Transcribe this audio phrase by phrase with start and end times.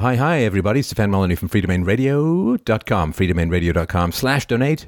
[0.00, 0.80] Hi, hi, everybody.
[0.80, 4.86] Stefan Molyneux from freedomainradio.com, freedomainradio.com slash donate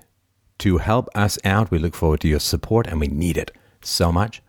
[0.59, 1.73] to help us out.
[1.73, 3.51] We look forward to your support and we need it
[3.83, 4.41] so much.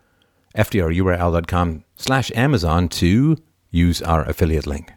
[0.56, 3.38] FDRURL.com slash Amazon to
[3.72, 4.92] use our affiliate link.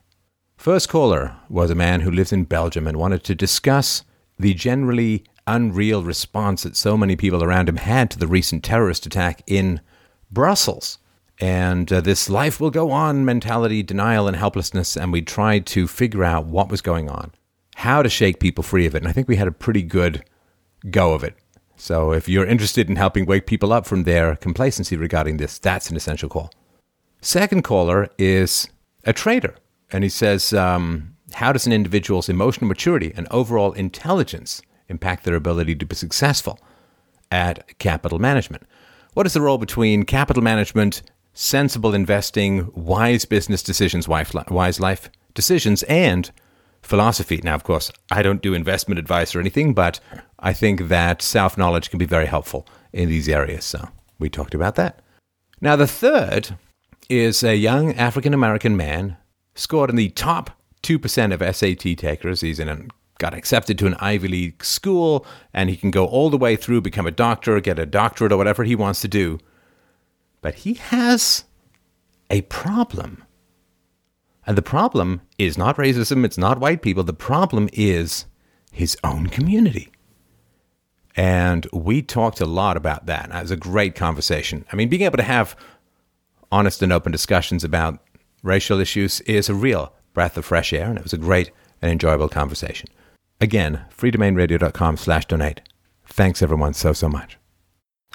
[0.55, 4.03] First caller was a man who lives in Belgium and wanted to discuss
[4.37, 9.07] the generally unreal response that so many people around him had to the recent terrorist
[9.07, 9.81] attack in
[10.29, 10.99] Brussels
[11.39, 14.95] and uh, this life will go on mentality, denial, and helplessness.
[14.95, 17.31] And we tried to figure out what was going on,
[17.75, 18.99] how to shake people free of it.
[18.99, 20.23] And I think we had a pretty good
[20.89, 21.35] go of it.
[21.75, 25.89] So if you're interested in helping wake people up from their complacency regarding this, that's
[25.89, 26.51] an essential call.
[27.21, 28.69] Second caller is
[29.03, 29.55] a trader.
[29.91, 35.35] And he says, um, How does an individual's emotional maturity and overall intelligence impact their
[35.35, 36.59] ability to be successful
[37.29, 38.63] at capital management?
[39.15, 41.01] What is the role between capital management
[41.35, 46.31] sensible investing, wise business decisions, wise life decisions, and
[46.81, 47.41] philosophy.
[47.43, 49.99] Now, of course, I don't do investment advice or anything, but
[50.39, 53.65] I think that self knowledge can be very helpful in these areas.
[53.65, 55.01] So we talked about that.
[55.61, 56.57] Now, the third
[57.09, 59.17] is a young African American man
[59.53, 60.51] scored in the top
[60.83, 62.41] 2% of SAT takers.
[62.41, 62.79] He's in a,
[63.17, 66.81] got accepted to an Ivy League school, and he can go all the way through,
[66.81, 69.39] become a doctor, get a doctorate, or whatever he wants to do
[70.45, 71.43] but he has
[72.29, 73.23] a problem.
[74.45, 77.03] And the problem is not racism, it's not white people.
[77.03, 78.27] The problem is
[78.71, 79.91] his own community.
[81.15, 83.31] And we talked a lot about that.
[83.33, 84.65] It was a great conversation.
[84.71, 85.55] I mean, being able to have
[86.51, 87.97] honest and open discussions about
[88.43, 91.49] racial issues is a real breath of fresh air, and it was a great
[91.81, 92.87] and enjoyable conversation.
[93.41, 95.61] Again, freedomainradio.com slash donate.
[96.05, 97.39] Thanks everyone so, so much.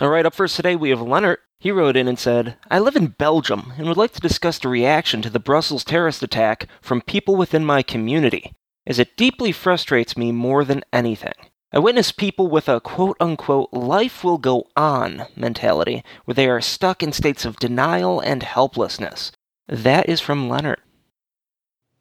[0.01, 1.41] All right, up first today we have Leonard.
[1.59, 4.71] He wrote in and said, I live in Belgium and would like to discuss the
[4.71, 8.55] reaction to the Brussels terrorist attack from people within my community,
[8.87, 11.35] as it deeply frustrates me more than anything.
[11.71, 16.63] I witness people with a quote unquote life will go on mentality, where they are
[16.63, 19.33] stuck in states of denial and helplessness.
[19.69, 20.81] That is from Leonard.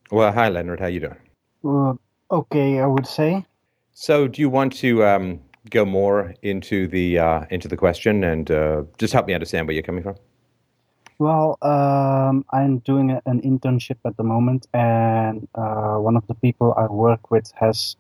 [0.10, 0.80] Well, hi, Leonard.
[0.80, 1.18] How you doing?
[1.64, 2.00] Well,
[2.32, 3.46] okay, I would say.
[3.92, 8.50] So, do you want to um, go more into the uh, into the question and
[8.52, 10.16] uh, just help me understand where you're coming from?
[11.20, 16.74] Well, um, I'm doing an internship at the moment, and uh, one of the people
[16.78, 17.98] I work with has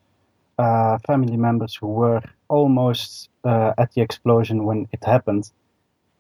[0.58, 5.52] uh, family members who were almost uh, at the explosion when it happened,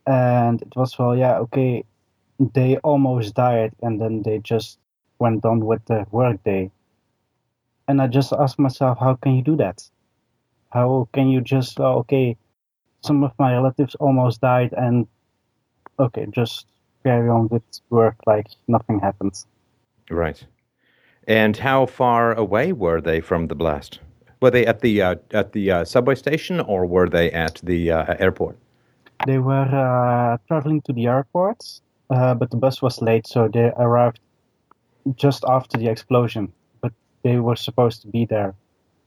[0.05, 1.85] and it was well, yeah, okay,
[2.53, 4.77] they almost died, and then they just
[5.19, 6.69] went on with the workday,
[7.87, 9.89] and I just asked myself, how can you do that?
[10.71, 12.37] How can you just uh, okay?
[13.01, 15.07] Some of my relatives almost died, and
[15.99, 16.65] okay, just
[17.03, 19.47] carry on with work like nothing happens
[20.09, 20.43] Right.
[21.27, 23.99] And how far away were they from the blast?
[24.41, 27.91] Were they at the uh, at the uh, subway station, or were they at the
[27.91, 28.57] uh, airport?
[29.27, 31.63] They were uh, traveling to the airport,
[32.09, 34.19] uh, but the bus was late, so they arrived
[35.15, 36.53] just after the explosion.
[36.81, 38.55] But they were supposed to be there.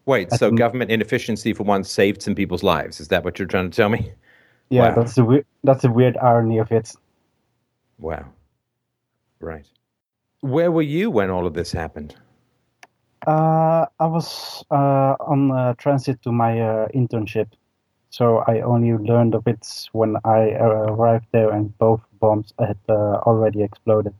[0.05, 3.01] Wait, so government inefficiency for once saved some people's lives?
[3.01, 4.13] Is that what you're trying to tell me?
[4.71, 4.95] Yeah, wow.
[4.95, 6.93] that's the weird, that's the weird irony of it.
[7.99, 8.25] Wow.
[9.39, 9.67] Right.
[10.41, 12.17] Where were you when all of this happened?
[13.27, 17.49] Uh, I was uh, on uh, transit to my uh, internship,
[18.11, 22.79] so I only learned of it when I uh, arrived there and both bombs had
[22.89, 24.15] uh, already exploded.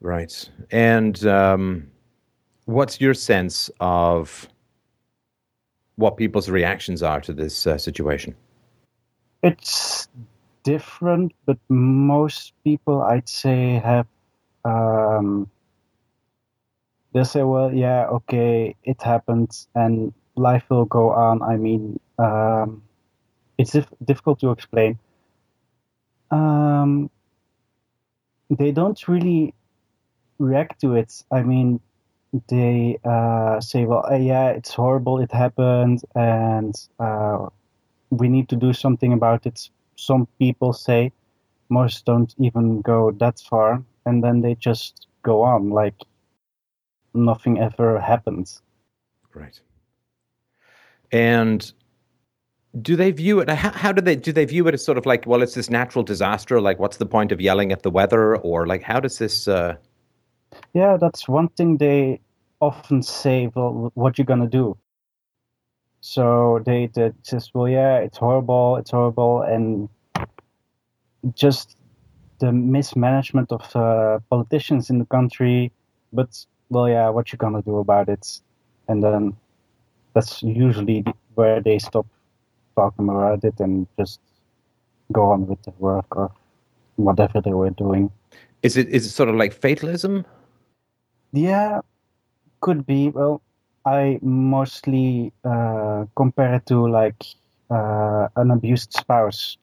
[0.00, 0.48] Right.
[0.70, 1.90] And um,
[2.64, 4.48] what's your sense of
[5.98, 8.36] what people's reactions are to this uh, situation?
[9.42, 10.08] It's
[10.62, 14.06] different, but most people, I'd say, have.
[14.64, 15.50] Um,
[17.12, 21.42] they say, well, yeah, okay, it happened and life will go on.
[21.42, 22.82] I mean, um,
[23.56, 24.98] it's dif- difficult to explain.
[26.30, 27.10] Um,
[28.50, 29.54] they don't really
[30.38, 31.24] react to it.
[31.32, 31.80] I mean,
[32.48, 37.48] they uh, say, well, uh, yeah, it's horrible, it happened, and uh,
[38.10, 39.68] we need to do something about it.
[39.96, 41.12] Some people say,
[41.68, 45.94] most don't even go that far, and then they just go on like
[47.14, 48.62] nothing ever happens.
[49.34, 49.60] Right.
[51.10, 51.72] And
[52.82, 55.06] do they view it how, how, do they do they view it as sort of
[55.06, 58.36] like well it's this natural disaster like what's the point of yelling at the weather
[58.36, 59.74] or like how does this uh,
[60.74, 62.20] yeah, that's one thing they
[62.60, 63.50] often say.
[63.54, 64.76] Well, what you gonna do?
[66.00, 69.88] So they, they just, well, yeah, it's horrible, it's horrible, and
[71.34, 71.76] just
[72.38, 75.72] the mismanagement of uh, politicians in the country.
[76.12, 78.40] But well, yeah, what you gonna do about it?
[78.88, 79.36] And then
[80.14, 81.04] that's usually
[81.34, 82.06] where they stop
[82.76, 84.20] talking about it and just
[85.12, 86.30] go on with their work or
[86.96, 88.10] whatever they were doing.
[88.62, 90.24] Is it is it sort of like fatalism?
[91.32, 91.80] Yeah,
[92.60, 93.10] could be.
[93.10, 93.42] Well,
[93.84, 97.24] I mostly uh, compare it to like
[97.70, 99.56] uh, an abused spouse.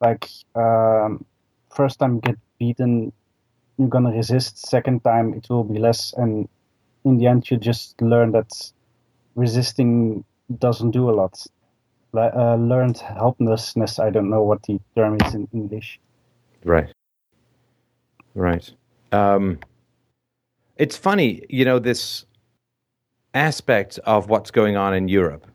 [0.00, 1.24] Like um,
[1.74, 3.12] first time you get beaten,
[3.78, 4.66] you're gonna resist.
[4.66, 6.48] Second time it will be less, and
[7.04, 8.72] in the end you just learn that
[9.34, 10.24] resisting
[10.58, 11.46] doesn't do a lot.
[12.12, 13.98] Uh, learned helplessness.
[14.00, 16.00] I don't know what the term is in English.
[16.64, 16.92] Right.
[18.34, 18.68] Right.
[19.12, 19.58] Um,
[20.80, 22.24] it's funny, you know, this
[23.34, 25.46] aspect of what's going on in Europe.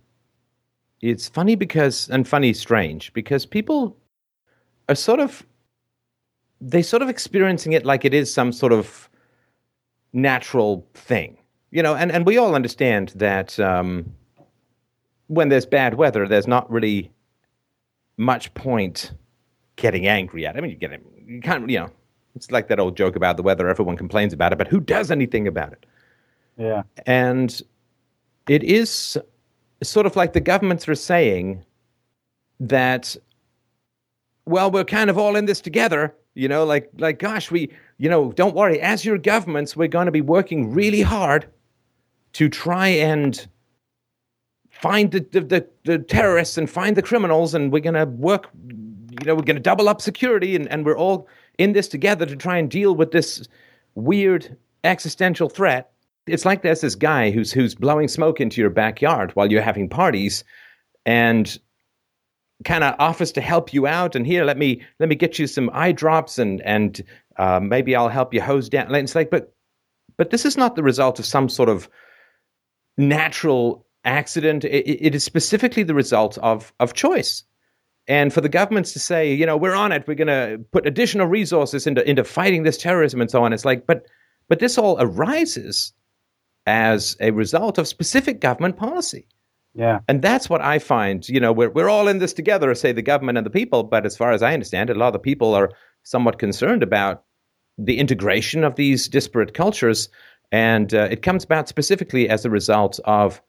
[1.02, 3.98] It's funny because, and funny, strange, because people
[4.88, 5.44] are sort of,
[6.62, 9.10] they're sort of experiencing it like it is some sort of
[10.14, 11.38] natural thing,
[11.72, 14.14] you know, and, and we all understand that um,
[15.26, 17.12] when there's bad weather, there's not really
[18.18, 19.12] much point
[19.76, 20.56] getting angry at.
[20.56, 21.90] I mean, you get it, you can't, you know,
[22.36, 23.68] it's like that old joke about the weather.
[23.70, 25.86] Everyone complains about it, but who does anything about it?
[26.58, 26.84] Yeah.
[27.06, 27.62] And
[28.48, 29.18] it is
[29.82, 31.64] sort of like the governments are saying
[32.60, 33.16] that,
[34.46, 36.16] well, we're kind of all in this together.
[36.36, 38.82] You know, like, like, gosh, we, you know, don't worry.
[38.82, 41.48] As your governments, we're going to be working really hard
[42.34, 43.48] to try and
[44.70, 48.50] find the, the, the, the terrorists and find the criminals, and we're going to work,
[48.68, 52.26] you know, we're going to double up security, and, and we're all in this together
[52.26, 53.48] to try and deal with this
[53.96, 55.92] weird existential threat.
[56.28, 59.90] It's like there's this guy who's who's blowing smoke into your backyard while you're having
[59.90, 60.44] parties
[61.06, 61.58] and
[62.64, 65.46] kind of offers to help you out and here let me let me get you
[65.46, 67.04] some eye drops and and
[67.38, 68.94] uh, maybe I'll help you hose down.
[68.96, 69.54] It's like but
[70.18, 71.90] but this is not the result of some sort of
[72.98, 74.64] natural accident.
[74.64, 77.44] It, it is specifically the result of of choice
[78.08, 80.86] and for the governments to say you know we're on it we're going to put
[80.86, 84.06] additional resources into into fighting this terrorism and so on it's like but
[84.48, 85.94] but this all arises
[86.66, 89.28] as a result of specific government policy.
[89.74, 90.00] Yeah.
[90.08, 93.02] And that's what I find, you know, we're, we're all in this together, say the
[93.02, 93.84] government and the people.
[93.84, 95.72] But as far as I understand it, a lot of the people are
[96.04, 97.24] somewhat concerned about
[97.78, 100.08] the integration of these disparate cultures.
[100.52, 103.42] And uh, it comes about specifically as a result of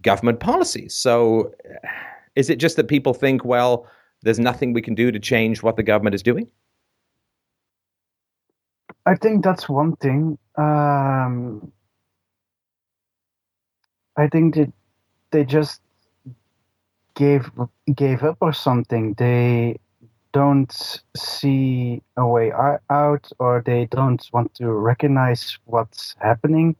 [0.00, 0.94] government policies.
[0.94, 1.52] So
[2.38, 3.84] is it just that people think, well,
[4.22, 6.48] there's nothing we can do to change what the government is doing?
[9.06, 10.38] I think that's one thing.
[10.56, 11.72] Um,
[14.16, 14.72] I think that
[15.32, 15.80] they just
[17.14, 17.50] gave
[17.92, 19.14] gave up or something.
[19.14, 19.80] They
[20.32, 26.76] don't see a way out, or they don't want to recognize what's happening,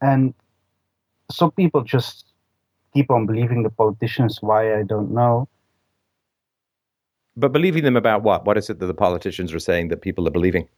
[0.00, 0.34] and
[1.30, 2.31] some people just
[2.94, 4.38] keep on believing the politicians.
[4.40, 5.48] Why I don't know.
[7.36, 8.44] But believing them about what?
[8.44, 10.68] What is it that the politicians are saying that people are believing?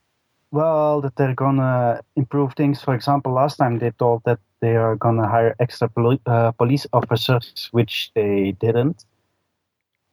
[0.51, 2.81] Well, that they're gonna improve things.
[2.81, 6.87] For example, last time they told that they are gonna hire extra poli- uh, police
[6.93, 9.03] officers, which they didn't.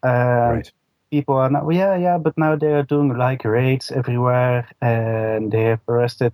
[0.02, 0.72] And right.
[1.12, 5.62] people are now, yeah, yeah, but now they are doing like raids everywhere, and they
[5.62, 6.32] have arrested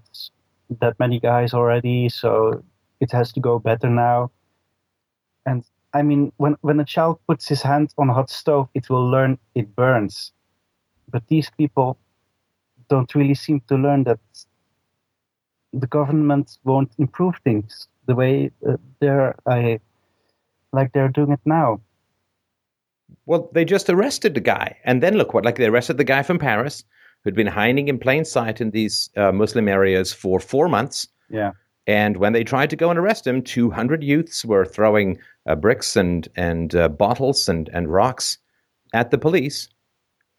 [0.81, 2.09] that many guys already.
[2.09, 2.63] So
[3.01, 4.31] it has to go better now.
[5.49, 5.65] And
[5.95, 9.07] I mean, when when a child puts his hand on a hot stove, it will
[9.15, 10.33] learn it burns.
[11.11, 11.99] But these people
[12.91, 14.21] don't really seem to learn that
[15.73, 19.81] the government won't improve things the way uh, they're I,
[20.73, 21.81] like they're doing it now.
[23.25, 26.23] Well, they just arrested the guy, and then look what like they arrested the guy
[26.23, 26.85] from Paris
[27.25, 31.09] who'd been hiding in plain sight in these uh, Muslim areas for four months.
[31.31, 31.53] Yeah.
[31.89, 35.97] And when they tried to go and arrest him, 200 youths were throwing uh, bricks
[35.97, 38.39] and and uh, bottles and and rocks
[38.93, 39.69] at the police.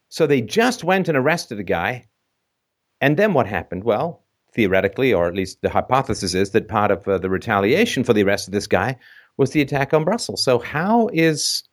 [0.07, 2.05] So they just went and arrested a guy
[3.01, 3.83] and then what happened?
[3.83, 8.13] Well, theoretically, or at least the hypothesis is that part of uh, the retaliation for
[8.13, 8.97] the arrest of this guy
[9.37, 10.43] was the attack on Brussels.
[10.43, 11.63] So how is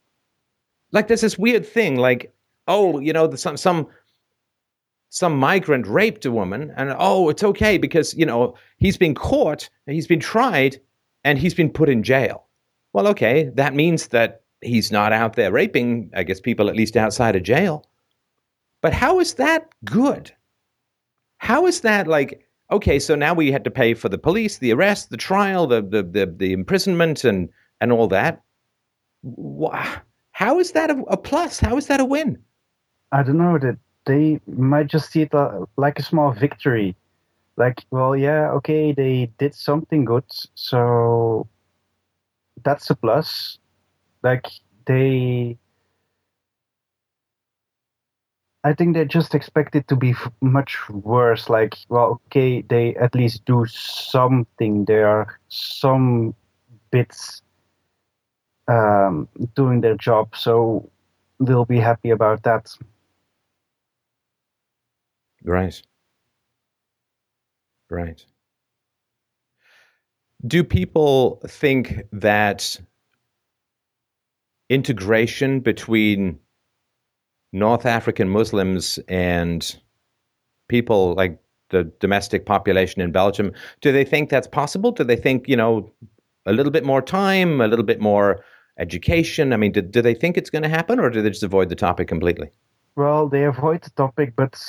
[0.93, 2.33] like there's this weird thing like
[2.69, 3.89] oh you know some some
[5.09, 9.69] some migrant raped a woman and oh it's okay because you know he's been caught
[9.87, 10.79] he's been tried
[11.25, 12.47] and he's been put in jail
[12.93, 16.97] well okay that means that he's not out there raping i guess people at least
[16.97, 17.87] outside of jail
[18.83, 20.33] but how is that good
[21.39, 22.49] how is that like?
[22.71, 25.83] Okay, so now we had to pay for the police, the arrest, the trial, the
[25.83, 27.49] the the, the imprisonment, and
[27.81, 28.43] and all that.
[30.33, 31.61] How is that a, a, plus?
[31.61, 32.39] How is that a win?
[33.13, 33.59] I don't know.
[34.07, 36.97] They might just see it uh, like a small victory,
[37.57, 41.49] like, well, yeah, okay, they did something good, so
[42.65, 43.59] that's a plus.
[44.23, 44.47] Like
[44.87, 45.59] they,
[48.65, 51.49] I think they just expect it to be much worse.
[51.49, 54.85] Like, well, okay, they at least do something.
[54.85, 56.35] There are some
[56.91, 57.43] bits
[58.69, 60.91] um, doing their job, so
[61.41, 62.75] they'll be happy about that.
[65.47, 65.81] Right.
[67.89, 68.25] Right.
[70.47, 72.79] Do people think that
[74.69, 76.41] integration between
[77.53, 79.81] North African Muslims and
[80.69, 84.91] people like the domestic population in Belgium, do they think that's possible?
[84.91, 85.91] Do they think, you know,
[86.45, 88.45] a little bit more time, a little bit more
[88.79, 89.53] education?
[89.53, 91.69] I mean, do, do they think it's going to happen or do they just avoid
[91.69, 92.51] the topic completely?
[92.97, 94.61] Well, they avoid the topic, but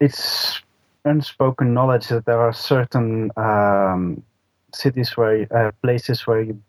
[0.00, 0.60] it's
[1.04, 4.22] unspoken knowledge that there are certain um,
[4.74, 6.60] cities where uh, places where you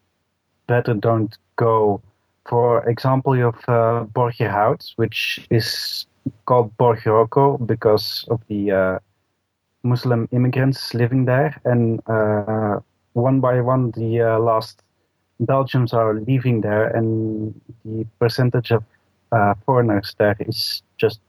[0.68, 2.02] better don't go.
[2.48, 6.06] For example, you have uh, Borgerhout, which is
[6.46, 9.00] called Borgerokko because of the uh,
[9.84, 12.80] Muslim immigrants living there, and uh,
[13.14, 14.82] one by one, the uh, last
[15.40, 18.84] Belgians are leaving there, and the percentage of
[19.32, 21.20] uh, foreigners there is just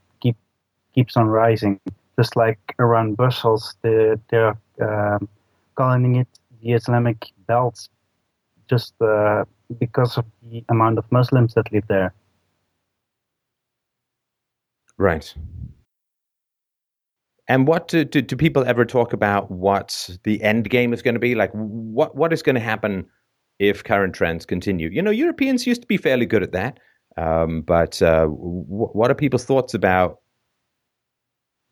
[0.94, 1.80] keeps on rising
[2.18, 5.28] just like around Brussels, the, they're um,
[5.76, 6.26] calling it
[6.60, 7.88] the Islamic Belt,
[8.68, 9.44] just uh,
[9.78, 12.12] because of the amount of Muslims that live there.
[14.96, 15.32] Right.
[17.46, 21.14] And what do, do, do people ever talk about what the end game is going
[21.14, 21.36] to be?
[21.36, 23.06] Like, what what is going to happen
[23.60, 24.88] if current trends continue?
[24.90, 26.80] You know, Europeans used to be fairly good at that.
[27.16, 30.18] Um, but uh, w- what are people's thoughts about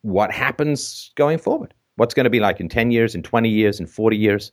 [0.06, 1.74] what happens going forward?
[1.96, 4.52] What's going to be like in 10 years, in 20 years, in 40 years?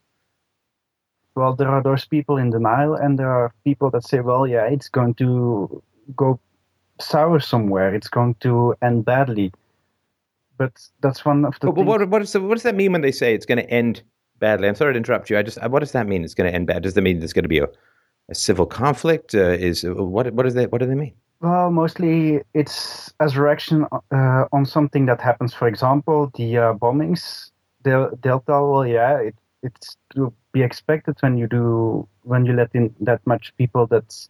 [1.35, 4.65] Well, there are those people in denial, and there are people that say, well, yeah,
[4.65, 5.81] it's going to
[6.15, 6.39] go
[6.99, 7.93] sour somewhere.
[7.93, 9.51] It's going to end badly.
[10.57, 11.71] But that's one of the.
[11.71, 14.03] But, what, what, is, what does that mean when they say it's going to end
[14.39, 14.67] badly?
[14.67, 15.37] I'm sorry to interrupt you.
[15.37, 16.23] I just, what does that mean?
[16.23, 16.83] It's going to end bad.
[16.83, 17.67] Does that mean there's going to be a,
[18.29, 19.33] a civil conflict?
[19.33, 20.31] Uh, is what?
[20.33, 20.71] What does that?
[20.71, 21.13] What do they mean?
[21.43, 25.53] Well, mostly it's as a reaction uh, on something that happens.
[25.53, 27.51] For example, the uh, bombings.
[27.83, 32.73] They'll tell, well, yeah, it, it's to be expected when you do when you let
[32.73, 34.27] in that much people that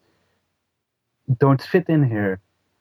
[1.39, 2.39] don't fit in here.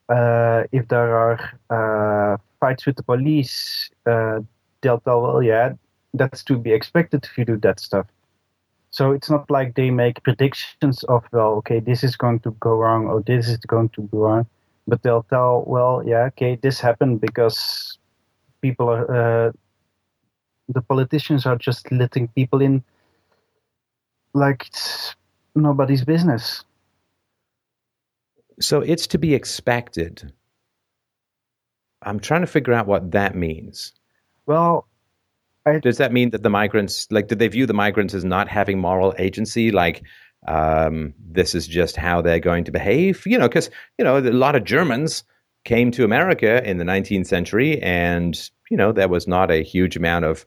[0.09, 1.39] Uh, if there are
[1.71, 4.41] uh, fights with the police, uh,
[4.83, 5.75] they'll tell, well, yeah,
[6.15, 8.07] that's to be expected if you do that stuff.
[8.93, 12.77] So it's not like they make predictions of, well, okay, this is going to go
[12.77, 14.47] wrong or this is going to go wrong,
[14.87, 17.99] but they'll tell, well, yeah, okay, this happened because
[18.61, 19.53] people are, uh,
[20.69, 22.85] the politicians are just letting people in
[24.35, 25.15] like it's
[25.55, 26.65] nobody's business.
[28.61, 30.33] So it's to be expected.
[32.03, 33.93] I'm trying to figure out what that means.
[34.47, 34.87] Well,
[35.83, 38.79] Does that mean that the migrants, like, did they view the migrants as not having
[38.81, 39.71] moral agency?
[39.71, 40.03] Like,
[40.49, 43.23] um, this is just how they're going to behave?
[43.27, 45.23] You know, because, you know, a lot of Germans
[45.65, 49.97] came to America in the 19th century, and, you know, there was not a huge
[49.97, 50.45] amount of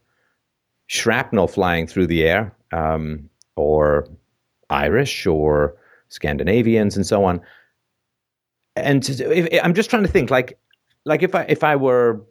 [0.88, 4.08] shrapnel flying through the air, um, or
[4.70, 5.78] Irish or
[6.10, 7.40] Scandinavians and so on.
[8.76, 10.60] And if, I'm just trying to think, like,
[11.06, 12.22] like if I if I were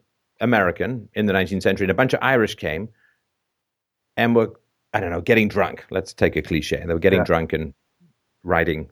[0.41, 2.89] American in the 19th century, and a bunch of Irish came
[4.17, 4.53] and were,
[4.93, 5.85] I don't know, getting drunk.
[5.89, 6.83] Let's take a cliche.
[6.85, 7.25] They were getting yeah.
[7.25, 7.73] drunk and
[8.43, 8.89] writing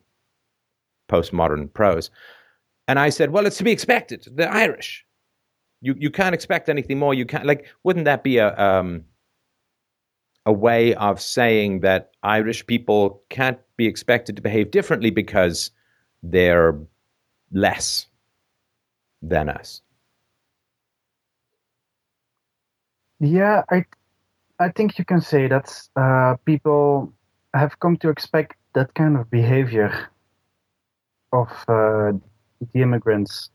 [1.08, 2.10] postmodern prose.
[2.88, 4.26] And I said, well, it's to be expected.
[4.30, 5.04] They're Irish.
[5.80, 7.12] You you can't expect anything more.
[7.12, 7.66] You can't like.
[7.82, 9.04] Wouldn't that be a um,
[10.46, 15.70] a way of saying that Irish people can't be expected to behave differently because
[16.22, 16.78] they're
[17.52, 18.06] less
[19.20, 19.82] than us?
[23.20, 23.86] Yeah, I
[24.60, 27.12] I think you can say that uh, people
[27.54, 30.10] have come to expect that kind of behavior
[31.32, 32.12] of uh,
[32.72, 33.50] the immigrants.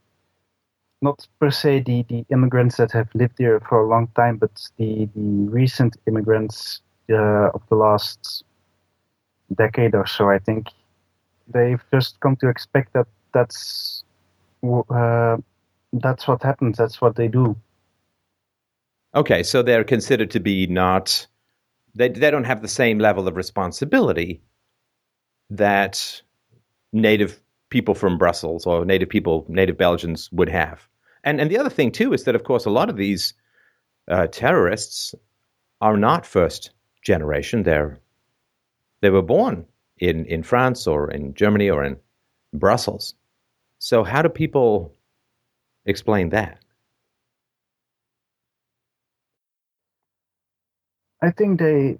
[1.02, 4.52] Not per se the, the immigrants that have lived here for a long time, but
[4.78, 8.46] the, the recent immigrants uh, of the last
[9.56, 10.30] decade or so.
[10.30, 10.68] I think
[11.48, 14.04] they've just come to expect that that's
[14.64, 15.38] uh,
[15.94, 16.78] that's what happens.
[16.78, 17.56] That's what they do.
[19.20, 21.28] Okay, so they're considered to be not
[21.94, 24.42] they they don't have the same level of responsibility
[25.50, 26.22] that
[26.94, 30.88] native people from Brussels or native people, native Belgians would have.
[31.26, 33.34] And and the other thing too is that of course a lot of these
[34.08, 35.14] uh, terrorists
[35.82, 36.72] are not first
[37.04, 37.64] generation.
[37.64, 38.00] They're
[39.02, 39.66] they were born
[39.98, 41.98] in, in France or in Germany or in
[42.54, 43.16] Brussels.
[43.80, 44.94] So how do people
[45.86, 46.59] explain that?
[51.22, 52.00] I think they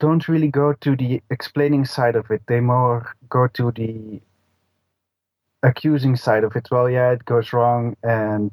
[0.00, 2.42] don't really go to the explaining side of it.
[2.46, 4.20] They more go to the
[5.62, 6.68] accusing side of it.
[6.70, 8.52] Well, yeah, it goes wrong, and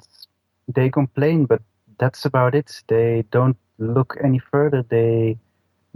[0.68, 1.62] they complain, but
[1.98, 2.82] that's about it.
[2.88, 4.84] They don't look any further.
[4.84, 5.38] They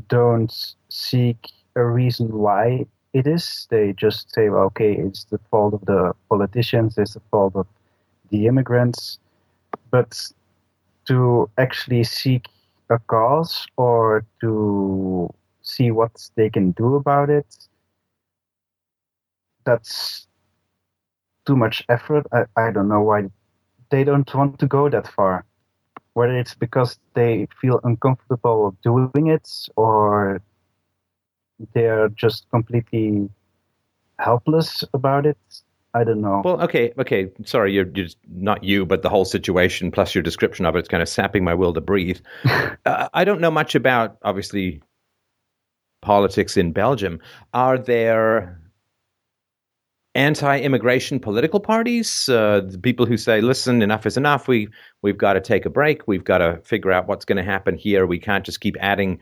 [0.08, 3.68] don't seek a reason why it is.
[3.70, 7.68] They just say, well, okay, it's the fault of the politicians, it's the fault of
[8.30, 9.20] the immigrants.
[9.92, 10.20] But
[11.06, 12.48] to actually seek
[12.90, 15.30] a cause or to
[15.62, 17.48] see what they can do about it,
[19.66, 20.28] that's
[21.46, 22.26] too much effort.
[22.32, 23.30] I, I don't know why
[23.90, 25.46] they don't want to go that far.
[26.14, 30.42] Whether it's because they feel uncomfortable doing it or
[31.74, 33.30] they're just completely
[34.20, 35.38] helpless about it.
[35.96, 36.42] I don't know.
[36.44, 37.32] Well, okay, okay.
[37.46, 40.88] Sorry, you're, you're not you, but the whole situation plus your description of it is
[40.90, 42.20] kind of sapping my will to breathe.
[42.86, 44.82] uh, I don't know much about, obviously,
[46.02, 47.22] politics in Belgium.
[47.54, 48.60] Are there
[50.16, 52.28] anti-immigration political parties?
[52.28, 54.50] Uh, people who say, "Listen, enough is enough.
[54.50, 54.68] We
[55.02, 56.06] we've got to take a break.
[56.10, 58.06] We've got to figure out what's going to happen here.
[58.06, 59.20] We can't just keep adding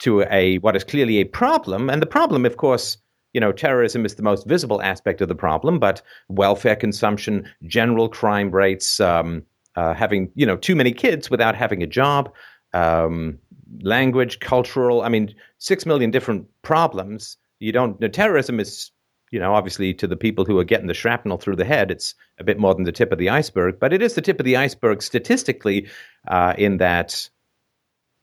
[0.00, 1.88] to a what is clearly a problem.
[1.88, 2.98] And the problem, of course,
[3.36, 6.00] you know, terrorism is the most visible aspect of the problem, but
[6.30, 9.42] welfare consumption, general crime rates, um,
[9.74, 12.32] uh, having you know too many kids without having a job,
[12.72, 13.38] um,
[13.82, 15.02] language, cultural.
[15.02, 17.36] I mean, six million different problems.
[17.60, 18.00] You don't.
[18.00, 18.90] You know, terrorism is
[19.30, 22.14] you know, obviously to the people who are getting the shrapnel through the head, it's
[22.38, 23.78] a bit more than the tip of the iceberg.
[23.78, 25.88] But it is the tip of the iceberg statistically,
[26.26, 27.28] uh, in that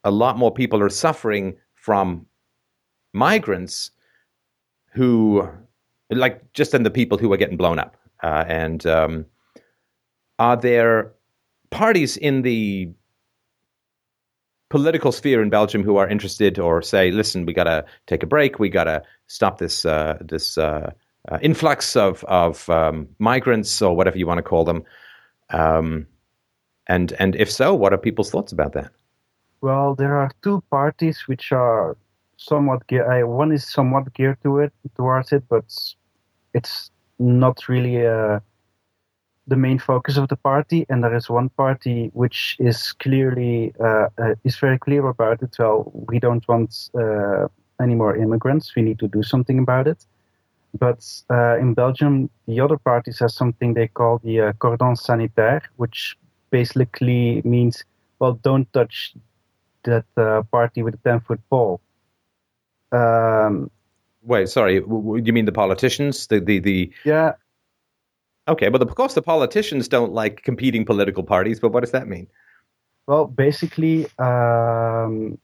[0.03, 2.25] a lot more people are suffering from
[3.13, 3.91] migrants
[4.93, 5.47] who,
[6.09, 7.95] like, just than the people who are getting blown up.
[8.21, 9.25] Uh, and um,
[10.39, 11.11] are there
[11.71, 12.89] parties in the
[14.69, 18.27] political sphere in Belgium who are interested or say, listen, we got to take a
[18.27, 20.91] break, we got to stop this uh, this uh,
[21.31, 24.83] uh, influx of of um, migrants or whatever you want to call them,
[25.49, 26.07] um,
[26.87, 28.91] and and if so, what are people's thoughts about that?
[29.61, 31.95] Well, there are two parties which are
[32.37, 33.23] somewhat geared.
[33.23, 35.65] Uh, one is somewhat geared to it towards it, but
[36.53, 38.39] it's not really uh,
[39.47, 40.85] the main focus of the party.
[40.89, 45.55] And there is one party which is clearly uh, uh, is very clear about it.
[45.57, 47.47] Well, we don't want uh,
[47.81, 48.75] any more immigrants.
[48.75, 50.05] We need to do something about it.
[50.79, 56.17] But uh, in Belgium, the other parties have something they call the cordon sanitaire, which
[56.49, 57.83] basically means
[58.23, 59.13] well, don't touch
[59.83, 61.81] that uh, party with the 10 foot pole.
[62.93, 63.69] Um,
[64.25, 64.75] Wait, sorry.
[64.75, 66.27] You mean the politicians?
[66.27, 67.33] The the the yeah.
[68.47, 71.59] Okay, but of course the politicians don't like competing political parties.
[71.59, 72.27] But what does that mean?
[73.07, 75.37] Well, basically, um,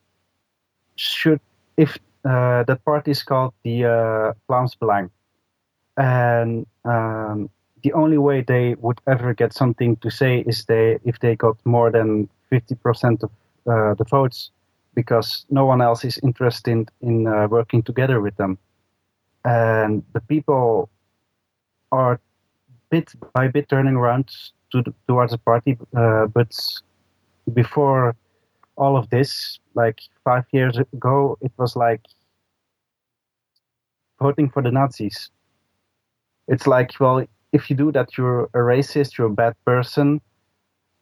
[0.96, 1.42] should
[1.76, 5.10] if uh, that party is called the uh, Vlaams
[5.98, 7.50] and um,
[7.84, 11.58] the only way they would ever get something to say is they if they got
[11.66, 13.32] more than fifty percent of
[13.68, 14.52] uh, the votes
[15.02, 18.58] because no one else is interested in uh, working together with them.
[19.46, 20.90] And the people
[21.94, 22.20] are
[22.92, 24.26] bit by bit turning around
[24.72, 25.78] to towards the party.
[25.96, 26.52] Uh, but
[27.54, 28.16] before
[28.76, 32.04] all of this, like five years ago, it was like
[34.20, 35.32] voting for the Nazis.
[36.50, 40.20] It's like, well, if you do that, you're a racist, you're a bad person.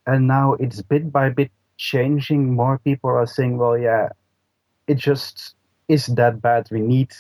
[0.06, 2.54] And now it's bit by bit changing.
[2.54, 4.10] More people are saying, well, yeah,
[4.88, 5.56] it just
[5.88, 6.68] is that bad.
[6.72, 7.12] We need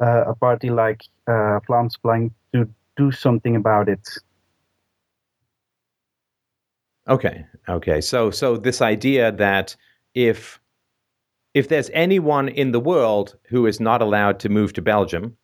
[0.00, 4.08] uh, a party like uh, Vlaams Belang to do something about it.
[7.08, 8.00] Okay, okay.
[8.00, 9.76] So, so this idea that
[10.14, 10.60] if
[11.54, 15.34] if there's anyone in the world who is not allowed to move to Belgium,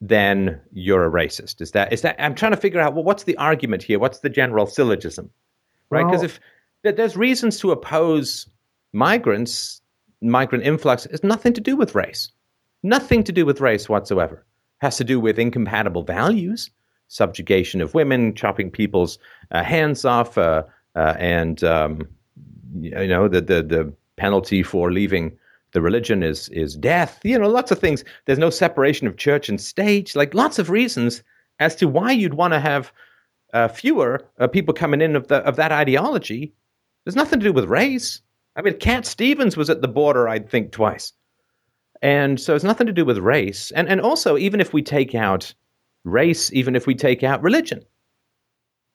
[0.00, 1.60] then you're a racist.
[1.60, 2.16] Is that is that?
[2.18, 3.98] I'm trying to figure out well, what's the argument here?
[3.98, 5.30] What's the general syllogism,
[5.90, 6.04] right?
[6.04, 6.40] Because well, if
[6.82, 8.46] there's reasons to oppose
[8.92, 9.80] migrants,
[10.20, 11.06] migrant influx.
[11.06, 12.30] It's nothing to do with race.
[12.82, 14.36] Nothing to do with race whatsoever.
[14.80, 16.70] It has to do with incompatible values,
[17.08, 19.18] subjugation of women, chopping people's
[19.52, 20.64] uh, hands off, uh,
[20.96, 22.08] uh, and um,
[22.80, 25.36] you know the, the the penalty for leaving
[25.72, 27.20] the religion is is death.
[27.22, 28.04] You know, lots of things.
[28.26, 30.16] There's no separation of church and state.
[30.16, 31.22] Like lots of reasons
[31.60, 32.92] as to why you'd want to have
[33.52, 36.52] uh, fewer uh, people coming in of the of that ideology
[37.04, 38.20] there's nothing to do with race.
[38.56, 41.12] I mean, Cat Stevens was at the border, I'd think, twice.
[42.02, 43.70] And so it's nothing to do with race.
[43.72, 45.54] And, and also, even if we take out
[46.04, 47.82] race, even if we take out religion,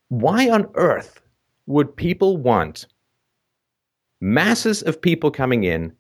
[0.10, 1.22] why on earth
[1.66, 2.88] would people want
[4.20, 5.94] masses of people coming in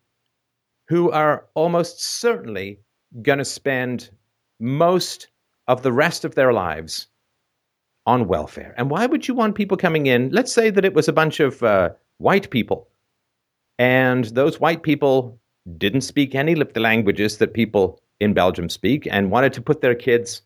[0.87, 2.79] who are almost certainly
[3.21, 4.09] going to spend
[4.59, 5.27] most
[5.67, 7.07] of the rest of their lives
[8.07, 8.73] on welfare.
[8.77, 10.29] And why would you want people coming in?
[10.31, 12.87] Let's say that it was a bunch of uh, white people,
[13.77, 15.39] and those white people
[15.77, 19.81] didn't speak any of the languages that people in Belgium speak and wanted to put
[19.81, 20.41] their kids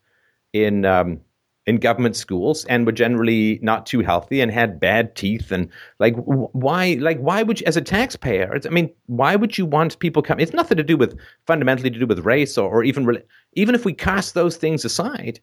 [0.51, 1.21] in um,
[1.67, 5.69] in government schools and were generally not too healthy and had bad teeth and
[5.99, 9.99] like why like why would you as a taxpayer i mean why would you want
[9.99, 13.21] people come it's nothing to do with fundamentally to do with race or, or even
[13.53, 15.39] even if we cast those things aside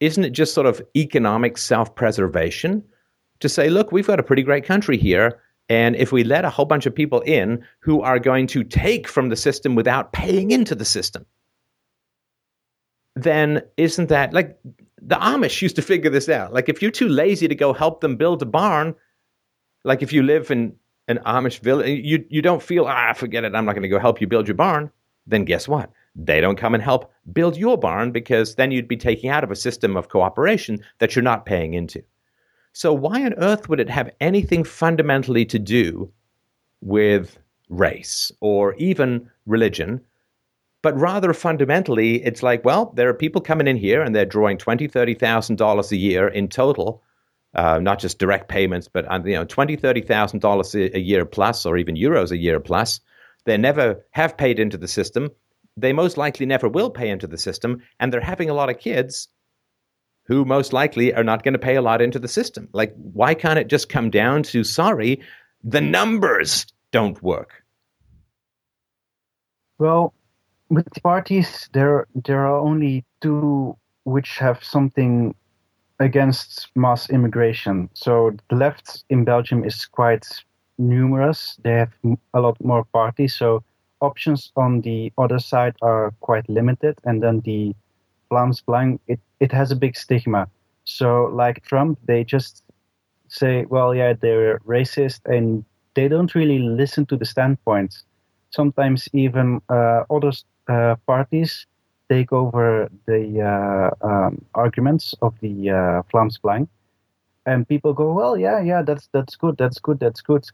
[0.00, 2.82] isn't it just sort of economic self-preservation
[3.40, 6.50] to say look we've got a pretty great country here and if we let a
[6.50, 10.50] whole bunch of people in who are going to take from the system without paying
[10.50, 11.26] into the system
[13.16, 14.58] then isn't that like
[15.06, 16.52] the Amish used to figure this out.
[16.52, 18.94] Like if you're too lazy to go help them build a barn,
[19.84, 20.74] like if you live in
[21.08, 23.98] an Amish village, you you don't feel ah forget it, I'm not going to go
[23.98, 24.90] help you build your barn.
[25.26, 25.90] Then guess what?
[26.16, 29.50] They don't come and help build your barn because then you'd be taking out of
[29.50, 32.02] a system of cooperation that you're not paying into.
[32.72, 36.10] So why on earth would it have anything fundamentally to do
[36.80, 40.00] with race or even religion
[40.86, 44.56] but rather fundamentally, it's like, well, there are people coming in here and they're drawing
[44.56, 47.02] twenty, thirty thousand dollars $30,000 a year in total,
[47.56, 51.24] uh, not just direct payments, but uh, you know, twenty, thirty thousand dollars a year
[51.24, 53.00] plus, or even euros a year plus.
[53.46, 55.28] They never have paid into the system.
[55.76, 58.78] They most likely never will pay into the system, and they're having a lot of
[58.78, 59.28] kids
[60.24, 62.68] who most likely are not going to pay a lot into the system.
[62.72, 65.20] Like, why can't it just come down to sorry,
[65.62, 67.62] the numbers don't work?
[69.78, 70.14] Well,
[70.68, 75.34] with parties, there there are only two which have something
[76.00, 77.88] against mass immigration.
[77.94, 80.26] So the left in Belgium is quite
[80.78, 81.58] numerous.
[81.62, 81.92] They have
[82.34, 83.34] a lot more parties.
[83.34, 83.62] So
[84.00, 86.98] options on the other side are quite limited.
[87.04, 87.74] And then the
[88.30, 90.48] Vlaams Belang, it, it has a big stigma.
[90.84, 92.62] So like Trump, they just
[93.28, 98.04] say, well, yeah, they're racist and they don't really listen to the standpoints.
[98.50, 101.66] Sometimes even uh, others uh, parties
[102.08, 106.38] take over the uh, um, arguments of the uh, Vlaams
[107.46, 110.44] and people go, "Well, yeah, yeah, that's that's good, that's good, that's good."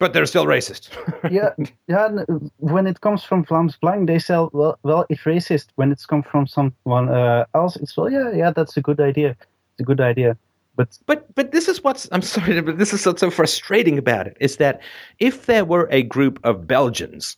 [0.00, 0.88] But they're still racist.
[1.30, 1.50] yeah,
[1.86, 2.08] yeah.
[2.56, 6.22] When it comes from Vlaams Belang, they say, "Well, well, it's racist." When it's come
[6.22, 9.36] from someone uh, else, it's well, yeah, yeah, that's a good idea.
[9.72, 10.38] It's a good idea.
[10.74, 14.26] But but but this is what's I'm sorry, but this is what's so frustrating about
[14.26, 14.80] it is that
[15.18, 17.36] if there were a group of Belgians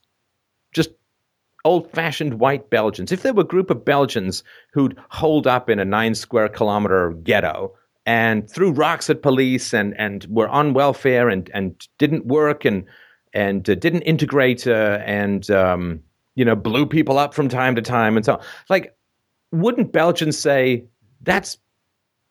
[0.72, 0.90] just
[1.64, 5.80] old fashioned white Belgians, if there were a group of Belgians who'd hold up in
[5.80, 7.74] a nine square kilometer ghetto
[8.06, 12.84] and threw rocks at police and, and were on welfare and, and didn't work and,
[13.32, 16.00] and uh, didn't integrate uh, and, um,
[16.34, 18.40] you know, blew people up from time to time and so on.
[18.68, 18.96] Like,
[19.52, 20.84] wouldn't Belgians say,
[21.20, 21.58] that's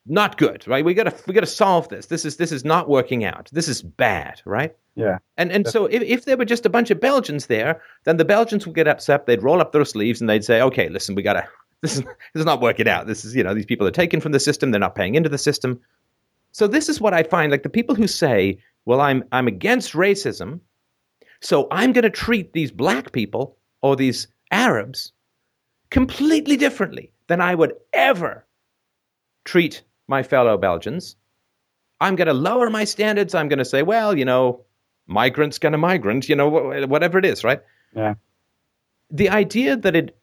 [0.06, 0.84] not good, right?
[0.84, 2.08] We gotta we gotta solve this.
[2.08, 3.50] This is this is not working out.
[3.52, 4.76] This is bad, right?
[4.96, 5.20] Yeah.
[5.38, 8.26] And and so if, if there were just a bunch of Belgians there, then the
[8.26, 9.26] Belgians would get upset.
[9.26, 11.48] They'd roll up their sleeves and they'd say, "Okay, listen, we gotta
[11.82, 13.08] this is this is not working out.
[13.08, 14.72] This is you know these people are taken from the system.
[14.72, 15.80] They're not paying into the system."
[16.52, 19.94] So this is what I find like the people who say, "Well, I'm I'm against
[19.94, 20.60] racism,
[21.42, 25.12] so I'm going to treat these black people or these Arabs
[25.90, 28.46] completely differently than I would ever
[29.44, 31.16] treat my fellow Belgians.
[32.00, 33.36] I'm going to lower my standards.
[33.36, 34.66] I'm going to say, well, you know,
[35.08, 37.62] migrant's going to migrant, you know, whatever it is, right?
[37.96, 38.16] Yeah.
[39.10, 40.18] The idea that it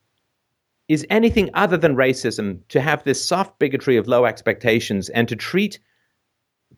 [0.88, 5.36] is anything other than racism to have this soft bigotry of low expectations and to
[5.36, 5.78] treat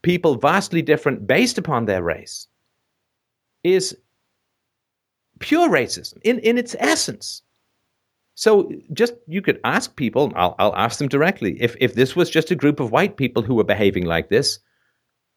[0.02, 2.48] people vastly different based upon their race
[3.62, 3.96] is
[5.38, 7.42] pure racism in, in its essence.
[8.34, 12.30] So just you could ask people, I'll, I'll ask them directly, if, if this was
[12.30, 14.58] just a group of white people who were behaving like this,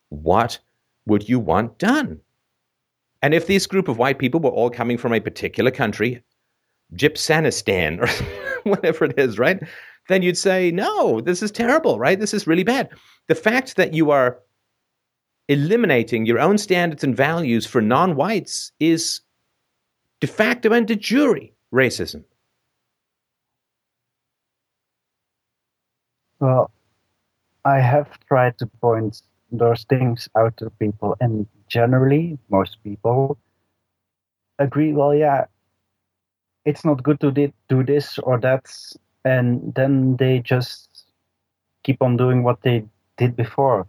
[0.09, 0.57] what
[1.05, 2.21] would you want done?
[3.21, 6.23] And if this group of white people were all coming from a particular country,
[6.95, 9.61] Gypsanistan or whatever it is, right?
[10.09, 12.19] Then you'd say, no, this is terrible, right?
[12.19, 12.89] This is really bad.
[13.27, 14.39] The fact that you are
[15.47, 19.21] eliminating your own standards and values for non whites is
[20.19, 21.39] de facto and de jure
[21.73, 22.23] racism.
[26.39, 26.71] Well,
[27.65, 29.21] I have tried to point
[29.51, 33.37] those things out to people, and generally, most people
[34.59, 35.45] agree, well, yeah,
[36.65, 38.71] it's not good to do this or that.
[39.25, 41.05] And then they just
[41.83, 42.85] keep on doing what they
[43.17, 43.87] did before.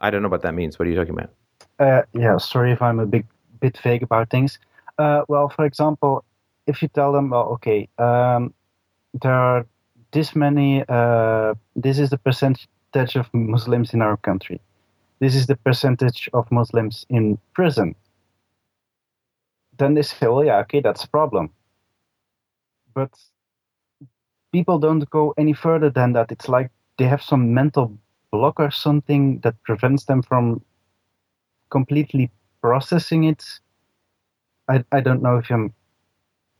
[0.00, 0.78] I don't know what that means.
[0.78, 1.30] What are you talking about?
[1.78, 3.26] Uh, yeah, sorry if I'm a big
[3.60, 4.58] bit vague about things.
[4.98, 6.24] Uh, well, for example,
[6.66, 8.54] if you tell them, well, okay, um,
[9.22, 9.66] there are
[10.12, 12.68] this many, uh, this is the percentage
[13.16, 14.60] of Muslims in our country.
[15.20, 17.94] This is the percentage of Muslims in prison.
[19.78, 21.50] Then they say, well, yeah, okay, that's a problem.
[22.98, 23.12] But
[24.50, 26.32] people don't go any further than that.
[26.32, 27.96] It's like they have some mental
[28.32, 30.60] block or something that prevents them from
[31.70, 32.30] completely
[32.60, 33.44] processing it.
[34.68, 35.72] I, I don't know if I'm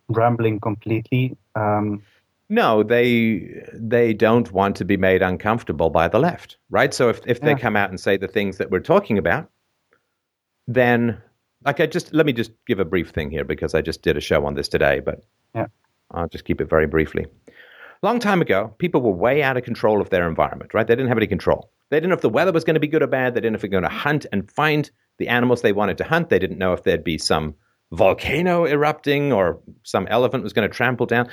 [0.08, 1.36] rambling completely.
[1.56, 2.02] Um,
[2.48, 6.94] no, they they don't want to be made uncomfortable by the left, right?
[6.94, 9.50] So if if they come out and say the things that we're talking about,
[10.68, 11.20] then
[11.64, 14.16] like I just let me just give a brief thing here because I just did
[14.16, 15.24] a show on this today, but
[15.54, 15.66] yeah.
[16.10, 17.26] I'll just keep it very briefly.
[18.02, 20.86] Long time ago, people were way out of control of their environment, right?
[20.86, 21.70] They didn't have any control.
[21.90, 23.34] They didn't know if the weather was going to be good or bad.
[23.34, 25.98] They didn't know if they were going to hunt and find the animals they wanted
[25.98, 26.28] to hunt.
[26.28, 27.54] They didn't know if there'd be some
[27.90, 31.28] volcano erupting or some elephant was going to trample down.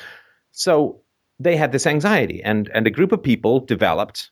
[0.52, 1.02] So
[1.40, 4.32] they had this anxiety, and, and a group of people developed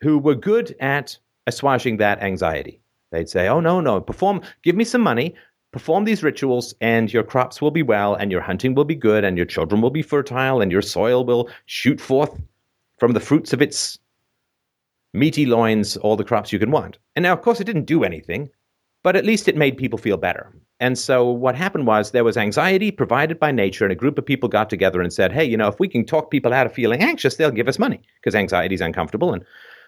[0.00, 2.80] who were good at assuaging that anxiety.
[3.10, 5.34] They'd say, Oh, no, no, perform, give me some money,
[5.72, 9.24] perform these rituals, and your crops will be well, and your hunting will be good,
[9.24, 12.40] and your children will be fertile, and your soil will shoot forth
[12.98, 13.98] from the fruits of its
[15.14, 16.98] meaty loins all the crops you can want.
[17.16, 18.50] And now, of course, it didn't do anything,
[19.02, 20.52] but at least it made people feel better.
[20.78, 24.26] And so what happened was there was anxiety provided by nature, and a group of
[24.26, 26.72] people got together and said, hey, you know, if we can talk people out of
[26.72, 29.32] feeling anxious, they'll give us money because anxiety is uncomfortable.
[29.32, 29.44] And,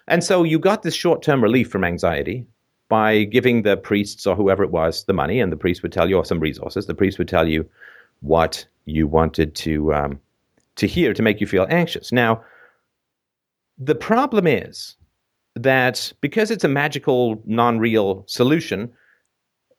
[0.07, 2.47] and so you got this short term relief from anxiety
[2.87, 6.09] by giving the priests or whoever it was the money, and the priest would tell
[6.09, 7.67] you, or some resources, the priest would tell you
[8.21, 10.19] what you wanted to, um,
[10.75, 12.11] to hear to make you feel anxious.
[12.11, 12.43] Now,
[13.77, 14.95] the problem is
[15.55, 18.91] that because it's a magical, non real solution,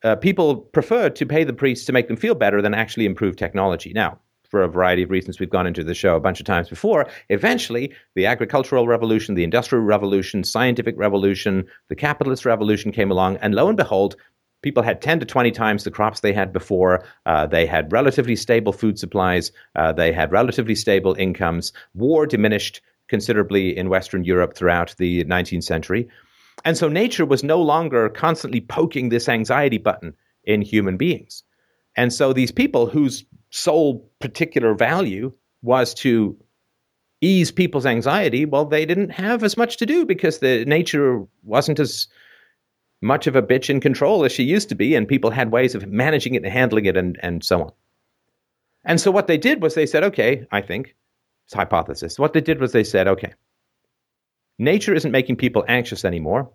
[0.02, 3.36] uh, people prefer to pay the priests to make them feel better than actually improve
[3.36, 3.92] technology.
[3.92, 4.18] Now,
[4.56, 7.06] for a variety of reasons we've gone into the show a bunch of times before,
[7.28, 13.54] eventually the agricultural revolution, the industrial revolution, scientific revolution, the capitalist revolution came along, and
[13.54, 14.16] lo and behold,
[14.62, 17.04] people had 10 to 20 times the crops they had before.
[17.26, 19.52] Uh, they had relatively stable food supplies.
[19.74, 21.70] Uh, they had relatively stable incomes.
[21.92, 26.08] War diminished considerably in Western Europe throughout the 19th century.
[26.64, 30.14] And so nature was no longer constantly poking this anxiety button
[30.44, 31.42] in human beings.
[31.94, 35.32] And so these people whose sole particular value
[35.62, 36.36] was to
[37.20, 41.78] ease people's anxiety, well, they didn't have as much to do because the nature wasn't
[41.80, 42.08] as
[43.00, 45.74] much of a bitch in control as she used to be, and people had ways
[45.74, 47.72] of managing it and handling it and, and so on.
[48.84, 50.94] And so what they did was they said, okay, I think,
[51.46, 52.18] it's hypothesis.
[52.18, 53.32] What they did was they said, okay,
[54.58, 56.50] Nature isn't making people anxious anymore,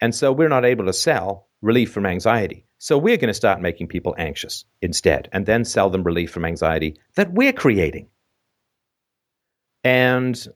[0.00, 2.66] and so we're not able to sell relief from anxiety.
[2.78, 6.44] So we're going to start making people anxious instead, and then sell them relief from
[6.44, 8.08] anxiety that we're creating.
[9.82, 10.46] And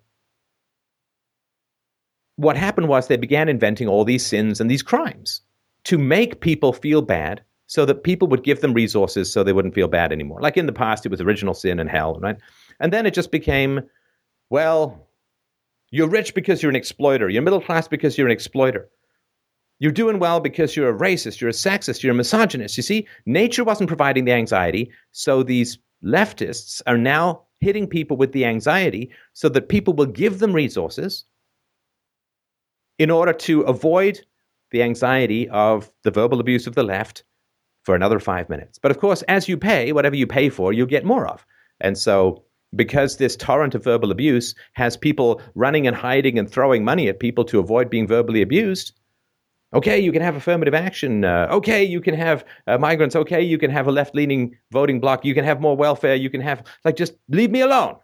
[2.36, 5.42] what happened was they began inventing all these sins and these crimes
[5.84, 9.74] to make people feel bad so that people would give them resources so they wouldn't
[9.74, 10.40] feel bad anymore.
[10.40, 12.36] Like in the past, it was original sin and hell, right?
[12.80, 13.82] And then it just became,
[14.50, 15.06] well,
[15.90, 17.28] you're rich because you're an exploiter.
[17.28, 18.88] You're middle class because you're an exploiter.
[19.80, 22.76] You're doing well because you're a racist, you're a sexist, you're a misogynist.
[22.76, 28.32] You see, nature wasn't providing the anxiety, so these leftists are now hitting people with
[28.32, 31.24] the anxiety so that people will give them resources
[32.98, 34.20] in order to avoid
[34.70, 37.24] the anxiety of the verbal abuse of the left
[37.82, 38.78] for another five minutes.
[38.78, 41.44] But of course, as you pay, whatever you pay for, you get more of.
[41.80, 42.44] And so
[42.76, 47.18] because this torrent of verbal abuse has people running and hiding and throwing money at
[47.18, 48.92] people to avoid being verbally abused.
[49.72, 51.24] Okay, you can have affirmative action.
[51.24, 53.14] Uh, okay, you can have uh, migrants.
[53.14, 55.24] Okay, you can have a left leaning voting bloc.
[55.24, 56.16] You can have more welfare.
[56.16, 57.96] You can have, like, just leave me alone.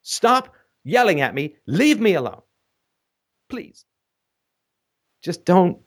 [0.00, 0.54] Stop
[0.84, 1.56] yelling at me.
[1.66, 2.40] Leave me alone.
[3.50, 3.84] Please.
[5.20, 5.78] Just don't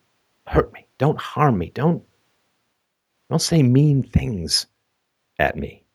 [0.46, 0.86] hurt me.
[1.00, 1.72] Don't harm me.
[1.74, 2.04] Don't,
[3.30, 4.68] don't say mean things
[5.40, 5.86] at me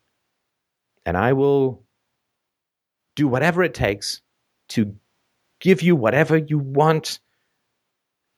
[1.07, 1.83] and I will
[3.16, 4.22] do whatever it takes
[4.68, 4.94] to
[5.59, 7.18] give you whatever you want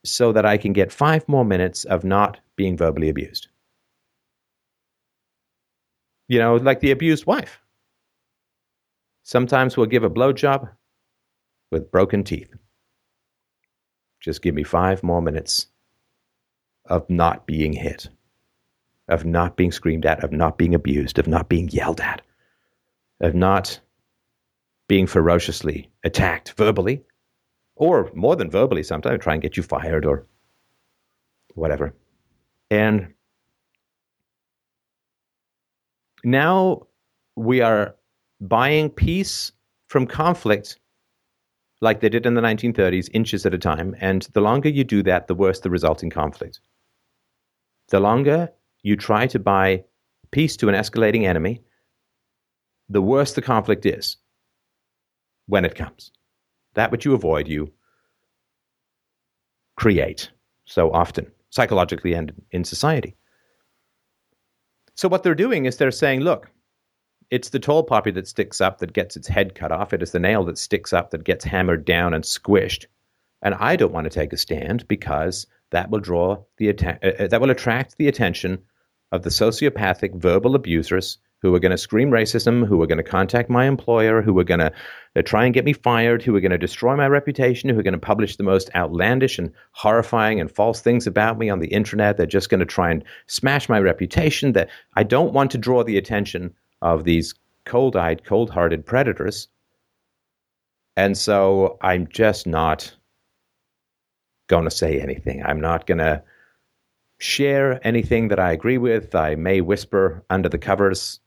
[0.04, 3.48] so that I can get five more minutes of not being verbally abused.
[6.28, 7.60] You know, like the abused wife.
[9.22, 10.68] Sometimes we'll give a blowjob
[11.70, 12.52] with broken teeth.
[14.20, 15.66] Just give me five more minutes
[16.86, 18.08] of not being hit,
[19.08, 22.22] of not being screamed at, of not being abused, of not being yelled at,
[23.20, 23.78] of not
[24.88, 27.04] being ferociously attacked verbally,
[27.76, 30.26] or more than verbally sometimes, try and get you fired or
[31.54, 31.94] whatever.
[32.70, 33.12] And
[36.24, 36.86] now
[37.36, 37.94] we are
[38.40, 39.52] buying peace
[39.88, 40.78] from conflict
[41.80, 43.94] like they did in the 1930s, inches at a time.
[44.00, 46.60] And the longer you do that, the worse the resulting conflict.
[47.88, 48.48] The longer
[48.82, 49.84] you try to buy
[50.30, 51.62] peace to an escalating enemy,
[52.88, 54.16] the worse the conflict is
[55.46, 56.12] when it comes.
[56.74, 57.72] That which you avoid, you
[59.76, 60.30] create
[60.64, 63.16] so often, psychologically and in society.
[64.94, 66.50] So, what they're doing is they're saying, look,
[67.30, 69.92] it's the tall poppy that sticks up that gets its head cut off.
[69.92, 72.86] It is the nail that sticks up that gets hammered down and squished.
[73.40, 77.26] And I don't want to take a stand because that will draw the uh, uh
[77.28, 78.62] that will attract the attention
[79.12, 83.02] of the sociopathic verbal abusers who are going to scream racism, who are going to
[83.02, 84.72] contact my employer, who are going to
[85.16, 87.82] uh, try and get me fired, who are going to destroy my reputation, who are
[87.82, 91.68] going to publish the most outlandish and horrifying and false things about me on the
[91.68, 92.16] internet.
[92.16, 94.52] They're just going to try and smash my reputation.
[94.52, 97.34] That I don't want to draw the attention of these
[97.66, 99.48] cold eyed, cold hearted predators.
[100.96, 102.94] And so I'm just not
[104.46, 105.42] going to say anything.
[105.42, 106.22] I'm not going to
[107.18, 109.14] share anything that I agree with.
[109.14, 111.20] I may whisper under the covers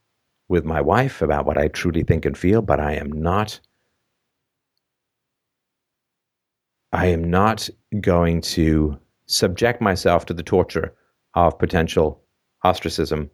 [0.48, 3.60] with my wife about what I truly think and feel, but I am not.
[6.92, 10.94] I am not going to subject myself to the torture
[11.34, 12.22] of potential
[12.64, 13.30] ostracism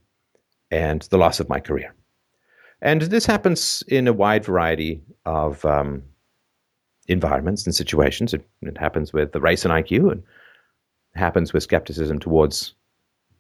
[0.71, 1.93] and the loss of my career.
[2.82, 6.02] And this happens in a wide variety of um,
[7.08, 8.34] environments and situations.
[8.34, 10.24] It, it, happens with the race and IQ, and
[11.13, 12.74] happens with skepticism towards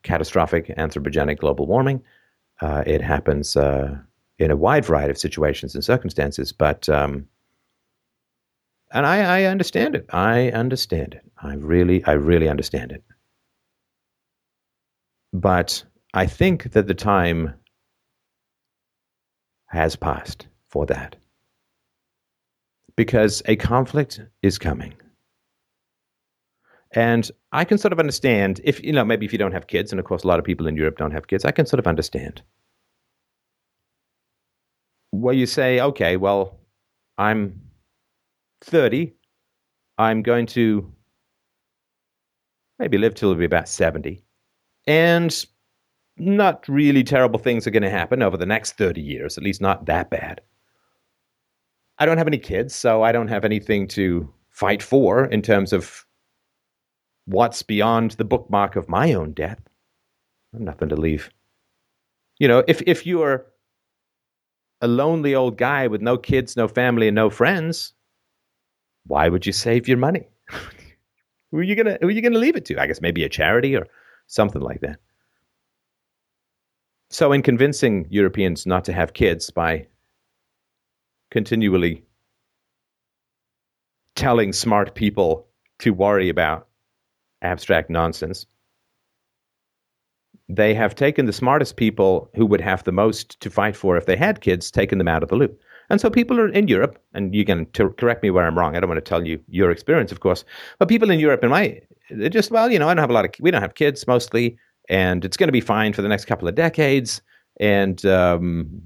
[0.03, 2.03] catastrophic anthropogenic global warming.
[2.61, 3.97] Uh, it happens uh,
[4.37, 6.51] in a wide variety of situations and circumstances.
[6.51, 7.27] But um,
[8.91, 10.05] and I, I understand it.
[10.09, 11.23] I understand it.
[11.41, 13.03] I really, I really understand it.
[15.33, 17.53] But I think that the time
[19.67, 21.15] has passed for that.
[22.97, 24.93] Because a conflict is coming.
[26.93, 29.91] And I can sort of understand if, you know, maybe if you don't have kids,
[29.91, 31.79] and of course a lot of people in Europe don't have kids, I can sort
[31.79, 32.41] of understand.
[35.11, 36.59] Where you say, okay, well,
[37.17, 37.61] I'm
[38.61, 39.13] 30,
[39.97, 40.91] I'm going to
[42.79, 44.23] maybe live till I'll be about 70.
[44.87, 45.45] And
[46.17, 49.61] not really terrible things are going to happen over the next 30 years, at least
[49.61, 50.41] not that bad.
[51.99, 55.71] I don't have any kids, so I don't have anything to fight for in terms
[55.71, 56.05] of
[57.31, 59.59] what's beyond the bookmark of my own death.
[60.53, 61.29] I have nothing to leave.
[62.39, 63.45] You know, if, if you're
[64.81, 67.93] a lonely old guy with no kids, no family, and no friends,
[69.05, 70.27] why would you save your money?
[71.51, 72.79] who are you gonna who are you gonna leave it to?
[72.79, 73.87] I guess maybe a charity or
[74.27, 74.99] something like that.
[77.09, 79.87] So, in convincing Europeans not to have kids by
[81.29, 82.03] continually
[84.15, 85.47] telling smart people
[85.79, 86.67] to worry about
[87.41, 88.45] abstract nonsense,
[90.49, 94.05] they have taken the smartest people who would have the most to fight for if
[94.05, 95.59] they had kids, taken them out of the loop.
[95.89, 98.75] And so people are in Europe, and you can t- correct me where I'm wrong.
[98.75, 100.45] I don't want to tell you your experience, of course,
[100.79, 103.13] but people in Europe, in my, they're just well, you know, I don't have a
[103.13, 104.57] lot of, we don't have kids mostly
[104.89, 107.21] and it's going to be fine for the next couple of decades.
[107.59, 108.81] And um,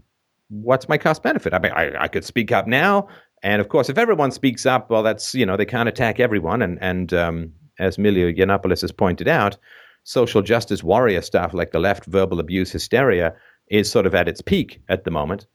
[0.50, 1.54] what's my cost benefit?
[1.54, 3.08] I mean, I, I, could speak up now,
[3.44, 6.62] and of course, if everyone speaks up, well, that's you know they can't attack everyone.
[6.62, 9.58] And and um, as Milo Yiannopoulos has pointed out,
[10.04, 13.34] social justice warrior stuff like the left verbal abuse hysteria
[13.68, 15.48] is sort of at its peak at the moment.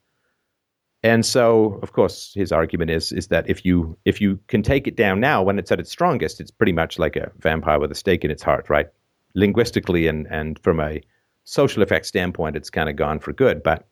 [1.02, 4.87] And so, of course, his argument is is that if you if you can take
[4.87, 7.90] it down now when it's at its strongest, it's pretty much like a vampire with
[7.90, 8.88] a stake in its heart, right?
[9.34, 11.01] linguistically and, and from a
[11.44, 13.62] social effect standpoint, it's kind of gone for good.
[13.62, 13.86] But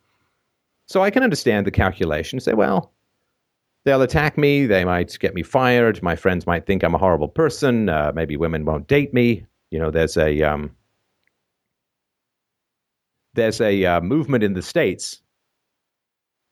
[0.86, 2.40] so I can understand the calculation.
[2.40, 2.92] Say, well,
[3.88, 4.66] they'll attack me.
[4.66, 6.02] They might get me fired.
[6.02, 7.88] My friends might think I'm a horrible person.
[7.88, 9.46] Uh, maybe women won't date me.
[9.70, 10.76] You know, there's a um,
[13.32, 15.22] there's a uh, movement in the states.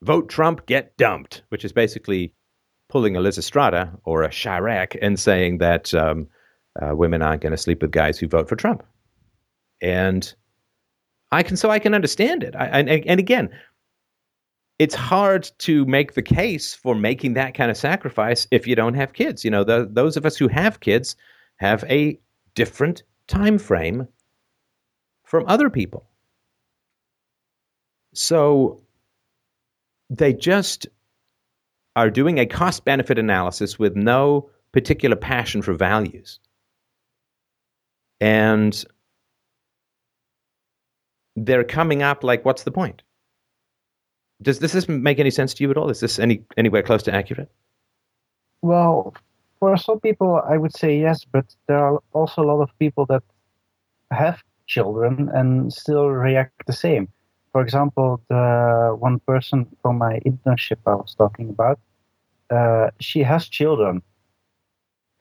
[0.02, 2.32] Vote Trump, get dumped, which is basically
[2.88, 6.28] pulling a Lysistrata or a Chi-Raq and saying that um,
[6.80, 8.82] uh, women aren't going to sleep with guys who vote for Trump.
[9.82, 10.34] And
[11.32, 12.54] I can, so I can understand it.
[12.56, 13.50] I, and, and again,
[14.78, 18.94] it's hard to make the case for making that kind of sacrifice if you don't
[18.94, 19.44] have kids.
[19.44, 21.16] You know, the, those of us who have kids
[21.56, 22.18] have a
[22.54, 24.06] different time frame
[25.24, 26.08] from other people.
[28.12, 28.82] So
[30.10, 30.86] they just
[31.96, 36.38] are doing a cost benefit analysis with no particular passion for values.
[38.20, 38.84] And
[41.34, 43.02] they're coming up like, what's the point?
[44.42, 45.88] Does, does this make any sense to you at all?
[45.90, 47.50] Is this any anywhere close to accurate?
[48.62, 49.14] Well,
[49.58, 53.06] for some people, I would say yes, but there are also a lot of people
[53.06, 53.22] that
[54.10, 57.08] have children and still react the same.
[57.52, 61.80] For example, the one person from my internship I was talking about,
[62.50, 64.02] uh, she has children,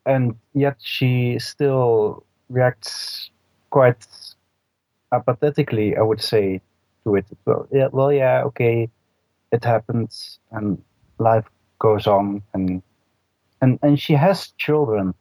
[0.06, 3.30] and yet she still reacts
[3.70, 4.06] quite
[5.14, 6.62] apathetically, I would say,
[7.06, 7.26] to it.
[7.46, 8.90] Well, yeah, well, yeah, okay,
[9.52, 10.82] it happens, and
[11.20, 11.46] life
[11.80, 12.82] goes on, and
[13.62, 15.14] and and she has children,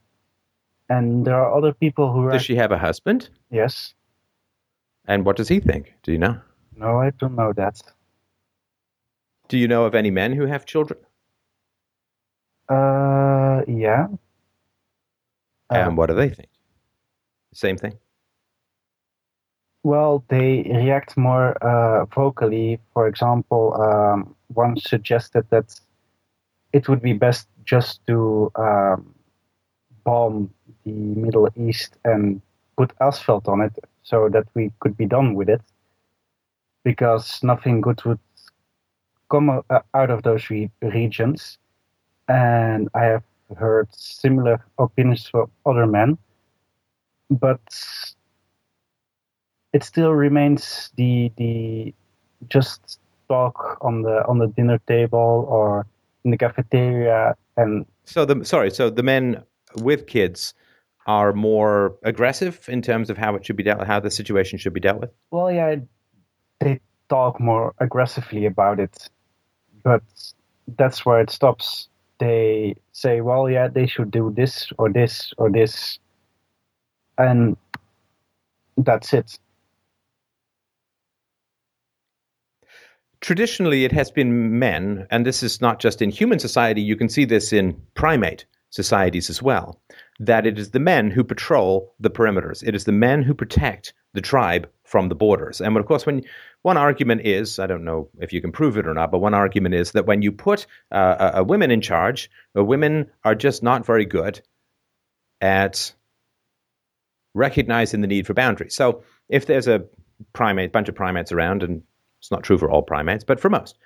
[0.89, 2.31] and there are other people who.
[2.31, 3.31] Does she have a husband?
[3.51, 3.95] Yes.
[5.07, 5.95] And what does he think?
[6.03, 6.41] Do you know?
[6.77, 7.81] No, I don't know that.
[9.49, 10.99] Do you know of any men who have children?
[12.68, 14.07] Uh, yeah.
[15.70, 16.49] And um, what do they think?
[17.53, 17.95] Same thing.
[19.85, 22.80] Well, they react more uh, vocally.
[22.95, 25.78] For example, um, one suggested that
[26.72, 29.14] it would be best just to um,
[30.03, 30.51] bomb
[30.85, 32.41] the Middle East and
[32.78, 35.61] put asphalt on it so that we could be done with it
[36.82, 38.18] because nothing good would
[39.30, 41.59] come uh, out of those re- regions.
[42.26, 43.24] And I have
[43.59, 46.16] heard similar opinions from other men,
[47.30, 47.61] but
[49.75, 51.93] it still remains the the
[52.49, 52.99] just
[53.29, 55.85] talk on the on the dinner table or
[56.25, 59.43] in the cafeteria and so the sorry so the men
[59.83, 60.55] with kids
[61.07, 64.72] are more aggressive in terms of how it should be dealt how the situation should
[64.72, 65.11] be dealt with?
[65.31, 65.77] Well yeah
[66.61, 69.11] they talk more aggressively about it
[69.83, 70.03] but
[70.79, 71.89] that's where it stops.
[72.18, 75.99] They say well yeah they should do this or this or this
[77.18, 77.57] and
[78.79, 79.39] that's it
[83.25, 87.09] traditionally it has been men, and this is not just in human society, you can
[87.09, 89.81] see this in primate societies as well,
[90.20, 92.62] that it is the men who patrol the perimeters.
[92.62, 95.62] It is the men who protect the tribe from the borders.
[95.62, 96.22] And of course, when
[96.61, 99.33] one argument is, I don't know if you can prove it or not, but one
[99.33, 103.62] argument is that when you put uh, a, a women in charge, women are just
[103.62, 104.43] not very good
[105.41, 105.95] at
[107.33, 108.75] recognizing the need for boundaries.
[108.75, 109.87] So if there's a
[110.35, 111.83] primate, bunch of primates around, and
[112.25, 113.77] it's not true for all primates, but for most.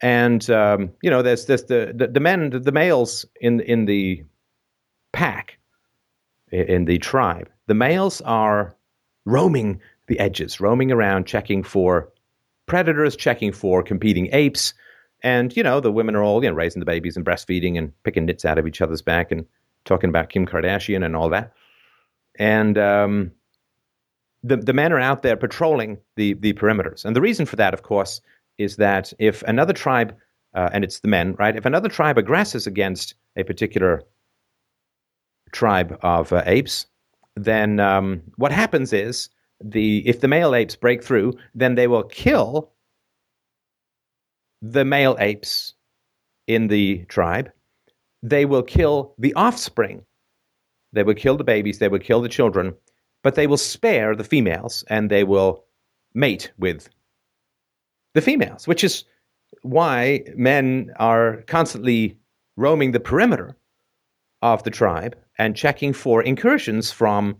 [0.00, 4.24] And um, you know, there's this the, the, the men, the males in in the
[5.12, 5.58] pack,
[6.50, 7.50] in the tribe.
[7.66, 8.74] The males are
[9.26, 12.10] roaming the edges, roaming around, checking for
[12.64, 14.72] predators, checking for competing apes,
[15.22, 17.92] and you know, the women are all you know raising the babies and breastfeeding and
[18.04, 19.44] picking nits out of each other's back and
[19.84, 21.52] talking about Kim Kardashian and all that.
[22.38, 23.32] And um,
[24.46, 27.04] the, the men are out there patrolling the, the perimeters.
[27.04, 28.20] And the reason for that, of course,
[28.58, 30.14] is that if another tribe,
[30.54, 31.56] uh, and it's the men, right?
[31.56, 34.02] If another tribe aggresses against a particular
[35.52, 36.86] tribe of uh, apes,
[37.34, 39.28] then um, what happens is
[39.62, 42.70] the if the male apes break through, then they will kill
[44.62, 45.74] the male apes
[46.46, 47.50] in the tribe.
[48.22, 50.04] They will kill the offspring.
[50.92, 51.78] They will kill the babies.
[51.78, 52.74] They will kill the children
[53.26, 55.64] but they will spare the females and they will
[56.14, 56.88] mate with
[58.14, 59.02] the females, which is
[59.62, 62.16] why men are constantly
[62.56, 63.56] roaming the perimeter
[64.42, 67.36] of the tribe and checking for incursions from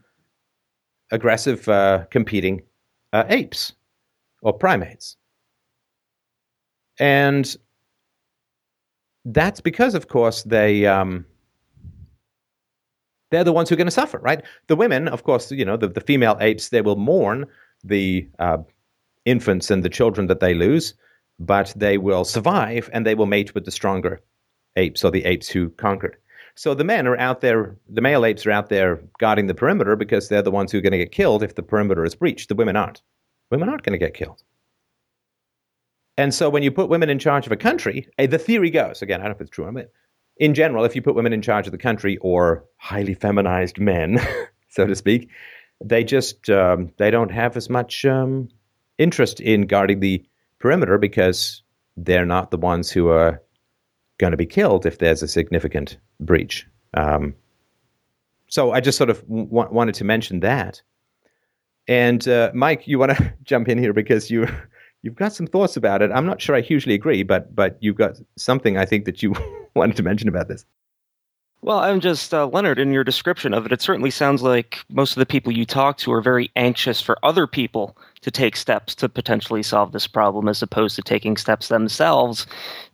[1.13, 2.63] aggressive uh, competing
[3.13, 3.73] uh, apes
[4.43, 5.17] or primates.
[6.99, 7.57] And
[9.25, 11.27] that's because, of course, they um,
[13.31, 14.43] they're the ones who are going to suffer, right?
[14.69, 17.47] The women, of course, you know, the, the female apes, they will mourn
[17.85, 18.59] the uh,
[19.25, 20.95] infants and the children that they lose,
[21.39, 24.21] but they will survive and they will mate with the stronger
[24.77, 26.17] apes or the apes who conquered.
[26.55, 29.95] So the men are out there, the male apes are out there guarding the perimeter
[29.95, 32.49] because they're the ones who are going to get killed if the perimeter is breached.
[32.49, 33.03] The women aren't.
[33.51, 34.43] Women aren't going to get killed.
[36.17, 39.03] And so when you put women in charge of a country, eh, the theory goes,
[39.03, 39.87] again, I don't know if it's true, I mean,
[40.37, 44.19] in general, if you put women in charge of the country or highly feminized men,
[44.69, 45.31] so to speak,
[45.85, 48.49] they just um, they don't have as much um,
[48.99, 50.25] interest in guarding the
[50.59, 51.63] perimeter because
[51.97, 53.43] they're not the ones who are
[54.19, 56.67] going to be killed if there's a significant breach.
[56.95, 57.35] Um,
[58.49, 60.83] so I just sort of w- wanted to mention that.
[61.89, 64.49] And uh, Mike, you want to jump in here because you
[65.07, 66.11] you've got some thoughts about it.
[66.13, 69.35] I'm not sure I hugely agree, but but you've got something I think that you
[69.75, 70.67] wanted to mention about this.
[71.63, 72.79] Well, I'm just uh, Leonard.
[72.79, 75.97] In your description of it, it certainly sounds like most of the people you talk
[75.99, 80.49] to are very anxious for other people to take steps to potentially solve this problem,
[80.49, 82.47] as opposed to taking steps themselves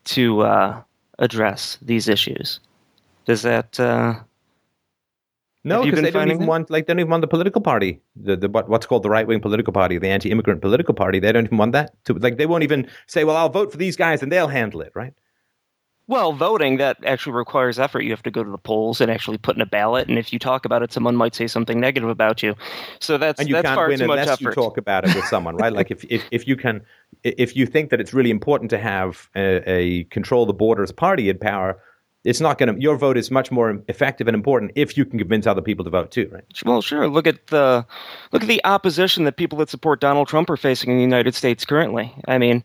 [0.05, 0.83] to uh,
[1.19, 2.61] address these issues.
[3.25, 3.81] Does that?
[3.81, 4.21] Uh,
[5.65, 6.49] no, because they don't even that?
[6.49, 9.11] want like they don't even want the political party, the, the what, what's called the
[9.11, 11.21] right wing political party, the anti immigrant political party.
[11.21, 13.79] They don't even want that to like they won't even say, well, I'll vote for
[13.79, 15.15] these guys and they'll handle it, right?
[16.09, 18.03] Well, voting that actually requires effort.
[18.03, 20.09] You have to go to the polls and actually put in a ballot.
[20.09, 22.57] And if you talk about it, someone might say something negative about you.
[22.99, 25.15] So that's and you that's can't far win too unless much you talk about it
[25.15, 25.73] with someone, right?
[25.73, 26.83] like if, if if you can,
[27.23, 31.29] if you think that it's really important to have a, a control the borders party
[31.29, 31.81] in power,
[32.25, 35.19] it's not going to your vote is much more effective and important if you can
[35.19, 36.45] convince other people to vote too right?
[36.65, 37.09] Well sure.
[37.09, 37.87] Look at the
[38.33, 41.35] look at the opposition that people that support donald trump are facing in the united
[41.35, 42.15] states currently.
[42.29, 42.65] I mean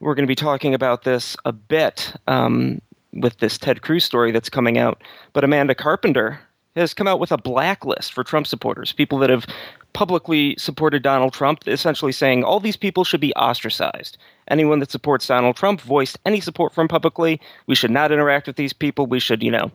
[0.00, 2.80] we're going to be talking about this a bit um,
[3.12, 5.02] with this ted cruz story that's coming out
[5.32, 6.40] but amanda carpenter
[6.76, 9.46] has come out with a blacklist for Trump supporters, people that have
[9.94, 14.18] publicly supported Donald Trump, essentially saying all these people should be ostracized.
[14.48, 17.40] Anyone that supports Donald Trump voiced any support from publicly.
[17.66, 19.06] We should not interact with these people.
[19.06, 19.70] We should, you know,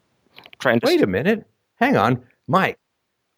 [0.60, 0.82] try and.
[0.84, 1.48] Wait a minute.
[1.78, 2.22] Hang on.
[2.48, 2.78] Mike,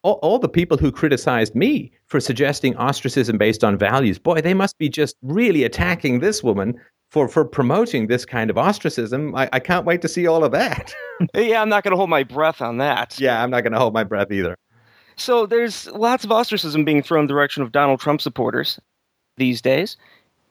[0.02, 4.54] all, all, the people who criticized me for suggesting ostracism based on values, boy, they
[4.54, 6.78] must be just really attacking this woman
[7.10, 9.34] for for promoting this kind of ostracism.
[9.36, 10.94] I, I can't wait to see all of that.
[11.34, 13.20] yeah, I'm not going to hold my breath on that.
[13.20, 14.56] Yeah, I'm not going to hold my breath either.
[15.16, 18.80] So there's lots of ostracism being thrown in the direction of Donald Trump supporters
[19.36, 19.96] these days.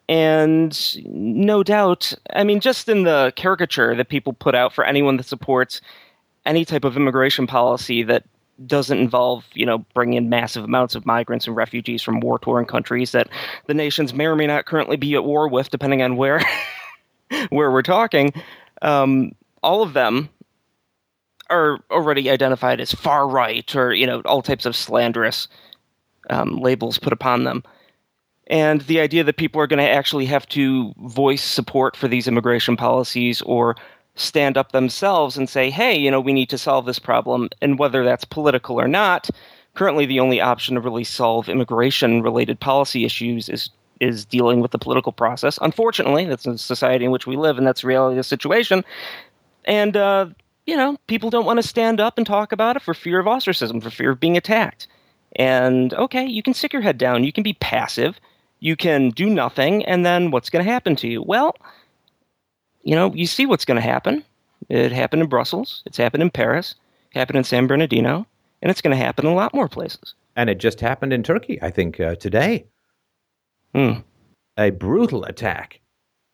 [0.09, 5.18] And no doubt, I mean, just in the caricature that people put out for anyone
[5.18, 5.80] that supports
[6.45, 8.26] any type of immigration policy that
[8.66, 13.12] doesn't involve, you know, bringing in massive amounts of migrants and refugees from war-torn countries
[13.12, 13.30] that
[13.68, 16.41] the nations may or may not currently be at war with, depending on where
[17.49, 18.34] where we're talking.
[18.82, 19.32] Um,
[19.64, 20.30] all of them
[21.52, 25.47] are already identified as far right, or you know, all types of slanderous
[26.30, 27.64] um, labels put upon them.
[28.47, 32.28] And the idea that people are going to actually have to voice support for these
[32.28, 33.76] immigration policies or
[34.16, 37.49] stand up themselves and say, hey, you know, we need to solve this problem.
[37.62, 39.30] And whether that's political or not,
[39.76, 44.72] currently the only option to really solve immigration related policy issues is is dealing with
[44.72, 45.60] the political process.
[45.62, 48.84] Unfortunately, that's the society in which we live, and that's the reality of the situation.
[49.66, 50.26] And uh,
[50.66, 53.28] you know, people don't want to stand up and talk about it for fear of
[53.28, 54.88] ostracism, for fear of being attacked.
[55.36, 58.20] And okay, you can stick your head down, you can be passive,
[58.59, 61.24] you can do nothing, and then what's going to happen to you?
[61.24, 61.55] Well,
[62.84, 64.24] you know, you see what's going to happen.
[64.70, 65.84] It happened in Brussels.
[65.86, 66.76] It's happened in Paris.
[67.14, 68.26] Happened in San Bernardino,
[68.62, 70.16] and it's going to happen in a lot more places.
[70.36, 72.66] And it just happened in Turkey, I think, uh, today.
[73.76, 73.99] Hmm.
[74.57, 75.82] A brutal attack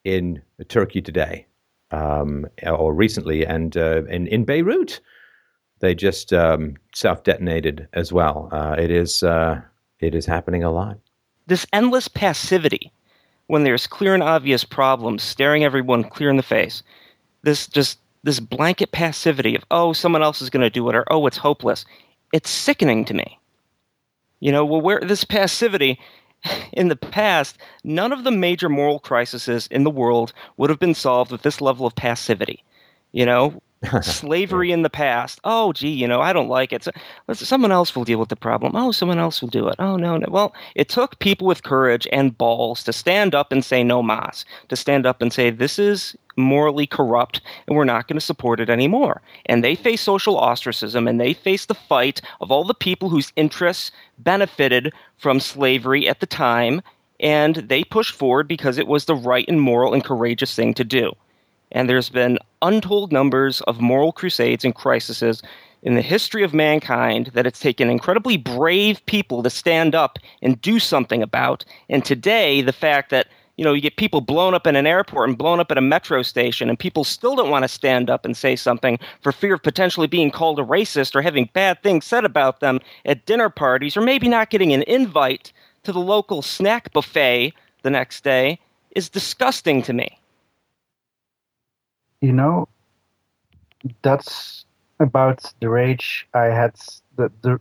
[0.03, 1.46] in Turkey today,
[1.91, 4.99] um, or recently, and uh, in in Beirut,
[5.79, 8.49] they just um, self detonated as well.
[8.51, 9.61] Uh, it is uh,
[9.99, 10.97] it is happening a lot.
[11.47, 12.91] This endless passivity
[13.47, 16.83] when there's clear and obvious problems staring everyone clear in the face.
[17.43, 21.05] This just this blanket passivity of oh someone else is going to do it or
[21.11, 21.85] oh it's hopeless.
[22.33, 23.39] It's sickening to me.
[24.39, 25.99] You know, well where this passivity
[26.73, 30.93] in the past, none of the major moral crises in the world would have been
[30.93, 32.63] solved with this level of passivity.
[33.11, 33.61] You know,
[34.01, 35.39] slavery in the past.
[35.43, 36.83] Oh, gee, you know, I don't like it.
[36.83, 36.91] So,
[37.33, 38.75] someone else will deal with the problem.
[38.75, 39.75] Oh, someone else will do it.
[39.79, 40.27] Oh, no, no.
[40.29, 44.45] Well, it took people with courage and balls to stand up and say no mas,
[44.69, 48.59] to stand up and say this is morally corrupt and we're not going to support
[48.59, 49.21] it anymore.
[49.47, 53.33] And they face social ostracism and they face the fight of all the people whose
[53.35, 56.81] interests benefited from slavery at the time.
[57.19, 60.83] And they pushed forward because it was the right and moral and courageous thing to
[60.83, 61.11] do.
[61.71, 65.41] And there's been untold numbers of moral crusades and crises
[65.83, 70.61] in the history of mankind that it's taken incredibly brave people to stand up and
[70.61, 71.65] do something about.
[71.89, 75.29] And today, the fact that you know you get people blown up in an airport
[75.29, 78.25] and blown up at a metro station, and people still don't want to stand up
[78.25, 82.05] and say something for fear of potentially being called a racist or having bad things
[82.05, 85.51] said about them at dinner parties, or maybe not getting an invite
[85.83, 87.53] to the local snack buffet
[87.83, 88.59] the next day,
[88.91, 90.16] is disgusting to me
[92.21, 92.67] you know,
[94.01, 94.65] that's
[94.99, 96.75] about the rage I had,
[97.15, 97.59] the, the,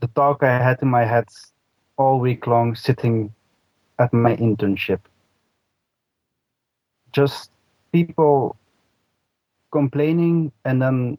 [0.00, 1.28] the talk I had in my head
[1.96, 3.32] all week long sitting
[3.98, 5.00] at my internship.
[7.12, 7.50] Just
[7.92, 8.56] people
[9.70, 11.18] complaining and then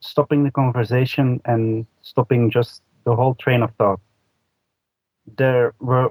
[0.00, 4.00] stopping the conversation and stopping just the whole train of thought.
[5.38, 6.10] There were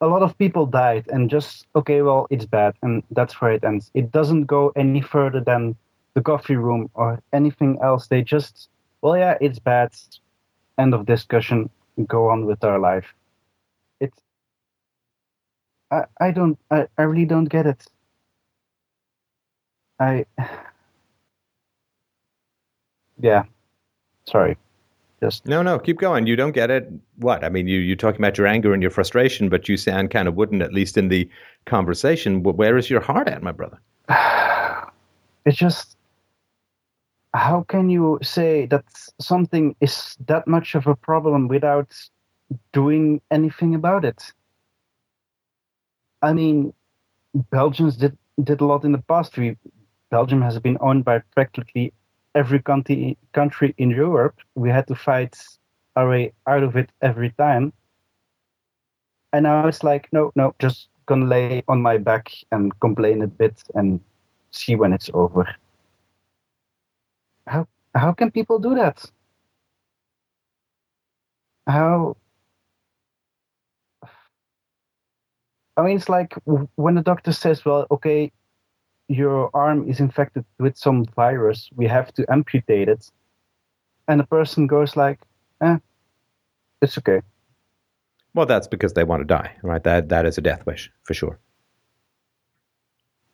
[0.00, 3.64] a lot of people died, and just okay, well, it's bad, and that's where it
[3.64, 3.90] ends.
[3.94, 5.76] It doesn't go any further than
[6.14, 8.06] the coffee room or anything else.
[8.06, 8.68] They just,
[9.02, 9.92] well, yeah, it's bad.
[10.78, 11.70] End of discussion.
[12.06, 13.12] Go on with our life.
[14.00, 14.18] It's.
[15.90, 17.84] I, I don't I, I really don't get it.
[19.98, 20.26] I
[23.20, 23.44] yeah.
[24.28, 24.56] Sorry.
[25.20, 26.26] Just No, no, keep going.
[26.26, 26.88] You don't get it.
[27.16, 27.42] What?
[27.44, 30.28] I mean, you you're talking about your anger and your frustration, but you sound kind
[30.28, 31.28] of wooden, at least in the
[31.66, 32.42] conversation.
[32.42, 33.80] Where is your heart at, my brother?
[35.44, 35.96] it's just
[37.34, 38.84] how can you say that
[39.20, 41.92] something is that much of a problem without
[42.72, 44.32] doing anything about it?
[46.22, 46.72] I mean,
[47.50, 49.36] Belgians did did a lot in the past.
[49.36, 49.56] We
[50.10, 51.92] Belgium has been owned by practically
[52.34, 54.36] every country country in Europe.
[54.54, 55.36] We had to fight
[55.96, 57.72] our way out of it every time.
[59.32, 63.26] And now it's like, no, no, just gonna lay on my back and complain a
[63.26, 64.00] bit and
[64.50, 65.46] see when it's over.
[67.46, 69.04] How how can people do that?
[71.66, 72.16] How
[75.76, 76.34] I mean, it's like
[76.74, 78.32] when the doctor says, "Well, okay,
[79.08, 81.68] your arm is infected with some virus.
[81.74, 83.10] We have to amputate it,"
[84.06, 85.18] and the person goes like,
[85.60, 85.78] "Eh,
[86.82, 87.22] it's okay."
[88.34, 89.82] Well, that's because they want to die, right?
[89.82, 91.38] That that is a death wish for sure.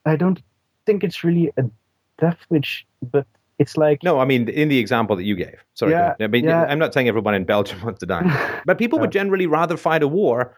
[0.06, 0.40] I don't
[0.86, 1.64] think it's really a
[2.18, 3.26] death wish, but
[3.58, 5.64] it's like No, I mean in the example that you gave.
[5.74, 6.14] Sorry, Yeah.
[6.20, 6.64] I mean yeah.
[6.64, 10.02] I'm not saying everyone in Belgium wants to die, but people would generally rather fight
[10.02, 10.56] a war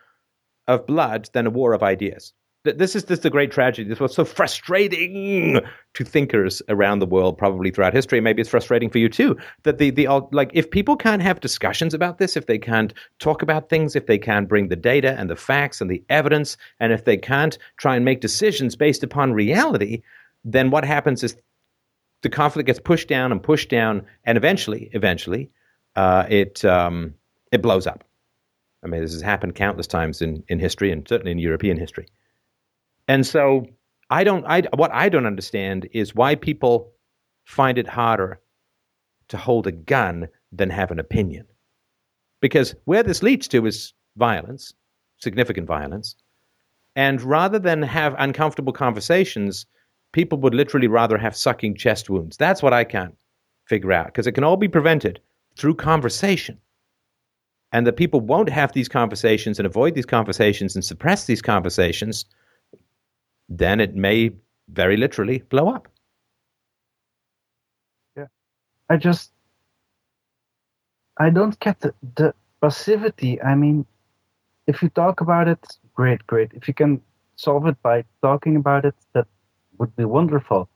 [0.68, 2.32] of blood than a war of ideas.
[2.66, 3.88] Th- This is this is the great tragedy.
[3.88, 5.60] This was so frustrating
[5.94, 8.20] to thinkers around the world, probably throughout history.
[8.20, 9.36] Maybe it's frustrating for you too.
[9.62, 13.40] That the the like if people can't have discussions about this, if they can't talk
[13.42, 16.92] about things, if they can't bring the data and the facts and the evidence, and
[16.92, 20.02] if they can't try and make decisions based upon reality,
[20.44, 21.36] then what happens is
[22.22, 25.50] the conflict gets pushed down and pushed down, and eventually, eventually,
[25.94, 27.14] uh, it um,
[27.52, 28.02] it blows up.
[28.82, 32.06] I mean, this has happened countless times in, in history, and certainly in European history.
[33.08, 33.66] And so,
[34.10, 34.44] I don't.
[34.46, 36.92] I what I don't understand is why people
[37.44, 38.40] find it harder
[39.28, 41.46] to hold a gun than have an opinion,
[42.40, 44.72] because where this leads to is violence,
[45.18, 46.14] significant violence,
[46.94, 49.66] and rather than have uncomfortable conversations,
[50.12, 52.36] people would literally rather have sucking chest wounds.
[52.36, 53.16] That's what I can't
[53.66, 55.20] figure out because it can all be prevented
[55.56, 56.58] through conversation.
[57.72, 62.24] And that people won't have these conversations and avoid these conversations and suppress these conversations,
[63.48, 64.30] then it may
[64.68, 65.88] very literally blow up.
[68.16, 68.26] Yeah.
[68.90, 69.32] I just
[71.18, 73.40] I don't get the, the passivity.
[73.42, 73.86] I mean,
[74.66, 76.52] if you talk about it, great, great.
[76.52, 77.00] If you can
[77.36, 79.26] solve it by talking about it, that
[79.78, 80.68] would be wonderful.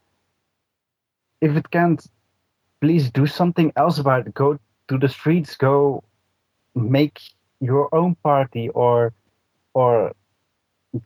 [1.40, 2.04] If it can't,
[2.80, 4.34] please do something else about it.
[4.34, 4.58] Go
[4.88, 5.56] to the streets.
[5.56, 6.04] Go
[6.74, 7.20] make
[7.60, 9.12] your own party, or
[9.74, 10.12] or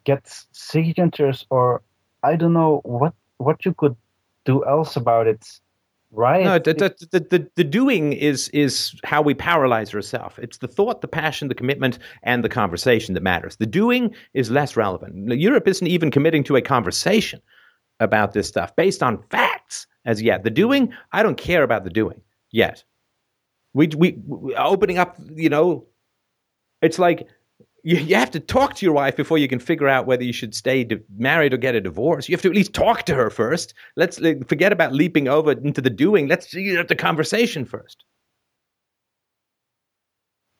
[0.04, 1.82] get signatures, or
[2.22, 3.96] I don't know what what you could
[4.44, 5.60] do else about it.
[6.16, 6.44] Right?
[6.44, 6.74] No, the,
[7.10, 10.36] the, the, the, doing is is how we paralyze ourselves.
[10.38, 13.56] It's the thought, the passion, the commitment, and the conversation that matters.
[13.56, 15.32] The doing is less relevant.
[15.32, 17.40] Europe isn't even committing to a conversation
[17.98, 20.44] about this stuff based on facts as yet.
[20.44, 22.20] The doing, I don't care about the doing
[22.52, 22.84] yet.
[23.72, 25.84] We we, we opening up, you know,
[26.80, 27.26] it's like
[27.84, 30.32] you, you have to talk to your wife before you can figure out whether you
[30.32, 32.28] should stay married or get a divorce.
[32.28, 33.74] You have to at least talk to her first.
[33.94, 36.26] Let's like, forget about leaping over into the doing.
[36.26, 38.02] Let's know, the conversation first.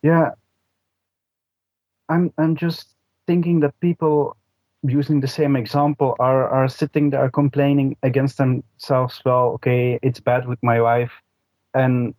[0.03, 0.33] Yeah.
[2.11, 2.95] I'm I'm just
[3.27, 4.37] thinking that people
[4.83, 10.47] using the same example are are sitting there complaining against themselves, well, okay, it's bad
[10.47, 11.12] with my wife
[11.72, 12.14] and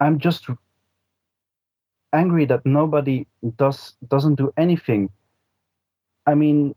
[0.00, 0.46] I'm just
[2.12, 5.10] angry that nobody does doesn't do anything.
[6.26, 6.74] I mean,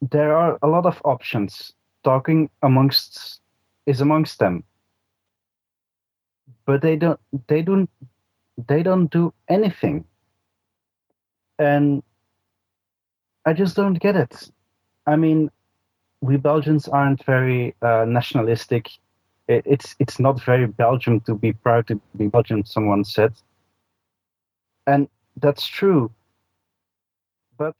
[0.00, 1.72] there are a lot of options.
[2.04, 3.40] Talking amongst
[3.86, 4.64] is amongst them.
[6.66, 7.88] But they don't they don't
[8.66, 10.04] they don't do anything.
[11.58, 12.02] And
[13.44, 14.50] I just don't get it.
[15.06, 15.50] I mean,
[16.20, 18.90] we Belgians aren't very uh, nationalistic.
[19.48, 22.64] It, it's it's not very Belgium to be proud to be Belgian.
[22.64, 23.32] Someone said,
[24.86, 26.10] and that's true.
[27.56, 27.74] But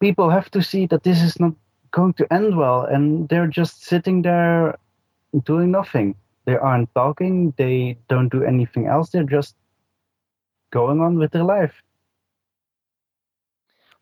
[0.00, 1.52] people have to see that this is not
[1.90, 4.78] going to end well, and they're just sitting there
[5.44, 6.14] doing nothing.
[6.46, 9.54] they aren't talking, they don't do anything else, they're just
[10.70, 11.72] going on with their life.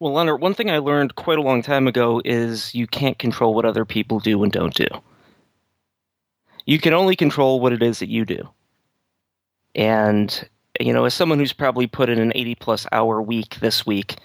[0.01, 3.55] Well, Leonard, one thing I learned quite a long time ago is you can't control
[3.55, 4.89] what other people do and don't do.
[6.67, 8.49] You can only control what it is that you do.
[9.77, 10.49] And,
[10.83, 14.17] you know, as someone who's probably put in an 80 plus hour week this week,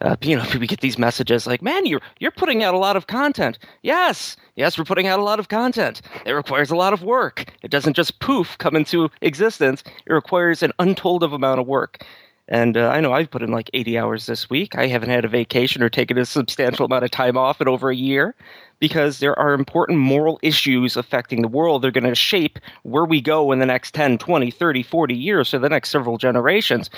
[0.00, 2.96] uh, you know, we get these messages like, "Man, you're you're putting out a lot
[2.96, 6.00] of content." Yes, yes, we're putting out a lot of content.
[6.24, 7.52] It requires a lot of work.
[7.62, 9.82] It doesn't just poof come into existence.
[10.06, 12.04] It requires an untold of amount of work.
[12.48, 14.76] And uh, I know I've put in like 80 hours this week.
[14.76, 17.90] I haven't had a vacation or taken a substantial amount of time off in over
[17.90, 18.34] a year
[18.78, 21.82] because there are important moral issues affecting the world.
[21.82, 25.48] They're going to shape where we go in the next 10, 20, 30, 40 years,
[25.48, 26.88] so the next several generations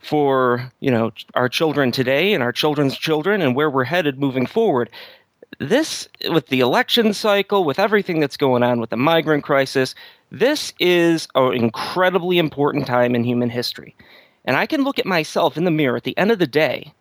[0.00, 4.46] for, you know, our children today and our children's children and where we're headed moving
[4.46, 4.88] forward.
[5.58, 9.94] This with the election cycle, with everything that's going on with the migrant crisis,
[10.30, 13.94] this is an incredibly important time in human history.
[14.44, 16.92] And I can look at myself in the mirror at the end of the day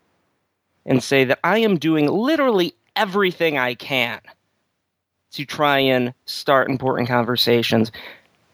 [0.86, 4.22] and say that I am doing literally everything I can
[5.32, 7.92] to try and start important conversations,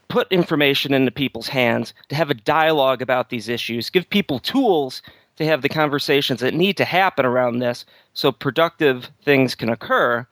[0.08, 5.02] put information into people's hands, to have a dialogue about these issues, give people tools
[5.36, 10.26] to have the conversations that need to happen around this so productive things can occur.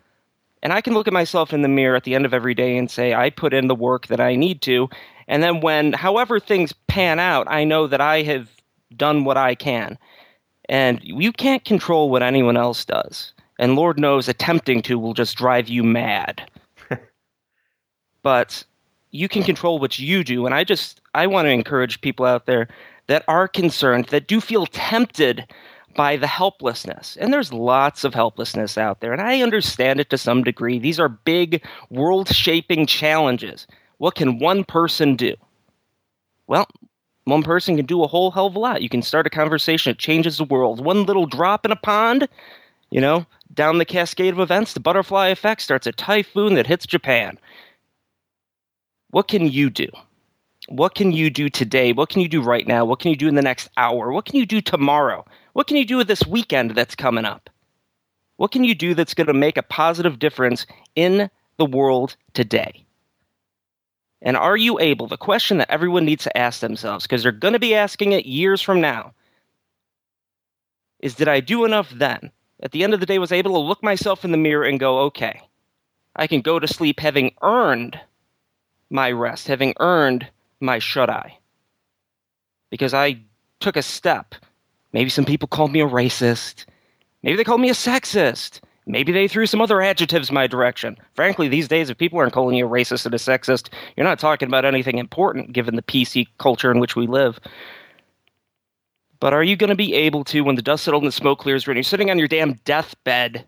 [0.64, 2.78] And I can look at myself in the mirror at the end of every day
[2.78, 4.90] and say, I put in the work that I need to,
[5.28, 8.50] and then when, however things pan out, I know that I have
[8.96, 9.98] done what I can.
[10.70, 13.34] And you can't control what anyone else does.
[13.60, 16.50] And Lord knows attempting to will just drive you mad.
[18.22, 18.64] but
[19.12, 20.46] you can control what you do.
[20.46, 22.68] And I just, I want to encourage people out there
[23.08, 25.46] that are concerned, that do feel tempted
[25.96, 27.18] by the helplessness.
[27.20, 29.14] And there's lots of helplessness out there.
[29.14, 30.78] And I understand it to some degree.
[30.78, 33.66] These are big, world shaping challenges.
[33.98, 35.36] What can one person do?
[36.48, 36.68] Well,
[37.26, 38.82] one person can do a whole hell of a lot.
[38.82, 40.84] You can start a conversation it changes the world.
[40.84, 42.28] One little drop in a pond,
[42.90, 46.86] you know, down the cascade of events, the butterfly effect starts a typhoon that hits
[46.86, 47.38] Japan.
[49.10, 49.88] What can you do?
[50.70, 51.94] What can you do today?
[51.94, 52.86] What can you do right now?
[52.86, 54.12] What can you do in the next hour?
[54.12, 55.26] What can you do tomorrow?
[55.54, 57.50] What can you do with this weekend that's coming up?
[58.38, 62.87] What can you do that's going to make a positive difference in the world today?
[64.22, 67.54] And are you able, the question that everyone needs to ask themselves, because they're going
[67.54, 69.14] to be asking it years from now,
[71.00, 72.32] is did I do enough then?
[72.62, 74.80] At the end of the day, was able to look myself in the mirror and
[74.80, 75.42] go, okay,
[76.16, 78.00] I can go to sleep having earned
[78.90, 80.28] my rest, having earned
[80.60, 81.38] my shut eye.
[82.72, 83.20] Because I
[83.60, 84.34] took a step.
[84.92, 86.66] Maybe some people called me a racist.
[87.22, 88.62] Maybe they called me a sexist.
[88.90, 90.96] Maybe they threw some other adjectives my direction.
[91.14, 94.18] Frankly, these days, if people aren't calling you a racist and a sexist, you're not
[94.18, 97.38] talking about anything important given the PC culture in which we live.
[99.20, 101.40] But are you going to be able to, when the dust settles and the smoke
[101.40, 103.46] clears, when you're sitting on your damn deathbed,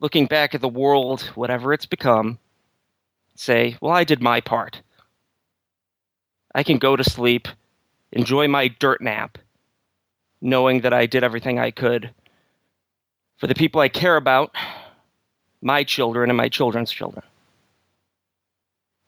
[0.00, 2.38] looking back at the world, whatever it's become,
[3.34, 4.80] say, well, I did my part.
[6.54, 7.48] I can go to sleep,
[8.12, 9.36] enjoy my dirt nap,
[10.40, 12.14] knowing that I did everything I could
[13.40, 14.54] for the people I care about,
[15.62, 17.24] my children and my children's children.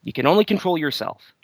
[0.00, 1.34] You can only control yourself.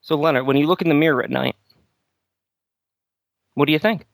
[0.00, 1.54] So, Leonard, when you look in the mirror at night,
[3.52, 4.06] what do you think?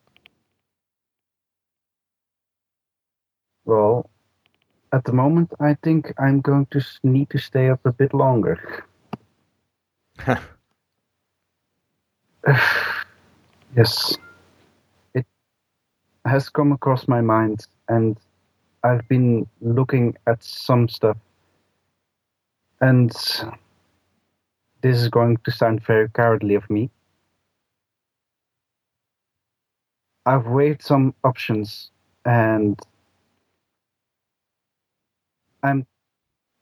[3.63, 4.09] Well,
[4.91, 8.83] at the moment, I think I'm going to need to stay up a bit longer.
[13.77, 14.17] yes
[16.25, 18.17] has come across my mind, and
[18.83, 21.17] I've been looking at some stuff.
[22.81, 23.11] And
[24.81, 26.89] this is going to sound very cowardly of me.
[30.25, 31.91] I've weighed some options
[32.25, 32.79] and
[35.63, 35.85] I'm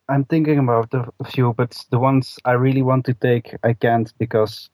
[0.09, 4.11] I'm thinking about a few, but the ones I really want to take I can't
[4.17, 4.69] because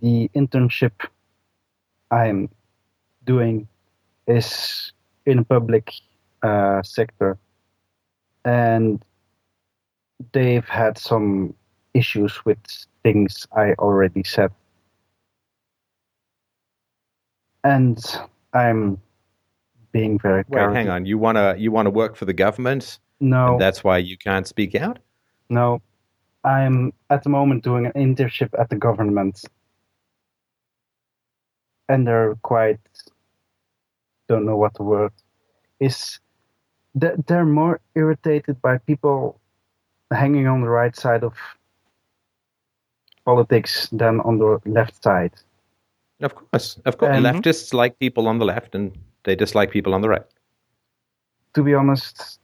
[0.00, 0.92] the internship
[2.10, 2.48] I'm
[3.24, 3.68] doing
[4.28, 4.92] is
[5.26, 5.92] in a public
[6.42, 7.38] uh, sector,
[8.44, 9.04] and
[10.32, 11.54] they've had some
[11.94, 12.58] issues with
[13.02, 14.52] things I already said,
[17.64, 17.98] and
[18.52, 19.00] I'm
[19.92, 20.44] being very.
[20.48, 21.06] Wait, hang on.
[21.06, 22.98] You wanna you wanna work for the government?
[23.20, 24.98] No, that's why you can't speak out.
[25.50, 25.80] No,
[26.44, 29.44] I'm at the moment doing an internship at the government,
[31.88, 32.80] and they're quite
[34.28, 35.12] don't know what the word
[35.80, 36.20] is
[36.94, 39.40] that they're more irritated by people
[40.12, 41.34] hanging on the right side of
[43.24, 45.32] politics than on the left side.
[46.20, 47.16] Of course, of course.
[47.18, 50.26] Leftists like people on the left, and they dislike people on the right.
[51.54, 52.40] To be honest,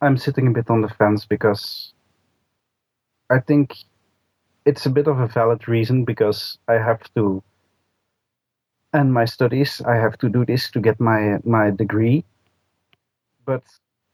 [0.00, 1.92] I'm sitting a bit on the fence because
[3.30, 3.76] I think
[4.64, 7.42] it's a bit of a valid reason because I have to
[8.94, 9.80] end my studies.
[9.86, 12.24] I have to do this to get my my degree.
[13.44, 13.62] But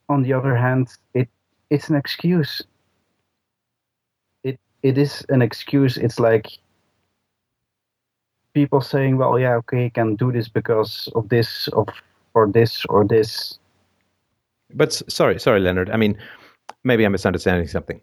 [0.08, 1.28] on the other hand, it
[1.70, 2.62] it's an excuse.
[4.42, 5.96] It it is an excuse.
[5.96, 6.46] It's like
[8.54, 11.88] people saying, "Well, yeah, okay, you can do this because of this, of
[12.34, 13.58] or this or this."
[14.74, 15.90] But sorry, sorry, Leonard.
[15.90, 16.16] I mean,
[16.84, 18.00] maybe I'm misunderstanding something.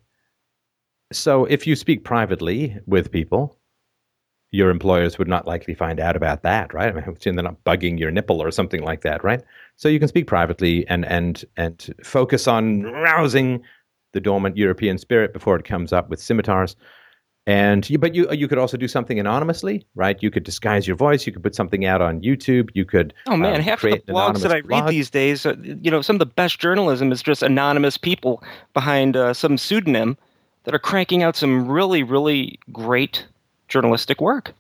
[1.11, 3.57] So, if you speak privately with people,
[4.52, 6.89] your employers would not likely find out about that, right?
[6.89, 9.41] I mean, they're not bugging your nipple or something like that, right?
[9.78, 13.64] So you can speak privately and and and focus on rousing
[14.14, 16.76] the dormant European spirit before it comes up with scimitars.
[17.47, 20.22] And you, but you you could also do something anonymously, right?
[20.22, 21.26] You could disguise your voice.
[21.26, 22.70] You could put something out on YouTube.
[22.76, 23.16] You could.
[23.26, 26.18] Oh man, um, half of the blogs that I read these days, you know, some
[26.18, 28.43] of the best journalism is just anonymous people
[28.74, 30.18] behind uh, some pseudonym
[30.66, 33.26] that are cranking out some really, really great
[33.72, 34.53] journalistic work.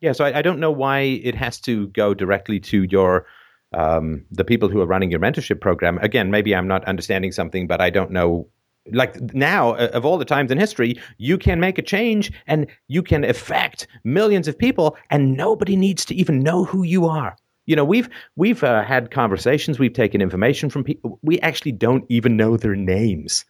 [0.00, 3.26] Yeah, so I, I don't know why it has to go directly to your
[3.72, 5.98] um, the people who are running your mentorship program.
[5.98, 8.48] Again, maybe I'm not understanding something, but I don't know.
[8.90, 12.66] Like now, uh, of all the times in history, you can make a change and
[12.86, 17.36] you can affect millions of people, and nobody needs to even know who you are.
[17.66, 21.18] You know, we've we've uh, had conversations, we've taken information from people.
[21.22, 23.44] We actually don't even know their names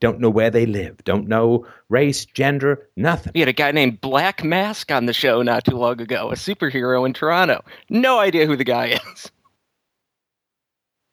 [0.00, 3.32] don't know where they live, don't know race, gender, nothing.
[3.34, 6.34] We had a guy named Black Mask on the show not too long ago, a
[6.34, 7.64] superhero in Toronto.
[7.88, 9.30] No idea who the guy is.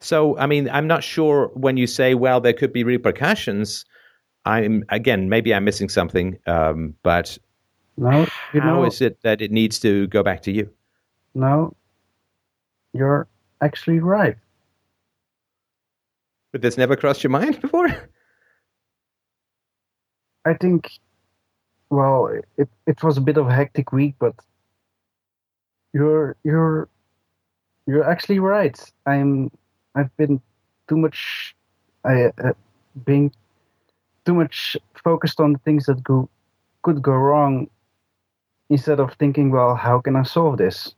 [0.01, 3.85] So, I mean, I'm not sure when you say, well, there could be repercussions.
[4.43, 7.37] I'm, again, maybe I'm missing something, um, but
[7.95, 10.69] no, you how know, is it that it needs to go back to you?
[11.33, 11.75] No,
[12.91, 13.27] you're
[13.61, 14.35] actually right.
[16.51, 18.09] But this never crossed your mind before?
[20.45, 20.91] I think,
[21.89, 22.27] well,
[22.57, 24.35] it, it was a bit of a hectic week, but
[25.93, 26.89] you're you're
[27.85, 28.77] you're actually right.
[29.05, 29.51] I'm
[29.95, 30.41] I've been
[30.87, 31.55] too much
[32.03, 32.53] I uh,
[33.05, 33.31] being
[34.25, 36.29] too much focused on the things that go
[36.81, 37.69] could go wrong
[38.69, 40.95] instead of thinking, well, how can I solve this?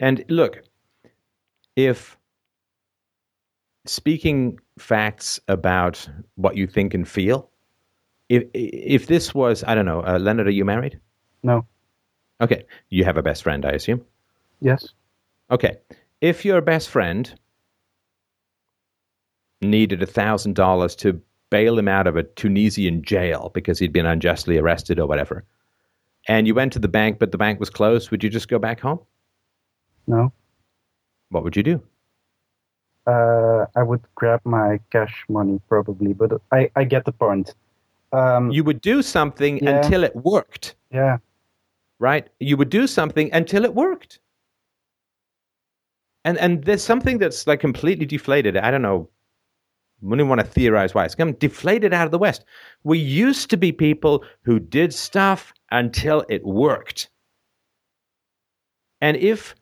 [0.00, 0.62] And look,
[1.74, 2.16] if
[3.86, 7.50] speaking facts about what you think and feel,
[8.28, 10.98] if if this was, I don't know, uh, Leonard, are you married?
[11.42, 11.66] No.
[12.40, 14.04] Okay, you have a best friend, I assume.
[14.60, 14.88] Yes.
[15.50, 15.76] Okay,
[16.20, 17.32] if your best friend
[19.62, 24.06] needed a thousand dollars to bail him out of a Tunisian jail because he'd been
[24.06, 25.44] unjustly arrested or whatever,
[26.28, 28.58] and you went to the bank, but the bank was closed, would you just go
[28.58, 29.00] back home?
[30.06, 30.32] No.
[31.30, 31.82] What would you do?
[33.06, 37.54] Uh, I would grab my cash money probably, but I, I get the point.
[38.12, 39.70] Um, you would do something yeah.
[39.70, 40.74] until it worked.
[40.90, 41.18] Yeah.
[41.98, 42.28] Right?
[42.40, 44.18] You would do something until it worked.
[46.24, 48.56] And and there's something that's like completely deflated.
[48.56, 49.08] I don't know.
[50.04, 52.44] I don't want to theorize why it's come deflated out of the West.
[52.84, 57.08] We used to be people who did stuff until it worked.
[59.00, 59.54] And if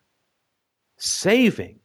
[0.97, 1.79] saving.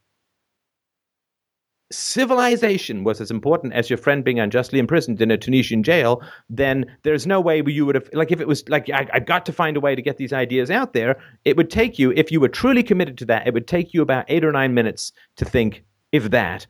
[1.92, 6.86] Civilization was as important as your friend being unjustly imprisoned in a Tunisian jail, then
[7.02, 9.52] there's no way you would have, like, if it was like, I, I got to
[9.52, 12.40] find a way to get these ideas out there, it would take you, if you
[12.40, 15.46] were truly committed to that, it would take you about eight or nine minutes to
[15.46, 16.68] think, if that,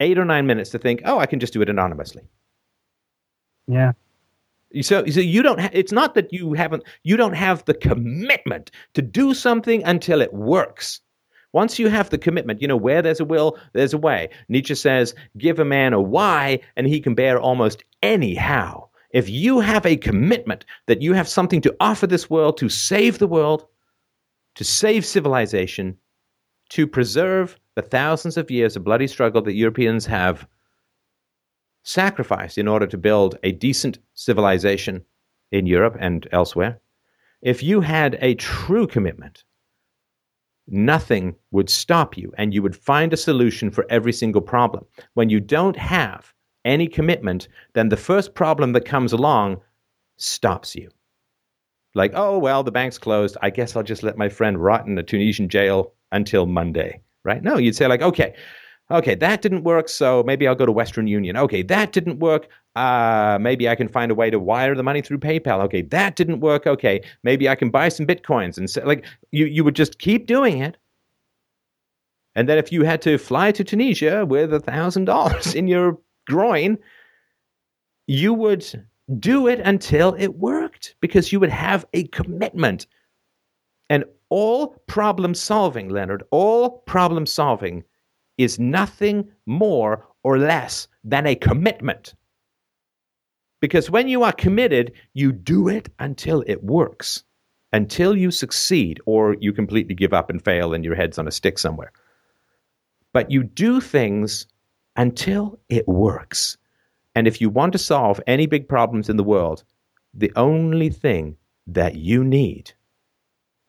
[0.00, 2.22] eight or nine minutes to think, oh, I can just do it anonymously.
[3.66, 3.92] Yeah.
[4.80, 5.60] So, so you don't.
[5.60, 6.82] Ha- it's not that you haven't.
[7.02, 11.02] You don't have the commitment to do something until it works.
[11.52, 14.28] Once you have the commitment, you know, where there's a will, there's a way.
[14.48, 18.88] Nietzsche says, give a man a why, and he can bear almost any how.
[19.10, 23.18] If you have a commitment that you have something to offer this world to save
[23.18, 23.66] the world,
[24.54, 25.98] to save civilization,
[26.70, 30.46] to preserve the thousands of years of bloody struggle that Europeans have
[31.82, 35.04] sacrificed in order to build a decent civilization
[35.50, 36.80] in Europe and elsewhere,
[37.42, 39.44] if you had a true commitment
[40.68, 44.84] nothing would stop you and you would find a solution for every single problem.
[45.14, 46.32] When you don't have
[46.64, 49.60] any commitment, then the first problem that comes along
[50.16, 50.90] stops you.
[51.94, 53.36] Like, oh, well, the bank's closed.
[53.42, 57.42] I guess I'll just let my friend rot in a Tunisian jail until Monday, right?
[57.42, 58.34] No, you'd say, like, okay,
[58.90, 61.36] okay, that didn't work, so maybe I'll go to Western Union.
[61.36, 62.48] Okay, that didn't work.
[62.74, 65.62] Uh, maybe I can find a way to wire the money through PayPal.
[65.64, 66.66] Okay, that didn't work.
[66.66, 70.26] Okay, maybe I can buy some bitcoins and say, like you, you would just keep
[70.26, 70.76] doing it.
[72.34, 75.98] And then if you had to fly to Tunisia with a thousand dollars in your
[76.26, 76.78] groin,
[78.06, 78.86] you would
[79.18, 82.86] do it until it worked because you would have a commitment.
[83.90, 87.84] And all problem solving, Leonard, all problem solving
[88.38, 92.14] is nothing more or less than a commitment.
[93.62, 97.22] Because when you are committed, you do it until it works,
[97.72, 101.30] until you succeed, or you completely give up and fail and your head's on a
[101.30, 101.92] stick somewhere.
[103.12, 104.48] But you do things
[104.96, 106.58] until it works.
[107.14, 109.62] And if you want to solve any big problems in the world,
[110.12, 111.36] the only thing
[111.68, 112.72] that you need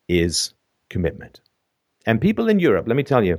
[0.07, 0.55] is
[0.89, 1.39] commitment.
[2.07, 3.37] And people in Europe, let me tell you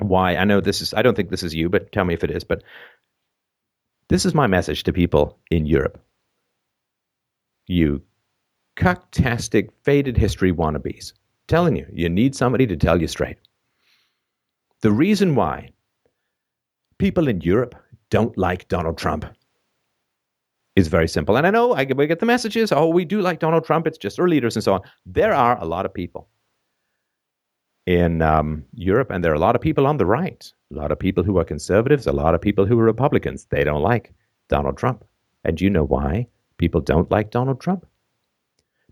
[0.00, 0.34] why.
[0.34, 2.32] I know this is, I don't think this is you, but tell me if it
[2.32, 2.42] is.
[2.42, 2.64] But
[4.12, 5.98] this is my message to people in Europe.
[7.66, 8.02] You
[8.76, 11.14] cucktastic, faded history wannabes.
[11.48, 13.38] Telling you, you need somebody to tell you straight.
[14.82, 15.70] The reason why
[16.98, 17.74] people in Europe
[18.10, 19.24] don't like Donald Trump
[20.76, 21.36] is very simple.
[21.36, 23.98] And I know I, we get the messages, oh, we do like Donald Trump, it's
[23.98, 24.80] just our leaders and so on.
[25.06, 26.28] There are a lot of people
[27.86, 30.92] in um, Europe, and there are a lot of people on the right, a lot
[30.92, 33.46] of people who are conservatives, a lot of people who are Republicans.
[33.46, 34.12] They don't like
[34.48, 35.04] Donald Trump.
[35.44, 36.26] And you know why
[36.58, 37.86] people don't like Donald Trump?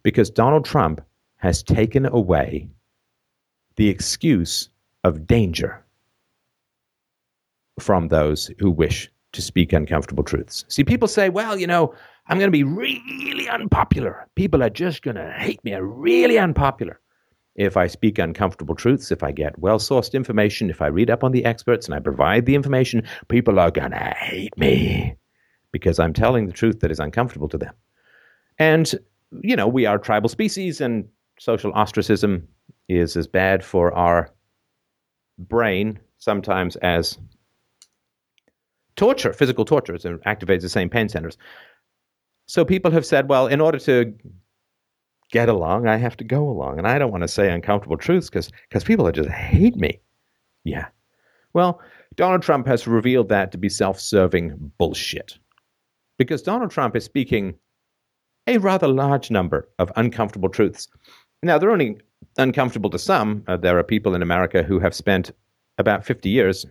[0.03, 1.01] Because Donald Trump
[1.37, 2.69] has taken away
[3.77, 4.69] the excuse
[5.05, 5.85] of danger
[7.79, 10.65] from those who wish to speak uncomfortable truths.
[10.69, 11.95] See, people say, well, you know,
[12.27, 14.27] I'm going to be really unpopular.
[14.35, 15.73] People are just going to hate me.
[15.73, 17.01] I'm really unpopular.
[17.61, 21.23] If I speak uncomfortable truths, if I get well sourced information, if I read up
[21.23, 25.15] on the experts and I provide the information, people are going to hate me
[25.71, 27.75] because I'm telling the truth that is uncomfortable to them.
[28.59, 28.91] And,
[29.43, 31.07] you know, we are tribal species and
[31.39, 32.49] social ostracism
[32.89, 34.31] is as bad for our
[35.39, 37.19] brain sometimes as
[38.97, 41.37] torture, physical torture, it activates the same pain centers.
[42.47, 44.15] So people have said, well, in order to
[45.31, 46.79] get along, I have to go along.
[46.79, 50.01] And I don't want to say uncomfortable truths because people are just hate me.
[50.65, 50.89] Yeah.
[51.53, 51.81] Well,
[52.17, 55.39] Donald Trump has revealed that to be self serving bullshit.
[56.19, 57.55] Because Donald Trump is speaking
[58.47, 60.89] a rather large number of uncomfortable truths.
[61.43, 61.99] Now, they're only
[62.37, 63.45] uncomfortable to some.
[63.47, 65.31] Uh, there are people in America who have spent
[65.79, 66.67] about 50 years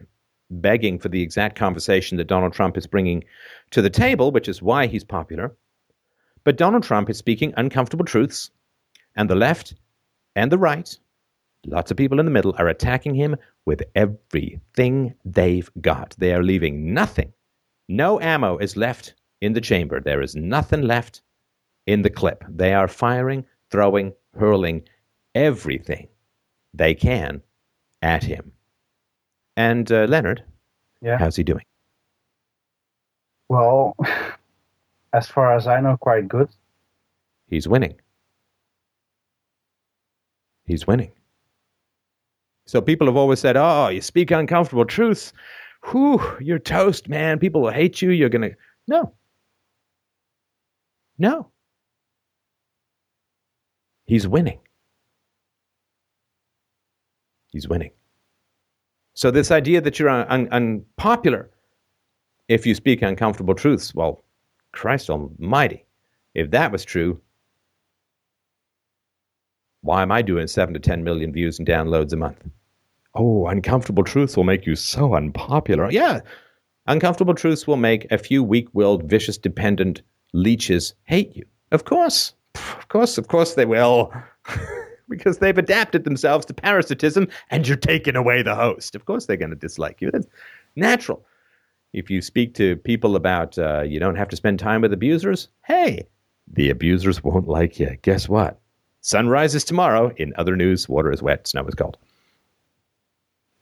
[0.52, 3.24] begging for the exact conversation that Donald Trump is bringing
[3.72, 5.56] to the table, which is why he's popular.
[6.44, 8.52] But Donald Trump is speaking uncomfortable truths,
[9.16, 9.74] and the left
[10.36, 10.98] and the right,
[11.66, 13.36] lots of people in the middle, are attacking him
[13.66, 16.16] with everything they've got.
[16.18, 17.34] They are leaving nothing.
[17.88, 20.00] No ammo is left in the chamber.
[20.00, 21.22] There is nothing left
[21.86, 22.44] in the clip.
[22.48, 24.84] They are firing, throwing, hurling
[25.36, 26.08] everything
[26.74, 27.42] they can
[28.02, 28.52] at him.
[29.58, 30.44] And uh, Leonard,
[31.02, 31.18] yeah.
[31.18, 31.66] how's he doing?
[33.50, 33.96] Well,
[35.14, 36.50] as far as I know, quite good.
[37.48, 37.96] He's winning.
[40.66, 41.12] He's winning.
[42.66, 45.34] So people have always said, "Oh, you speak uncomfortable truths.
[45.92, 47.40] Whew, you're toast, man.
[47.40, 48.12] People will hate you.
[48.12, 48.52] You're gonna
[48.88, 49.14] no,
[51.18, 51.50] no.
[54.06, 54.60] He's winning.
[57.52, 57.92] He's winning.
[59.14, 61.50] So this idea that you're un- un- unpopular
[62.48, 64.24] if you speak uncomfortable truths, well,
[64.72, 65.86] Christ Almighty,
[66.36, 67.20] if that was true,
[69.82, 72.44] why am I doing seven to 10 million views and downloads a month?
[73.16, 75.90] Oh, uncomfortable truths will make you so unpopular.
[75.92, 76.20] Yeah,
[76.88, 80.02] uncomfortable truths will make a few weak willed, vicious, dependent
[80.34, 81.46] leeches hate you.
[81.72, 82.34] Of course.
[82.56, 84.14] Of course, of course they will.
[85.10, 88.96] because they've adapted themselves to parasitism and you're taking away the host.
[88.96, 90.12] Of course they're going to dislike you.
[90.12, 90.28] That's
[90.76, 91.26] natural.
[91.94, 95.50] If you speak to people about uh, you don't have to spend time with abusers,
[95.66, 96.08] hey,
[96.52, 97.98] the abusers won't like you.
[98.02, 98.60] Guess what?
[99.02, 100.12] Sun rises tomorrow.
[100.18, 101.98] In other news, water is wet, snow is cold.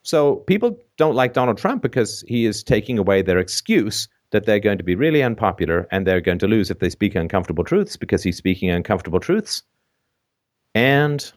[0.03, 4.59] So people don't like Donald Trump because he is taking away their excuse that they're
[4.59, 7.97] going to be really unpopular and they're going to lose if they speak uncomfortable truths
[7.97, 9.63] because he's speaking uncomfortable truths.
[10.73, 11.29] And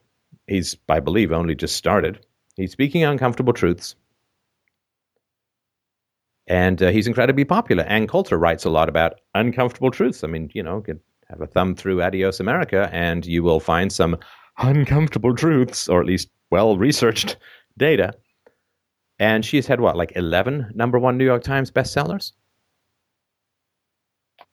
[0.46, 2.24] he's, I believe, only just started.
[2.56, 3.94] He's speaking uncomfortable truths
[6.50, 7.84] And uh, he's incredibly popular.
[7.84, 10.24] Ann Coulter writes a lot about uncomfortable truths.
[10.24, 13.92] I mean, you know, get, have a thumb through Adios America, and you will find
[13.92, 14.18] some
[14.58, 17.36] uncomfortable truths, or at least well researched
[17.78, 18.14] data.
[19.20, 22.32] And she's had what, like 11 number one New York Times bestsellers?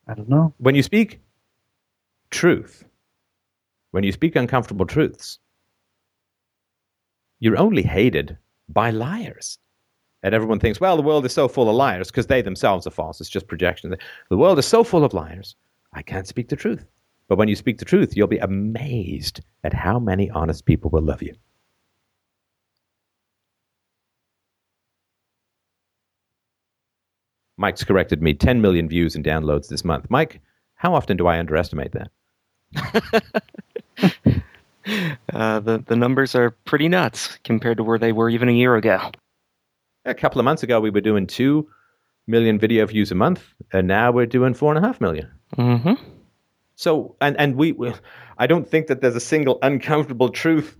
[0.07, 0.53] I don't know.
[0.59, 1.19] When you speak
[2.29, 2.85] truth,
[3.89, 5.39] when you speak uncomfortable truths,
[7.39, 8.37] you're only hated
[8.69, 9.57] by liars.
[10.23, 12.91] And everyone thinks, well, the world is so full of liars because they themselves are
[12.91, 13.21] false.
[13.21, 13.95] It's just projection.
[14.29, 15.55] The world is so full of liars,
[15.93, 16.85] I can't speak the truth.
[17.27, 21.01] But when you speak the truth, you'll be amazed at how many honest people will
[21.01, 21.35] love you.
[27.57, 30.05] Mike's corrected me 10 million views and downloads this month.
[30.09, 30.39] Mike,
[30.75, 32.11] how often do I underestimate that?
[35.33, 38.75] uh, the, the numbers are pretty nuts compared to where they were even a year
[38.75, 39.11] ago.
[40.07, 41.67] A couple of months ago, we were doing 2
[42.27, 43.43] million video views a month,
[43.73, 45.29] and now we're doing 4.5 million.
[45.57, 45.93] Mm-hmm.
[46.75, 47.93] So, and, and we, we,
[48.37, 50.77] I don't think that there's a single uncomfortable truth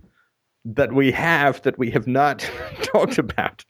[0.64, 2.48] that we have that we have not
[2.82, 3.64] talked about.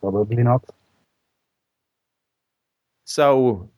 [0.00, 0.64] Probably not.
[3.04, 3.70] So,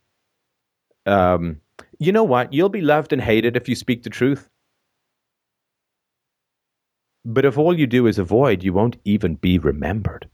[1.05, 1.61] um,
[1.99, 2.53] you know what?
[2.53, 4.49] You'll be loved and hated if you speak the truth.
[7.29, 10.31] But if all you do is avoid, you won't even be remembered.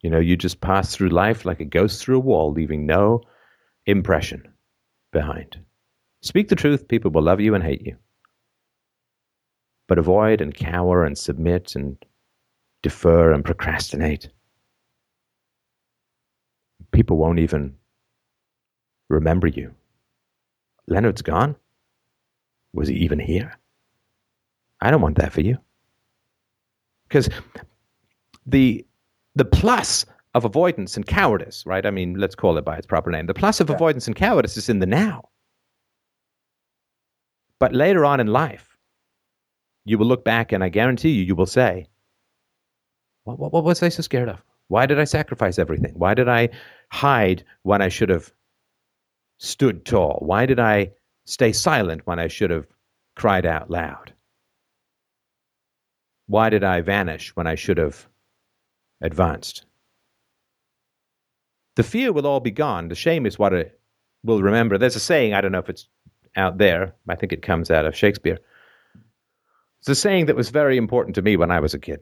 [0.00, 3.20] You know, you just pass through life like a ghost through a wall, leaving no
[3.84, 4.48] impression
[5.12, 5.58] behind.
[6.22, 7.98] Speak the truth, people will love you and hate you.
[9.88, 12.02] But avoid and cower and submit and
[12.82, 14.30] defer and procrastinate.
[16.92, 17.76] People won't even
[19.10, 19.74] remember you.
[20.86, 21.56] Leonard's gone?
[22.72, 23.58] Was he even here?
[24.84, 25.56] I don't want that for you.
[27.08, 27.28] Because
[28.46, 28.86] the
[29.34, 31.86] the plus of avoidance and cowardice, right?
[31.86, 33.26] I mean, let's call it by its proper name.
[33.26, 33.76] The plus of yeah.
[33.76, 35.28] avoidance and cowardice is in the now.
[37.58, 38.76] But later on in life,
[39.84, 41.86] you will look back and I guarantee you, you will say,
[43.24, 44.42] what, what, what was I so scared of?
[44.68, 45.94] Why did I sacrifice everything?
[45.94, 46.48] Why did I
[46.90, 48.32] hide when I should have
[49.38, 50.18] stood tall?
[50.20, 50.92] Why did I
[51.26, 52.66] stay silent when I should have
[53.14, 54.13] cried out loud?
[56.26, 58.08] Why did I vanish when I should have
[59.00, 59.66] advanced?
[61.76, 62.88] The fear will all be gone.
[62.88, 63.78] The shame is what it
[64.22, 64.78] will remember.
[64.78, 65.88] There's a saying, I don't know if it's
[66.36, 68.38] out there, I think it comes out of Shakespeare.
[69.80, 72.00] It's a saying that was very important to me when I was a kid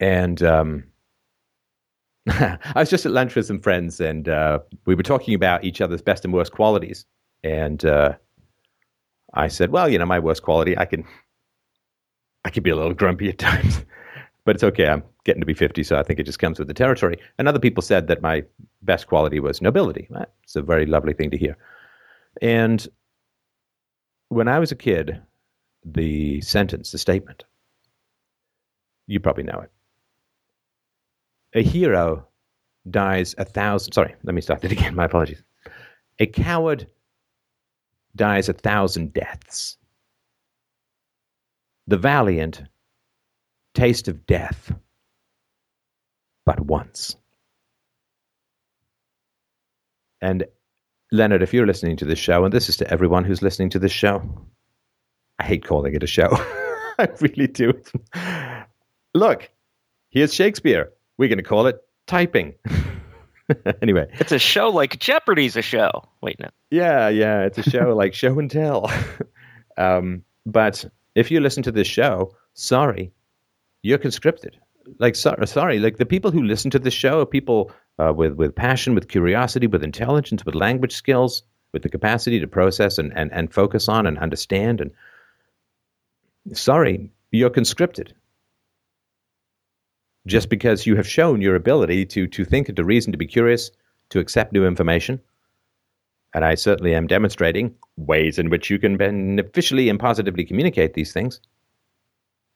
[0.00, 0.84] and um,
[2.26, 5.80] I was just at lunch with some friends, and uh, we were talking about each
[5.80, 7.04] other's best and worst qualities.
[7.44, 8.14] And uh,
[9.34, 11.04] I said, "Well, you know, my worst quality, I can,
[12.44, 13.84] I can be a little grumpy at times,
[14.44, 14.86] but it's okay.
[14.86, 17.48] I'm getting to be 50, so I think it just comes with the territory." And
[17.48, 18.44] other people said that my
[18.82, 20.08] best quality was nobility.
[20.44, 21.56] It's a very lovely thing to hear.
[22.40, 22.86] And
[24.28, 25.20] when I was a kid,
[25.84, 27.44] the sentence, the statement,
[29.06, 29.70] you probably know it
[31.54, 32.26] a hero
[32.88, 33.92] dies a thousand.
[33.92, 34.94] Sorry, let me start that again.
[34.94, 35.42] My apologies.
[36.18, 36.86] A coward
[38.16, 39.76] dies a thousand deaths.
[41.90, 42.62] The valiant
[43.74, 44.72] taste of death
[46.46, 47.16] but once.
[50.20, 50.44] And
[51.10, 53.80] Leonard, if you're listening to this show, and this is to everyone who's listening to
[53.80, 54.22] this show,
[55.40, 56.28] I hate calling it a show.
[56.30, 57.72] I really do.
[59.12, 59.50] Look,
[60.10, 60.92] here's Shakespeare.
[61.18, 62.54] We're going to call it typing.
[63.82, 66.04] anyway, it's a show like Jeopardy's a show.
[66.22, 66.50] Wait, no.
[66.70, 68.92] Yeah, yeah, it's a show like show and tell.
[69.76, 70.84] um, but
[71.14, 73.12] if you listen to this show, sorry,
[73.82, 74.58] you're conscripted.
[74.98, 78.54] Like, sorry, like the people who listen to this show are people uh, with with
[78.54, 81.42] passion, with curiosity, with intelligence, with language skills,
[81.72, 84.80] with the capacity to process and and, and focus on and understand.
[84.80, 84.90] And
[86.56, 88.14] sorry, you're conscripted
[90.26, 93.26] just because you have shown your ability to, to think and to reason, to be
[93.26, 93.70] curious,
[94.10, 95.20] to accept new information.
[96.34, 101.12] And I certainly am demonstrating ways in which you can beneficially and positively communicate these
[101.12, 101.40] things.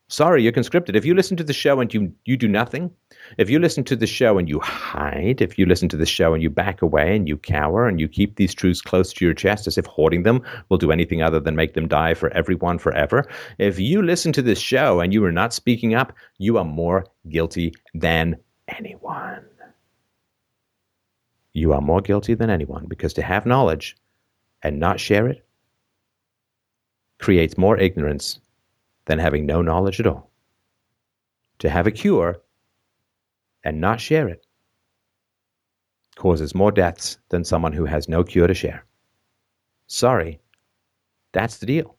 [0.09, 0.97] Sorry, you're conscripted.
[0.97, 2.91] If you listen to the show and you, you do nothing,
[3.39, 6.35] if you listen to the show and you hide, if you listen to the show
[6.35, 9.33] and you back away and you cower and you keep these truths close to your
[9.33, 12.79] chest as if hoarding them will do anything other than make them die for everyone
[12.79, 13.27] forever,
[13.59, 17.07] if you listen to this show and you are not speaking up, you are more
[17.31, 18.37] guilty than
[18.69, 19.43] anyone.
[21.55, 23.97] You are more guilty than anyone because to have knowledge
[24.63, 25.47] and not share it
[27.19, 28.41] creates more ignorance
[29.07, 30.31] than having no knowledge at all.
[31.61, 32.37] to have a cure
[33.65, 34.47] and not share it
[36.17, 38.85] causes more deaths than someone who has no cure to share.
[39.87, 40.41] Sorry,
[41.33, 41.97] that's the deal.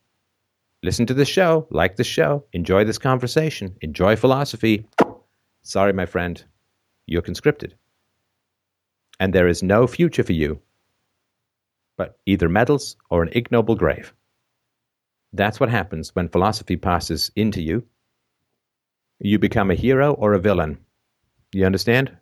[0.84, 4.88] Listen to the show, like the show, enjoy this conversation, enjoy philosophy.
[5.64, 6.44] Sorry, my friend,
[7.08, 7.76] you're conscripted.
[9.20, 10.62] And there is no future for you
[11.98, 14.14] but either medals or an ignoble grave.
[15.34, 17.84] That's what happens when philosophy passes into you.
[19.20, 20.78] You become a hero or a villain.
[21.52, 22.16] You understand?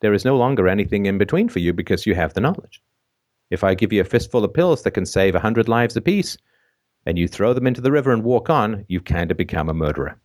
[0.00, 2.82] There is no longer anything in between for you because you have the knowledge.
[3.50, 6.36] If I give you a fistful of pills that can save a hundred lives apiece,
[7.06, 9.74] and you throw them into the river and walk on, you kind of become a
[9.74, 10.20] murderer.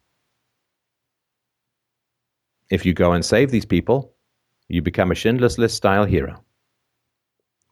[2.69, 4.14] If you go and save these people,
[4.67, 6.43] you become a Schindler's List style hero.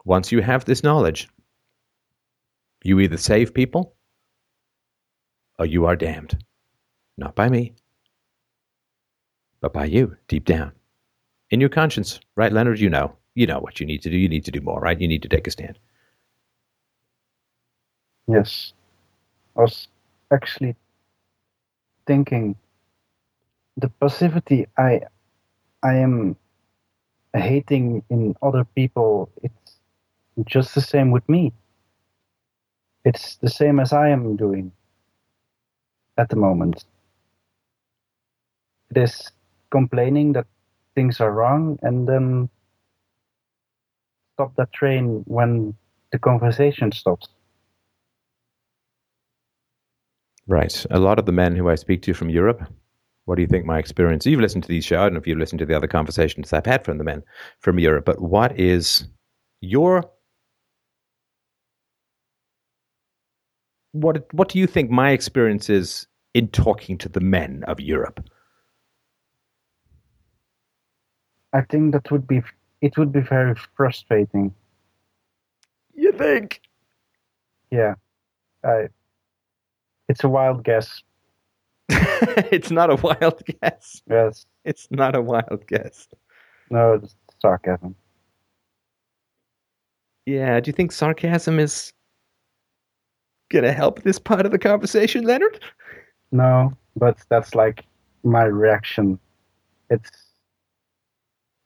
[0.06, 1.30] Once you have this knowledge,
[2.84, 3.96] you either save people
[5.58, 6.44] or you are damned.
[7.18, 7.74] Not by me,
[9.62, 10.72] but by you, deep down.
[11.52, 12.80] In your conscience, right, Leonard?
[12.80, 13.16] You know.
[13.36, 14.18] You know what you need to do.
[14.18, 15.00] You need to do more, right?
[15.00, 15.80] You need to take a stand.
[18.28, 18.74] Yes.
[19.56, 19.88] I was
[20.32, 20.76] actually
[22.06, 22.56] thinking
[23.78, 25.02] the passivity I
[25.82, 26.36] I am
[27.40, 29.74] hating in other people, it's
[30.46, 31.54] just the same with me.
[33.06, 34.72] It's the same as I am doing
[36.18, 36.86] at the moment.
[38.92, 39.32] It is
[39.72, 40.46] complaining that
[40.96, 42.50] things are wrong and then
[44.36, 45.76] stop that train when
[46.12, 47.28] the conversation stops.
[50.48, 50.86] Right.
[50.92, 52.62] A lot of the men who I speak to from Europe,
[53.26, 54.26] what do you think my experience?
[54.26, 55.00] You've listened to these shows.
[55.00, 57.24] I don't know if you've listened to the other conversations I've had from the men
[57.60, 59.08] from Europe, but what is
[59.62, 60.04] your
[63.94, 68.28] what what do you think my experience is in talking to the men of Europe?
[71.54, 72.42] I think that would be
[72.82, 74.54] it would be very frustrating.
[75.94, 76.62] You think?
[77.72, 77.96] Yeah,
[78.64, 78.90] I.
[80.10, 81.02] It's a wild guess.
[81.90, 84.02] it's not a wild guess.
[84.10, 84.46] Yes.
[84.66, 86.08] It's not a wild guess.
[86.70, 87.96] No, it's sarcasm.
[90.26, 90.60] Yeah.
[90.60, 91.92] Do you think sarcasm is
[93.52, 95.60] going to help this part of the conversation, Leonard?
[96.32, 97.84] No, but that's like
[98.24, 99.20] my reaction.
[99.90, 100.10] It's.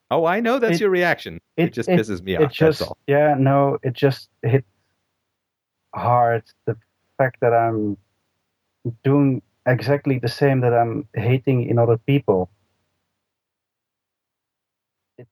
[0.10, 1.40] Oh, I know that's It- your reaction.
[1.58, 2.52] It, it- just it- pisses me It off.
[2.52, 2.98] just that's all.
[3.08, 4.64] yeah no it just hit
[5.96, 6.78] hard the
[7.18, 7.98] fact that I'm
[9.04, 12.50] doing exactly the same that I'm hating in other people.
[15.18, 15.30] It's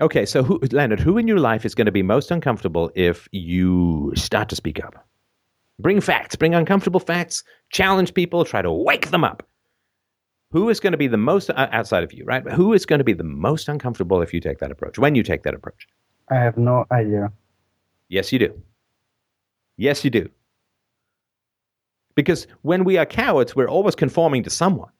[0.00, 3.28] Okay, so who, Leonard, who in your life is going to be most uncomfortable if
[3.32, 5.06] you start to speak up?
[5.78, 9.42] Bring facts, bring uncomfortable facts, challenge people, try to wake them up.
[10.52, 12.46] Who is going to be the most uh, outside of you, right?
[12.52, 14.98] Who is going to be the most uncomfortable if you take that approach?
[14.98, 15.88] When you take that approach?
[16.30, 17.32] I have no idea.
[18.08, 18.62] Yes, you do.
[19.76, 20.30] Yes, you do.
[22.16, 24.90] Because when we are cowards, we're always conforming to someone.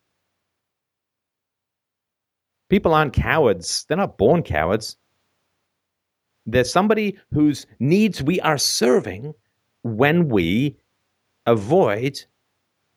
[2.69, 3.85] People aren't cowards.
[3.89, 4.97] They're not born cowards.
[6.45, 9.35] There's somebody whose needs we are serving
[9.83, 10.77] when we
[11.47, 12.25] avoid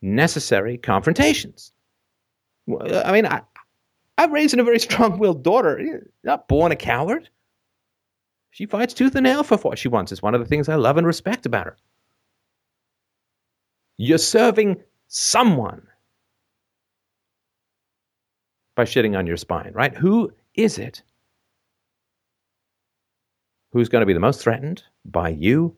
[0.02, 1.72] necessary confrontations.
[2.68, 3.42] I mean, I,
[4.18, 7.30] I'm raising a very strong willed daughter, not born a coward.
[8.52, 10.12] She fights tooth and nail for what she wants.
[10.12, 11.78] It's one of the things I love and respect about her.
[14.02, 15.86] You're serving someone
[18.76, 19.94] by shitting on your spine, right?
[19.94, 21.04] Who is it
[23.74, 25.76] who's going to be the most threatened by you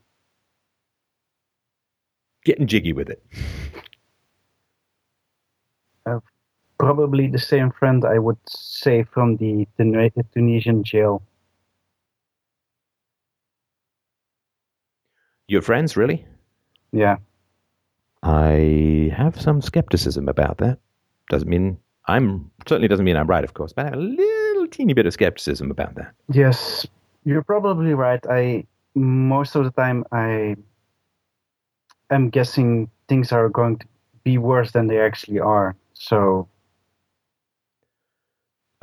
[2.45, 3.25] getting jiggy with it?
[6.03, 6.19] Uh,
[6.79, 11.21] probably the same friend I would say from the Tun- Tunisian jail.
[15.47, 16.25] Your friends, really?
[16.91, 17.17] Yeah.
[18.23, 20.79] I have some skepticism about that.
[21.29, 21.77] Doesn't mean
[22.07, 25.05] I'm certainly doesn't mean I'm right, of course, but I have a little teeny bit
[25.05, 26.13] of skepticism about that.
[26.31, 26.85] Yes,
[27.23, 28.23] you're probably right.
[28.29, 28.65] I
[28.95, 30.55] most of the time I
[32.09, 33.85] am guessing things are going to
[34.23, 35.75] be worse than they actually are.
[35.93, 36.47] So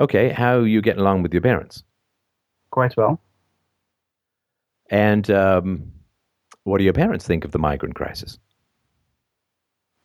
[0.01, 1.83] Okay, how you getting along with your parents?
[2.71, 3.19] quite well.
[4.91, 5.91] And um,
[6.63, 8.37] what do your parents think of the migrant crisis?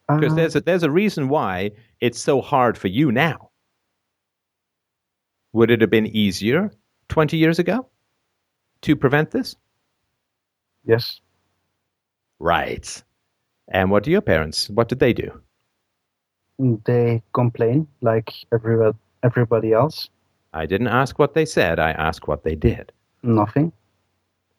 [0.08, 1.70] Because Uh, there's a, there's a reason why
[2.00, 3.50] it's so hard for you now.
[5.52, 6.72] Would it have been easier
[7.08, 7.88] 20 years ago
[8.82, 9.56] to prevent this?
[10.86, 11.20] yes,
[12.40, 13.02] Right.
[13.68, 15.30] And what do your parents, what did they do?
[16.58, 20.10] They complain like everybody, everybody else.
[20.52, 22.92] I didn't ask what they said, I asked what they did.
[23.22, 23.72] Nothing.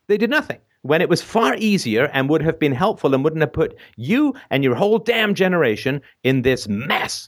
[0.08, 0.60] They did nothing.
[0.86, 4.36] When it was far easier and would have been helpful and wouldn't have put you
[4.52, 7.28] and your whole damn generation in this mess.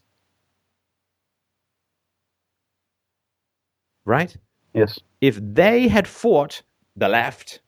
[4.05, 4.37] Right?
[4.75, 4.99] Yes.
[5.21, 6.61] If they had fought
[6.95, 7.61] the left,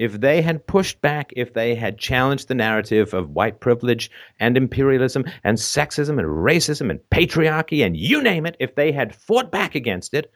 [0.00, 4.56] if they had pushed back, if they had challenged the narrative of white privilege and
[4.56, 9.52] imperialism and sexism and racism and patriarchy and you name it, if they had fought
[9.52, 10.32] back against it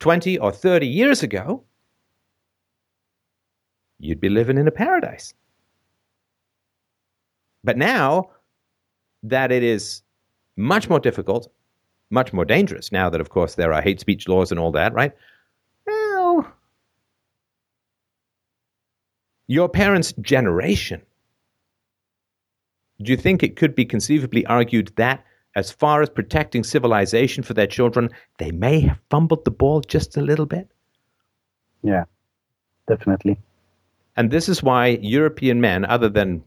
[0.00, 1.64] 20 or 30 years ago,
[3.98, 5.34] you'd be living in a paradise.
[7.64, 8.30] But now
[9.22, 10.02] that it is
[10.56, 11.50] much more difficult,
[12.10, 14.92] much more dangerous, now that, of course, there are hate speech laws and all that,
[14.94, 15.12] right?
[15.86, 16.46] Well,
[19.48, 21.02] your parents' generation,
[23.02, 25.24] do you think it could be conceivably argued that,
[25.56, 30.16] as far as protecting civilization for their children, they may have fumbled the ball just
[30.16, 30.68] a little bit?
[31.82, 32.04] Yeah,
[32.86, 33.38] definitely.
[34.16, 36.42] And this is why European men, other than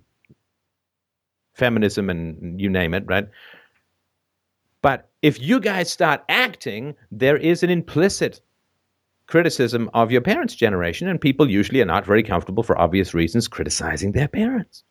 [1.53, 3.27] feminism and you name it, right?
[4.81, 8.41] But if you guys start acting, there is an implicit
[9.27, 13.47] criticism of your parents' generation, and people usually are not very comfortable for obvious reasons
[13.47, 14.83] criticizing their parents.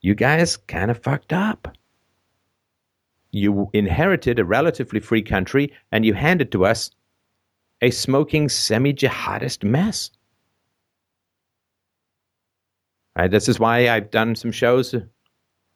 [0.00, 1.76] You guys kind of fucked up.
[3.32, 6.90] You inherited a relatively free country and you handed to us
[7.82, 10.10] a smoking semi jihadist mess.
[13.18, 13.30] Right?
[13.30, 14.94] This is why I've done some shows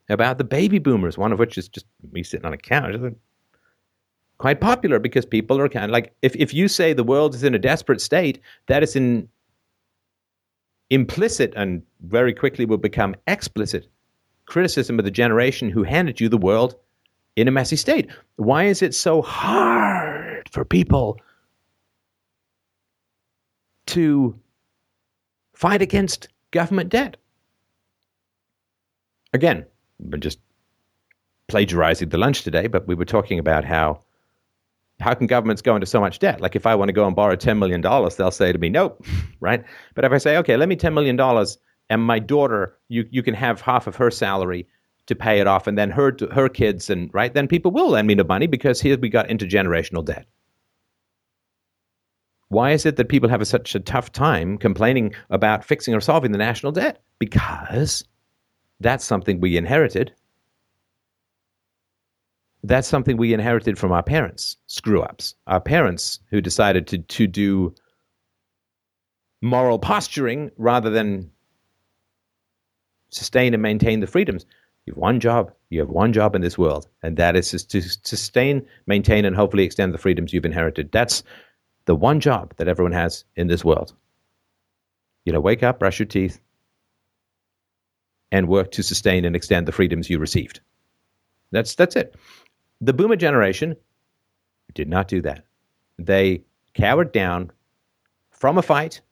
[0.08, 2.94] about the baby boomers, one of which is just me sitting on a couch.
[4.38, 7.42] Quite popular because people are kind of like, if, if you say the world is
[7.42, 9.28] in a desperate state, that is in
[10.90, 13.88] implicit and very quickly will become explicit
[14.46, 16.76] criticism of the generation who handed you the world
[17.36, 18.10] in a messy state.
[18.36, 21.18] Why is it so hard for people
[23.86, 24.38] to
[25.54, 27.16] fight against government debt?
[29.32, 29.66] Again,
[29.98, 30.38] we're just
[31.48, 34.02] plagiarizing the lunch today, but we were talking about how
[35.00, 36.40] how can governments go into so much debt?
[36.40, 39.04] Like if I want to go and borrow $10 million, they'll say to me, nope,
[39.40, 39.64] right?
[39.94, 41.18] But if I say, okay, let me $10 million
[41.90, 44.68] and my daughter, you, you can have half of her salary
[45.06, 48.06] to pay it off and then her, her kids, and right, then people will lend
[48.06, 50.26] me the money because here we got intergenerational debt.
[52.48, 56.00] Why is it that people have a, such a tough time complaining about fixing or
[56.00, 57.02] solving the national debt?
[57.18, 58.04] Because
[58.82, 60.12] that's something we inherited.
[62.64, 65.34] That's something we inherited from our parents, screw ups.
[65.46, 67.74] Our parents who decided to, to do
[69.40, 71.30] moral posturing rather than
[73.10, 74.46] sustain and maintain the freedoms.
[74.86, 75.52] You have one job.
[75.70, 79.64] You have one job in this world, and that is to sustain, maintain, and hopefully
[79.64, 80.90] extend the freedoms you've inherited.
[80.92, 81.22] That's
[81.84, 83.94] the one job that everyone has in this world.
[85.24, 86.40] You know, wake up, brush your teeth,
[88.32, 90.60] and work to sustain and extend the freedoms you received.
[91.52, 92.16] That's that's it.
[92.80, 93.76] The boomer generation
[94.74, 95.44] did not do that.
[95.98, 96.42] They
[96.74, 97.52] cowered down
[98.30, 99.02] from a fight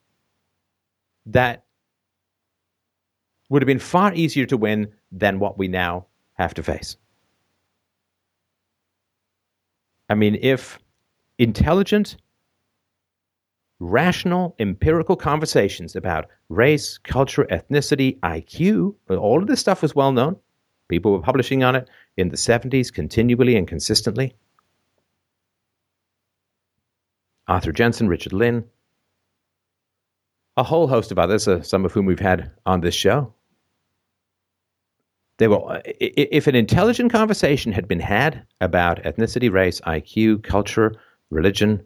[1.26, 1.64] that
[3.50, 6.96] would have been far easier to win than what we now have to face.
[10.08, 10.78] I mean, if
[11.38, 12.16] intelligent
[13.80, 18.94] rational, empirical conversations about race, culture, ethnicity, IQ.
[19.08, 20.36] All of this stuff was well known.
[20.88, 24.34] People were publishing on it in the 70s continually and consistently.
[27.48, 28.64] Arthur Jensen, Richard Lynn,
[30.56, 33.32] a whole host of others, uh, some of whom we've had on this show.
[35.38, 40.94] They were, if an intelligent conversation had been had about ethnicity, race, IQ, culture,
[41.30, 41.82] religion,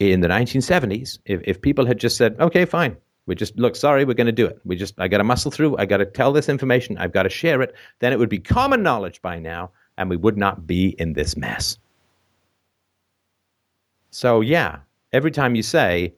[0.00, 2.96] in the 1970s, if, if people had just said, okay, fine,
[3.26, 4.58] we just look, sorry, we're going to do it.
[4.64, 5.76] We just, I got to muscle through.
[5.76, 6.96] I got to tell this information.
[6.98, 7.74] I've got to share it.
[7.98, 11.36] Then it would be common knowledge by now, and we would not be in this
[11.36, 11.78] mess.
[14.10, 14.78] So, yeah,
[15.12, 16.14] every time you say,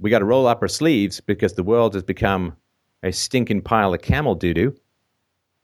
[0.00, 2.56] we got to roll up our sleeves because the world has become
[3.02, 4.74] a stinking pile of camel doo doo,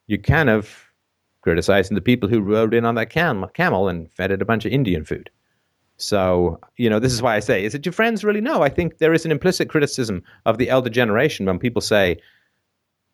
[0.06, 0.92] you kind of
[1.40, 4.64] criticizing the people who rode in on that cam- camel and fed it a bunch
[4.66, 5.30] of Indian food.
[5.98, 8.40] So, you know, this is why I say, is it your friends really?
[8.40, 12.18] No, I think there is an implicit criticism of the elder generation when people say,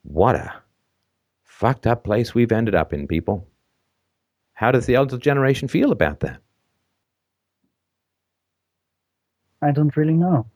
[0.02, 0.52] what a
[1.43, 3.48] fucked up place we've ended up in, people.
[4.52, 6.40] How does the elder generation feel about that?
[9.62, 10.47] I don't really know.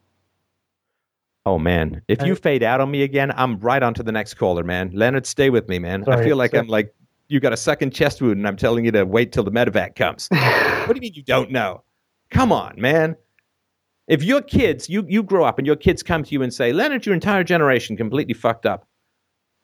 [1.47, 4.35] Oh man, if you fade out on me again, I'm right on to the next
[4.35, 4.91] caller, man.
[4.93, 6.05] Leonard, stay with me, man.
[6.05, 6.61] Sorry, I feel like sorry.
[6.61, 6.95] I'm like
[7.29, 9.97] you got a second chest wound, and I'm telling you to wait till the medevac
[9.97, 10.29] comes.
[10.31, 11.83] what do you mean you don't know?
[12.31, 13.17] Come on, man.
[14.07, 16.73] If your kids, you, you grow up and your kids come to you and say,
[16.73, 18.89] Leonard, your entire generation completely fucked up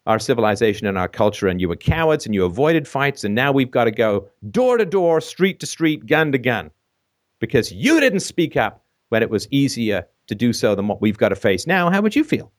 [0.07, 3.53] our civilization and our culture, and you were cowards and you avoided fights, and now
[3.53, 6.71] we've got to go door to door, street to street, gun to gun,
[7.39, 11.19] because you didn't speak up when it was easier to do so than what we've
[11.19, 12.53] got to face now, how would you feel?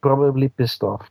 [0.00, 1.10] Probably pissed off.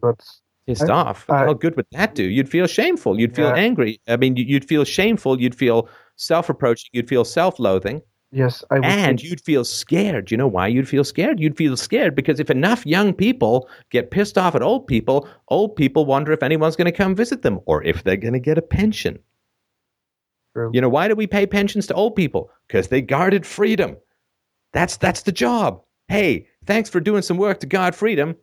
[0.00, 0.24] But
[0.66, 1.28] pissed I, off.
[1.28, 2.24] I, How good would that do?
[2.24, 3.18] You'd feel shameful.
[3.18, 3.56] You'd feel yeah.
[3.56, 4.00] angry.
[4.08, 5.40] I mean, you'd feel shameful.
[5.40, 6.90] You'd feel self-reproaching.
[6.92, 8.02] You'd feel self-loathing.
[8.32, 9.30] Yes, I would and think...
[9.30, 10.32] you'd feel scared.
[10.32, 11.38] You know why you'd feel scared?
[11.38, 15.76] You'd feel scared because if enough young people get pissed off at old people, old
[15.76, 18.58] people wonder if anyone's going to come visit them or if they're going to get
[18.58, 19.20] a pension.
[20.52, 20.70] True.
[20.72, 22.50] You know, why do we pay pensions to old people?
[22.66, 23.96] Because they guarded freedom.
[24.72, 25.82] That's that's the job.
[26.08, 28.34] Hey, thanks for doing some work to guard freedom.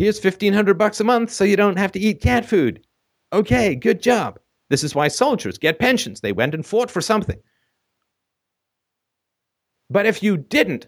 [0.00, 2.82] Here's 1500 bucks a month so you don't have to eat cat food.
[3.34, 4.38] Okay, good job.
[4.70, 6.22] This is why soldiers get pensions.
[6.22, 7.38] They went and fought for something.
[9.90, 10.86] But if you didn't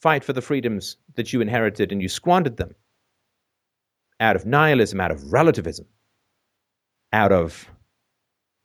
[0.00, 2.76] fight for the freedoms that you inherited and you squandered them
[4.20, 5.86] out of nihilism, out of relativism,
[7.12, 7.68] out of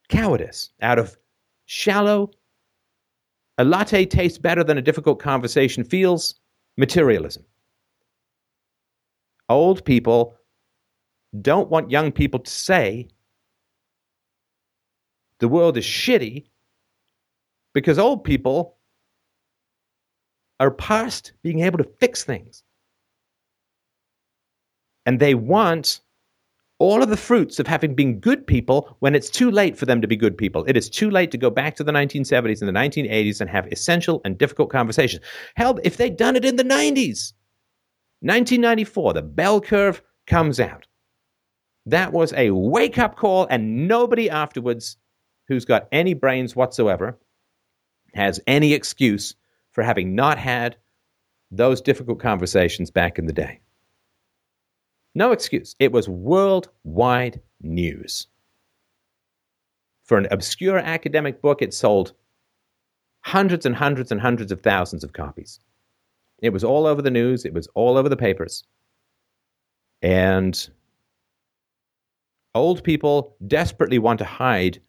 [0.10, 1.18] cowardice, out of
[1.65, 2.30] shallow,
[3.57, 6.36] a latte tastes better than a difficult conversation feels,
[6.77, 7.44] materialism.
[9.49, 10.35] Old people
[11.41, 13.09] don't want young people to say
[15.39, 16.45] the world is shitty
[17.73, 18.77] because old people
[20.59, 22.63] are past being able to fix things.
[25.05, 26.01] And they want
[26.77, 30.01] all of the fruits of having been good people when it's too late for them
[30.01, 30.63] to be good people.
[30.65, 33.67] It is too late to go back to the 1970s and the 1980s and have
[33.71, 35.23] essential and difficult conversations.
[35.55, 37.34] Hell, if they'd done it in the 90s,
[38.21, 40.87] 1994, the bell curve comes out.
[41.85, 44.97] That was a wake up call, and nobody afterwards
[45.47, 47.17] who's got any brains whatsoever
[48.13, 49.35] has any excuse
[49.71, 50.75] for having not had
[51.51, 53.59] those difficult conversations back in the day.
[55.15, 55.75] No excuse.
[55.79, 58.27] It was worldwide news.
[60.03, 62.13] For an obscure academic book, it sold
[63.21, 65.59] hundreds and hundreds and hundreds of thousands of copies.
[66.41, 68.64] It was all over the news, it was all over the papers.
[70.02, 70.70] And
[72.56, 74.82] old people desperately want to hide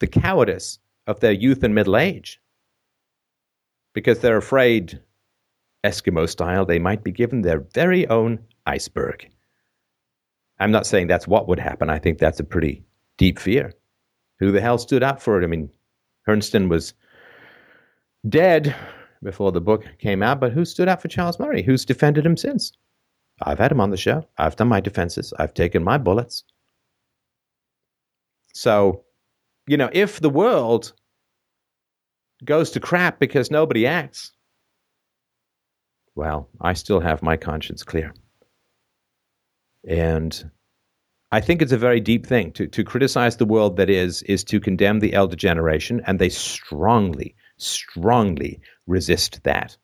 [0.00, 2.40] the cowardice of their youth and middle age
[3.94, 5.00] because they're afraid,
[5.84, 9.28] Eskimo style, they might be given their very own iceberg.
[10.58, 11.88] I'm not saying that's what would happen.
[11.88, 12.84] I think that's a pretty
[13.16, 13.72] deep fear.
[14.38, 15.44] Who the hell stood up for it?
[15.44, 15.70] I mean,
[16.28, 16.94] Herrnstein was
[18.28, 18.76] dead
[19.22, 21.62] before the book came out, but who stood up for Charles Murray?
[21.62, 22.72] Who's defended him since?
[23.42, 24.26] I've had him on the show.
[24.38, 25.32] I've done my defenses.
[25.38, 26.44] I've taken my bullets.
[28.52, 29.04] So,
[29.66, 30.92] you know, if the world
[32.44, 34.32] goes to crap because nobody acts,
[36.14, 38.12] well, I still have my conscience clear.
[39.88, 40.50] And
[41.32, 44.42] I think it's a very deep thing to, to criticize the world that is, is
[44.44, 49.76] to condemn the elder generation, and they strongly, strongly resist that.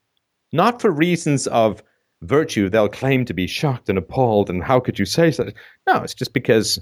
[0.53, 1.83] Not for reasons of
[2.23, 5.51] virtue, they'll claim to be shocked and appalled, and how could you say so?
[5.87, 6.81] No, it's just because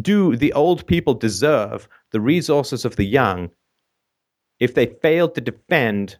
[0.00, 3.50] do the old people deserve the resources of the young
[4.60, 6.16] if they failed to defend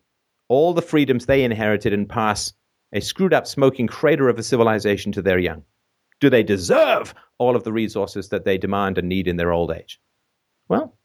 [0.48, 2.52] all the freedoms they inherited and pass
[2.92, 5.62] a screwed up smoking crater of a civilization to their young?
[6.20, 9.70] Do they deserve all of the resources that they demand and need in their old
[9.70, 10.00] age?
[10.68, 10.96] Well,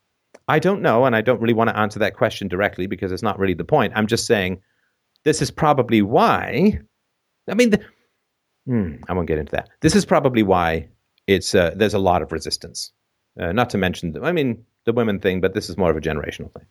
[0.47, 3.23] I don't know, and I don't really want to answer that question directly because it's
[3.23, 3.93] not really the point.
[3.95, 4.61] I'm just saying
[5.23, 6.79] this is probably why.
[7.47, 7.81] I mean, the,
[8.65, 9.69] hmm, I won't get into that.
[9.81, 10.89] This is probably why
[11.27, 12.91] it's uh, there's a lot of resistance.
[13.39, 16.01] Uh, not to mention, I mean, the women thing, but this is more of a
[16.01, 16.65] generational thing.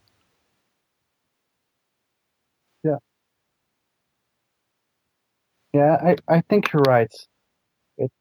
[2.85, 2.97] Yeah.
[5.73, 5.97] Yeah,
[6.29, 7.13] I, I think you're right.
[7.99, 8.15] It's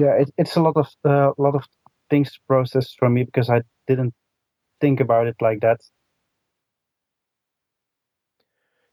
[0.00, 1.64] yeah, it, it's a lot of a uh, lot of
[2.08, 4.14] things to process for me because I didn't
[4.80, 5.80] think about it like that.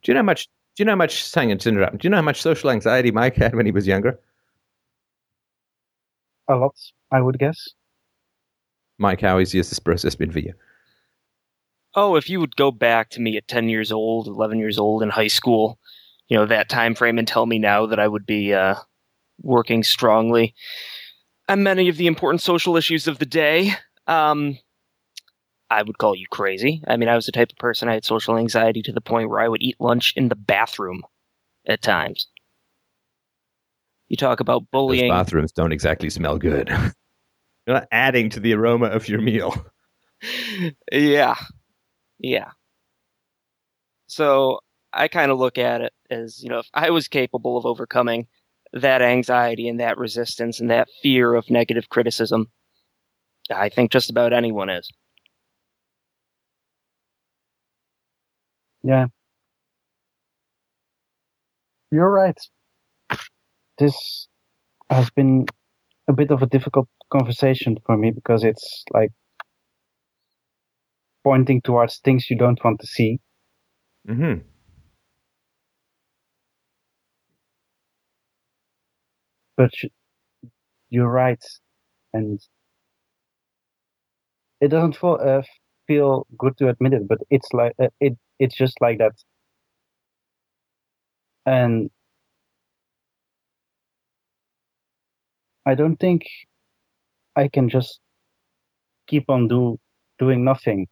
[0.04, 0.48] Do you know how much?
[0.76, 1.24] Do you know how much?
[1.24, 2.00] Sang and interrupt.
[2.00, 4.20] Do you know how much social anxiety Mike had when he was younger?
[6.48, 6.76] A lot,
[7.12, 7.70] I would guess.
[8.98, 10.54] Mike, how easy has this process been for you?
[11.98, 15.02] oh, if you would go back to me at 10 years old, 11 years old
[15.02, 15.80] in high school,
[16.30, 18.76] you know, that time frame and tell me now that I would be uh,
[19.42, 20.54] working strongly
[21.48, 23.74] on many of the important social issues of the day.
[24.06, 24.57] Um,
[25.69, 26.82] I would call you crazy.
[26.88, 29.30] I mean, I was the type of person I had social anxiety to the point
[29.30, 31.03] where I would eat lunch in the bathroom
[31.68, 32.28] at times.
[34.07, 35.10] You talk about bullying.
[35.10, 36.69] Those bathrooms don't exactly smell good.
[37.68, 39.53] You're not adding to the aroma of your meal.
[40.91, 41.36] yeah.
[42.18, 42.52] Yeah.
[44.07, 44.60] So
[44.94, 48.28] I kind of look at it as, you know, if I was capable of overcoming
[48.73, 52.48] that anxiety and that resistance and that fear of negative criticism,
[53.52, 54.89] I think just about anyone is.
[58.84, 59.07] Yeah.
[61.91, 62.38] You're right.
[63.77, 64.27] This
[64.89, 65.45] has been
[66.07, 69.11] a bit of a difficult conversation for me because it's like
[71.23, 73.19] pointing towards things you don't want to see.
[74.07, 74.41] Mm-hmm.
[79.58, 79.72] But
[80.90, 81.42] you're right,
[82.14, 82.40] and
[84.62, 85.42] it doesn't feel, uh,
[85.88, 88.18] feel good to admit it, but it's like uh, it.
[88.40, 89.14] It's just like that,
[91.46, 91.90] and
[95.68, 96.26] I don't think
[97.38, 98.02] I can just
[99.08, 99.80] keep on do
[100.20, 100.88] doing nothing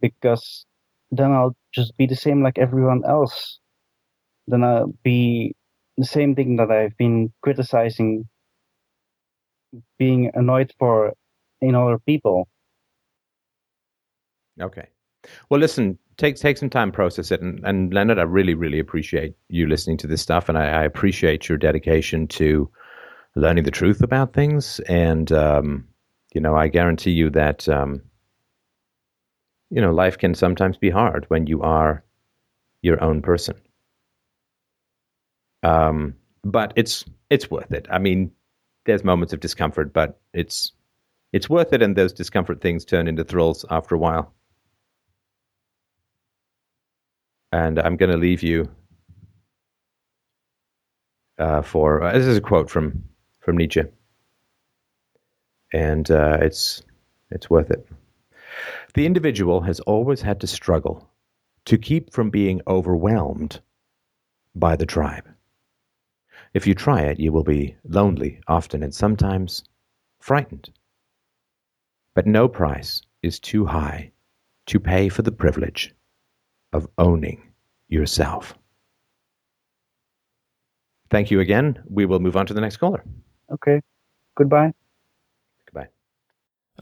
[0.00, 0.66] because
[1.10, 3.60] then I'll just be the same like everyone else.
[4.48, 5.54] Then I'll be
[5.96, 8.28] the same thing that I've been criticizing,
[9.98, 11.12] being annoyed for
[11.60, 12.48] in other people.
[14.60, 14.88] Okay.
[15.48, 19.34] Well, listen, take take some time, process it, and, and Leonard, I really, really appreciate
[19.48, 22.70] you listening to this stuff, and I, I appreciate your dedication to
[23.36, 24.80] learning the truth about things.
[24.80, 25.88] And um,
[26.34, 28.02] you know, I guarantee you that um,
[29.70, 32.04] you know life can sometimes be hard when you are
[32.82, 33.60] your own person.
[35.62, 36.14] Um,
[36.44, 37.86] but it's it's worth it.
[37.90, 38.32] I mean,
[38.86, 40.72] there's moments of discomfort, but it's
[41.32, 44.32] it's worth it, and those discomfort things turn into thrills after a while.
[47.52, 48.68] And I'm going to leave you
[51.38, 53.04] uh, for uh, this is a quote from
[53.40, 53.82] from Nietzsche,
[55.72, 56.82] and uh, it's
[57.30, 57.86] it's worth it.
[58.94, 61.08] The individual has always had to struggle
[61.66, 63.60] to keep from being overwhelmed
[64.54, 65.28] by the tribe.
[66.52, 69.62] If you try it, you will be lonely often and sometimes
[70.18, 70.70] frightened.
[72.14, 74.12] But no price is too high
[74.66, 75.94] to pay for the privilege
[76.72, 77.42] of owning
[77.88, 78.56] yourself.
[81.08, 81.82] Thank you again.
[81.88, 83.04] We will move on to the next caller.
[83.52, 83.80] Okay.
[84.36, 84.72] Goodbye.
[85.66, 85.88] Goodbye.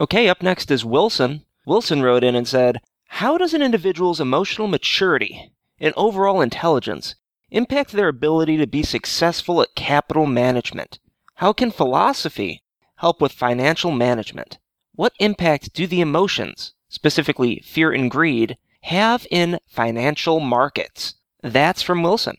[0.00, 1.44] Okay, up next is Wilson.
[1.66, 7.14] Wilson wrote in and said, How does an individual's emotional maturity and overall intelligence
[7.50, 10.98] impact their ability to be successful at capital management?
[11.36, 12.62] How can philosophy
[12.96, 14.58] help with financial management?
[14.94, 21.14] What impact do the emotions, specifically fear and greed, have in financial markets?
[21.42, 22.36] That's from Wilson.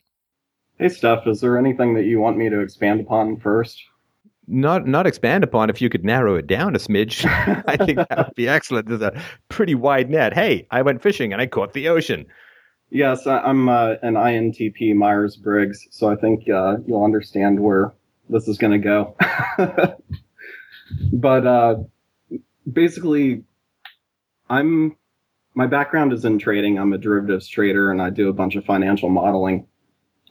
[0.78, 3.82] Hey, Steph, is there anything that you want me to expand upon first?
[4.48, 7.24] Not not expand upon if you could narrow it down a smidge.
[7.68, 8.88] I think that would be excellent.
[8.88, 10.34] There's a pretty wide net.
[10.34, 12.26] Hey, I went fishing and I caught the ocean.
[12.92, 17.94] Yes, I'm uh, an INTP Myers Briggs, so I think uh, you'll understand where
[18.30, 19.16] this is going to go.
[21.14, 21.76] but uh,
[22.72, 23.44] basically,
[24.50, 24.96] I'm
[25.54, 26.80] my background is in trading.
[26.80, 29.68] I'm a derivatives trader, and I do a bunch of financial modeling.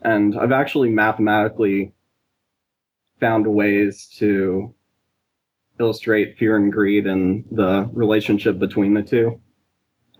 [0.02, 1.92] And I've actually mathematically
[3.20, 4.74] found ways to
[5.78, 9.40] illustrate fear and greed and the relationship between the two.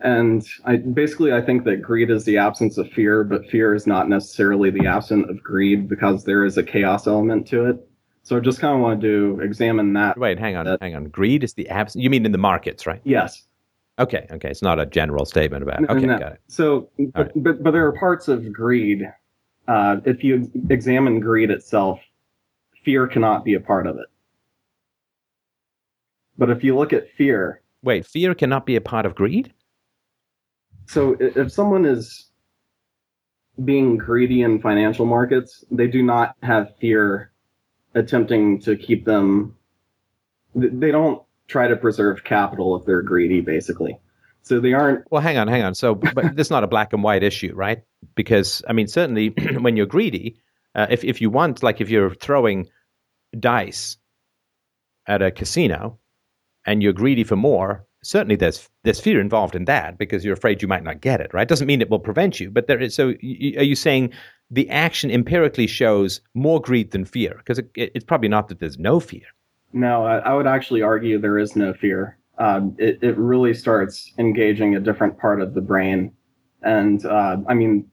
[0.01, 3.85] And I basically I think that greed is the absence of fear, but fear is
[3.85, 7.85] not necessarily the absence of greed because there is a chaos element to it.
[8.23, 10.17] So I just kind of wanted to examine that.
[10.17, 11.05] Wait, hang on, that, hang on.
[11.05, 12.03] Greed is the absence.
[12.03, 13.01] You mean in the markets, right?
[13.03, 13.43] Yes.
[13.97, 14.49] Okay, okay.
[14.49, 15.89] It's not a general statement about it.
[15.89, 16.17] Okay, no.
[16.17, 16.41] got it.
[16.47, 17.31] So, but, right.
[17.35, 19.03] but, but there are parts of greed.
[19.67, 21.99] Uh, if you examine greed itself,
[22.85, 24.07] fear cannot be a part of it.
[26.37, 29.53] But if you look at fear, wait, fear cannot be a part of greed.
[30.89, 32.31] So if someone is
[33.63, 37.31] being greedy in financial markets, they do not have fear
[37.93, 39.55] attempting to keep them.
[40.55, 43.99] They don't try to preserve capital if they're greedy, basically.
[44.41, 45.05] So they aren't.
[45.11, 45.75] Well, hang on, hang on.
[45.75, 47.83] So, but this is not a black and white issue, right?
[48.15, 49.27] Because I mean, certainly
[49.59, 50.37] when you're greedy,
[50.73, 52.67] uh, if if you want, like, if you're throwing
[53.39, 53.95] dice
[55.05, 55.99] at a casino
[56.65, 60.61] and you're greedy for more, certainly there's there's fear involved in that because you're afraid
[60.61, 61.33] you might not get it.
[61.33, 61.47] Right?
[61.47, 62.95] Doesn't mean it will prevent you, but there is.
[62.95, 64.11] So, y- are you saying
[64.51, 67.35] the action empirically shows more greed than fear?
[67.37, 69.27] Because it, it's probably not that there's no fear.
[69.73, 72.17] No, I, I would actually argue there is no fear.
[72.39, 76.11] um, it, it really starts engaging a different part of the brain.
[76.63, 77.85] And uh, I mean,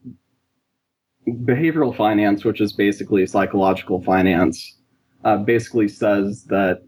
[1.28, 4.76] behavioral finance, which is basically psychological finance,
[5.24, 6.82] uh, basically says that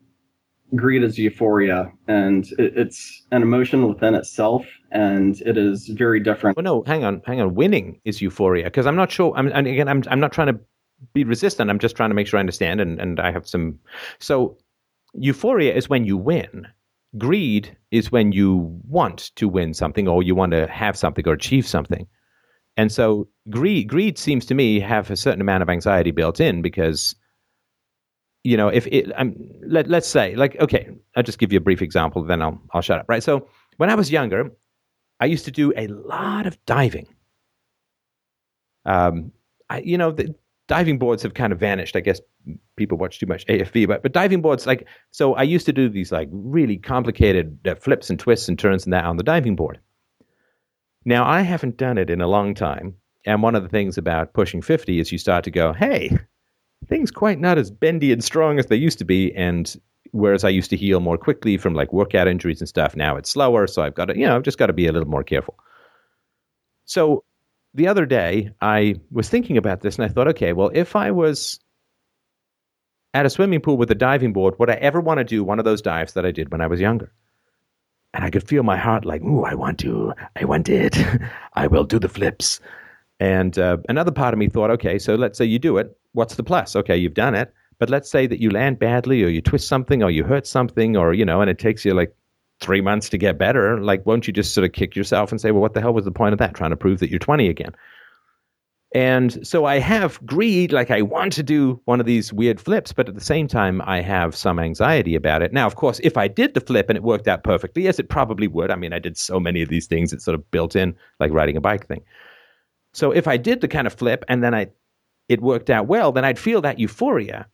[0.74, 6.56] greed is euphoria and it, it's an emotion within itself and it is very different.
[6.56, 7.54] Well, no, hang on, hang on.
[7.54, 9.32] Winning is euphoria because I'm not sure.
[9.36, 10.60] I'm, and again, I'm, I'm not trying to
[11.12, 11.70] be resistant.
[11.70, 12.80] I'm just trying to make sure I understand.
[12.80, 13.78] And, and I have some.
[14.18, 14.58] So
[15.14, 16.66] euphoria is when you win.
[17.16, 21.32] Greed is when you want to win something or you want to have something or
[21.32, 22.06] achieve something.
[22.76, 26.62] And so greed, greed seems to me have a certain amount of anxiety built in
[26.62, 27.14] because,
[28.44, 29.36] you know, if it, I'm,
[29.66, 32.82] let, let's say, like, okay, I'll just give you a brief example, then I'll, I'll
[32.82, 33.22] shut up, right?
[33.22, 34.50] So when I was younger,
[35.20, 37.08] I used to do a lot of diving.
[38.84, 39.32] Um,
[39.68, 40.34] I, you know, the
[40.66, 41.96] diving boards have kind of vanished.
[41.96, 42.20] I guess
[42.76, 45.88] people watch too much AFV, but but diving boards, like, so I used to do
[45.88, 49.56] these like really complicated uh, flips and twists and turns and that on the diving
[49.56, 49.80] board.
[51.04, 52.94] Now, I haven't done it in a long time.
[53.26, 56.16] And one of the things about pushing 50 is you start to go, hey,
[56.86, 59.34] things quite not as bendy and strong as they used to be.
[59.34, 59.74] And
[60.12, 63.30] whereas I used to heal more quickly from like workout injuries and stuff, now it's
[63.30, 63.66] slower.
[63.66, 65.58] So I've got to, you know, I've just got to be a little more careful.
[66.84, 67.24] So
[67.74, 71.10] the other day, I was thinking about this and I thought, okay, well, if I
[71.10, 71.60] was
[73.14, 75.58] at a swimming pool with a diving board, would I ever want to do one
[75.58, 77.12] of those dives that I did when I was younger?
[78.14, 80.96] and I could feel my heart like, "Ooh, I want to, I want it,
[81.54, 82.60] I will do the flips."
[83.20, 85.97] And uh, another part of me thought, okay, so let's say you do it.
[86.12, 86.74] What's the plus?
[86.76, 90.02] Okay, you've done it, but let's say that you land badly, or you twist something,
[90.02, 92.14] or you hurt something, or you know, and it takes you like
[92.60, 93.80] three months to get better.
[93.80, 96.04] Like, won't you just sort of kick yourself and say, "Well, what the hell was
[96.04, 96.54] the point of that?
[96.54, 97.74] Trying to prove that you're 20 again."
[98.94, 102.90] And so I have greed, like I want to do one of these weird flips,
[102.90, 105.52] but at the same time, I have some anxiety about it.
[105.52, 108.08] Now, of course, if I did the flip and it worked out perfectly, yes, it
[108.08, 108.70] probably would.
[108.70, 111.32] I mean, I did so many of these things, it's sort of built in, like
[111.32, 112.02] riding a bike thing.
[112.94, 114.68] So if I did the kind of flip and then I,
[115.28, 117.48] it worked out well, then I'd feel that euphoria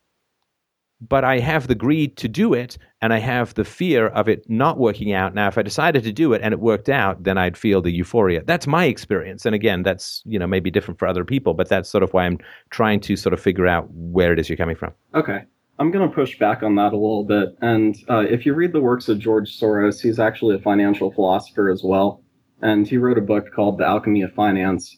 [1.01, 4.49] but I have the greed to do it and I have the fear of it
[4.49, 5.33] not working out.
[5.33, 7.91] Now, if I decided to do it and it worked out, then I'd feel the
[7.91, 8.43] euphoria.
[8.45, 9.45] That's my experience.
[9.45, 12.25] And again, that's, you know, maybe different for other people, but that's sort of why
[12.25, 12.39] I'm
[12.69, 14.93] trying to sort of figure out where it is you're coming from.
[15.13, 15.43] Okay.
[15.77, 17.57] I'm going to push back on that a little bit.
[17.61, 21.69] And uh, if you read the works of George Soros, he's actually a financial philosopher
[21.69, 22.23] as well.
[22.61, 24.97] And he wrote a book called The Alchemy of Finance.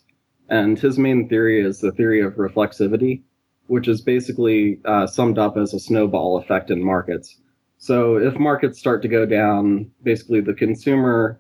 [0.50, 3.22] And his main theory is the theory of reflexivity
[3.68, 7.38] which is basically uh, summed up as a snowball effect in markets.
[7.78, 11.40] So if markets start to go down, basically the consumer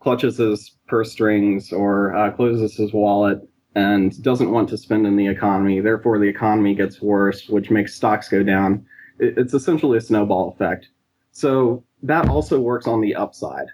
[0.00, 3.40] clutches his purse strings or uh, closes his wallet
[3.74, 5.80] and doesn't want to spend in the economy.
[5.80, 8.84] Therefore, the economy gets worse, which makes stocks go down.
[9.18, 10.88] It's essentially a snowball effect.
[11.30, 13.66] So that also works on the upside.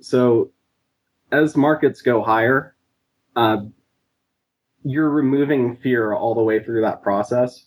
[0.00, 0.52] So
[1.32, 2.71] as markets go higher,
[3.36, 3.58] uh,
[4.84, 7.66] you're removing fear all the way through that process.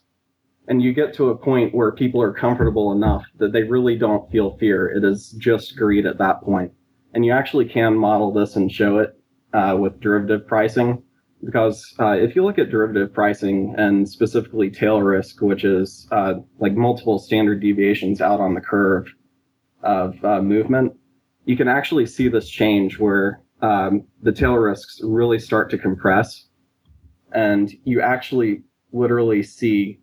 [0.68, 4.30] And you get to a point where people are comfortable enough that they really don't
[4.32, 4.90] feel fear.
[4.90, 6.72] It is just greed at that point.
[7.14, 9.18] And you actually can model this and show it
[9.54, 11.04] uh, with derivative pricing.
[11.44, 16.36] Because uh, if you look at derivative pricing and specifically tail risk, which is uh,
[16.60, 19.08] like multiple standard deviations out on the curve
[19.84, 20.94] of uh, movement,
[21.46, 26.50] you can actually see this change where um, the tail risks really start to compress
[27.32, 28.62] and you actually
[28.94, 30.00] literally see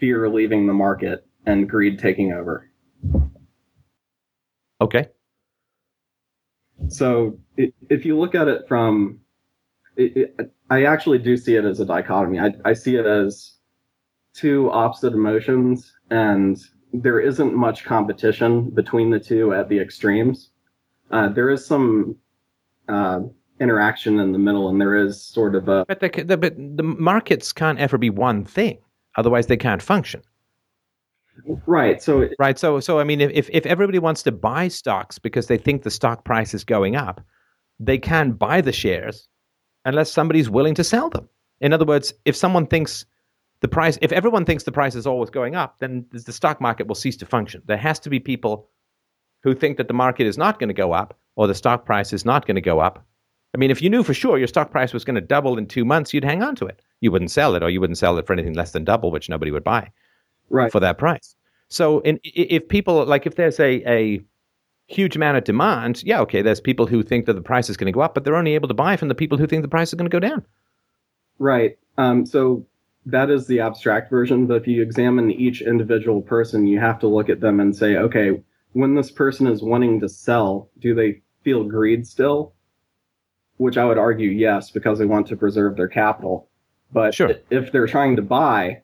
[0.00, 2.68] fear leaving the market and greed taking over.
[4.80, 5.06] Okay.
[6.88, 9.20] So it, if you look at it from,
[9.96, 12.40] it, it, I actually do see it as a dichotomy.
[12.40, 13.54] I, I see it as
[14.34, 16.60] two opposite emotions, and
[16.92, 20.50] there isn't much competition between the two at the extremes.
[21.10, 22.16] Uh, there is some
[22.88, 23.20] uh,
[23.60, 25.84] interaction in the middle, and there is sort of a.
[25.86, 28.78] But the, the, but the markets can't ever be one thing,
[29.16, 30.22] otherwise they can't function.
[31.66, 32.02] Right.
[32.02, 32.58] So right.
[32.58, 35.90] So so I mean, if if everybody wants to buy stocks because they think the
[35.90, 37.20] stock price is going up,
[37.78, 39.28] they can buy the shares
[39.84, 41.28] unless somebody's willing to sell them.
[41.60, 43.06] In other words, if someone thinks
[43.60, 46.86] the price, if everyone thinks the price is always going up, then the stock market
[46.86, 47.62] will cease to function.
[47.66, 48.68] There has to be people
[49.42, 52.12] who think that the market is not going to go up or the stock price
[52.12, 53.04] is not going to go up
[53.54, 55.66] I mean, if you knew for sure your stock price was going to double in
[55.66, 56.82] two months, you'd hang on to it.
[57.00, 59.28] You wouldn't sell it, or you wouldn't sell it for anything less than double, which
[59.28, 59.90] nobody would buy
[60.50, 60.70] right.
[60.70, 61.34] for that price.
[61.68, 64.20] So, in, if people like, if there's a, a
[64.86, 67.86] huge amount of demand, yeah, okay, there's people who think that the price is going
[67.86, 69.68] to go up, but they're only able to buy from the people who think the
[69.68, 70.44] price is going to go down.
[71.38, 71.78] Right.
[71.96, 72.66] Um, so
[73.06, 74.46] that is the abstract version.
[74.46, 77.96] But if you examine each individual person, you have to look at them and say,
[77.96, 78.42] okay,
[78.72, 82.54] when this person is wanting to sell, do they feel greed still?
[83.56, 86.48] Which I would argue yes, because they want to preserve their capital.
[86.92, 87.32] But Sure.
[87.50, 88.82] if they're trying to buy,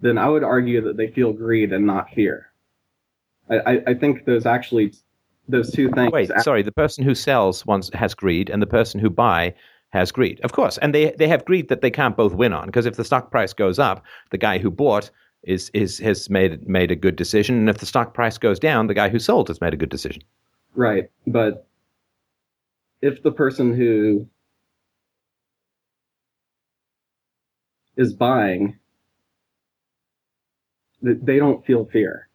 [0.00, 2.46] then I would argue that they feel greed and not fear.
[3.50, 4.92] I, I, think those actually
[5.48, 6.12] those two things.
[6.12, 6.62] Wait, sorry.
[6.62, 9.54] The person who sells wants has greed, and the person who buy
[9.90, 10.40] has greed.
[10.42, 12.96] Of course, and they they have greed that they can't both win on because if
[12.96, 15.10] the stock price goes up, the guy who bought
[15.48, 18.86] is is has made made a good decision, and if the stock price goes down,
[18.86, 20.22] the guy who sold has made a good decision.
[20.74, 21.66] Right, but
[23.00, 24.26] if the person who
[27.96, 28.78] is buying,
[31.02, 32.28] th- they don't feel fear,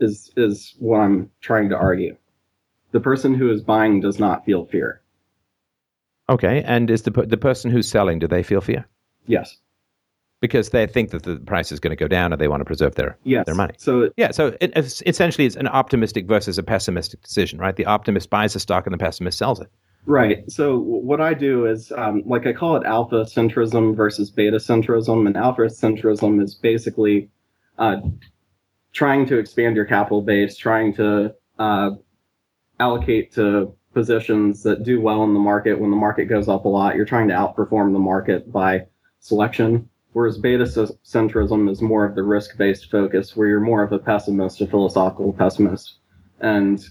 [0.00, 2.16] is is what I'm trying to argue.
[2.92, 5.02] The person who is buying does not feel fear.
[6.30, 8.18] Okay, and is the the person who's selling?
[8.18, 8.86] Do they feel fear
[9.26, 9.58] Yes,
[10.40, 12.64] because they think that the price is going to go down, and they want to
[12.64, 13.46] preserve their yes.
[13.46, 13.74] their money?
[13.78, 17.76] So Yeah, so it, it's, essentially, it's an optimistic versus a pessimistic decision, right?
[17.76, 19.68] The optimist buys a stock, and the pessimist sells it.
[20.06, 20.50] Right.
[20.50, 25.26] So what I do is, um, like I call it alpha centrism versus beta centrism,
[25.26, 27.28] and alpha centrism is basically
[27.78, 28.00] uh,
[28.92, 31.90] trying to expand your capital base, trying to uh,
[32.80, 35.78] allocate to positions that do well in the market.
[35.78, 38.86] When the market goes up a lot, you're trying to outperform the market by
[39.20, 39.88] selection.
[40.12, 44.60] Whereas beta centrism is more of the risk-based focus, where you're more of a pessimist,
[44.60, 45.98] a philosophical pessimist,
[46.40, 46.84] and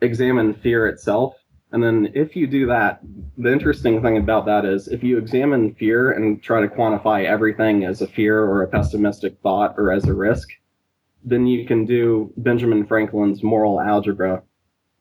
[0.00, 1.34] examine fear itself
[1.72, 3.00] and then if you do that,
[3.38, 7.84] the interesting thing about that is if you examine fear and try to quantify everything
[7.84, 10.48] as a fear or a pessimistic thought or as a risk,
[11.22, 14.42] then you can do Benjamin Franklin's moral algebra.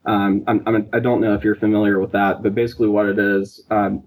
[0.06, 3.18] Um, I'm, I'm, I don't know if you're familiar with that, but basically what it
[3.18, 4.04] is, um,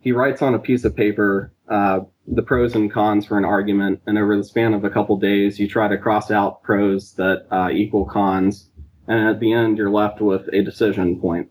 [0.00, 4.00] he writes on a piece of paper uh, the pros and cons for an argument,
[4.06, 7.46] and over the span of a couple days, you try to cross out pros that
[7.50, 8.70] uh, equal cons,
[9.06, 11.48] and at the end, you're left with a decision point.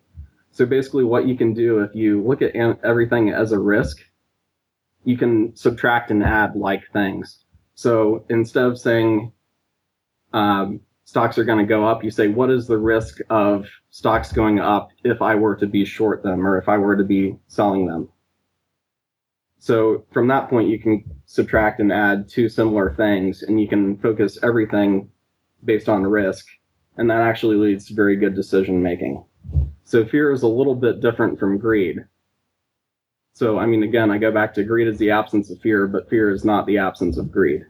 [0.51, 3.99] So basically, what you can do if you look at everything as a risk,
[5.03, 7.43] you can subtract and add like things.
[7.75, 9.31] So instead of saying
[10.33, 14.31] um, stocks are going to go up, you say, what is the risk of stocks
[14.31, 17.37] going up if I were to be short them or if I were to be
[17.47, 18.09] selling them?
[19.67, 23.97] So from that point, you can subtract and add two similar things, and you can
[23.97, 25.09] focus everything
[25.65, 26.47] based on risk,
[26.95, 29.25] and that actually leads to very good decision making.
[29.83, 32.05] So fear is a little bit different from greed.
[33.33, 36.09] So, I mean, again, I go back to greed is the absence of fear, but
[36.09, 37.65] fear is not the absence of greed.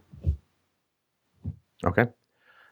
[1.83, 2.05] Okay.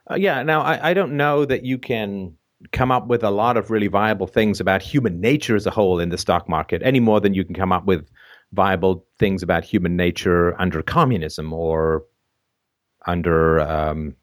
[0.07, 0.43] Uh, yeah.
[0.43, 2.37] Now, I, I don't know that you can
[2.73, 5.99] come up with a lot of really viable things about human nature as a whole
[5.99, 8.07] in the stock market any more than you can come up with
[8.53, 12.03] viable things about human nature under communism or
[13.05, 14.15] under um,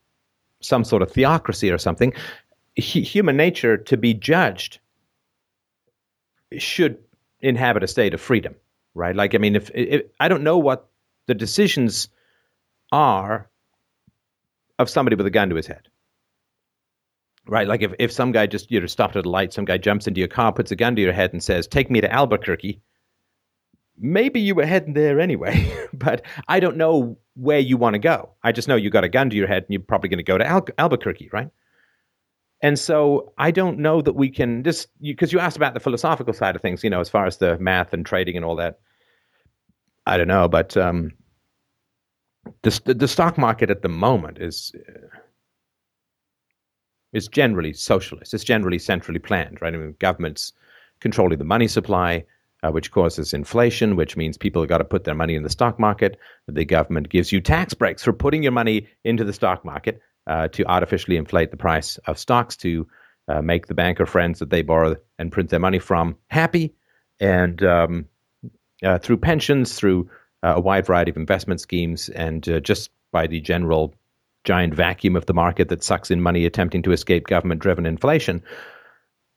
[0.61, 2.13] some sort of theocracy or something.
[2.77, 4.79] H- human nature to be judged
[6.59, 6.99] should
[7.41, 8.55] inhabit a state of freedom,
[8.95, 9.15] right?
[9.15, 10.89] Like, I mean, if, if I don't know what
[11.27, 12.09] the decisions
[12.91, 13.49] are
[14.79, 15.89] of somebody with a gun to his head.
[17.47, 17.67] Right?
[17.67, 20.07] Like if, if some guy just you know stopped at a light, some guy jumps
[20.07, 22.81] into your car, puts a gun to your head and says, Take me to Albuquerque.
[23.99, 28.31] Maybe you were heading there anyway, but I don't know where you want to go.
[28.43, 30.25] I just know you got a gun to your head and you're probably going to
[30.25, 31.49] go to Al- Albuquerque, right?
[32.63, 35.81] And so I don't know that we can just because you, you asked about the
[35.81, 38.57] philosophical side of things, you know, as far as the math and trading and all
[38.57, 38.79] that.
[40.07, 41.13] I don't know, but um,
[42.63, 45.19] the the stock market at the moment is uh,
[47.13, 48.33] is generally socialist.
[48.33, 49.75] It's generally centrally planned, right?
[49.75, 50.53] I mean, governments
[51.01, 52.25] controlling the money supply,
[52.63, 55.51] uh, which causes inflation, which means people have got to put their money in the
[55.51, 56.19] stock market.
[56.47, 60.49] The government gives you tax breaks for putting your money into the stock market uh,
[60.49, 62.87] to artificially inflate the price of stocks to
[63.29, 66.75] uh, make the banker friends that they borrow and print their money from happy,
[67.21, 68.07] and um,
[68.83, 70.09] uh, through pensions, through
[70.43, 73.95] uh, a wide variety of investment schemes, and uh, just by the general
[74.45, 78.43] giant vacuum of the market that sucks in money attempting to escape government driven inflation,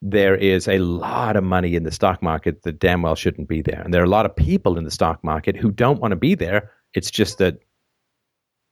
[0.07, 3.63] there is a lot of money in the stock market that damn well shouldn't be
[3.63, 3.81] there.
[3.81, 6.15] And there are a lot of people in the stock market who don't want to
[6.15, 6.69] be there.
[6.93, 7.57] It's just that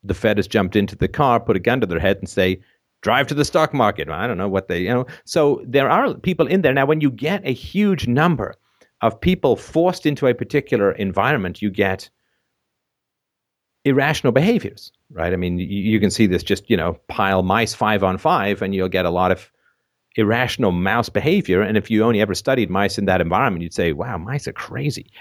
[0.03, 2.61] the Fed has jumped into the car, put a gun to their head, and say,
[3.01, 4.09] drive to the stock market.
[4.09, 5.07] I don't know what they, you know.
[5.25, 6.73] So there are people in there.
[6.73, 8.53] Now, when you get a huge number
[9.01, 12.11] of people forced into a particular environment, you get
[13.85, 15.33] irrational behaviors, right?
[15.33, 18.61] I mean, you, you, can see this just, you know, pile mice five on five,
[18.61, 19.51] and you'll get a lot of
[20.15, 21.61] irrational mouse behavior.
[21.61, 24.53] And if you only ever studied mice in that environment, you'd say, wow, mice are
[24.53, 25.11] crazy.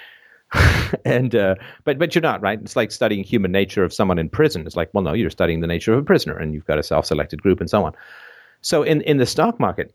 [1.04, 1.54] and uh,
[1.84, 2.60] but but you're not right.
[2.60, 4.66] It's like studying human nature of someone in prison.
[4.66, 6.82] It's like, well, no, you're studying the nature of a prisoner, and you've got a
[6.82, 7.94] self-selected group and so on.
[8.60, 9.94] So in, in the stock market,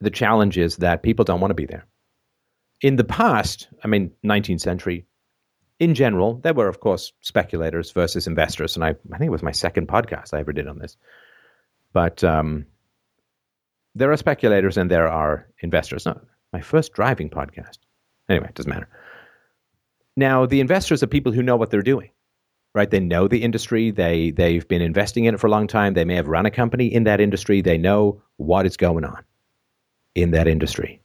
[0.00, 1.86] the challenge is that people don't want to be there.
[2.82, 5.06] In the past, I mean, 19th century,
[5.78, 8.76] in general, there were, of course, speculators versus investors.
[8.76, 10.96] And I, I think it was my second podcast I ever did on this.
[11.92, 12.66] But um,
[13.94, 16.06] there are speculators and there are investors.
[16.06, 16.20] No,
[16.52, 17.78] my first driving podcast.
[18.28, 18.88] Anyway, it doesn't matter.
[20.16, 22.10] Now, the investors are people who know what they're doing,
[22.74, 22.90] right?
[22.90, 23.90] They know the industry.
[23.90, 25.94] They they've been investing in it for a long time.
[25.94, 27.60] They may have run a company in that industry.
[27.60, 29.24] They know what is going on
[30.14, 31.00] in that industry.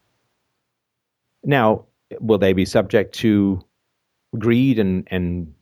[1.43, 1.85] Now,
[2.19, 3.61] will they be subject to
[4.37, 5.53] greed and, and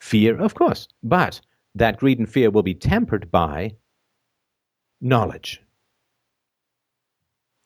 [0.00, 0.40] fear?
[0.40, 0.88] Of course.
[1.02, 1.40] But
[1.74, 3.76] that greed and fear will be tempered by
[5.00, 5.61] knowledge.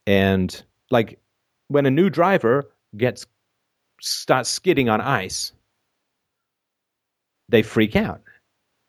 [0.07, 1.19] And like
[1.69, 3.27] when a new driver gets
[4.01, 5.53] starts skidding on ice,
[7.49, 8.21] they freak out.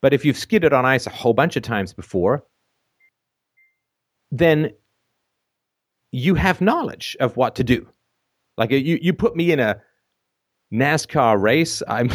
[0.01, 2.43] But if you've skidded on ice a whole bunch of times before,
[4.31, 4.71] then
[6.11, 7.87] you have knowledge of what to do.
[8.57, 9.81] Like you, you put me in a
[10.73, 12.09] NASCAR race, I'm,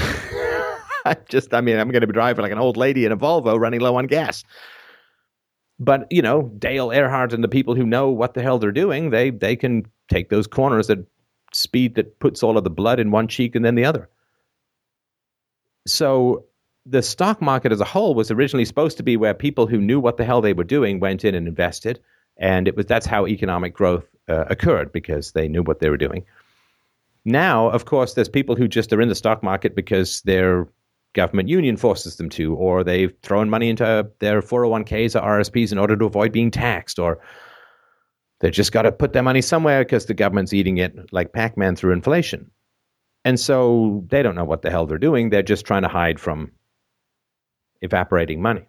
[1.05, 3.16] I'm just, I mean, I'm going to be driving like an old lady in a
[3.16, 4.45] Volvo running low on gas.
[5.83, 9.11] But you know, Dale Earnhardt and the people who know what the hell they're doing,
[9.11, 10.99] they they can take those corners at
[11.53, 14.09] speed that puts all of the blood in one cheek and then the other.
[15.87, 16.45] So
[16.87, 19.99] the stock market as a whole was originally supposed to be where people who knew
[19.99, 21.99] what the hell they were doing went in and invested,
[22.37, 25.97] and it was that's how economic growth uh, occurred because they knew what they were
[25.97, 26.25] doing.
[27.25, 30.69] Now, of course, there's people who just are in the stock market because their
[31.14, 35.78] government union forces them to, or they've thrown money into their 401ks or RSPs in
[35.78, 37.20] order to avoid being taxed, or
[38.40, 41.56] they've just got to put their money somewhere because the government's eating it like Pac
[41.56, 42.51] Man through inflation.
[43.24, 45.30] And so they don't know what the hell they're doing.
[45.30, 46.51] They're just trying to hide from
[47.82, 48.66] evaporating money.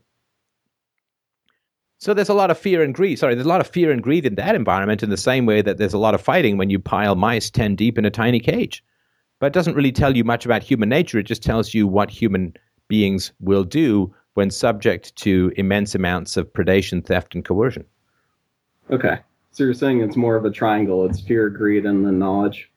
[1.99, 3.17] So there's a lot of fear and greed.
[3.17, 5.61] Sorry, there's a lot of fear and greed in that environment in the same way
[5.61, 8.41] that there's a lot of fighting when you pile mice 10 deep in a tiny
[8.41, 8.83] cage.
[9.43, 11.19] But it doesn't really tell you much about human nature.
[11.19, 12.53] It just tells you what human
[12.87, 17.83] beings will do when subject to immense amounts of predation, theft, and coercion.
[18.89, 19.19] Okay.
[19.51, 21.05] So you're saying it's more of a triangle.
[21.05, 22.71] It's fear, greed, and then knowledge?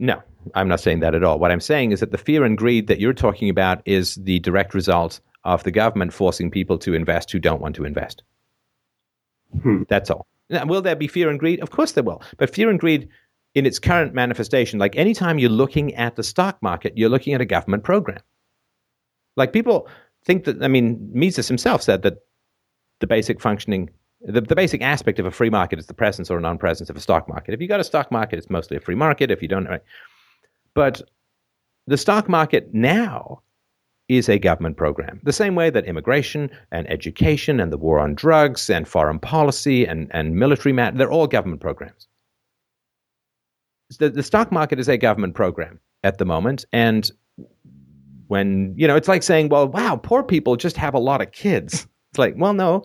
[0.00, 0.20] No,
[0.56, 1.38] I'm not saying that at all.
[1.38, 4.40] What I'm saying is that the fear and greed that you're talking about is the
[4.40, 8.24] direct result of the government forcing people to invest who don't want to invest.
[9.62, 9.84] Hmm.
[9.88, 10.26] That's all.
[10.50, 11.60] Now, will there be fear and greed?
[11.60, 12.22] Of course there will.
[12.38, 13.08] But fear and greed
[13.56, 17.40] in its current manifestation, like anytime you're looking at the stock market, you're looking at
[17.40, 18.20] a government program.
[19.34, 19.88] Like people
[20.26, 22.18] think that, I mean, Mises himself said that
[23.00, 23.88] the basic functioning,
[24.20, 26.96] the, the basic aspect of a free market is the presence or non presence of
[26.96, 27.54] a stock market.
[27.54, 29.30] If you got a stock market, it's mostly a free market.
[29.30, 29.82] If you don't, right?
[30.74, 31.00] But
[31.86, 33.40] the stock market now
[34.10, 35.18] is a government program.
[35.22, 39.86] The same way that immigration and education and the war on drugs and foreign policy
[39.86, 42.06] and, and military matter, they're all government programs.
[43.98, 46.64] The, the stock market is a government program at the moment.
[46.72, 47.10] And
[48.28, 51.32] when, you know, it's like saying, well, wow, poor people just have a lot of
[51.32, 51.86] kids.
[52.12, 52.82] It's like, well, no,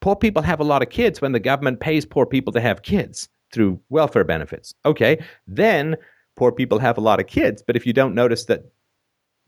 [0.00, 2.82] poor people have a lot of kids when the government pays poor people to have
[2.82, 4.74] kids through welfare benefits.
[4.84, 5.96] Okay, then
[6.36, 7.62] poor people have a lot of kids.
[7.66, 8.70] But if you don't notice that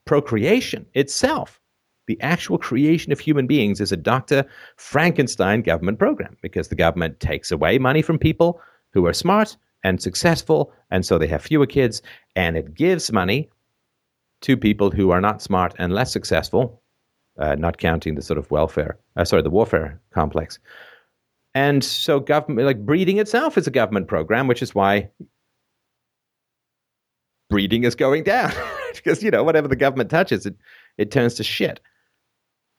[0.07, 1.61] procreation itself,
[2.07, 4.47] the actual creation of human beings, is a Dr.
[4.77, 8.61] Frankenstein government program because the government takes away money from people
[8.95, 9.59] who are smart
[9.89, 12.03] and successful, and so they have fewer kids,
[12.37, 13.49] and it gives money
[14.43, 16.81] to people who are not smart and less successful,
[17.39, 20.59] uh, not counting the sort of welfare, uh, sorry, the warfare complex.
[21.55, 25.11] And so, government, like breeding itself is a government program, which is why
[27.49, 28.53] breeding is going down.
[28.95, 30.55] because you know whatever the government touches, it
[30.99, 31.81] it turns to shit.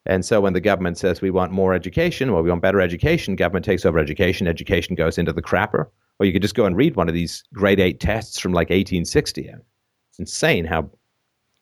[0.06, 3.36] And so when the government says we want more education, well, we want better education,
[3.36, 4.48] government takes over education.
[4.48, 5.88] Education goes into the crapper.
[6.19, 8.69] Or you could just go and read one of these grade eight tests from like
[8.69, 9.47] 1860.
[9.47, 10.89] It's insane how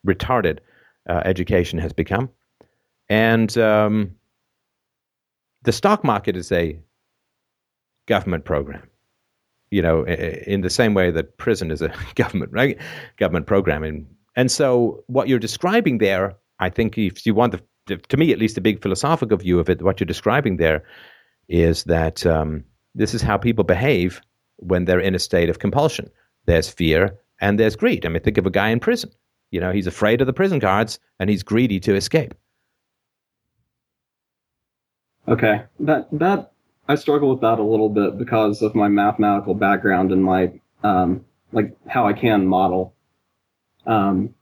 [0.05, 0.59] retarded
[1.07, 2.29] uh, education has become.
[3.09, 4.15] And um,
[5.63, 6.79] the stock market is a
[8.07, 8.83] government program
[9.69, 12.77] you know, in the same way that prison is a government right?
[13.17, 14.05] government program, and
[14.35, 18.39] and so, what you're describing there, I think, if you want the, to me at
[18.39, 20.83] least, a big philosophical view of it, what you're describing there
[21.49, 22.63] is that um,
[22.95, 24.21] this is how people behave
[24.57, 26.09] when they're in a state of compulsion.
[26.45, 28.05] There's fear and there's greed.
[28.05, 29.11] I mean, think of a guy in prison.
[29.51, 32.33] You know, he's afraid of the prison guards and he's greedy to escape.
[35.27, 36.51] Okay, that that
[36.87, 40.51] I struggle with that a little bit because of my mathematical background and my
[40.83, 42.93] um, like how I can model
[43.87, 44.33] um,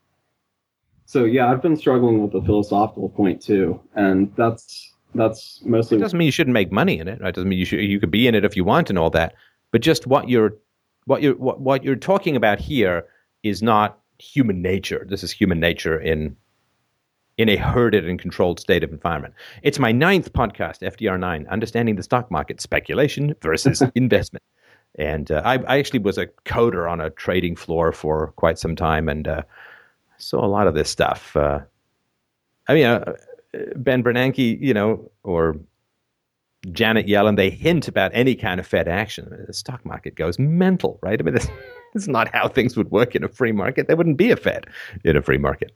[1.06, 5.98] so yeah, I've been struggling with the philosophical point too, and that's That's mostly.
[5.98, 7.22] It doesn't mean you shouldn't make money in it.
[7.22, 7.30] Right?
[7.30, 7.80] It doesn't mean you should.
[7.80, 9.34] You could be in it if you want and all that.
[9.76, 10.56] But just what you're,
[11.04, 13.06] what you're, what, what you're talking about here
[13.44, 15.06] is not human nature.
[15.10, 16.38] This is human nature in
[17.38, 19.34] in a herded and controlled state of environment.
[19.64, 24.44] It's my ninth podcast, FDR9, Understanding the Stock Market, Speculation versus Investment.
[24.98, 28.78] And uh, I, I, actually was a coder on a trading floor for quite some
[28.78, 29.42] time and uh,
[30.16, 31.36] saw a lot of this stuff.
[31.36, 31.60] Uh,
[32.70, 33.12] I mean, uh,
[33.76, 35.58] Ben Bernanke, you know, or
[36.72, 39.46] Janet Yellen, they hint about any kind of Fed action.
[39.48, 41.20] The stock market goes mental, right?
[41.20, 41.46] I mean, this,
[41.94, 43.88] this is not how things would work in a free market.
[43.88, 44.66] There wouldn't be a Fed
[45.04, 45.72] in a free market.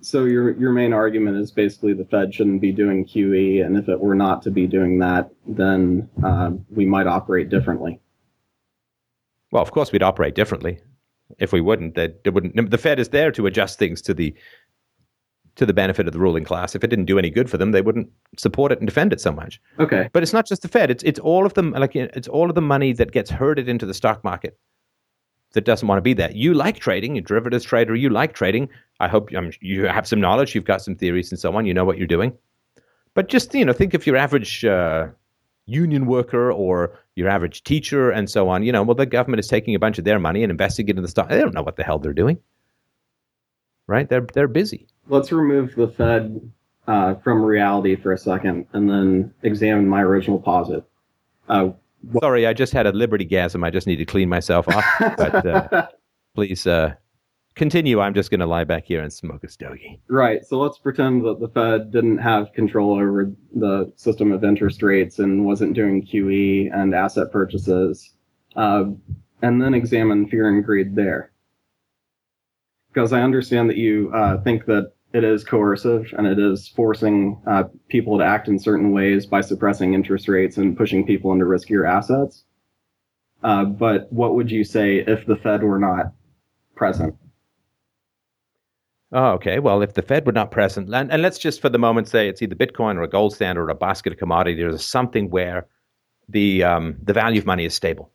[0.00, 3.88] So your your main argument is basically the Fed shouldn't be doing QE, and if
[3.88, 8.00] it were not to be doing that, then uh, we might operate differently.
[9.52, 10.80] Well, of course, we'd operate differently.
[11.38, 12.70] If we wouldn't, that it wouldn't.
[12.70, 14.34] The Fed is there to adjust things to the
[15.56, 16.74] to the benefit of the ruling class.
[16.74, 18.08] If it didn't do any good for them, they wouldn't
[18.38, 19.60] support it and defend it so much.
[19.78, 20.08] Okay.
[20.12, 20.90] But it's not just the Fed.
[20.90, 21.72] It's it's all of them.
[21.72, 24.58] Like it's all of the money that gets herded into the stock market
[25.52, 26.30] that doesn't want to be there.
[26.32, 28.68] You like trading, you're a derivatives trader, you like trading.
[29.00, 31.74] I hope um, you have some knowledge, you've got some theories and so on, you
[31.74, 32.32] know what you're doing.
[33.14, 35.08] But just, you know, think of your average uh,
[35.66, 38.62] union worker or your average teacher and so on.
[38.62, 40.96] You know, well, the government is taking a bunch of their money and investing it
[40.96, 41.28] in the stock.
[41.28, 42.38] They don't know what the hell they're doing.
[43.86, 44.08] Right?
[44.08, 44.86] They're, they're busy.
[45.08, 46.52] Let's remove the Fed
[46.86, 50.84] uh, from reality for a second and then examine my original posit.
[51.48, 51.70] Uh,
[52.20, 53.64] Sorry, I just had a liberty gasm.
[53.64, 54.84] I just need to clean myself off.
[54.98, 55.86] But uh,
[56.34, 56.94] please uh,
[57.54, 58.00] continue.
[58.00, 60.00] I'm just going to lie back here and smoke a stogie.
[60.08, 60.44] Right.
[60.44, 65.18] So let's pretend that the Fed didn't have control over the system of interest rates
[65.18, 68.14] and wasn't doing QE and asset purchases,
[68.56, 68.84] uh,
[69.42, 71.31] and then examine fear and greed there.
[72.92, 77.40] Because I understand that you uh, think that it is coercive and it is forcing
[77.46, 81.44] uh, people to act in certain ways by suppressing interest rates and pushing people into
[81.44, 82.44] riskier assets.
[83.42, 86.12] Uh, but what would you say if the Fed were not
[86.74, 87.14] present?
[89.12, 89.58] Oh, okay.
[89.58, 92.28] Well, if the Fed were not present, and, and let's just for the moment say
[92.28, 95.66] it's either Bitcoin or a gold standard or a basket of commodities, there's something where
[96.28, 98.10] the um, the value of money is stable.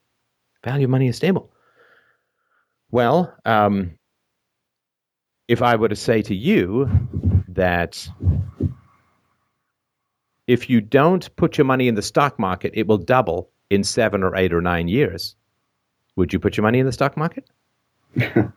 [0.64, 1.52] Value of money is stable.
[2.90, 3.98] Well, um,
[5.48, 6.90] if I were to say to you
[7.48, 8.07] that
[10.48, 14.24] if you don't put your money in the stock market, it will double in seven
[14.24, 15.36] or eight or nine years,
[16.15, 17.49] would you put your money in the stock market?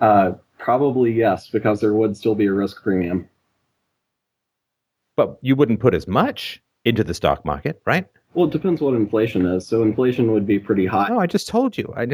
[0.00, 3.28] uh, probably yes, because there would still be a risk premium.
[5.16, 8.06] But you wouldn't put as much into the stock market, right?
[8.34, 9.66] Well, it depends what inflation is.
[9.66, 11.08] So inflation would be pretty high.
[11.08, 11.92] No, I just told you.
[11.96, 12.06] I,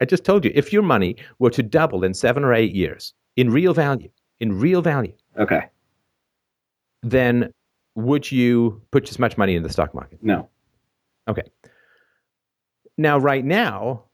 [0.00, 0.52] I just told you.
[0.54, 4.10] If your money were to double in seven or eight years in real value,
[4.40, 5.68] in real value, okay,
[7.02, 7.52] then
[7.94, 10.18] would you put as much money in the stock market?
[10.22, 10.48] No.
[11.28, 11.44] Okay.
[12.98, 14.04] Now, right now,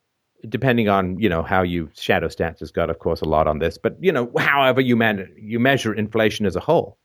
[0.48, 3.58] depending on you know how you shadow stats has got, of course, a lot on
[3.58, 6.98] this, but you know, however you man you measure inflation as a whole,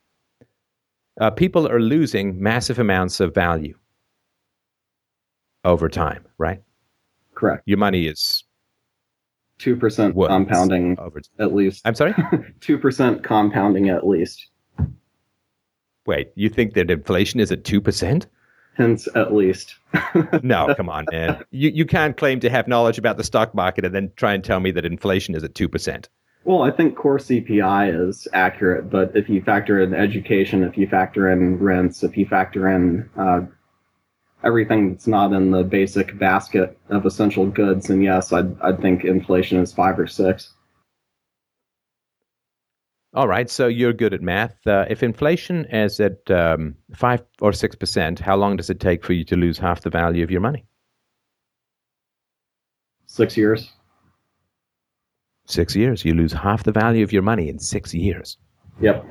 [1.19, 3.75] uh, people are losing massive amounts of value
[5.63, 6.61] over time, right?
[7.35, 7.63] Correct.
[7.65, 8.43] Your money is
[9.57, 11.81] two percent compounding over at least.
[11.85, 12.13] I'm sorry,
[12.59, 14.47] two percent compounding at least.
[16.05, 18.27] Wait, you think that inflation is at two percent?
[18.75, 19.75] Hence, at least.
[20.41, 21.43] no, come on, man.
[21.51, 24.43] You you can't claim to have knowledge about the stock market and then try and
[24.43, 26.09] tell me that inflation is at two percent.
[26.45, 30.87] Well, I think core CPI is accurate, but if you factor in education, if you
[30.87, 33.41] factor in rents, if you factor in uh,
[34.43, 39.05] everything that's not in the basic basket of essential goods, and yes, I'd, I'd think
[39.05, 40.53] inflation is five or six.
[43.15, 44.55] All right, so you're good at math.
[44.65, 49.05] Uh, if inflation is at um, five or six percent, how long does it take
[49.05, 50.65] for you to lose half the value of your money?
[53.05, 53.71] Six years.
[55.45, 56.03] Six years.
[56.03, 58.37] You lose half the value of your money in six years.
[58.81, 59.05] Yep.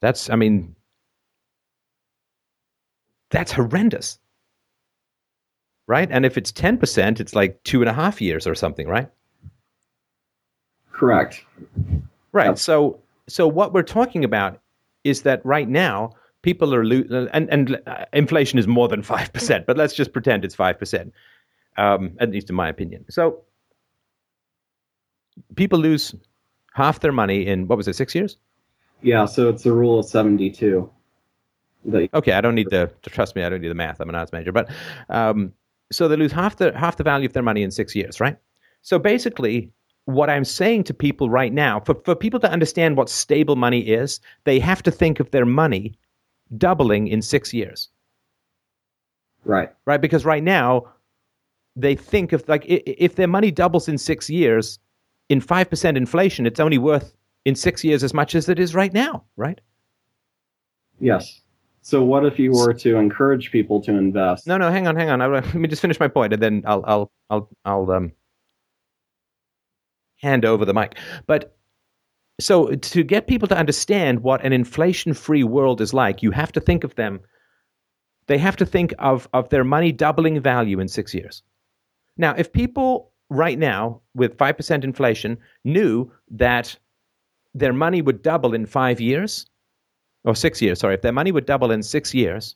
[0.00, 0.76] That's, I mean,
[3.30, 4.20] that's horrendous.
[5.90, 6.08] Right?
[6.08, 9.08] And if it's 10%, it's like two and a half years or something, right?
[10.92, 11.44] Correct.
[12.30, 12.56] Right.
[12.56, 14.60] So, so what we're talking about
[15.02, 16.12] is that right now
[16.42, 20.12] people are lo- and and uh, inflation is more than five percent, but let's just
[20.12, 21.12] pretend it's five percent,
[21.76, 23.04] um, at least in my opinion.
[23.10, 23.42] So,
[25.56, 26.14] people lose
[26.74, 28.36] half their money in what was it, six years?
[29.02, 29.24] Yeah.
[29.24, 30.88] So it's a rule of seventy-two.
[32.14, 33.42] okay, I don't need the to trust me.
[33.42, 34.00] I don't need the math.
[34.00, 34.70] I'm an arts major, but
[35.08, 35.52] um,
[35.90, 38.36] so they lose half the half the value of their money in six years, right?
[38.82, 39.72] So basically,
[40.06, 43.80] what I'm saying to people right now, for, for people to understand what stable money
[43.80, 45.94] is, they have to think of their money
[46.56, 47.88] doubling in six years.
[49.44, 49.70] Right.
[49.86, 50.00] Right?
[50.00, 50.86] Because right now,
[51.76, 54.78] they think of like if their money doubles in six years,
[55.28, 57.14] in 5% inflation, it's only worth
[57.44, 59.60] in six years as much as it is right now, right?
[60.98, 61.40] Yes.
[61.82, 64.46] So what if you were to encourage people to invest?
[64.46, 65.20] No, no, hang on, hang on.
[65.32, 68.12] let me just finish my point, and then I'll, I'll, I'll, I'll um,
[70.20, 70.96] hand over the mic.
[71.26, 71.56] But
[72.38, 76.60] so to get people to understand what an inflation-free world is like, you have to
[76.60, 77.20] think of them.
[78.26, 81.42] They have to think of of their money doubling value in six years.
[82.16, 86.76] Now, if people right now with five percent inflation knew that
[87.54, 89.49] their money would double in five years,
[90.24, 92.54] or six years, sorry, if their money would double in six years,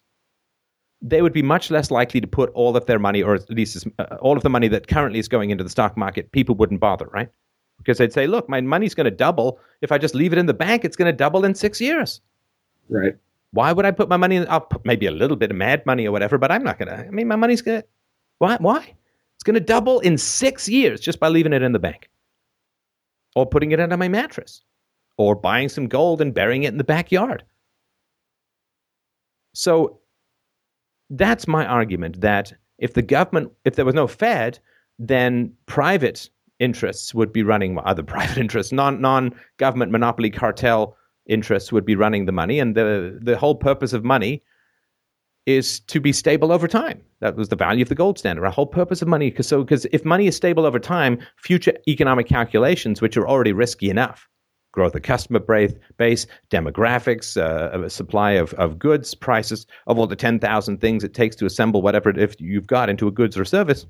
[1.00, 3.86] they would be much less likely to put all of their money, or at least
[3.98, 6.80] uh, all of the money that currently is going into the stock market, people wouldn't
[6.80, 7.28] bother, right?
[7.78, 9.58] Because they'd say, look, my money's going to double.
[9.82, 12.20] If I just leave it in the bank, it's going to double in six years.
[12.88, 13.14] Right.
[13.50, 14.46] Why would I put my money in?
[14.48, 16.88] I'll put maybe a little bit of mad money or whatever, but I'm not going
[16.88, 17.06] to.
[17.06, 17.88] I mean, my money's going to.
[18.38, 18.56] Why?
[18.58, 18.94] Why?
[19.36, 22.08] It's going to double in six years just by leaving it in the bank
[23.36, 24.62] or putting it under my mattress
[25.18, 27.44] or buying some gold and burying it in the backyard.
[29.55, 30.01] So
[31.10, 34.59] that's my argument that if the government, if there was no Fed,
[34.98, 36.28] then private
[36.59, 41.97] interests would be running other private interests, non non government monopoly cartel interests would be
[41.97, 44.43] running the money, and the the whole purpose of money
[45.47, 47.02] is to be stable over time.
[47.20, 48.44] That was the value of the gold standard.
[48.44, 51.74] A whole purpose of money, because so because if money is stable over time, future
[51.86, 54.28] economic calculations, which are already risky enough,
[54.74, 60.80] growth of customer base, demographics, uh, supply of, of goods, prices of all the 10,000
[60.80, 63.86] things it takes to assemble whatever if you've got into a goods or service.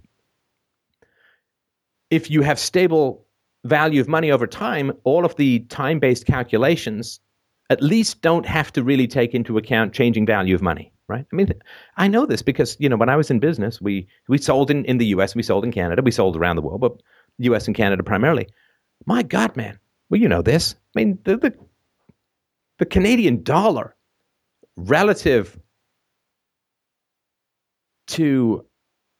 [2.11, 3.27] If you have stable
[3.65, 7.19] value of money over time, all of the time based calculations
[7.71, 11.27] at least don't have to really take into account changing value of money right?
[11.31, 11.53] I mean,
[11.99, 14.87] I know this because you know when I was in business, we we sold in,
[14.87, 17.03] in the U.S., we sold in Canada, we sold around the world, but
[17.41, 17.67] U.S.
[17.67, 18.49] and Canada primarily.
[19.05, 19.79] My God, man,
[20.11, 20.75] well, you know this.
[20.95, 21.55] I mean, the, the,
[22.79, 23.95] the Canadian dollar
[24.77, 25.59] relative
[28.09, 28.65] to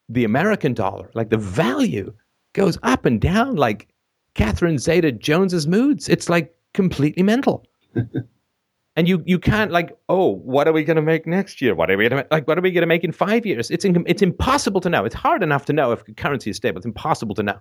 [0.09, 2.13] the American dollar, like the value
[2.53, 3.89] goes up and down like
[4.35, 6.09] Catherine Zeta Jones's moods.
[6.09, 7.65] It's like completely mental.
[8.97, 11.75] and you you can't like, oh, what are we going to make next year?
[11.75, 12.47] What are we going to like?
[12.47, 13.71] What are we going to make in five years?
[13.71, 15.05] It's in, it's impossible to know.
[15.05, 16.79] It's hard enough to know if currency is stable.
[16.79, 17.59] It's impossible to know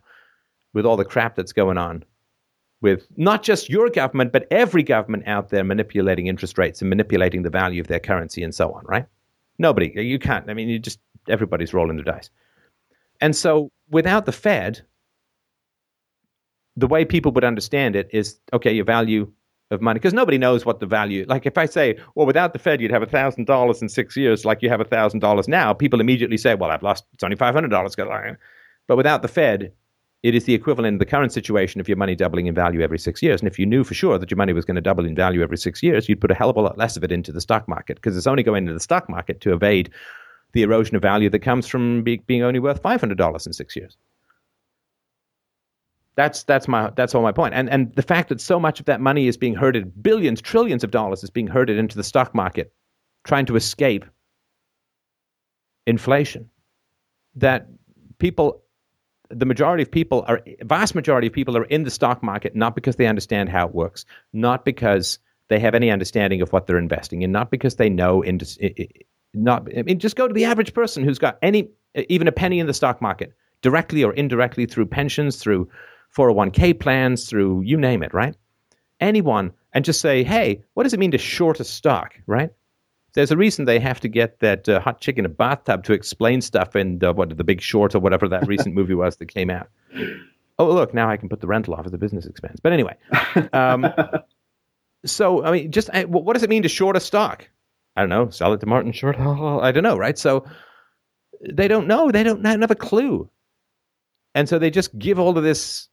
[0.74, 2.04] with all the crap that's going on
[2.84, 7.42] with not just your government, but every government out there manipulating interest rates and manipulating
[7.42, 9.06] the value of their currency and so on, right?
[9.58, 10.50] Nobody, you can't.
[10.50, 11.00] I mean, you just,
[11.30, 12.30] everybody's rolling the dice.
[13.22, 14.82] And so without the Fed,
[16.76, 19.32] the way people would understand it is okay, your value
[19.72, 22.60] of money, because nobody knows what the value, like if I say, well, without the
[22.60, 26.54] Fed, you'd have $1,000 in six years, like you have $1,000 now, people immediately say,
[26.56, 28.38] well, I've lost, it's only $500.
[28.88, 29.72] But without the Fed,
[30.24, 32.98] it is the equivalent of the current situation of your money doubling in value every
[32.98, 33.42] six years.
[33.42, 35.44] And if you knew for sure that your money was going to double in value
[35.44, 37.42] every six years, you'd put a hell of a lot less of it into the
[37.42, 39.90] stock market because it's only going into the stock market to evade
[40.54, 43.98] the erosion of value that comes from be, being only worth $500 in six years.
[46.16, 47.56] That's that's my that's all my point.
[47.56, 50.84] And and the fact that so much of that money is being herded, billions, trillions
[50.84, 52.72] of dollars is being herded into the stock market,
[53.24, 54.06] trying to escape
[55.88, 56.52] inflation.
[57.36, 57.68] That
[58.20, 58.63] people
[59.34, 62.76] the majority of people are vast majority of people are in the stock market not
[62.76, 65.20] because they understand how it works, not because
[65.50, 68.40] they have any understanding of what they're investing in, not because they know in
[69.34, 72.60] not I mean just go to the average person who's got any even a penny
[72.60, 75.70] in the stock market directly or indirectly through pensions, through
[76.16, 78.36] 401k plans, through you name it, right?
[79.00, 82.52] Anyone and just say, "Hey, what does it mean to short a stock?" right?
[83.14, 85.94] There's a reason they have to get that uh, hot chick in a bathtub to
[85.94, 89.28] explain stuff in the, what the Big Short or whatever that recent movie was that
[89.28, 89.70] came out.
[90.60, 92.60] Oh, look, now I can put the rental off as a business expense.
[92.62, 92.96] But anyway,
[93.54, 93.88] um,
[95.06, 97.48] so I mean, just what does it mean to short a stock?
[97.96, 98.30] I don't know.
[98.30, 99.16] Sell it to Martin Short.
[99.20, 100.18] I don't know, right?
[100.18, 100.46] So
[101.52, 102.12] they don't know.
[102.12, 103.30] They don't have a clue,
[104.34, 105.88] and so they just give all of this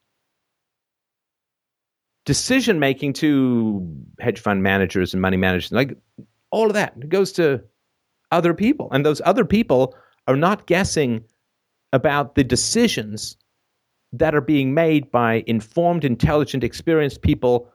[2.25, 3.87] decision making to
[4.21, 5.73] hedge fund managers and money managers.
[5.73, 5.97] Like
[6.51, 7.63] all of that goes to
[8.31, 8.89] other people.
[8.93, 9.95] And those other people
[10.27, 11.25] are not guessing
[11.93, 13.37] about the decisions
[14.13, 17.71] that are being made by informed, intelligent, experienced people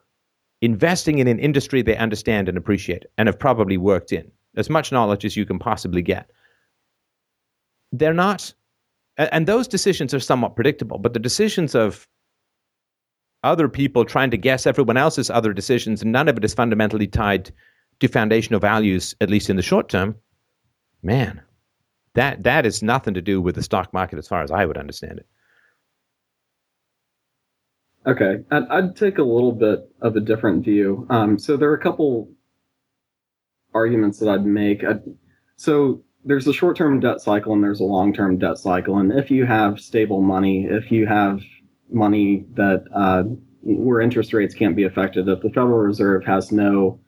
[0.61, 4.29] investing in an industry they understand and appreciate and have probably worked in.
[4.57, 6.31] As much knowledge as you can possibly get.
[7.91, 8.53] They're not,
[9.17, 12.07] and those decisions are somewhat predictable, but the decisions of
[13.43, 17.05] other people trying to guess everyone else's other decisions, and none of it is fundamentally
[17.05, 17.51] tied
[17.99, 20.15] to foundational values, at least in the short term,
[21.01, 21.41] man,
[22.13, 24.77] that that is nothing to do with the stock market as far as I would
[24.77, 25.27] understand it.
[28.07, 31.07] Okay, I'd, I'd take a little bit of a different view.
[31.09, 32.29] Um, so there are a couple
[33.73, 34.83] arguments that I'd make.
[34.83, 35.01] I'd,
[35.55, 39.45] so there's a short-term debt cycle and there's a long-term debt cycle, and if you
[39.45, 41.41] have stable money, if you have
[41.89, 43.23] money that uh,
[43.61, 46.99] where interest rates can't be affected, if the Federal Reserve has no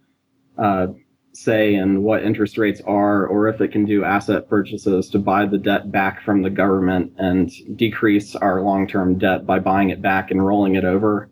[0.58, 0.88] uh,
[1.34, 5.46] say in what interest rates are, or if it can do asset purchases to buy
[5.46, 10.02] the debt back from the government and decrease our long term debt by buying it
[10.02, 11.30] back and rolling it over,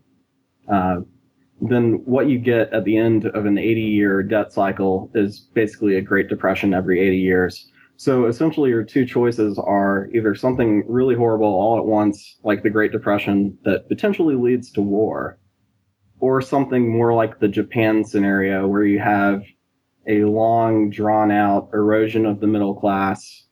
[0.72, 0.98] uh,
[1.62, 5.96] then what you get at the end of an 80 year debt cycle is basically
[5.96, 7.72] a Great Depression every 80 years.
[7.98, 12.70] So essentially, your two choices are either something really horrible all at once, like the
[12.70, 15.40] Great Depression, that potentially leads to war,
[16.20, 19.44] or something more like the Japan scenario, where you have
[20.08, 23.46] a long, drawn out erosion of the middle class.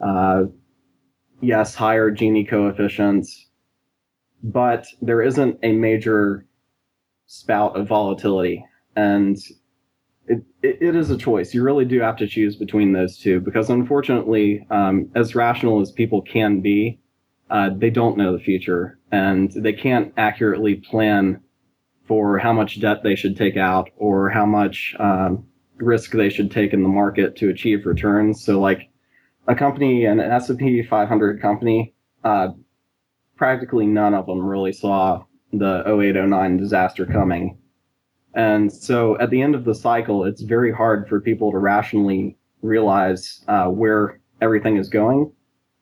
[0.00, 0.44] Uh,
[1.40, 3.50] yes, higher Gini coefficients,
[4.42, 6.46] but there isn't a major
[7.26, 8.64] spout of volatility.
[8.94, 9.36] And
[10.26, 11.54] it, it, it is a choice.
[11.54, 15.92] You really do have to choose between those two because, unfortunately, um, as rational as
[15.92, 17.00] people can be,
[17.50, 21.40] uh, they don't know the future and they can't accurately plan
[22.06, 25.44] for how much debt they should take out or how much um,
[25.76, 28.42] risk they should take in the market to achieve returns.
[28.44, 28.88] So like
[29.48, 32.48] a company, an S&P 500 company, uh,
[33.36, 37.58] practically none of them really saw the 0809 disaster coming.
[38.34, 42.36] And so at the end of the cycle, it's very hard for people to rationally
[42.62, 45.32] realize uh, where everything is going.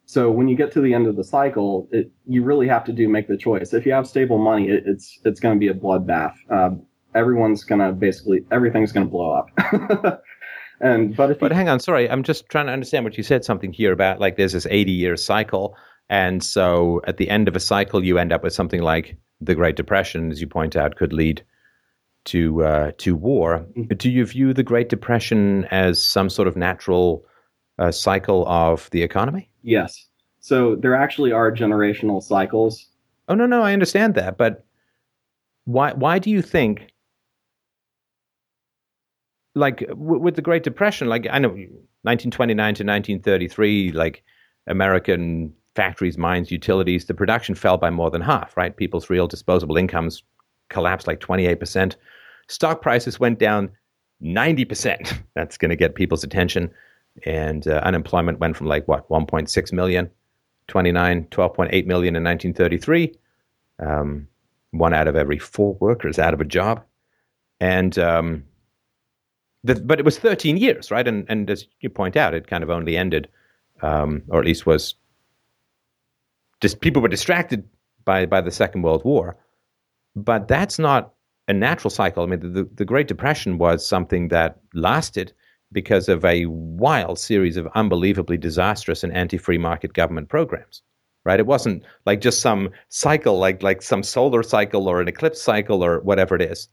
[0.07, 2.93] So when you get to the end of the cycle, it, you really have to
[2.93, 3.73] do make the choice.
[3.73, 6.35] If you have stable money, it, it's it's going to be a bloodbath.
[6.51, 6.71] Uh,
[7.15, 9.51] everyone's gonna basically everything's gonna blow up.
[10.81, 13.23] and but if but you, hang on, sorry, I'm just trying to understand what you
[13.23, 13.45] said.
[13.45, 15.77] Something here about like there's this 80 year cycle,
[16.09, 19.55] and so at the end of a cycle, you end up with something like the
[19.55, 21.45] Great Depression, as you point out, could lead
[22.27, 23.67] to uh, to war.
[23.77, 23.95] Mm-hmm.
[23.97, 27.25] Do you view the Great Depression as some sort of natural
[27.79, 29.51] uh, cycle of the economy?
[29.63, 30.07] Yes.
[30.41, 32.87] So there actually are generational cycles.
[33.29, 34.65] Oh no, no, I understand that, but
[35.65, 36.93] why why do you think
[39.55, 44.23] like w- with the Great Depression, like I know 1929 to 1933, like
[44.67, 48.77] American factories, mines, utilities, the production fell by more than half, right?
[48.77, 50.23] People's real disposable incomes
[50.71, 51.97] collapsed like 28%.
[52.49, 53.71] Stock prices went down
[54.23, 55.23] 90%.
[55.35, 56.71] That's going to get people's attention.
[57.25, 60.11] And uh, unemployment went from like what, 1.6 million,
[60.69, 63.15] 29, 12.8 million in 1933.
[63.79, 64.29] Um,
[64.73, 66.85] one out of every four workers out of a job.
[67.61, 68.45] And um,
[69.63, 71.07] the, but it was 13 years, right?
[71.07, 73.29] And and as you point out, it kind of only ended,
[73.83, 74.95] um, or at least was.
[76.61, 77.69] Just people were distracted
[78.05, 79.37] by by the Second World War,
[80.15, 81.15] but that's not
[81.49, 82.23] a natural cycle.
[82.23, 85.33] I mean, the, the Great Depression was something that lasted
[85.75, 90.83] because of a wild series of unbelievably disastrous and anti-free market government programs
[91.27, 95.43] right it wasn't like just some cycle like like some solar cycle or an eclipse
[95.43, 96.69] cycle or whatever it is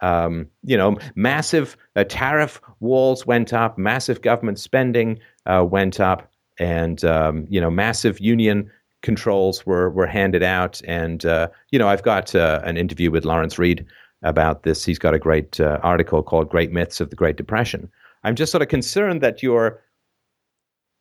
[0.00, 6.30] um, you know, massive uh, tariff walls went up, massive government spending uh, went up,
[6.58, 8.70] and um, you know, massive union
[9.02, 10.80] controls were were handed out.
[10.86, 13.86] And uh, you know, I've got uh, an interview with Lawrence Reed
[14.22, 14.84] about this.
[14.84, 17.90] He's got a great uh, article called "Great Myths of the Great Depression."
[18.26, 19.80] I'm just sort of concerned that you're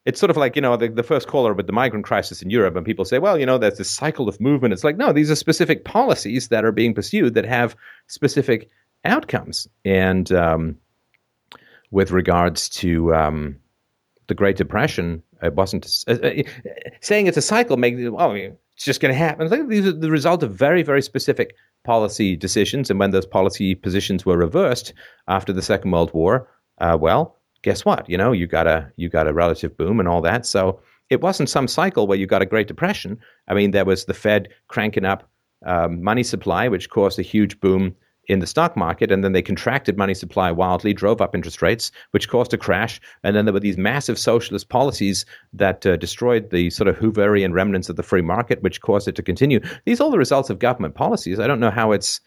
[0.06, 2.52] it's sort of like you know the, the first caller with the migrant crisis in
[2.52, 4.74] Europe, and people say, well, you know, there's this cycle of movement.
[4.74, 7.76] It's like no, these are specific policies that are being pursued that have
[8.08, 8.70] specific
[9.04, 9.68] outcomes.
[9.84, 10.78] And um,
[11.90, 13.56] with regards to um,
[14.28, 16.44] the Great Depression, it wasn't uh, uh,
[17.02, 17.78] saying it's a cycle.
[17.78, 19.50] Make oh, it's just going to happen.
[19.50, 22.92] Like these are the result of very, very specific policy decisions.
[22.92, 24.94] And when those policy positions were reversed
[25.28, 26.48] after the Second World War,
[26.80, 28.10] uh, well, guess what?
[28.10, 30.46] You know, you got a you got a relative boom and all that.
[30.46, 30.80] So
[31.10, 33.20] it wasn't some cycle where you got a Great Depression.
[33.48, 35.30] I mean, there was the Fed cranking up
[35.66, 37.96] um, money supply, which caused a huge boom
[38.28, 41.92] in the stock market, and then they contracted money supply wildly, drove up interest rates,
[42.12, 43.00] which caused a crash.
[43.24, 47.54] And then there were these massive socialist policies that uh, destroyed the sort of Hooverian
[47.54, 49.60] remnants of the free market, which caused it to continue.
[49.86, 51.40] These are all the results of government policies.
[51.40, 52.20] I don't know how it's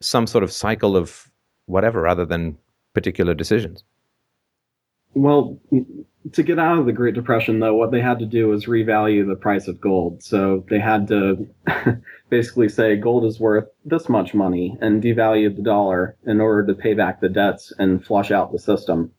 [0.00, 1.30] some sort of cycle of
[1.66, 2.56] whatever other than
[2.98, 3.84] particular decisions.
[5.14, 5.60] Well,
[6.32, 9.24] to get out of the Great Depression, though, what they had to do was revalue
[9.24, 10.20] the price of gold.
[10.22, 11.46] So they had to
[12.28, 16.74] basically say gold is worth this much money and devalue the dollar in order to
[16.74, 19.12] pay back the debts and flush out the system.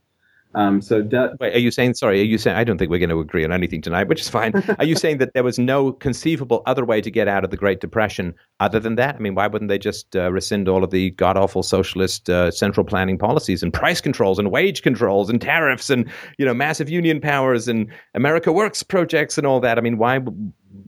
[0.55, 1.31] Um, so debt.
[1.39, 1.93] Wait, are you saying?
[1.93, 2.57] Sorry, are you saying?
[2.57, 4.53] I don't think we're going to agree on anything tonight, which is fine.
[4.79, 7.57] are you saying that there was no conceivable other way to get out of the
[7.57, 9.15] Great Depression other than that?
[9.15, 12.49] I mean, why wouldn't they just uh, rescind all of the god awful socialist uh,
[12.49, 16.09] central planning policies and price controls and wage controls and tariffs and
[16.39, 19.77] you know massive union powers and America Works projects and all that?
[19.77, 20.19] I mean, why?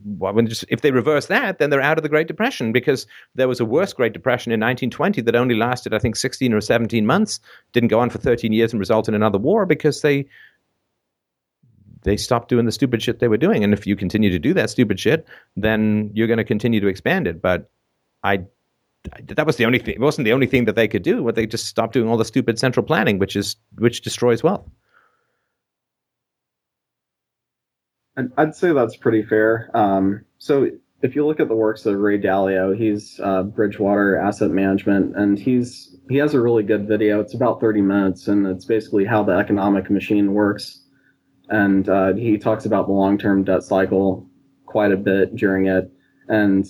[0.04, 3.48] Why just, if they reverse that, then they're out of the Great Depression because there
[3.48, 7.04] was a worse Great Depression in 1920 that only lasted, I think, 16 or 17
[7.04, 7.40] months,
[7.72, 10.26] didn't go on for 13 years and result in another war because they
[12.04, 13.62] they stopped doing the stupid shit they were doing.
[13.64, 15.26] And if you continue to do that stupid shit,
[15.56, 17.40] then you're going to continue to expand it.
[17.40, 17.70] But
[18.22, 18.44] I
[19.28, 19.94] that was the only thing.
[19.94, 21.24] It wasn't the only thing that they could do.
[21.24, 24.68] But they just stopped doing all the stupid central planning, which is which destroys wealth.
[28.36, 29.70] I'd say that's pretty fair.
[29.74, 30.68] Um, so
[31.02, 35.38] if you look at the works of Ray Dalio, he's uh, Bridgewater Asset Management, and
[35.38, 37.20] he's he has a really good video.
[37.20, 40.84] It's about 30 minutes, and it's basically how the economic machine works.
[41.48, 44.28] And uh, he talks about the long-term debt cycle
[44.66, 45.90] quite a bit during it.
[46.28, 46.66] And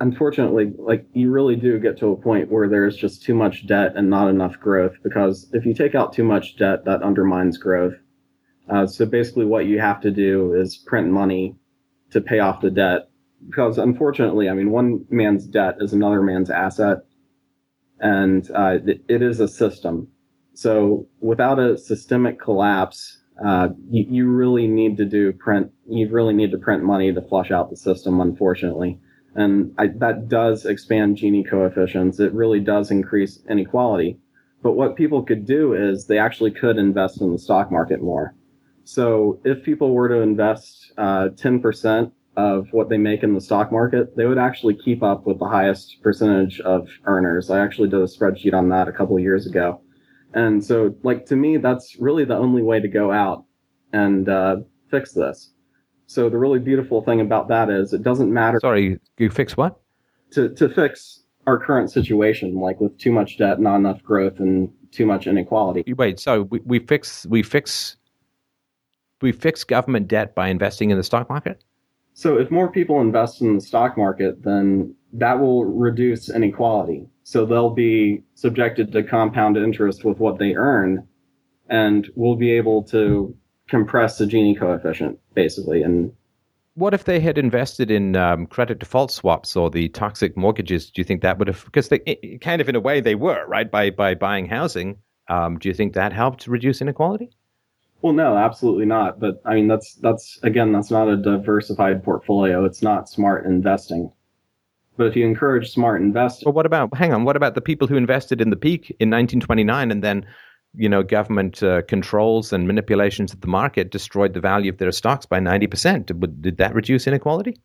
[0.00, 3.92] unfortunately, like you really do get to a point where there's just too much debt
[3.96, 4.94] and not enough growth.
[5.02, 7.94] Because if you take out too much debt, that undermines growth.
[8.68, 11.54] Uh, so basically, what you have to do is print money
[12.10, 13.08] to pay off the debt.
[13.46, 16.98] Because unfortunately, I mean, one man's debt is another man's asset,
[18.00, 20.08] and uh, it, is a system.
[20.54, 25.70] So without a systemic collapse, uh, you, you really need to do print.
[25.86, 28.20] You really need to print money to flush out the system.
[28.20, 28.98] Unfortunately,
[29.34, 32.20] and I, that does expand Gini coefficients.
[32.20, 34.18] It really does increase inequality.
[34.62, 38.34] But what people could do is they actually could invest in the stock market more.
[38.84, 43.72] So if people were to invest uh, 10% of what they make in the stock
[43.72, 47.50] market, they would actually keep up with the highest percentage of earners.
[47.50, 49.80] I actually did a spreadsheet on that a couple years ago.
[50.34, 53.44] And so, like, to me, that's really the only way to go out
[53.92, 54.56] and uh,
[54.90, 55.52] fix this.
[56.06, 58.58] So the really beautiful thing about that is it doesn't matter.
[58.60, 59.80] Sorry, you fix what?
[60.32, 64.70] To, to fix our current situation, like with too much debt, not enough growth, and
[64.90, 65.92] too much inequality.
[65.94, 67.96] Wait, so we, we fix we fix
[69.24, 71.64] we fix government debt by investing in the stock market?
[72.12, 77.08] So if more people invest in the stock market, then that will reduce inequality.
[77.24, 81.08] So they'll be subjected to compound interest with what they earn,
[81.68, 83.36] and we'll be able to
[83.68, 85.82] compress the Gini coefficient, basically.
[85.82, 86.12] And
[86.74, 90.90] what if they had invested in um, credit default swaps or the toxic mortgages?
[90.90, 92.00] Do you think that would have, because they
[92.42, 94.98] kind of in a way they were right by by buying housing?
[95.28, 97.30] Um, do you think that helped reduce inequality?
[98.04, 99.18] Well, no, absolutely not.
[99.18, 102.66] But I mean, that's that's again, that's not a diversified portfolio.
[102.66, 104.12] It's not smart investing.
[104.98, 106.94] But if you encourage smart investing, well, what about?
[106.94, 110.26] Hang on, what about the people who invested in the peak in 1929 and then,
[110.74, 114.92] you know, government uh, controls and manipulations of the market destroyed the value of their
[114.92, 116.06] stocks by 90 percent?
[116.06, 117.58] Did, did that reduce inequality?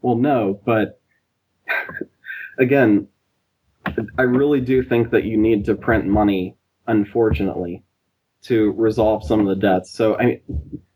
[0.00, 1.00] Well, no, but
[2.60, 3.08] again,
[4.16, 6.56] I really do think that you need to print money.
[6.86, 7.82] Unfortunately,
[8.42, 9.90] to resolve some of the debts.
[9.90, 10.40] So I mean,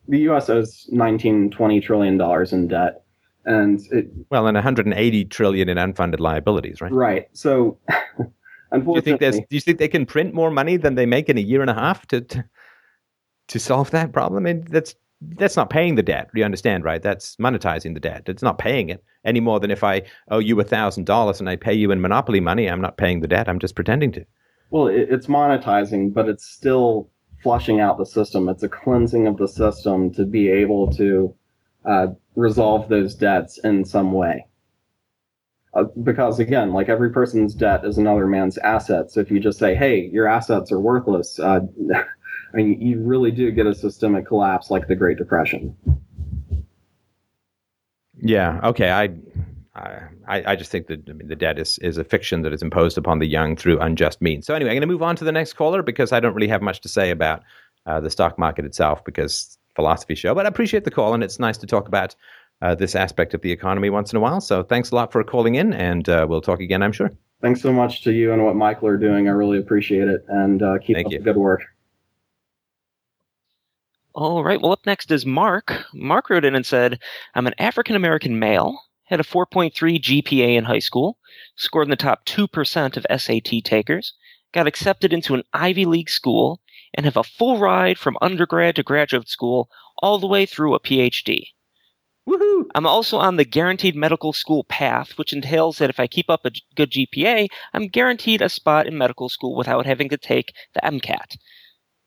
[0.09, 0.49] the U.S.
[0.49, 3.03] owes 19, 20 trillion dollars in debt,
[3.45, 6.93] and it, well, and 180 trillion in unfunded liabilities, right?
[6.93, 7.29] Right.
[7.33, 7.79] So,
[8.71, 9.37] unfortunately, do you think there's?
[9.37, 11.71] Do you think they can print more money than they make in a year and
[11.71, 12.45] a half to to,
[13.49, 14.45] to solve that problem?
[14.47, 16.31] I mean, that's that's not paying the debt.
[16.35, 17.03] You understand, right?
[17.03, 18.25] That's monetizing the debt.
[18.27, 21.49] It's not paying it any more than if I owe you a thousand dollars and
[21.49, 22.69] I pay you in monopoly money.
[22.69, 23.49] I'm not paying the debt.
[23.49, 24.27] I'm just pretending to.
[24.71, 27.11] Well, it, it's monetizing, but it's still
[27.47, 28.49] flushing out the system.
[28.49, 31.33] It's a cleansing of the system to be able to
[31.85, 34.49] uh, resolve those debts in some way.
[35.73, 39.13] Uh, because again, like every person's debt is another man's asset.
[39.13, 41.61] So if you just say, "Hey, your assets are worthless," uh,
[42.53, 45.77] I mean, you really do get a systemic collapse like the Great Depression.
[48.21, 48.59] Yeah.
[48.65, 48.91] Okay.
[48.91, 49.11] I
[49.77, 52.63] I, I just think that I mean, the debt is, is a fiction that is
[52.63, 54.47] imposed upon the young through unjust means.
[54.47, 56.49] So anyway, I'm going to move on to the next caller because I don't really
[56.49, 57.43] have much to say about
[57.85, 60.35] uh, the stock market itself because philosophy show.
[60.35, 62.17] But I appreciate the call, and it's nice to talk about
[62.63, 64.41] uh, this aspect of the economy once in a while.
[64.41, 67.11] So thanks a lot for calling in, and uh, we'll talk again, I'm sure.
[67.43, 69.29] Thanks so much to you and what Michael are doing.
[69.29, 71.19] I really appreciate it, and uh, keep Thank up you.
[71.19, 71.63] the good work.
[74.15, 74.61] All right.
[74.61, 75.85] Well, up next is Mark.
[75.93, 76.99] Mark wrote in and said,
[77.35, 81.19] I'm an African American male had a 4.3 GPA in high school,
[81.57, 84.15] scored in the top 2% of SAT takers,
[84.53, 86.61] got accepted into an Ivy League school,
[86.95, 89.69] and have a full ride from undergrad to graduate school
[89.99, 91.49] all the way through a PhD.
[92.29, 92.65] Woohoo!
[92.75, 96.45] I'm also on the guaranteed medical school path, which entails that if I keep up
[96.45, 100.81] a good GPA, I'm guaranteed a spot in medical school without having to take the
[100.81, 101.37] MCAT.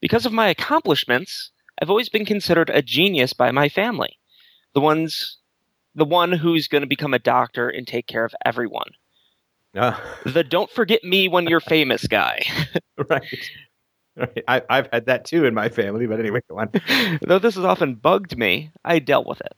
[0.01, 1.51] Because of my accomplishments,
[1.81, 4.19] I've always been considered a genius by my family.
[4.73, 5.38] The ones
[5.99, 8.89] the one who's going to become a doctor and take care of everyone.
[9.75, 9.95] Uh,
[10.25, 12.41] The don't forget me when you're famous guy.
[13.09, 13.51] right.
[14.15, 14.43] Right.
[14.47, 16.69] I, I've had that too in my family, but anyway, go on.
[17.21, 19.55] Though this has often bugged me, I dealt with it.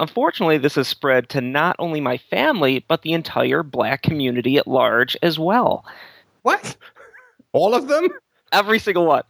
[0.00, 4.68] Unfortunately, this has spread to not only my family, but the entire black community at
[4.68, 5.84] large as well.
[6.42, 6.76] What?
[7.52, 8.08] All of them?
[8.52, 9.24] Every single one.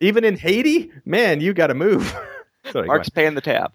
[0.00, 0.90] Even in Haiti?
[1.04, 2.16] Man, you got to move.
[2.72, 3.74] Sorry, Mark's paying the tab.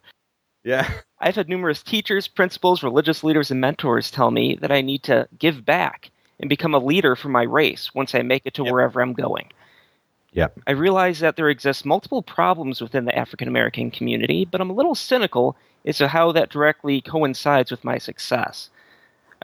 [0.63, 0.89] Yeah.
[1.19, 5.27] I've had numerous teachers, principals, religious leaders, and mentors tell me that I need to
[5.37, 6.09] give back
[6.39, 8.71] and become a leader for my race once I make it to Yep.
[8.71, 9.49] wherever I'm going.
[10.33, 10.61] Yep.
[10.67, 14.73] I realize that there exist multiple problems within the African American community, but I'm a
[14.73, 18.69] little cynical as to how that directly coincides with my success.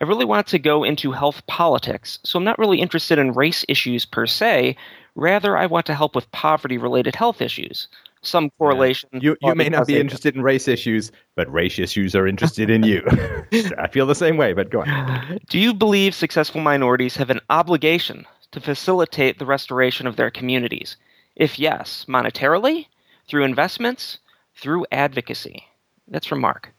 [0.02, 3.66] I really want to go into health politics, so I'm not really interested in race
[3.68, 4.78] issues per se.
[5.16, 7.88] Rather, I want to help with poverty related health issues.
[8.22, 9.10] Some correlation.
[9.14, 10.02] You, you may not be causation.
[10.02, 13.02] interested in race issues, but race issues are interested in you.
[13.78, 15.40] I feel the same way, but go on.
[15.50, 20.98] Do you believe successful minorities have an obligation to facilitate the restoration of their communities?
[21.38, 22.88] If yes, monetarily,
[23.30, 24.20] through investments,
[24.56, 25.64] through advocacy?
[26.10, 26.74] That's from Mark.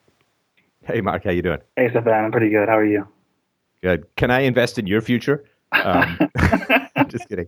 [0.84, 1.60] Hey, Mark, how you doing?
[1.76, 2.68] Hey, Stefan, I'm pretty good.
[2.68, 3.06] How are you?
[3.82, 4.06] Good.
[4.16, 5.44] Can I invest in your future?
[5.72, 6.18] Um,
[7.08, 7.46] just kidding.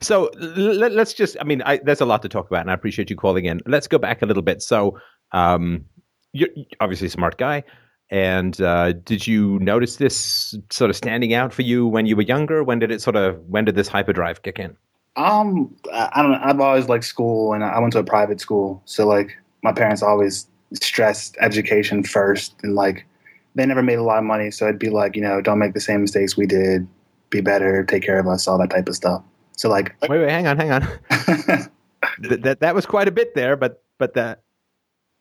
[0.00, 2.74] So let, let's just, I mean, I, there's a lot to talk about, and I
[2.74, 3.60] appreciate you calling in.
[3.66, 4.62] Let's go back a little bit.
[4.62, 4.98] So,
[5.32, 5.84] um,
[6.32, 6.50] you're
[6.80, 7.64] obviously a smart guy.
[8.10, 12.22] And uh, did you notice this sort of standing out for you when you were
[12.22, 12.62] younger?
[12.62, 14.76] When did it sort of, when did this hyperdrive kick in?
[15.16, 16.40] um, I I don't know.
[16.42, 20.02] I've always liked school, and I went to a private school, so like my parents
[20.02, 23.06] always stressed education first, and like
[23.54, 25.74] they never made a lot of money, so it'd be like you know, don't make
[25.74, 26.86] the same mistakes we did,
[27.30, 29.22] be better, take care of us, all that type of stuff.
[29.56, 30.82] So like, Wait, wait, hang on, hang on.
[32.22, 34.42] Th- that that was quite a bit there, but but that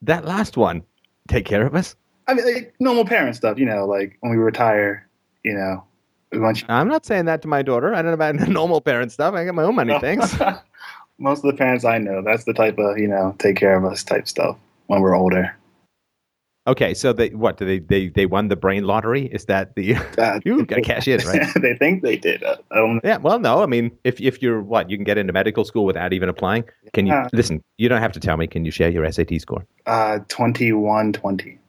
[0.02, 0.84] that last one,
[1.28, 1.96] take care of us.
[2.28, 5.08] I mean, like normal parent stuff, you know, like when we retire,
[5.44, 5.84] you know,
[6.32, 6.68] we want you.
[6.70, 7.94] I'm not saying that to my daughter.
[7.94, 9.34] I don't know about normal parent stuff.
[9.34, 10.36] I got my own money, thanks.
[11.18, 13.86] Most of the parents I know, that's the type of you know, take care of
[13.86, 14.58] us type stuff
[14.88, 15.56] when we're older.
[16.68, 19.28] Okay, so they what do they they they won the brain lottery?
[19.28, 21.48] Is that the Uh, you got to cash in, right?
[21.62, 22.44] they think they did.
[22.44, 22.56] Uh,
[23.04, 25.86] Yeah, well, no, I mean, if if you're what you can get into medical school
[25.86, 26.64] without even applying.
[26.94, 27.64] Can you listen?
[27.78, 28.48] You don't have to tell me.
[28.48, 29.66] Can you share your SAT score?
[29.86, 31.60] Uh, 21 20.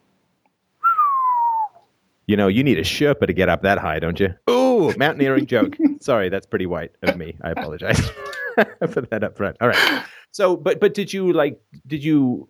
[2.28, 4.34] You know, you need a Sherpa to get up that high, don't you?
[4.50, 5.76] Ooh, mountaineering joke.
[6.00, 7.36] Sorry, that's pretty white of me.
[7.42, 8.00] I apologize.
[8.90, 9.56] for that up front.
[9.60, 10.02] All right.
[10.32, 11.60] So, but but did you like?
[11.86, 12.48] Did you?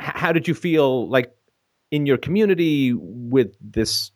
[0.00, 1.32] How did you feel like
[1.90, 4.10] in your community with this,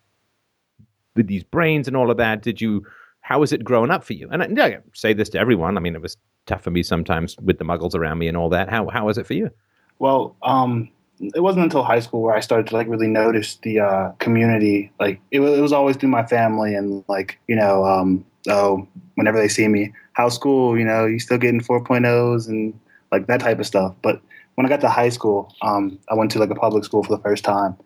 [1.16, 2.42] with these brains and all of that?
[2.42, 2.86] Did you?
[3.20, 4.28] How was it growing up for you?
[4.30, 5.76] And I, I say this to everyone.
[5.76, 6.16] I mean, it was
[6.46, 8.68] tough for me sometimes with the muggles around me and all that.
[8.68, 9.50] How how was it for you?
[9.98, 10.90] Well, um,
[11.20, 14.90] it wasn't until high school where I started to like really notice the uh, community.
[14.98, 18.86] Like it was, it was always through my family and like you know, um, oh,
[19.14, 20.76] whenever they see me, how's school?
[20.76, 22.78] You know, you still getting 4.0s and
[23.10, 23.94] like that type of stuff.
[24.02, 24.20] But
[24.54, 27.14] when I got to high school, um, I went to like a public school for
[27.16, 27.76] the first time,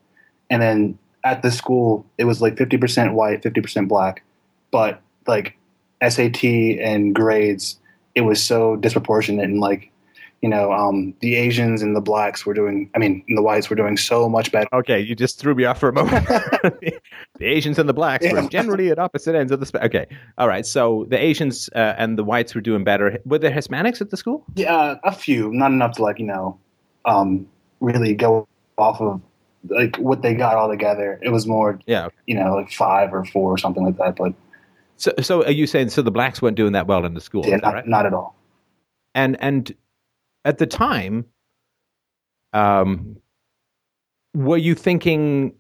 [0.51, 4.23] and then at the school it was like 50% white, 50% black,
[4.71, 5.57] but like
[6.07, 7.79] SAT and grades,
[8.15, 9.91] it was so disproportionate and like
[10.43, 13.77] you know, um, the Asians and the blacks were doing, I mean, the whites were
[13.77, 14.69] doing so much better.
[14.73, 16.27] Okay, you just threw me off for a moment.
[16.29, 17.01] the
[17.41, 20.05] Asians and the blacks were generally at opposite ends of the spectrum.
[20.05, 20.67] Okay, all right.
[20.67, 23.19] So the Asians uh, and the whites were doing better.
[23.25, 24.45] Were there Hispanics at the school?
[24.55, 26.59] Yeah, a few, not enough to like, you know,
[27.07, 27.47] um,
[27.81, 28.47] really go
[28.79, 29.21] off of
[29.69, 31.19] like what they got all together.
[31.23, 32.09] It was more, Yeah.
[32.27, 34.17] you know, like five or four or something like that.
[34.17, 34.35] But
[34.97, 37.45] So, so are you saying so the blacks weren't doing that well in the school?
[37.47, 37.87] yeah, not, right?
[37.87, 38.37] not at all.
[39.15, 39.75] And and
[40.47, 41.27] at the time,
[42.53, 43.17] um,
[44.33, 45.55] were you thinking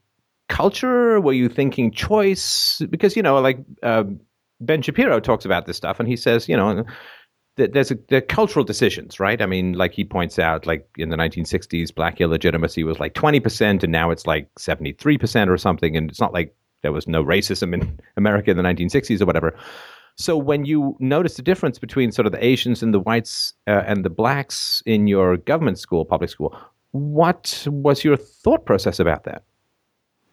[0.48, 1.20] culture?
[1.20, 2.80] Were you thinking choice?
[2.88, 4.04] Because you know, like uh,
[4.60, 6.84] Ben Shapiro talks about this stuff, and he says, you know,
[7.56, 9.42] there's a, there cultural decisions, right?
[9.42, 13.40] I mean, like he points out, like in the 1960s, black illegitimacy was like 20
[13.40, 15.96] percent, and now it's like 73 percent or something.
[15.96, 19.58] And it's not like there was no racism in America in the 1960s or whatever.
[20.16, 23.82] So when you notice the difference between sort of the Asians and the whites uh,
[23.86, 26.56] and the blacks in your government school, public school,
[26.92, 29.42] what was your thought process about that?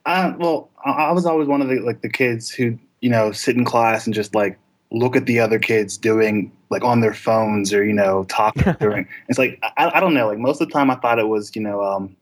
[0.06, 3.34] I, well, I, I was always one of the like the kids who, you know,
[3.34, 4.58] sit in class and just like
[4.92, 9.06] look at the other kids doing like on their phones or you know talking during.
[9.28, 10.28] It's like I, I don't know.
[10.28, 12.16] Like most of the time, I thought it was you know um,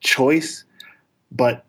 [0.00, 0.64] choice,
[1.30, 1.64] but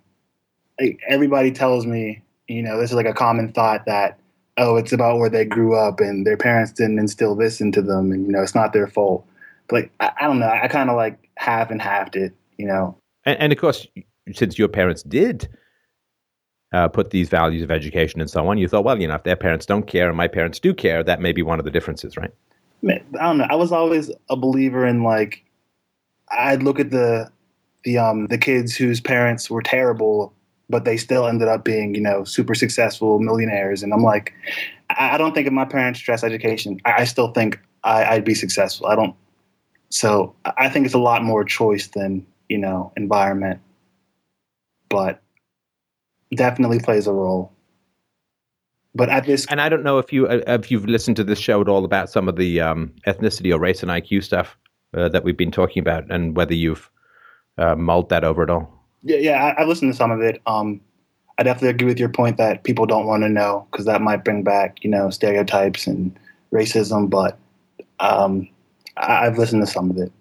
[0.82, 4.20] like, everybody tells me you know this is like a common thought that
[4.58, 8.12] oh it's about where they grew up and their parents didn't instill this into them
[8.12, 9.26] and you know it's not their fault.
[9.68, 10.50] But like I, I don't know.
[10.50, 12.34] I kind of like half and halved it.
[12.58, 12.98] You know.
[13.26, 13.88] And, and of course,
[14.34, 15.48] since your parents did
[16.74, 19.24] uh, put these values of education and so on, you thought, well, you know, if
[19.24, 21.72] their parents don't care and my parents do care, that may be one of the
[21.72, 22.32] differences, right?
[22.90, 23.48] I don't know.
[23.50, 25.44] I was always a believer in like
[26.30, 27.32] I'd look at the
[27.84, 30.34] the um the kids whose parents were terrible,
[30.74, 34.34] but they still ended up being you know super successful millionaires, and I'm like,
[34.90, 38.34] I, don't think if my parents stress education, I, I still think I, would be
[38.34, 38.88] successful.
[38.88, 39.16] I don't.
[39.90, 43.60] So I think it's a lot more choice than you know environment,
[44.90, 45.22] but
[46.36, 47.52] definitely plays a role.
[48.96, 51.38] But at this, and I don't know if you uh, if you've listened to this
[51.38, 54.58] show at all about some of the um, ethnicity or race and IQ stuff
[54.98, 56.90] uh, that we've been talking about, and whether you've
[57.60, 58.83] uh, mulled that over at all.
[59.04, 60.42] Yeah, yeah, I, have listened to some of it.
[60.46, 60.80] Um,
[61.38, 64.24] I definitely agree with your point that people don't want to know because that might
[64.24, 66.18] bring back you know stereotypes and
[66.54, 67.10] racism.
[67.10, 67.38] But
[68.00, 68.48] um,
[68.98, 70.12] I, I've listened to some of it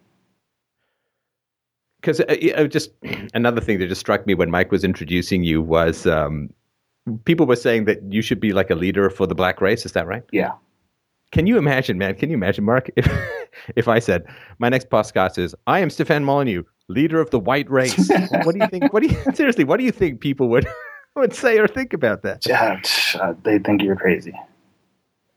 [2.02, 2.90] because uh, just
[3.34, 6.52] another thing that just struck me when Mike was introducing you was um,
[7.24, 9.86] people were saying that you should be like a leader for the black race.
[9.86, 10.24] Is that right?
[10.32, 10.52] Yeah.
[11.30, 12.14] Can you imagine, man?
[12.14, 13.10] Can you imagine, Mark, if
[13.76, 14.26] if I said
[14.58, 18.08] my next podcast is I am Stefan Molyneux, leader of the white race?
[18.08, 18.92] what do you think?
[18.92, 19.64] What do you seriously?
[19.64, 20.66] What do you think people would
[21.16, 22.46] would say or think about that?
[22.46, 22.80] Yeah,
[23.20, 24.34] uh, they think you're crazy.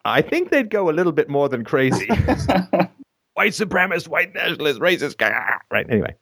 [0.06, 2.07] I think they'd go a little bit more than crazy.
[3.34, 5.19] white supremacist, white nationalist, racist.
[5.72, 5.90] Right.
[5.90, 6.15] Anyway.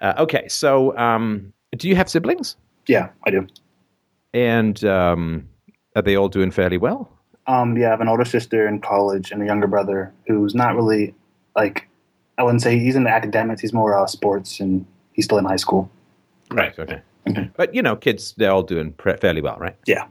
[0.00, 2.56] Uh, okay, so um, do you have siblings?
[2.86, 3.46] Yeah, I do.
[4.32, 5.48] And um,
[5.94, 7.10] are they all doing fairly well?
[7.46, 10.74] Um, yeah, I have an older sister in college and a younger brother who's not
[10.74, 11.14] really
[11.54, 11.88] like
[12.40, 13.60] I wouldn't say he's in the academics.
[13.60, 15.90] He's more uh, sports, and he's still in high school.
[16.50, 16.76] Right.
[16.78, 17.02] Okay.
[17.28, 17.50] Mm-hmm.
[17.54, 19.76] But you know, kids they're all doing fairly well, right?
[19.86, 20.06] Yeah.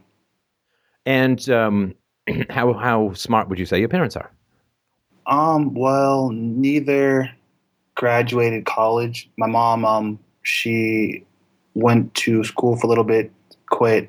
[1.08, 1.96] And um,
[2.52, 4.32] how how smart would you say your parents are?
[5.26, 5.74] Um.
[5.74, 7.32] Well, neither
[7.96, 9.28] graduated college.
[9.40, 11.26] My mom, um, she
[11.74, 13.32] went to school for a little bit,
[13.72, 14.08] quit,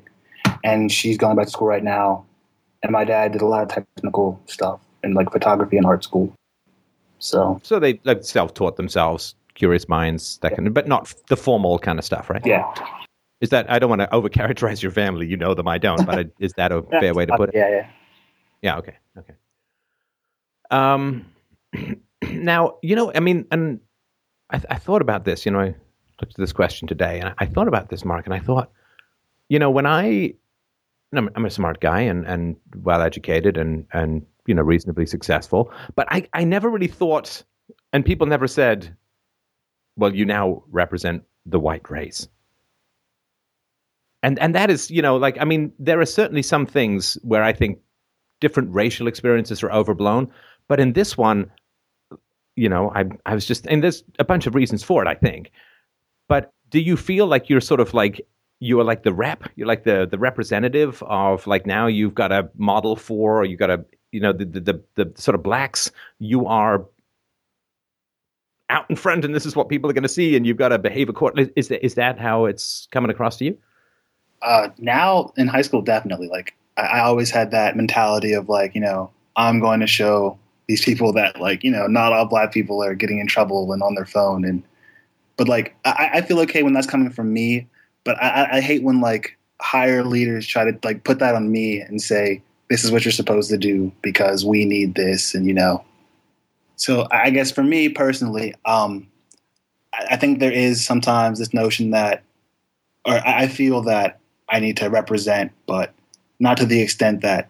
[0.63, 2.23] and she's going back to school right now.
[2.83, 6.31] And my dad did a lot of technical stuff in like photography and art school.
[7.21, 11.77] So, so they like self-taught themselves, curious minds, that kind of, but not the formal
[11.77, 12.43] kind of stuff, right?
[12.43, 12.73] Yeah.
[13.41, 15.27] Is that I don't want to overcharacterize your family.
[15.27, 16.05] You know them, I don't.
[16.05, 17.55] But is that a fair way to put it?
[17.55, 17.89] Yeah, yeah.
[18.61, 18.77] Yeah.
[18.77, 18.97] Okay.
[19.17, 19.33] Okay.
[20.71, 21.25] Um.
[22.31, 23.79] now, you know, I mean, and
[24.51, 25.45] I, I, thought about this.
[25.45, 25.75] You know, I
[26.19, 28.71] looked at this question today, and I, I thought about this, Mark, and I thought,
[29.49, 30.33] you know, when I,
[31.13, 35.71] I'm, I'm a smart guy and and well educated and and you know reasonably successful,
[35.95, 37.43] but I I never really thought,
[37.93, 38.95] and people never said,
[39.95, 42.27] well, you now represent the white race.
[44.23, 47.43] And and that is, you know, like I mean, there are certainly some things where
[47.43, 47.79] I think
[48.39, 50.31] different racial experiences are overblown,
[50.67, 51.51] but in this one,
[52.55, 55.15] you know, I I was just and there's a bunch of reasons for it, I
[55.15, 55.51] think.
[56.27, 58.21] But do you feel like you're sort of like
[58.59, 62.31] you are like the rep, you're like the the representative of like now you've got
[62.31, 65.43] a model for or you've got a you know the, the the the sort of
[65.43, 66.85] blacks you are
[68.69, 70.69] out in front and this is what people are going to see and you've got
[70.69, 73.57] to behave accordingly is that is that how it's coming across to you?
[74.41, 76.27] Uh, now in high school definitely.
[76.27, 80.37] Like I, I always had that mentality of like you know i'm going to show
[80.67, 83.81] these people that like you know not all black people are getting in trouble and
[83.81, 84.63] on their phone and
[85.37, 87.67] but like I, I feel okay when that's coming from me
[88.03, 91.79] but I, I hate when like higher leaders try to like put that on me
[91.79, 95.53] and say this is what you're supposed to do because we need this and you
[95.53, 95.83] know
[96.77, 99.05] so i guess for me personally um
[100.09, 102.23] i think there is sometimes this notion that
[103.03, 105.93] or i feel that i need to represent but
[106.39, 107.49] not to the extent that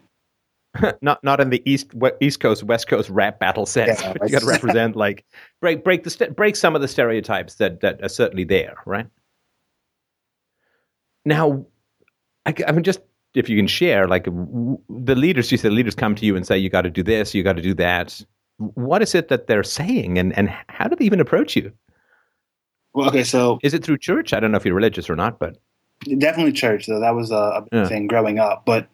[1.02, 4.02] not not in the east east coast west coast rap battle sense.
[4.02, 5.26] Yeah, you got to represent like
[5.60, 9.06] break break the break some of the stereotypes that that are certainly there, right?
[11.26, 11.66] Now,
[12.46, 13.02] I, I mean, just
[13.34, 16.46] if you can share, like w- the leaders, you said leaders come to you and
[16.46, 18.22] say you got to do this, you got to do that.
[18.58, 21.72] What is it that they're saying, and and how do they even approach you?
[22.94, 24.34] Well, okay, so is it through church?
[24.34, 25.58] I don't know if you're religious or not, but
[26.18, 26.88] definitely church.
[26.88, 27.88] Though that was a, a big yeah.
[27.88, 28.88] thing growing up, but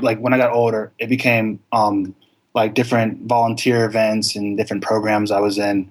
[0.00, 2.14] like when I got older, it became um,
[2.54, 5.90] like different volunteer events and different programs I was in.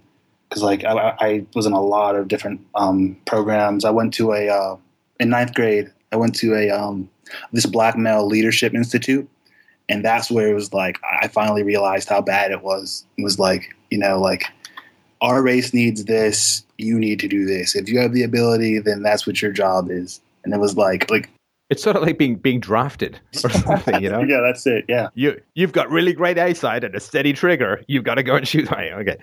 [0.50, 3.86] Because like I, I, was in a lot of different um, programs.
[3.86, 4.78] I went to a uh,
[5.20, 5.92] in ninth grade.
[6.14, 7.10] I went to a um,
[7.52, 9.28] this Black Male Leadership Institute,
[9.90, 13.06] and that's where it was like I finally realized how bad it was.
[13.18, 14.46] It was like you know like
[15.22, 17.76] our race needs this, you need to do this.
[17.76, 20.22] If you have the ability, then that's what your job is.
[20.44, 21.30] And it was like like
[21.70, 24.22] It's sort of like being being drafted or something, you know.
[24.22, 24.86] yeah, that's it.
[24.88, 25.08] Yeah.
[25.16, 27.82] You you've got really great eyesight and a steady trigger.
[27.88, 28.70] You've got to go and shoot.
[28.72, 29.18] Right, okay.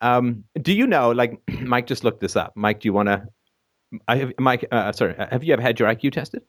[0.00, 1.12] Um, do you know?
[1.12, 2.52] Like Mike just looked this up.
[2.56, 3.26] Mike, do you want to?
[4.08, 4.66] I have Mike.
[4.70, 6.42] Uh, sorry, have you ever had your IQ tested?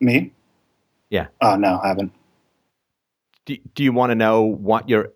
[0.00, 0.32] Me?
[1.10, 1.26] Yeah.
[1.40, 2.12] Oh no, I haven't.
[3.46, 5.12] Do Do you want to know what your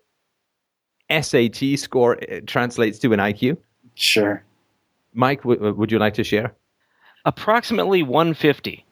[1.11, 3.57] SAT score uh, translates to in IQ?
[3.95, 4.43] Sure.
[5.15, 6.55] Mike, w- would you like to share?
[7.25, 8.85] Approximately 150.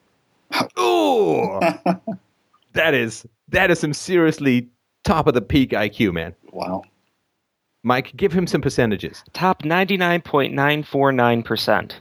[0.77, 1.61] Oh,
[2.73, 4.69] that is that is some seriously
[5.05, 6.35] top of the peak IQ, man.
[6.53, 6.83] Wow.
[7.83, 9.25] Mike, give him some percentages.
[9.33, 11.93] Top 99.949%.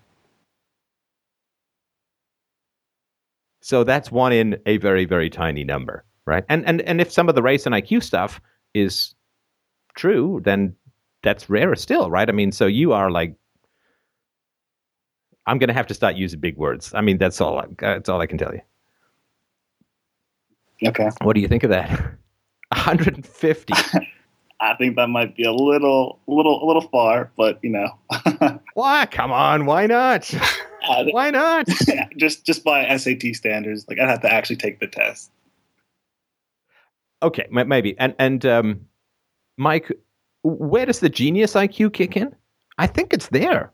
[3.66, 6.44] So that's one in a very, very tiny number, right?
[6.50, 8.40] And and and if some of the race and IQ stuff
[8.76, 9.16] is
[9.96, 10.76] true, then
[11.24, 12.30] that's rarer still, right?
[12.30, 13.36] I mean, so you are like,
[15.48, 16.94] I'm going to have to start using big words.
[16.94, 17.58] I mean, that's all.
[17.58, 18.62] I, that's all I can tell you.
[20.88, 21.10] Okay.
[21.24, 21.90] What do you think of that?
[22.70, 23.74] 150.
[24.62, 29.08] I think that might be a little, little, a little far, but you know, Why?
[29.08, 29.66] Come on.
[29.66, 30.32] Why not?
[30.88, 31.68] Why not?
[32.18, 35.32] just just by SAT standards, like I'd have to actually take the test.
[37.24, 37.98] Okay, ma- maybe.
[38.00, 38.82] And and um,
[39.58, 39.92] Mike,
[40.44, 42.36] where does the genius IQ kick in?
[42.78, 43.72] I think it's there.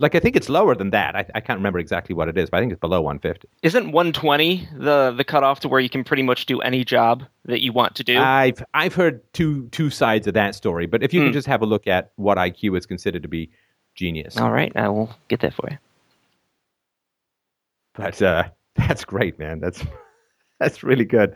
[0.00, 1.14] Like I think it's lower than that.
[1.14, 3.48] I, I can't remember exactly what it is, but I think it's below 150.
[3.62, 7.62] Isn't 120 the the cutoff to where you can pretty much do any job that
[7.62, 8.18] you want to do?
[8.18, 11.26] I've I've heard two two sides of that story, but if you Hmm.
[11.26, 13.50] can just have a look at what IQ is considered to be
[13.94, 15.78] genius, All right, I will get that for you.
[17.94, 18.44] but uh,
[18.76, 19.60] that's great, man.
[19.60, 19.82] That's
[20.60, 21.34] that's really good.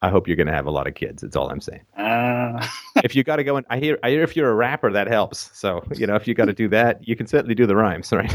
[0.00, 1.22] I hope you're going to have a lot of kids.
[1.22, 1.82] That's all I'm saying.
[1.98, 2.66] Uh,
[3.04, 5.06] if you got to go and I hear I hear if you're a rapper that
[5.06, 5.50] helps.
[5.56, 8.10] So you know if you got to do that, you can certainly do the rhymes,
[8.12, 8.34] right?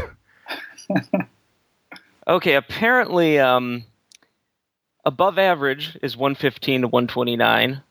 [2.28, 3.84] Okay, apparently, um,
[5.06, 7.82] above average is 115 to 129.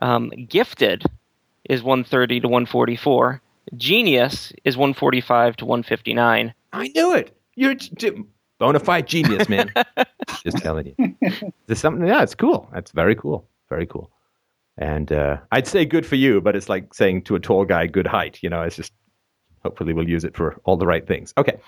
[0.00, 1.04] Um, gifted
[1.68, 3.40] is 130 to 144.
[3.76, 6.54] Genius is 145 to 159.
[6.72, 7.36] I knew it.
[7.56, 8.24] You're a g-
[8.58, 9.72] bona fide genius, man.
[10.44, 11.16] Just telling you.
[11.66, 12.06] There's something.
[12.06, 12.68] Yeah, it's cool.
[12.72, 13.48] That's very cool.
[13.68, 14.10] Very cool.
[14.76, 17.86] And uh, I'd say good for you, but it's like saying to a tall guy,
[17.86, 18.40] good height.
[18.42, 18.92] You know, it's just
[19.62, 21.32] hopefully we'll use it for all the right things.
[21.38, 21.58] Okay.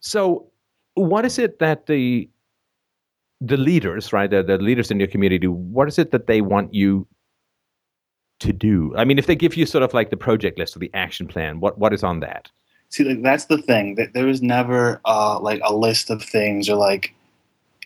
[0.00, 0.46] So,
[0.94, 2.28] what is it that the
[3.42, 6.72] the leaders, right, the, the leaders in your community, what is it that they want
[6.72, 7.06] you
[8.40, 8.94] to do?
[8.96, 11.26] I mean, if they give you sort of like the project list or the action
[11.26, 12.50] plan, what what is on that?
[12.90, 13.94] see, like that's the thing.
[13.96, 17.14] That there was never uh, like a list of things or like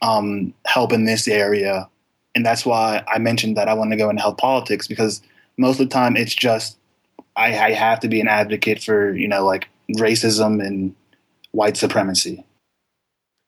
[0.03, 1.89] um, help in this area,
[2.35, 5.23] and that's why I mentioned that I want to go into health politics because
[5.57, 6.79] most of the time it's just
[7.37, 10.95] I, I have to be an advocate for you know like racism and
[11.53, 12.45] white supremacy.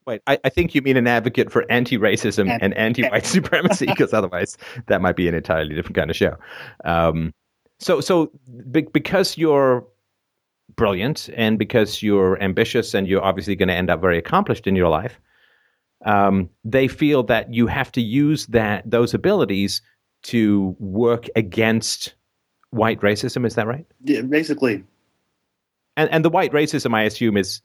[0.06, 4.12] Wait, I, I think you mean an advocate for anti-racism And- and anti-white supremacy, because
[4.12, 4.56] otherwise
[4.86, 6.36] that might be an entirely different kind of show.
[6.84, 7.32] Um,
[7.78, 8.32] so, so
[8.70, 9.84] be, because you're
[10.76, 14.76] brilliant and because you're ambitious and you're obviously going to end up very accomplished in
[14.76, 15.20] your life,
[16.04, 19.82] um, they feel that you have to use that those abilities
[20.22, 22.14] to work against
[22.70, 23.46] white racism.
[23.46, 23.86] Is that right?
[24.04, 24.84] Yeah, basically,
[25.96, 27.60] and and the white racism i assume is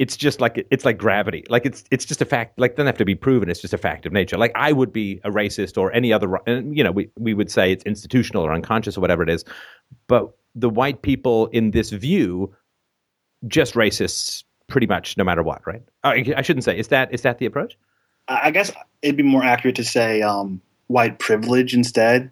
[0.00, 1.44] it's just like it's like gravity.
[1.50, 3.78] Like it's it's just a fact like doesn't have to be proven it's just a
[3.78, 4.38] fact of nature.
[4.38, 7.50] Like i would be a racist or any other and you know we, we would
[7.50, 9.44] say it's institutional or unconscious or whatever it is
[10.06, 12.52] but the white people in this view
[13.46, 15.82] just racists pretty much no matter what right?
[16.02, 17.76] I, I shouldn't say is that is that the approach?
[18.26, 18.72] I I guess
[19.02, 22.30] it'd be more accurate to say um, white privilege instead,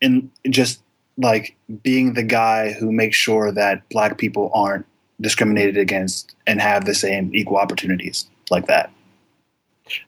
[0.00, 0.80] and just
[1.18, 4.86] like being the guy who makes sure that black people aren't
[5.20, 8.90] discriminated against and have the same equal opportunities like that.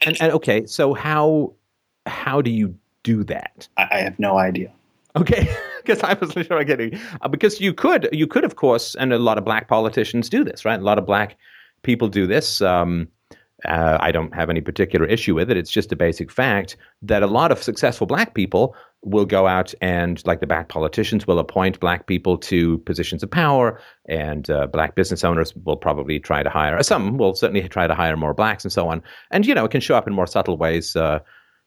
[0.07, 1.53] and, and okay so how
[2.07, 4.73] how do you do that I, I have no idea.
[5.15, 8.95] Okay, because I wasn't sure I'm getting uh, because you could you could of course,
[8.95, 10.81] and a lot of black politicians do this, right?
[10.81, 11.37] A lot of black
[11.83, 12.61] people do this.
[12.61, 13.09] Um,
[13.65, 15.57] uh, I don't have any particular issue with it.
[15.57, 19.75] It's just a basic fact that a lot of successful black people will go out
[19.81, 24.67] and, like the black politicians, will appoint black people to positions of power, and uh,
[24.67, 26.81] black business owners will probably try to hire.
[26.83, 29.03] Some will certainly try to hire more blacks, and so on.
[29.31, 30.95] And you know, it can show up in more subtle ways.
[30.97, 31.19] Uh,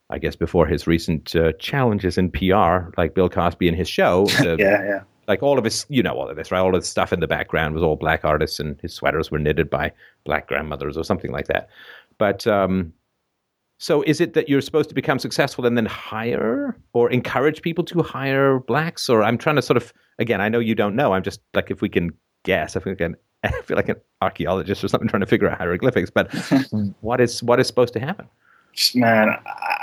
[0.10, 4.26] I guess before his recent uh, challenges in PR, like Bill Cosby and his show,
[4.40, 5.00] the, Yeah, yeah.
[5.28, 6.60] like all of his, you know, all of this, right?
[6.60, 9.40] All of the stuff in the background was all black artists, and his sweaters were
[9.40, 9.92] knitted by
[10.24, 11.70] black grandmothers or something like that.
[12.18, 12.94] But um,
[13.78, 17.84] So is it that you're supposed to become successful and then hire or encourage people
[17.86, 19.10] to hire blacks?
[19.10, 21.14] Or I'm trying to sort of again, I know you don't know.
[21.14, 22.12] I'm just like if we can
[22.44, 25.58] guess, if we can I feel like an archaeologist or something trying to figure out
[25.58, 26.34] hieroglyphics, but
[27.02, 28.28] what is what is supposed to happen?
[28.94, 29.30] Man,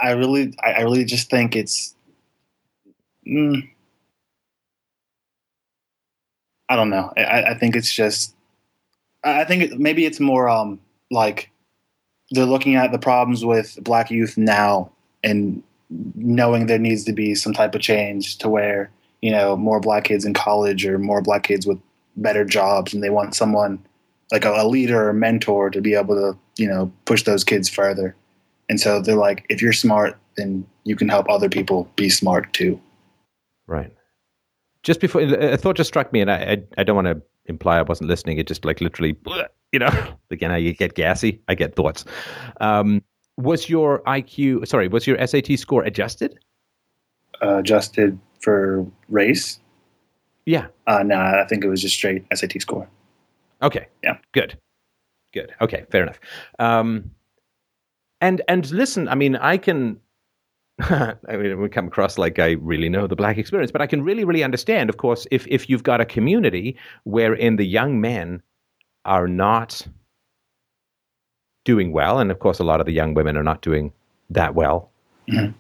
[0.03, 1.95] I really I really just think it's
[3.27, 3.69] mm,
[6.69, 7.13] I don't know.
[7.17, 8.35] I, I think it's just
[9.25, 10.81] I think maybe it's more um
[11.11, 11.51] like
[12.33, 14.91] they're looking at the problems with black youth now
[15.23, 15.63] and
[16.15, 20.05] knowing there needs to be some type of change to where you know more black
[20.05, 21.79] kids in college or more black kids with
[22.17, 23.79] better jobs and they want someone
[24.31, 27.69] like a, a leader or mentor to be able to you know push those kids
[27.69, 28.17] further.
[28.69, 32.53] And so they're like if you're smart then you can help other people be smart
[32.55, 32.81] too.
[33.67, 33.93] Right.
[34.83, 37.79] Just before a thought just struck me and i i, I don't want to imply
[37.79, 38.39] i wasn't listening.
[38.39, 39.17] It just like literally
[39.73, 39.91] you know,
[40.31, 42.05] again, I get gassy, I get thoughts.
[42.61, 43.03] Um,
[43.37, 46.39] was your IQ, sorry, was your SAT score adjusted?
[47.43, 49.59] Uh, adjusted for race?
[50.47, 50.67] Yeah.
[50.87, 52.89] Uh, no, I think it was just straight SAT score.
[53.63, 53.87] Okay.
[54.03, 54.19] Yeah.
[54.33, 54.59] Good.
[55.33, 55.55] Good.
[55.61, 55.87] Okay.
[55.91, 56.21] Fair enough.
[56.59, 57.11] Um,
[58.21, 59.99] and and listen, I mean, I can.
[60.81, 64.03] I mean, we come across like I really know the black experience, but I can
[64.03, 68.43] really, really understand, of course, if if you've got a community wherein the young men
[69.05, 69.87] are not
[71.65, 73.93] doing well, and of course, a lot of the young women are not doing
[74.31, 74.91] that well,
[75.29, 75.53] mm-hmm.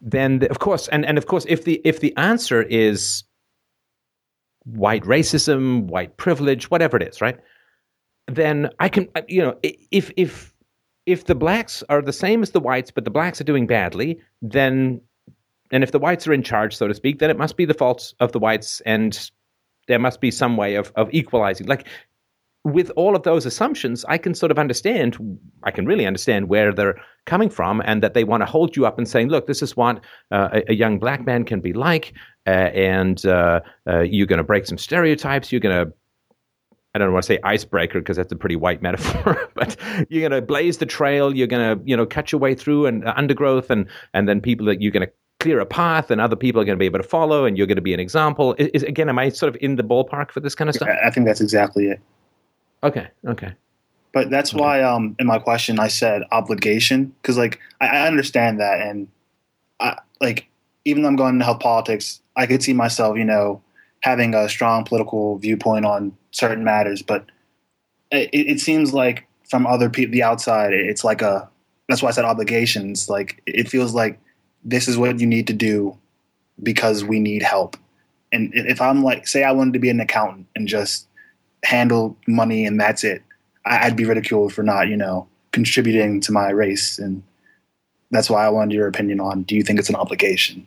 [0.00, 3.24] then of course, and, and of course, if the if the answer is
[4.64, 7.38] white racism, white privilege, whatever it is, right?
[8.26, 10.54] Then I can, you know, if if
[11.06, 14.18] if the blacks are the same as the whites, but the blacks are doing badly,
[14.40, 15.00] then
[15.70, 17.74] and if the whites are in charge, so to speak, then it must be the
[17.74, 19.30] fault of the whites, and
[19.88, 21.66] there must be some way of of equalizing.
[21.66, 21.86] Like
[22.64, 26.72] with all of those assumptions, I can sort of understand, I can really understand where
[26.72, 29.62] they're coming from and that they want to hold you up and saying, look, this
[29.62, 32.14] is what uh, a, a, young black man can be like.
[32.46, 35.52] Uh, and uh, uh you're going to break some stereotypes.
[35.52, 35.92] You're going to,
[36.94, 39.76] I don't want to say icebreaker because that's a pretty white metaphor, but
[40.08, 41.34] you're going to blaze the trail.
[41.34, 44.40] You're going to, you know, cut your way through and uh, undergrowth and, and then
[44.40, 46.86] people that you're going to clear a path and other people are going to be
[46.86, 48.54] able to follow and you're going to be an example.
[48.56, 50.88] Is, again, am I sort of in the ballpark for this kind of stuff?
[51.04, 52.00] I think that's exactly it.
[52.84, 53.08] Okay.
[53.26, 53.52] Okay.
[54.12, 54.60] But that's okay.
[54.60, 59.08] why, um, in my question, I said obligation because, like, I, I, understand that, and
[59.80, 60.46] I like
[60.84, 63.62] even though I'm going into health politics, I could see myself, you know,
[64.00, 67.02] having a strong political viewpoint on certain matters.
[67.02, 67.26] But
[68.10, 71.48] it, it seems like from other people, the outside, it's like a.
[71.88, 73.08] That's why I said obligations.
[73.08, 74.18] Like it feels like
[74.64, 75.98] this is what you need to do
[76.62, 77.76] because we need help.
[78.32, 81.06] And if I'm like, say, I wanted to be an accountant and just
[81.64, 83.22] handle money and that's it.
[83.66, 86.98] I'd be ridiculed for not, you know, contributing to my race.
[86.98, 87.22] And
[88.10, 90.66] that's why I wanted your opinion on do you think it's an obligation?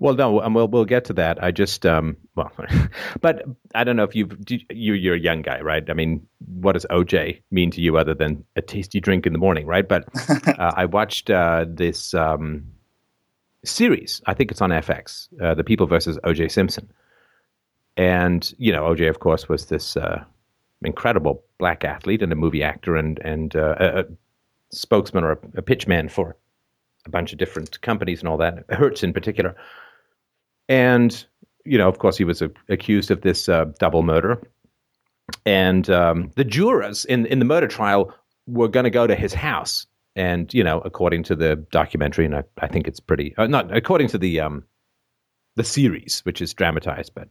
[0.00, 1.42] Well, no, and we'll we'll get to that.
[1.42, 2.52] I just um, well,
[3.20, 3.44] but
[3.74, 5.88] I don't know if you've you you're a young guy, right?
[5.88, 6.26] I mean,
[6.56, 9.88] what does OJ mean to you other than a tasty drink in the morning, right?
[9.88, 10.04] But
[10.58, 12.64] uh, I watched uh, this um,
[13.64, 14.20] series.
[14.26, 16.90] I think it's on FX, uh, The People versus OJ Simpson,
[17.96, 20.24] and you know, OJ, of course, was this uh,
[20.82, 24.04] incredible black athlete and a movie actor and and uh, a, a,
[24.72, 26.36] spokesman or a, a pitchman for
[27.06, 28.64] a bunch of different companies and all that.
[28.70, 29.54] Hertz in particular,
[30.68, 31.24] and
[31.64, 34.42] you know, of course, he was a, accused of this uh, double murder.
[35.46, 38.12] And um, the jurors in in the murder trial
[38.46, 42.36] were going to go to his house, and you know, according to the documentary, and
[42.36, 44.64] I, I think it's pretty uh, not according to the um,
[45.56, 47.28] the series, which is dramatized, but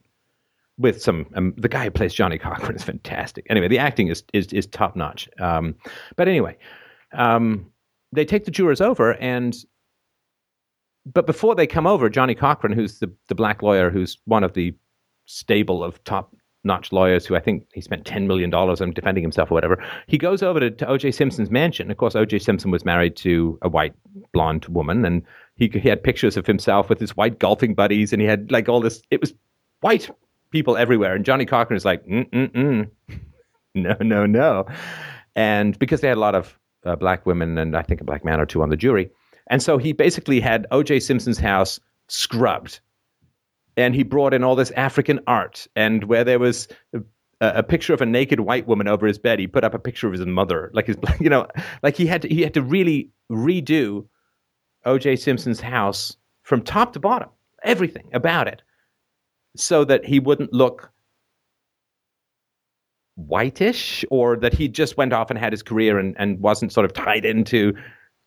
[0.77, 3.45] with some um, the guy who plays Johnnie Cochran is fantastic.
[3.49, 5.29] Anyway, the acting is is, is top notch.
[5.39, 5.75] Um,
[6.15, 6.57] but anyway,
[7.13, 7.71] um,
[8.11, 9.55] they take the jurors over, and
[11.05, 14.53] but before they come over, Johnnie Cochran, who's the the black lawyer, who's one of
[14.53, 14.73] the
[15.25, 19.51] stable of top notch lawyers who I think he spent $10 million on defending himself
[19.51, 19.83] or whatever.
[20.07, 21.11] He goes over to, to O.J.
[21.11, 21.91] Simpson's mansion.
[21.91, 22.39] Of course, O.J.
[22.39, 23.93] Simpson was married to a white
[24.31, 25.23] blonde woman, and
[25.55, 28.69] he, he had pictures of himself with his white golfing buddies, and he had like
[28.69, 29.01] all this.
[29.11, 29.33] It was
[29.81, 30.09] white
[30.53, 31.15] people everywhere.
[31.15, 32.89] And Johnnie Cochran is like, mm mm mm,
[33.75, 34.65] no, no, no,
[35.35, 38.23] and because they had a lot of uh, black women and I think a black
[38.23, 39.09] man or two on the jury,
[39.47, 41.01] and so he basically had O.J.
[41.01, 42.79] Simpson's house scrubbed,
[43.75, 46.69] and he brought in all this African art, and where there was.
[46.93, 47.01] A,
[47.41, 49.37] a picture of a naked white woman over his bed.
[49.37, 51.45] He put up a picture of his mother, like his, you know,
[51.81, 54.05] like he had to, he had to really redo
[54.85, 55.17] O.J.
[55.17, 57.27] Simpson's house from top to bottom,
[57.63, 58.61] everything about it
[59.55, 60.91] so that he wouldn't look
[63.15, 66.85] whitish or that he just went off and had his career and, and wasn't sort
[66.85, 67.73] of tied into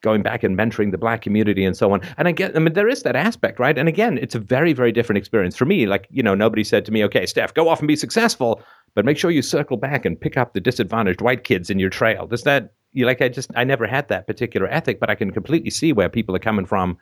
[0.03, 2.01] going back and mentoring the black community and so on.
[2.19, 3.77] And I get, I mean, there is that aspect, right?
[3.77, 5.87] And again, it's a very, very different experience for me.
[5.87, 8.63] Like, you know, nobody said to me, okay, Steph, go off and be successful,
[8.95, 11.91] but make sure you circle back and pick up the disadvantaged white kids in your
[11.91, 12.27] trail.
[12.27, 15.33] Does that, you like, I just, I never had that particular ethic, but I can
[15.33, 16.99] completely see where people are coming from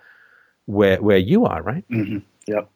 [0.66, 1.84] where, where you are, right?
[1.90, 2.18] Mm-hmm.
[2.46, 2.70] Yep.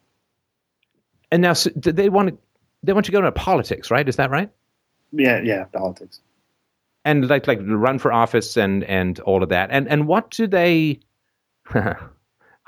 [1.31, 2.39] And now so they want to,
[2.83, 4.09] they want you to go into politics, right?
[4.09, 4.51] Is that right?
[5.13, 6.21] Yeah, yeah, politics
[7.09, 9.71] and like like run for office and and all of that.
[9.73, 11.01] And and what do they?
[11.75, 11.97] I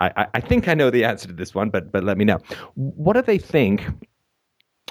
[0.00, 2.38] I think I know the answer to this one, but but let me know.
[2.74, 3.84] What do they think?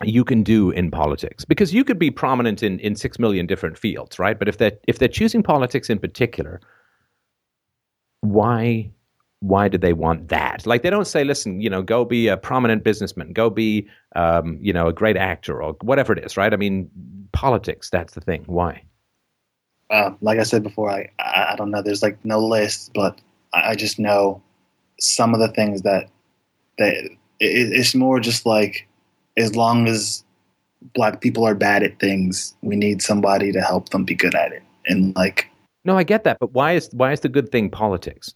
[0.06, 3.78] you can do in politics because you could be prominent in, in six million different
[3.78, 6.62] fields right but if they're if they're choosing politics in particular
[8.22, 8.90] why
[9.42, 12.36] why do they want that like they don't say listen you know go be a
[12.36, 16.54] prominent businessman go be um, you know a great actor or whatever it is right
[16.54, 16.90] i mean
[17.32, 18.84] politics that's the thing why
[19.90, 21.82] uh, like I said before, I, I, I don't know.
[21.82, 23.20] There's like no list, but
[23.54, 24.42] I, I just know
[25.00, 26.10] some of the things that
[26.78, 28.88] that it, it's more just like
[29.38, 30.24] as long as
[30.94, 34.52] black people are bad at things, we need somebody to help them be good at
[34.52, 34.64] it.
[34.86, 35.48] And like,
[35.86, 38.36] no, I get that, but why is why is the good thing politics?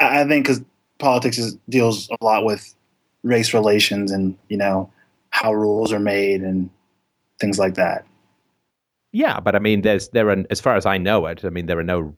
[0.00, 0.62] I, think because
[0.98, 2.74] politics is, deals a lot with
[3.22, 4.90] race relations and you know
[5.30, 6.70] how rules are made and
[7.40, 8.04] things like that.
[9.12, 11.44] Yeah, but I mean, there's there are as far as I know it.
[11.44, 12.14] I mean, there are no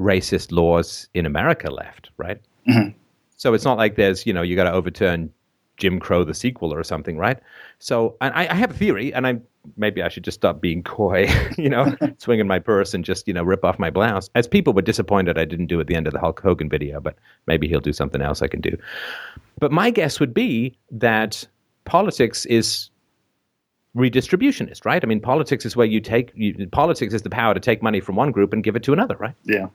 [0.00, 2.40] racist laws in America left, right?
[2.68, 2.96] Mm-hmm.
[3.36, 5.30] So it's not like there's you know you got to overturn
[5.82, 7.40] Jim Crow the sequel or something, right?
[7.80, 9.40] So and I, I have a theory, and I
[9.76, 11.28] maybe I should just stop being coy,
[11.58, 14.30] you know, swinging my purse and just you know rip off my blouse.
[14.36, 17.00] As people were disappointed I didn't do at the end of the Hulk Hogan video,
[17.00, 17.16] but
[17.48, 18.78] maybe he'll do something else I can do.
[19.58, 21.44] But my guess would be that
[21.84, 22.90] politics is
[23.96, 25.02] redistributionist, right?
[25.02, 28.00] I mean, politics is where you take you, politics is the power to take money
[28.00, 29.34] from one group and give it to another, right?
[29.42, 29.66] Yeah.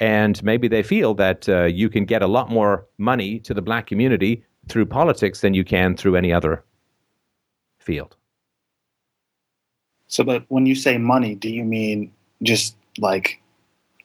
[0.00, 3.62] And maybe they feel that uh, you can get a lot more money to the
[3.62, 6.62] black community through politics than you can through any other
[7.80, 8.16] field.
[10.08, 13.40] So, but when you say money, do you mean just like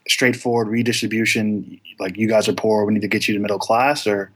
[0.08, 1.80] straightforward redistribution?
[2.00, 4.32] Like you guys are poor, we need to get you to middle class, or?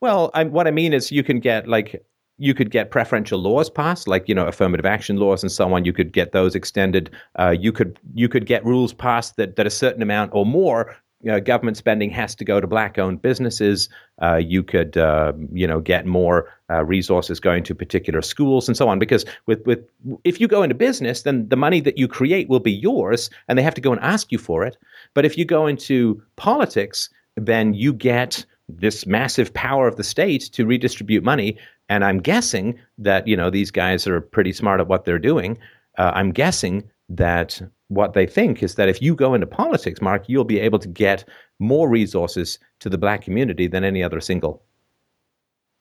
[0.00, 2.04] Well, I, what I mean is you can get like
[2.38, 5.84] you could get preferential laws passed, like you know affirmative action laws and so on.
[5.84, 7.10] You could get those extended.
[7.38, 10.96] Uh, you could you could get rules passed that that a certain amount or more
[11.22, 13.88] you government spending has to go to black-owned businesses.
[14.22, 18.76] Uh, you could, uh, you know, get more uh, resources going to particular schools and
[18.76, 18.98] so on.
[18.98, 19.80] Because with with
[20.24, 23.58] if you go into business, then the money that you create will be yours, and
[23.58, 24.76] they have to go and ask you for it.
[25.14, 30.42] But if you go into politics, then you get this massive power of the state
[30.52, 31.58] to redistribute money
[31.90, 35.58] and I'm guessing that, you know, these guys are pretty smart at what they're doing.
[35.98, 37.60] Uh, I'm guessing that
[37.90, 40.88] what they think is that if you go into politics, Mark, you'll be able to
[40.88, 41.28] get
[41.58, 44.62] more resources to the black community than any other single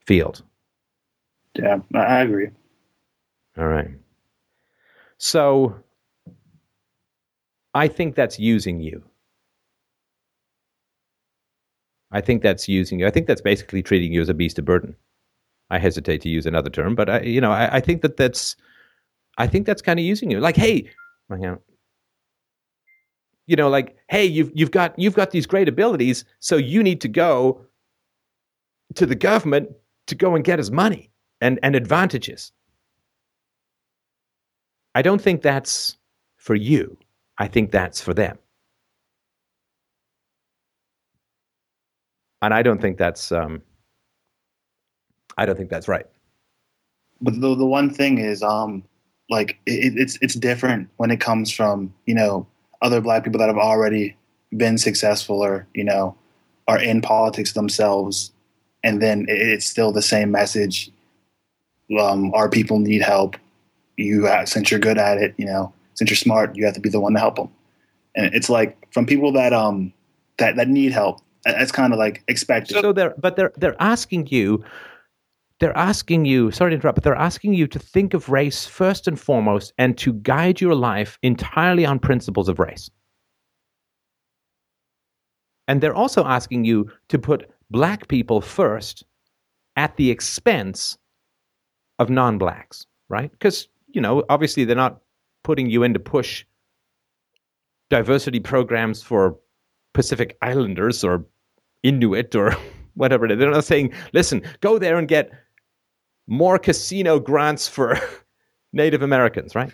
[0.07, 0.41] field.
[1.53, 2.49] Yeah, I agree.
[3.57, 3.91] All right.
[5.19, 5.75] So
[7.75, 9.03] I think that's using you.
[12.11, 13.05] I think that's using you.
[13.05, 14.95] I think that's basically treating you as a beast of burden.
[15.69, 18.55] I hesitate to use another term, but I, you know, I, I think that that's,
[19.37, 20.39] I think that's kind of using you.
[20.39, 20.89] Like, hey,
[21.29, 21.61] you know,
[23.57, 27.65] like, hey, you've you've got you've got these great abilities, so you need to go
[28.95, 29.69] to the government
[30.07, 31.11] to go and get his money
[31.41, 32.51] and and advantages.
[34.95, 35.97] I don't think that's
[36.37, 36.97] for you.
[37.37, 38.37] I think that's for them.
[42.41, 43.61] And I don't think that's um,
[45.37, 46.05] I don't think that's right.
[47.21, 48.83] But the the one thing is, um,
[49.29, 52.47] like it, it's it's different when it comes from you know
[52.81, 54.15] other black people that have already
[54.55, 56.15] been successful or you know
[56.67, 58.31] are in politics themselves,
[58.83, 60.91] and then it's still the same message.
[61.99, 63.35] Um, our people need help.
[63.97, 66.79] You have, since you're good at it, you know, since you're smart, you have to
[66.79, 67.49] be the one to help them.
[68.15, 69.91] And it's like from people that um
[70.37, 71.21] that that need help.
[71.45, 72.79] That's kind of like expected.
[72.81, 74.63] So they're but they're they're asking you
[75.59, 79.07] they're asking you, sorry to interrupt, but they're asking you to think of race first
[79.07, 82.89] and foremost and to guide your life entirely on principles of race.
[85.67, 89.03] And they're also asking you to put black people first
[89.75, 90.97] at the expense
[91.99, 93.31] of non blacks, right?
[93.31, 95.01] Because, you know, obviously they're not
[95.43, 96.45] putting you in to push
[97.89, 99.37] diversity programs for
[99.93, 101.25] Pacific Islanders or
[101.83, 102.55] Inuit or
[102.95, 103.39] whatever it is.
[103.39, 105.31] They're not saying, listen, go there and get
[106.29, 107.99] more casino grants for
[108.73, 109.73] Native Americans, right?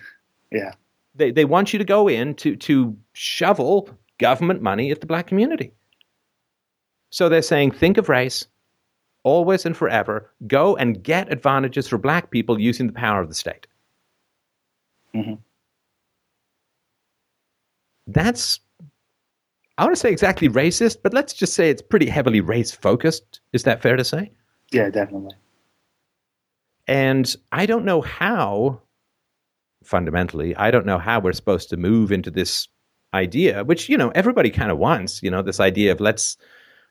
[0.50, 0.72] Yeah.
[1.14, 5.26] They, they want you to go in to, to shovel government money at the black
[5.26, 5.72] community.
[7.10, 8.46] So they're saying, think of race,
[9.22, 13.34] always and forever, go and get advantages for black people using the power of the
[13.34, 13.66] state.
[15.14, 15.34] Mm-hmm.
[18.08, 18.60] That's,
[19.78, 23.40] I want to say exactly racist, but let's just say it's pretty heavily race focused.
[23.52, 24.30] Is that fair to say?
[24.72, 25.34] Yeah, definitely.
[26.86, 28.80] And I don't know how,
[29.84, 32.68] fundamentally, I don't know how we're supposed to move into this
[33.12, 36.36] idea, which, you know, everybody kind of wants, you know, this idea of let's,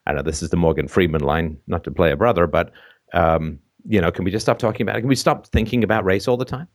[0.06, 2.72] I know this is the Morgan Freeman line, not to play a brother, but,
[3.14, 5.01] um, you know, can we just stop talking about it?
[5.01, 6.67] Can we stop thinking about race all the time?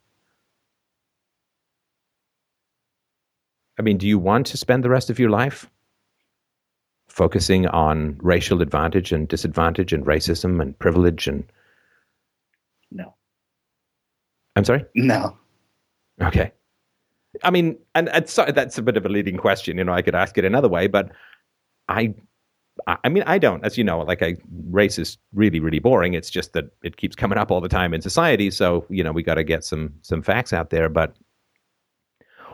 [3.77, 5.69] I mean, do you want to spend the rest of your life
[7.07, 11.43] focusing on racial advantage and disadvantage and racism and privilege and.
[14.55, 14.85] I'm sorry?
[14.95, 15.37] No.
[16.21, 16.51] Okay.
[17.43, 19.77] I mean, and, and sorry, that's a bit of a leading question.
[19.77, 21.11] You know, I could ask it another way, but
[21.87, 22.13] I,
[22.87, 23.63] I mean, I don't.
[23.65, 24.37] As you know, like, I,
[24.69, 26.13] race is really, really boring.
[26.13, 28.51] It's just that it keeps coming up all the time in society.
[28.51, 30.89] So, you know, we got to get some some facts out there.
[30.89, 31.15] But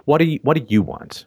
[0.06, 1.26] what do you what do you want?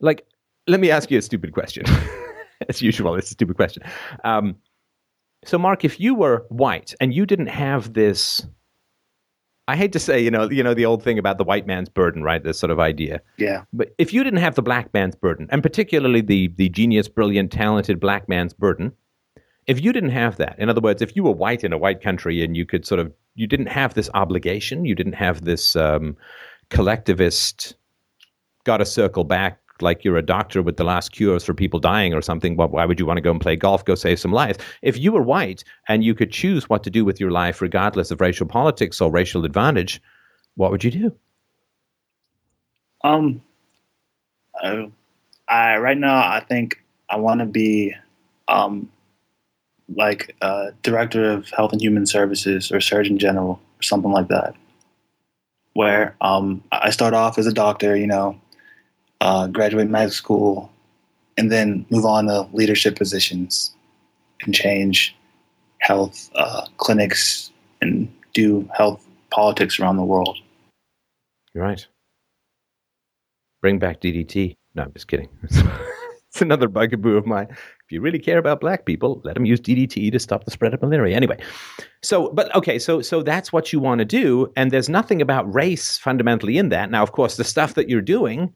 [0.00, 0.26] Like,
[0.66, 1.84] let me ask you a stupid question.
[2.68, 3.82] As usual, it's a stupid question.
[4.24, 4.56] Um,
[5.44, 8.44] so, Mark, if you were white and you didn't have this
[9.68, 11.90] I hate to say, you know, you know the old thing about the white man's
[11.90, 12.42] burden, right?
[12.42, 13.20] This sort of idea.
[13.36, 13.64] Yeah.
[13.74, 17.52] But if you didn't have the black man's burden, and particularly the the genius, brilliant,
[17.52, 18.92] talented black man's burden,
[19.66, 22.00] if you didn't have that, in other words, if you were white in a white
[22.00, 25.76] country and you could sort of, you didn't have this obligation, you didn't have this
[25.76, 26.16] um,
[26.70, 27.76] collectivist,
[28.64, 32.14] got to circle back like you're a doctor with the last cures for people dying
[32.14, 34.58] or something, why would you want to go and play golf, go save some lives?
[34.82, 38.10] If you were white and you could choose what to do with your life regardless
[38.10, 40.00] of racial politics or racial advantage,
[40.56, 41.12] what would you do?
[43.04, 43.42] Um,
[44.62, 44.86] uh,
[45.48, 47.94] I right now I think I want to be,
[48.48, 48.90] um,
[49.94, 54.54] like uh, director of health and human services or surgeon general or something like that.
[55.72, 58.38] Where um, I start off as a doctor, you know,
[59.20, 60.72] uh, graduate medical school,
[61.36, 63.74] and then move on to leadership positions
[64.42, 65.16] and change
[65.80, 70.38] health uh, clinics and do health politics around the world.
[71.54, 71.86] You're right.
[73.60, 74.56] Bring back DDT.
[74.74, 75.28] No, I'm just kidding.
[75.42, 77.48] it's another bugaboo of mine.
[77.50, 80.74] If you really care about black people, let them use DDT to stop the spread
[80.74, 81.16] of malaria.
[81.16, 81.38] Anyway,
[82.02, 85.52] so but okay, so so that's what you want to do, and there's nothing about
[85.52, 86.90] race fundamentally in that.
[86.90, 88.54] Now, of course, the stuff that you're doing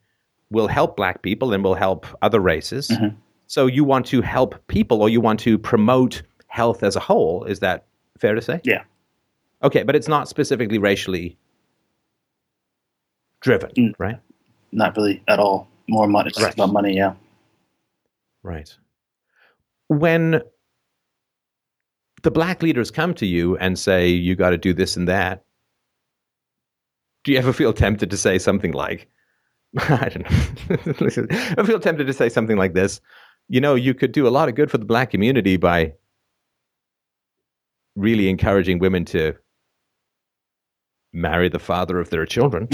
[0.53, 2.89] will help black people and will help other races.
[2.89, 3.17] Mhm.
[3.47, 7.45] So you want to help people, or you want to promote health as a whole.
[7.45, 7.87] Is that
[8.19, 8.61] fair to say?
[8.65, 8.85] Yeah.
[9.63, 11.37] Okay, but it's not specifically racially
[13.41, 13.95] driven, Mm.
[13.99, 14.19] right?
[14.71, 15.69] Not really at all.
[15.89, 16.29] More money.
[16.29, 16.55] It's Right.
[16.55, 16.95] about money.
[16.97, 17.15] Yeah.
[18.43, 18.75] Right.
[19.89, 20.43] When
[22.23, 25.45] the black leaders come to you and say, you got to do this and that,
[27.25, 29.09] do you ever feel tempted to say something like,
[29.79, 31.27] I don't know.
[31.57, 33.01] I feel tempted to say something like this.
[33.49, 35.95] You know, you could do a lot of good for the black community by
[37.97, 39.35] really encouraging women to
[41.13, 42.69] marry the father of their children.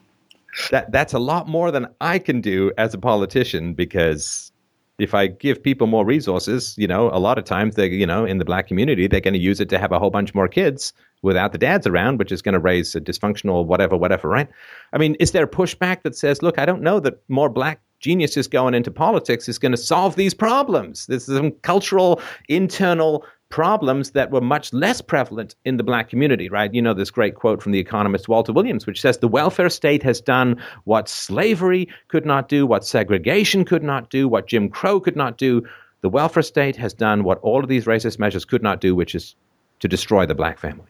[0.70, 4.52] that that's a lot more than I can do as a politician because
[4.98, 8.24] if I give people more resources, you know, a lot of times they, you know,
[8.24, 10.48] in the black community, they're going to use it to have a whole bunch more
[10.48, 10.92] kids
[11.24, 14.48] without the dads around, which is going to raise a dysfunctional whatever, whatever, right?
[14.92, 18.46] I mean, is there pushback that says, look, I don't know that more black geniuses
[18.46, 21.06] going into politics is going to solve these problems?
[21.06, 26.74] There's some cultural, internal problems that were much less prevalent in the black community, right?
[26.74, 30.02] You know, this great quote from the economist Walter Williams, which says the welfare state
[30.02, 34.98] has done what slavery could not do, what segregation could not do, what Jim Crow
[34.98, 35.62] could not do.
[36.00, 39.14] The welfare state has done what all of these racist measures could not do, which
[39.14, 39.36] is
[39.80, 40.88] to destroy the black family.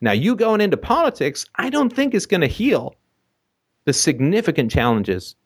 [0.00, 2.94] Now, you going into politics, I don't think is going to heal
[3.84, 5.36] the significant challenges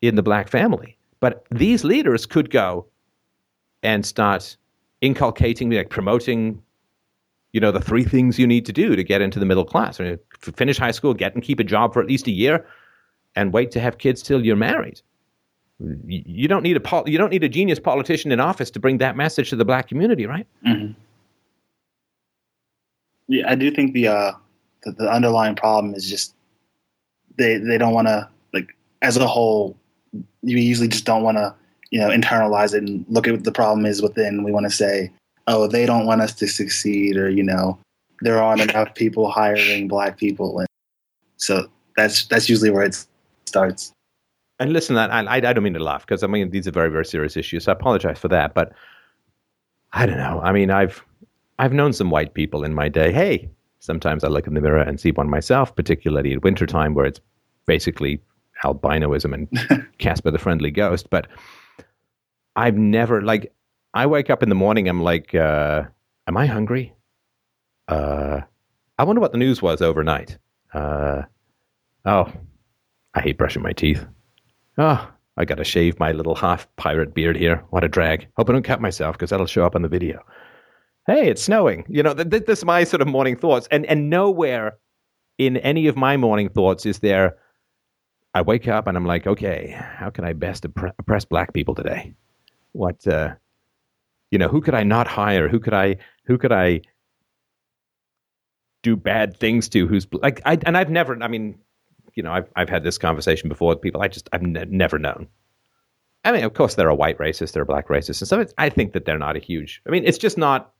[0.00, 0.96] in the black family.
[1.20, 2.86] But these leaders could go
[3.82, 4.56] and start
[5.00, 6.62] inculcating, like promoting,
[7.52, 10.00] you know, the three things you need to do to get into the middle class.
[10.00, 12.66] I mean, finish high school, get and keep a job for at least a year,
[13.34, 15.00] and wait to have kids till you're married.
[16.06, 19.16] You don't need a you don't need a genius politician in office to bring that
[19.16, 20.46] message to the black community, right?
[20.64, 20.92] hmm
[23.28, 24.32] Yeah, I do think the uh
[24.84, 26.34] the, the underlying problem is just
[27.36, 29.76] they they don't want to like as a whole.
[30.42, 31.54] You usually just don't want to
[31.90, 34.44] you know internalize it and look at what the problem is within.
[34.44, 35.12] We want to say,
[35.46, 37.78] oh, they don't want us to succeed, or you know,
[38.22, 40.68] there aren't enough people hiring black people, and
[41.36, 43.06] so that's that's usually where it
[43.46, 43.92] starts.
[44.60, 46.90] and listen, I, I, I don't mean to laugh because I mean these are very,
[46.90, 47.64] very serious issues.
[47.64, 48.54] So I apologize for that.
[48.54, 48.72] But
[49.92, 50.40] I don't know.
[50.42, 51.02] I mean, I've
[51.58, 53.12] I've known some white people in my day.
[53.12, 57.06] Hey, sometimes I look in the mirror and see one myself, particularly at wintertime where
[57.06, 57.20] it's
[57.66, 58.20] basically
[58.64, 61.10] albinoism and Casper the Friendly Ghost.
[61.10, 61.26] But
[62.56, 63.52] I've never like
[63.94, 64.88] I wake up in the morning.
[64.88, 65.84] I'm like, uh,
[66.26, 66.94] am I hungry?
[67.88, 68.40] Uh,
[68.98, 70.38] I wonder what the news was overnight.
[70.74, 71.22] Uh,
[72.04, 72.32] oh,
[73.14, 74.04] I hate brushing my teeth.
[74.76, 77.64] Oh, I got to shave my little half pirate beard here.
[77.70, 78.28] What a drag.
[78.36, 80.22] Hope I don't cut myself because that'll show up on the video.
[81.08, 81.84] Hey, it's snowing.
[81.88, 83.66] You know, th- th- this is my sort of morning thoughts.
[83.70, 84.78] And, and nowhere
[85.38, 87.36] in any of my morning thoughts is there,
[88.34, 92.14] I wake up and I'm like, okay, how can I best oppress black people today?
[92.72, 93.34] What, uh,
[94.30, 95.48] you know, who could I not hire?
[95.48, 95.96] Who could I,
[96.26, 96.82] who could I
[98.82, 99.88] do bad things to?
[99.88, 101.58] Who's like, I, and I've never, I mean,
[102.14, 104.02] you know, I've I've had this conversation before with people.
[104.02, 105.28] I just I've ne- never known.
[106.24, 108.44] I mean, of course, there are white racists, there are black racists, and some.
[108.58, 109.80] I think that they're not a huge.
[109.86, 110.72] I mean, it's just not.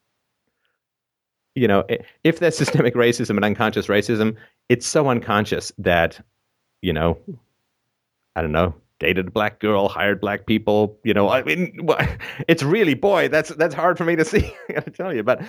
[1.59, 1.85] You know,
[2.25, 4.37] if there's systemic racism and unconscious racism,
[4.69, 6.25] it's so unconscious that,
[6.83, 7.19] you know,
[8.37, 10.99] I don't know, dated a black girl, hired black people.
[11.05, 11.89] You know, I mean,
[12.49, 14.55] it's really boy, that's that's hard for me to see.
[14.69, 15.43] I got to tell you, but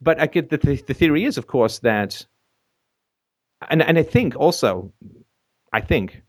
[0.00, 2.24] but I get the the theory is, of course, that
[3.68, 4.92] and and I think also,
[5.72, 6.22] I think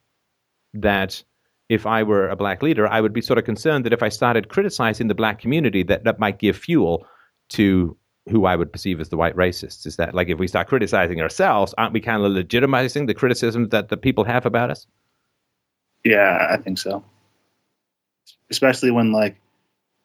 [0.73, 1.23] that
[1.69, 4.09] if I were a black leader, I would be sort of concerned that if I
[4.09, 7.05] started criticizing the black community, that that might give fuel
[7.49, 7.97] to
[8.29, 9.85] who I would perceive as the white racists.
[9.85, 13.69] Is that like if we start criticizing ourselves, aren't we kind of legitimizing the criticism
[13.69, 14.87] that the people have about us?
[16.03, 17.03] Yeah, I think so.
[18.49, 19.37] Especially when like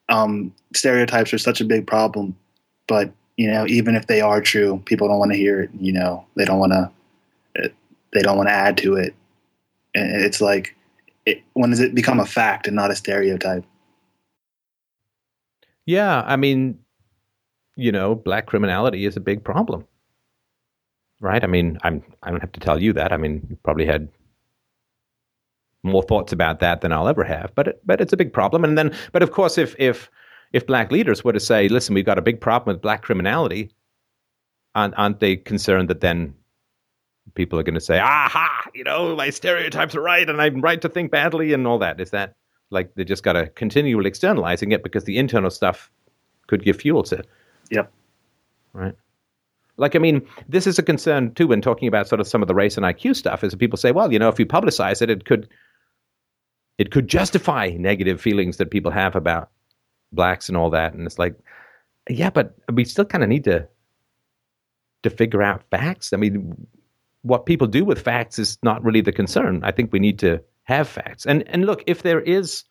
[0.09, 2.35] um, stereotypes are such a big problem,
[2.87, 5.69] but you know, even if they are true, people don't want to hear it.
[5.79, 6.91] You know, they don't want to
[8.13, 9.15] they don't want to add to it.
[9.95, 10.75] And it's like,
[11.25, 13.65] it, when does it become a fact and not a stereotype?
[15.85, 16.79] Yeah, I mean,
[17.75, 19.85] you know, black criminality is a big problem,
[21.19, 21.43] right?
[21.43, 23.11] I mean, I'm I don't have to tell you that.
[23.11, 24.09] I mean, you probably had
[25.83, 28.63] more thoughts about that than I'll ever have, but it, but it's a big problem.
[28.63, 30.09] And then, but of course, if if
[30.53, 33.71] if black leaders were to say, "Listen, we've got a big problem with black criminality,"
[34.75, 36.33] aren't, aren't they concerned that then
[37.35, 40.81] people are going to say, aha, you know, my stereotypes are right and I'm right
[40.81, 41.99] to think badly and all that.
[41.99, 42.35] Is that
[42.69, 45.91] like they just got to continually externalizing it because the internal stuff
[46.47, 47.27] could give fuel to it?
[47.69, 47.91] Yep.
[48.73, 48.95] Right.
[49.77, 52.47] Like, I mean, this is a concern too when talking about sort of some of
[52.47, 55.01] the race and IQ stuff is that people say, well, you know, if you publicize
[55.01, 55.49] it, it could,
[56.77, 59.49] it could justify negative feelings that people have about
[60.11, 60.93] blacks and all that.
[60.93, 61.35] And it's like,
[62.09, 63.67] yeah, but we still kind of need to,
[65.03, 66.13] to figure out facts.
[66.13, 66.67] I mean,
[67.23, 69.61] what people do with facts is not really the concern.
[69.63, 71.25] I think we need to have facts.
[71.25, 72.63] And and look, if there is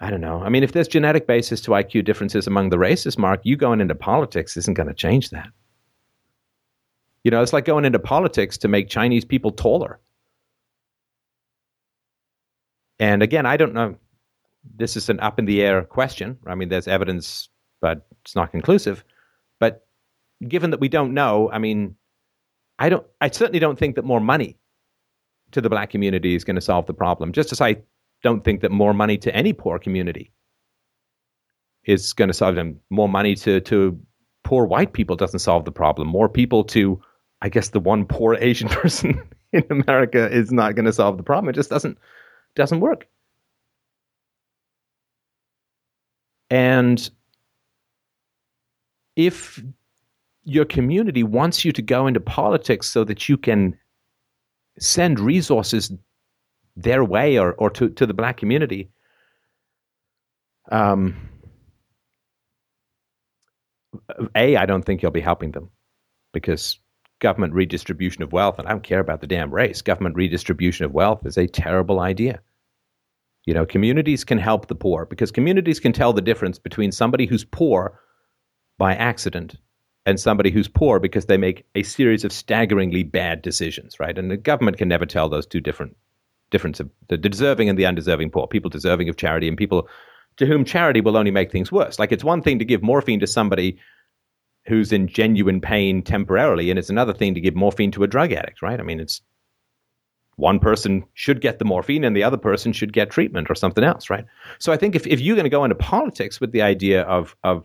[0.00, 0.42] I don't know.
[0.42, 3.80] I mean, if there's genetic basis to IQ differences among the races, Mark, you going
[3.80, 5.48] into politics isn't going to change that.
[7.24, 9.98] You know, it's like going into politics to make Chinese people taller.
[13.00, 13.96] And again, I don't know.
[14.76, 16.38] This is an up in the air question.
[16.46, 17.48] I mean, there's evidence,
[17.80, 19.04] but it's not conclusive.
[19.58, 19.86] But
[20.46, 21.96] given that we don't know, I mean,
[22.78, 23.06] I don't.
[23.20, 24.56] I certainly don't think that more money
[25.50, 27.32] to the black community is going to solve the problem.
[27.32, 27.76] Just as I
[28.22, 30.32] don't think that more money to any poor community
[31.84, 32.80] is going to solve them.
[32.90, 33.98] More money to to
[34.44, 36.08] poor white people doesn't solve the problem.
[36.08, 37.00] More people to,
[37.42, 39.20] I guess, the one poor Asian person
[39.52, 41.48] in America is not going to solve the problem.
[41.48, 41.98] It just doesn't
[42.54, 43.06] doesn't work.
[46.50, 47.10] And
[49.16, 49.62] if
[50.44, 53.78] your community wants you to go into politics so that you can
[54.78, 55.92] send resources
[56.78, 58.90] their way or, or to, to the black community.
[60.70, 61.28] Um,
[64.36, 65.70] a, I don't think you'll be helping them
[66.32, 66.78] because
[67.20, 70.92] government redistribution of wealth, and I don't care about the damn race, government redistribution of
[70.92, 72.40] wealth is a terrible idea.
[73.44, 77.26] You know, communities can help the poor because communities can tell the difference between somebody
[77.26, 77.98] who's poor
[78.76, 79.56] by accident
[80.06, 84.16] and somebody who's poor because they make a series of staggeringly bad decisions, right?
[84.16, 85.96] And the government can never tell those two different
[86.50, 89.88] difference of the deserving and the undeserving poor, people deserving of charity and people
[90.36, 91.98] to whom charity will only make things worse.
[91.98, 93.78] Like it's one thing to give morphine to somebody
[94.66, 98.32] who's in genuine pain temporarily, and it's another thing to give morphine to a drug
[98.32, 98.78] addict, right?
[98.78, 99.20] I mean, it's
[100.36, 103.82] one person should get the morphine and the other person should get treatment or something
[103.82, 104.24] else, right?
[104.58, 107.34] So I think if, if you're going to go into politics with the idea of
[107.42, 107.64] of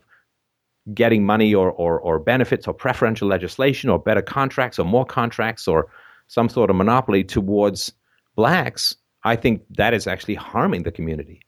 [0.93, 5.67] getting money or, or, or benefits or preferential legislation or better contracts or more contracts
[5.67, 5.87] or
[6.27, 7.93] some sort of monopoly towards
[8.35, 11.41] blacks I think that is actually harming the community.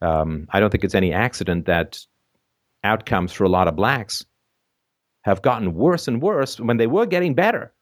[0.00, 2.00] Um, I don't think it's any accident that
[2.82, 4.24] outcomes for a lot of blacks
[5.22, 7.72] have gotten worse and worse when they were getting better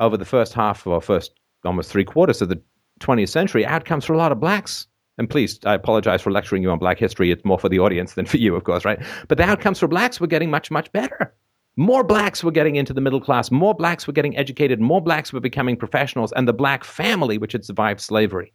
[0.00, 1.32] over the first half or first
[1.64, 2.60] almost three quarters of the
[3.00, 3.66] 20th century.
[3.66, 4.86] Outcomes for a lot of blacks
[5.18, 7.30] and please, I apologize for lecturing you on black history.
[7.30, 8.98] It's more for the audience than for you, of course, right?
[9.28, 11.34] But the outcomes for blacks were getting much, much better.
[11.76, 13.50] More blacks were getting into the middle class.
[13.50, 14.80] More blacks were getting educated.
[14.80, 16.32] More blacks were becoming professionals.
[16.32, 18.52] And the black family, which had survived slavery,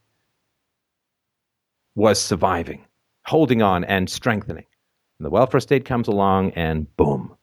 [1.95, 2.85] was surviving,
[3.25, 4.65] holding on, and strengthening.
[5.17, 7.35] And the welfare state comes along, and boom,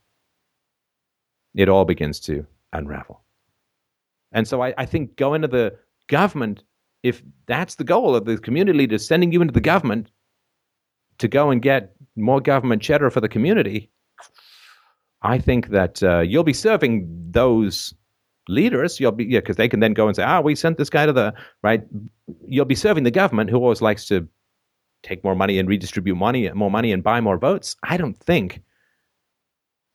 [1.57, 3.23] it all begins to unravel.
[4.31, 6.63] And so I, I think going to the government,
[7.03, 10.11] if that's the goal of the community leaders sending you into the government
[11.19, 13.91] to go and get more government cheddar for the community,
[15.25, 17.95] I think that uh, you'll be serving those
[18.47, 19.01] leaders.
[19.01, 21.07] You'll be yeah, because they can then go and say, "Ah, we sent this guy
[21.07, 21.83] to the right."
[22.47, 24.29] You'll be serving the government, who always likes to
[25.03, 27.75] take more money and redistribute money, more money and buy more votes.
[27.83, 28.63] I don't think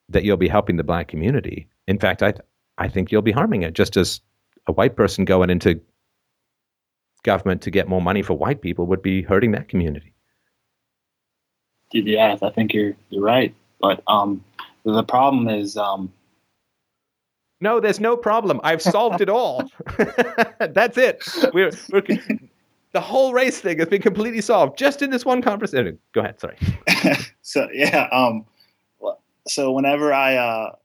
[0.09, 1.67] that you'll be helping the black community.
[1.88, 2.33] In fact, I
[2.80, 3.74] I think you'll be harming it.
[3.74, 4.22] Just as
[4.66, 5.80] a white person going into
[7.24, 10.14] government to get more money for white people would be hurting that community.
[11.91, 14.43] Yeah, I think you're you're right, but um,
[14.92, 16.11] the problem is, um,
[17.61, 18.61] no, there's no problem.
[18.64, 19.69] I've solved it all.
[20.59, 21.24] That's it.
[21.53, 22.03] We're, we're
[22.92, 26.00] the whole race thing has been completely solved just in this one conversation.
[26.14, 26.40] Go ahead.
[26.40, 26.58] Sorry.
[27.42, 28.08] so yeah.
[28.11, 28.45] Um.
[29.48, 30.76] So whenever I uh,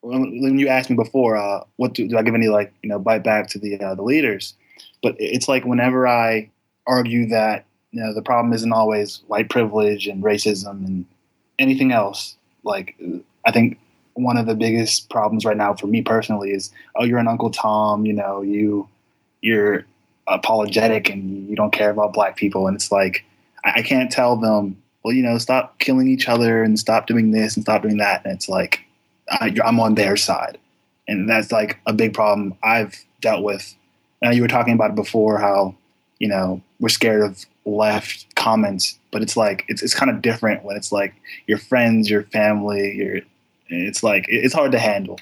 [0.00, 2.88] when, when you asked me before, uh, what do, do I give any like you
[2.88, 4.54] know bite back to the uh, the leaders?
[5.02, 6.50] But it's like whenever I
[6.86, 11.06] argue that you know the problem isn't always white privilege and racism and
[11.58, 12.36] anything else.
[12.64, 12.96] Like
[13.46, 13.78] I think
[14.14, 17.50] one of the biggest problems right now for me personally is oh you're an Uncle
[17.50, 18.88] Tom, you know you
[19.40, 19.86] you're
[20.26, 23.24] apologetic and you don't care about black people, and it's like
[23.64, 27.56] I, can't tell them well you know stop killing each other and stop doing this
[27.56, 28.84] and stop doing that, and it's like
[29.30, 30.58] I, I'm on their side,
[31.06, 33.74] and that's like a big problem I've dealt with.
[34.22, 35.74] And you were talking about it before how
[36.18, 40.64] you know we're scared of left comments, but it's like it's it's kind of different
[40.64, 41.14] when it's like
[41.46, 43.20] your friends, your family, your
[43.68, 45.18] it's like it's hard to handle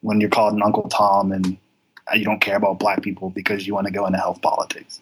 [0.00, 1.56] when you're called an Uncle Tom and
[2.14, 5.00] you don't care about black people because you want to go into health politics.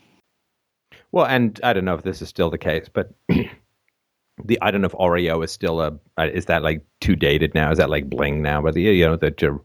[1.10, 4.80] Well, and I don't know if this is still the case, but the I don't
[4.80, 7.70] know if Oreo is still a uh, is that like too dated now?
[7.70, 8.62] Is that like bling now?
[8.62, 9.60] Where the you know that you're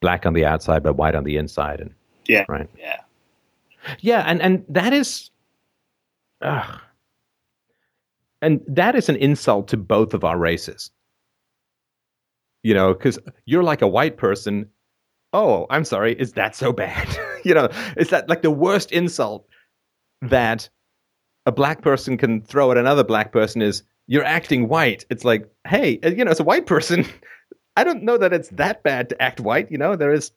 [0.00, 1.94] black on the outside but white on the inside, and
[2.26, 3.00] yeah, right, yeah,
[4.00, 5.30] yeah, and and that is,
[6.42, 6.76] uh,
[8.42, 10.90] and that is an insult to both of our races.
[12.66, 14.68] You know, because you're like a white person.
[15.32, 16.14] Oh, I'm sorry.
[16.18, 17.06] Is that so bad?
[17.44, 19.46] you know, is that like the worst insult
[20.20, 20.68] that
[21.46, 25.06] a black person can throw at another black person is you're acting white.
[25.10, 27.06] It's like, hey, uh, you know, as a white person,
[27.76, 29.70] I don't know that it's that bad to act white.
[29.70, 30.32] You know, there is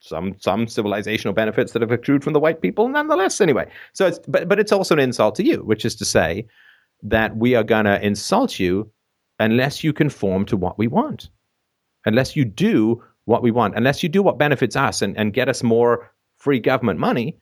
[0.00, 3.40] some some civilizational benefits that have accrued from the white people, nonetheless.
[3.40, 6.48] Anyway, so it's but but it's also an insult to you, which is to say
[7.04, 8.90] that we are gonna insult you
[9.38, 11.28] unless you conform to what we want,
[12.04, 15.48] unless you do what we want, unless you do what benefits us and, and get
[15.48, 17.38] us more free government money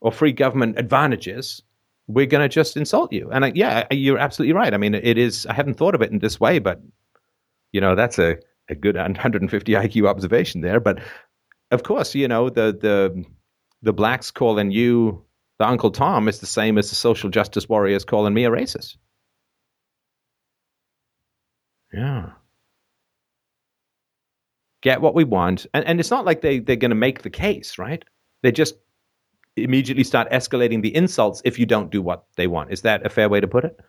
[0.00, 1.62] or free government advantages
[2.08, 3.30] we're going to just insult you.
[3.30, 4.72] And I, yeah, you're absolutely right.
[4.72, 6.80] I mean, it is, I haven't thought of it in this way, but,
[7.72, 8.36] you know, that's a,
[8.68, 10.80] a good 150 IQ observation there.
[10.80, 11.00] But
[11.70, 13.24] of course, you know, the, the,
[13.82, 15.24] the blacks calling you
[15.58, 18.96] the Uncle Tom is the same as the social justice warriors calling me a racist.
[21.92, 22.30] Yeah.
[24.82, 25.66] Get what we want.
[25.74, 28.04] And, and it's not like they, they're going to make the case, right?
[28.42, 28.74] They just
[29.56, 32.72] immediately start escalating the insults if you don't do what they want.
[32.72, 33.80] Is that a fair way to put it?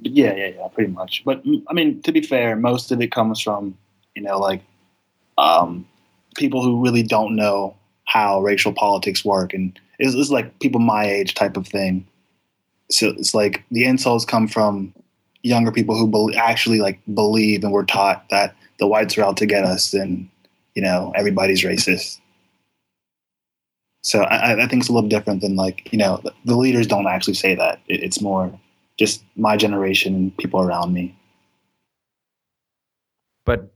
[0.00, 1.22] Yeah, yeah, yeah, pretty much.
[1.24, 3.76] But I mean, to be fair, most of it comes from
[4.14, 4.62] you know like
[5.38, 5.86] um,
[6.36, 7.74] people who really don't know
[8.04, 12.06] how racial politics work, and it's, it's like people my age type of thing.
[12.90, 14.94] So it's like the insults come from
[15.42, 19.36] younger people who be- actually like believe and were taught that the whites are out
[19.38, 20.28] to get us, and
[20.74, 22.20] you know everybody's racist.
[24.02, 27.06] So I, I, think it's a little different than like you know the leaders don't
[27.06, 27.80] actually say that.
[27.88, 28.58] It, it's more
[28.98, 31.16] just my generation, and people around me.
[33.44, 33.72] But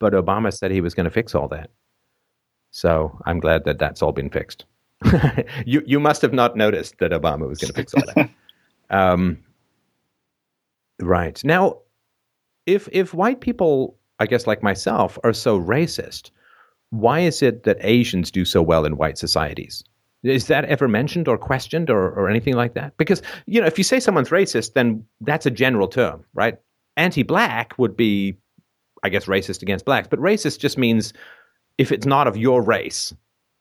[0.00, 1.70] but Obama said he was going to fix all that.
[2.70, 4.64] So I'm glad that that's all been fixed.
[5.66, 8.30] you you must have not noticed that Obama was going to fix all that.
[8.90, 9.38] um,
[11.00, 11.78] right now,
[12.66, 16.30] if if white people, I guess like myself, are so racist,
[16.90, 19.84] why is it that Asians do so well in white societies?
[20.22, 22.96] Is that ever mentioned or questioned or, or anything like that?
[22.96, 26.58] Because, you know, if you say someone's racist, then that's a general term, right?
[26.96, 28.36] Anti black would be,
[29.04, 30.08] I guess, racist against blacks.
[30.08, 31.12] But racist just means
[31.78, 33.14] if it's not of your race,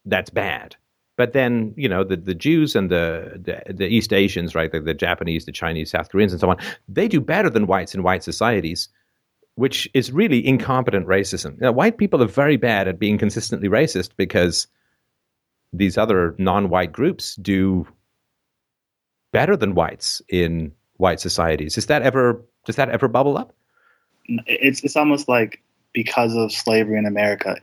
[0.06, 0.76] that's bad.
[1.18, 4.80] But then, you know, the, the Jews and the, the, the East Asians, right, the,
[4.80, 8.04] the Japanese, the Chinese, South Koreans, and so on, they do better than whites in
[8.04, 8.88] white societies,
[9.56, 11.60] which is really incompetent racism.
[11.60, 14.68] Now, white people are very bad at being consistently racist because
[15.74, 17.88] these other non-white groups do
[19.34, 21.78] better than whites in white societies.
[21.78, 23.54] Is that ever does that ever bubble up?
[24.46, 25.62] It's it's almost like
[25.94, 27.56] because of slavery in America,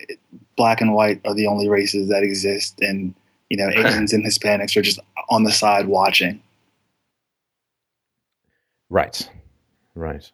[0.57, 3.15] black and white are the only races that exist, and
[3.51, 5.01] you know Asians and Hispanics are just
[5.31, 6.41] on the side watching.
[8.91, 9.29] Right,
[9.95, 10.31] right.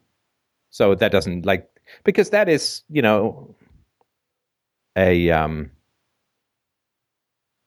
[0.70, 1.68] So that doesn't like
[2.04, 3.54] because that is you know
[4.96, 5.70] a um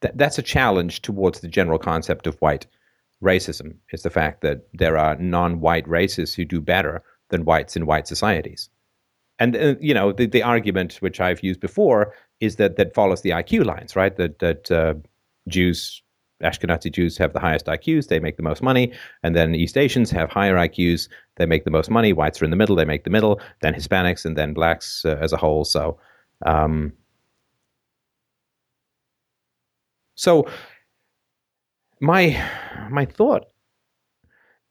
[0.02, 2.68] that that's a challenge towards the general concept of white
[3.24, 7.86] racism is the fact that there are non-white races who do better than whites in
[7.86, 8.70] white societies.
[9.40, 13.22] And uh, you know the, the argument which I've used before is that that follows
[13.22, 14.16] the IQ lines, right?
[14.16, 14.94] That that uh,
[15.48, 16.02] Jews,
[16.42, 18.92] Ashkenazi Jews, have the highest IQs, they make the most money,
[19.24, 22.14] and then East Asians have higher IQs, they make the most money.
[22.14, 23.40] Whites are in the middle, they make the middle.
[23.62, 25.66] Then Hispanics, and then blacks uh, as a whole.
[25.66, 26.00] So.
[26.46, 26.94] Um,
[30.16, 30.48] So
[32.00, 32.42] my
[32.90, 33.46] my thought,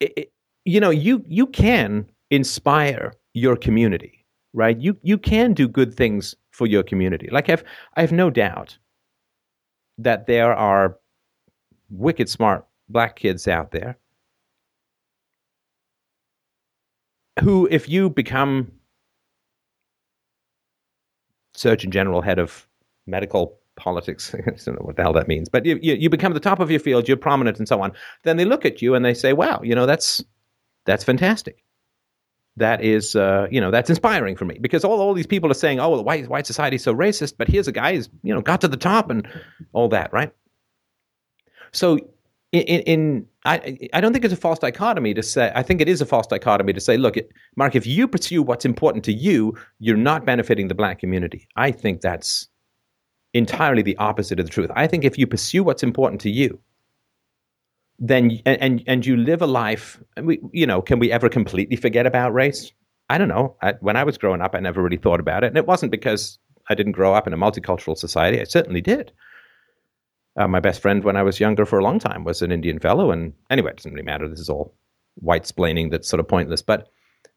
[0.00, 0.32] it,
[0.64, 4.78] you know, you you can inspire your community, right?
[4.78, 7.28] You you can do good things for your community.
[7.30, 7.64] Like I've
[7.96, 8.78] I have no doubt
[9.98, 10.98] that there are
[11.90, 13.98] wicked smart black kids out there
[17.40, 18.70] who, if you become
[21.54, 22.66] Surgeon General, head of
[23.06, 24.34] medical politics.
[24.46, 26.60] I don't know what the hell that means, but you, you, you become the top
[26.60, 27.92] of your field, you're prominent, and so on.
[28.22, 30.22] Then they look at you and they say, "Wow, you know that's
[30.84, 31.64] that's fantastic.
[32.56, 35.54] That is, uh, you know, that's inspiring for me because all, all these people are
[35.54, 38.42] saying, oh, white white society is so racist, but here's a guy who's you know
[38.42, 39.26] got to the top and
[39.72, 40.32] all that, right?
[41.72, 41.98] So
[42.52, 45.88] in, in, I, I don't think it's a false dichotomy to say I think it
[45.88, 47.16] is a false dichotomy to say look
[47.56, 51.70] Mark if you pursue what's important to you you're not benefiting the black community I
[51.70, 52.48] think that's
[53.34, 54.70] entirely the opposite of the truth.
[54.74, 56.58] I think if you pursue what's important to you,
[57.98, 60.02] then and and, you live a life.
[60.20, 62.72] We, you know, can we ever completely forget about race?
[63.08, 63.56] I don't know.
[63.62, 65.92] I, when I was growing up, I never really thought about it, and it wasn't
[65.92, 66.38] because
[66.68, 68.40] I didn't grow up in a multicultural society.
[68.40, 69.12] I certainly did.
[70.36, 72.78] Uh, my best friend when I was younger for a long time was an Indian
[72.78, 74.28] fellow, and anyway, it doesn't really matter.
[74.28, 74.74] This is all
[75.16, 76.62] white splaining that's sort of pointless.
[76.62, 76.88] But,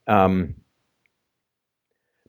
[0.07, 0.55] um,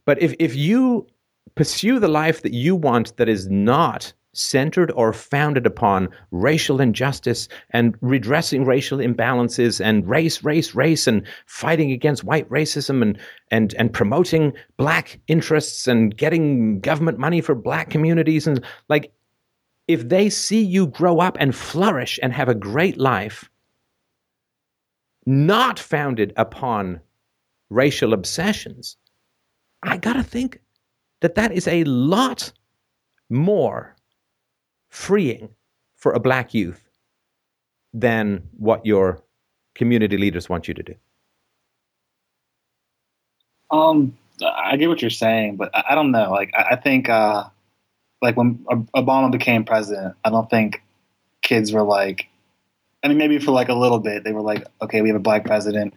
[0.04, 1.06] but if if you
[1.54, 7.48] pursue the life that you want that is not centered or founded upon racial injustice
[7.70, 13.18] and redressing racial imbalances and race, race, race, and fighting against white racism and
[13.50, 18.46] and and promoting black interests and getting government money for black communities.
[18.46, 19.12] And like
[19.88, 23.48] if they see you grow up and flourish and have a great life
[25.24, 27.00] not founded upon
[27.70, 28.96] racial obsessions
[29.82, 30.60] i got to think
[31.20, 32.52] that that is a lot
[33.28, 33.95] more
[34.88, 35.50] freeing
[35.94, 36.86] for a black youth
[37.92, 39.22] than what your
[39.74, 40.94] community leaders want you to do.
[43.70, 46.30] Um, I get what you're saying, but I, don't know.
[46.30, 47.44] Like, I, think, uh,
[48.22, 50.82] like when Obama became president, I don't think
[51.42, 52.28] kids were like,
[53.02, 55.20] I mean, maybe for like a little bit, they were like, okay, we have a
[55.20, 55.94] black president.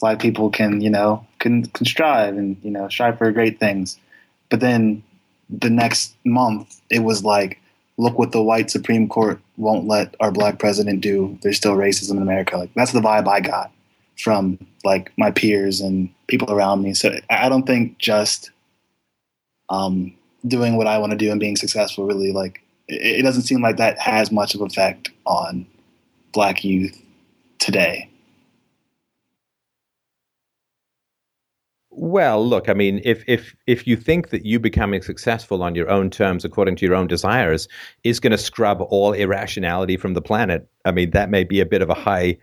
[0.00, 3.98] Black people can, you know, can, can strive and, you know, strive for great things.
[4.48, 5.02] But then
[5.48, 7.61] the next month, it was like,
[8.02, 11.38] look what the white Supreme Court won't let our black president do.
[11.42, 12.58] There's still racism in America.
[12.58, 13.72] Like that's the vibe I got
[14.18, 16.94] from like my peers and people around me.
[16.94, 18.50] So I don't think just
[19.70, 20.12] um,
[20.46, 23.62] doing what I want to do and being successful really like it, it doesn't seem
[23.62, 25.66] like that has much of effect on
[26.32, 27.00] black youth
[27.58, 28.08] today.
[31.94, 35.90] Well, look, I mean, if if if you think that you becoming successful on your
[35.90, 37.68] own terms, according to your own desires,
[38.02, 41.66] is going to scrub all irrationality from the planet, I mean, that may be a
[41.66, 42.38] bit of a high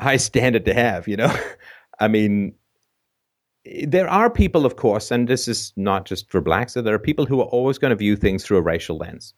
[0.00, 1.08] high standard to have.
[1.08, 1.36] You know,
[1.98, 2.54] I mean,
[3.84, 6.74] there are people, of course, and this is not just for blacks.
[6.74, 9.34] So there are people who are always going to view things through a racial lens,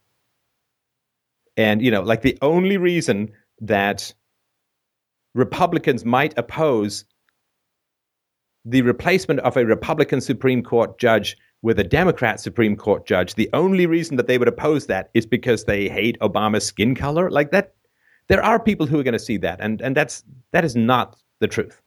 [1.57, 4.13] and you know, like the only reason that
[5.35, 7.07] Republicans might oppose
[8.69, 13.49] the replacement of a Republican Supreme Court judge with a Democrat Supreme Court judge, the
[13.53, 17.31] only reason that they would oppose that is because they hate Obama's skin color.
[17.31, 17.75] Like that,
[18.29, 20.23] there are people who are going to see that, and and that's
[20.53, 21.81] that is not the truth.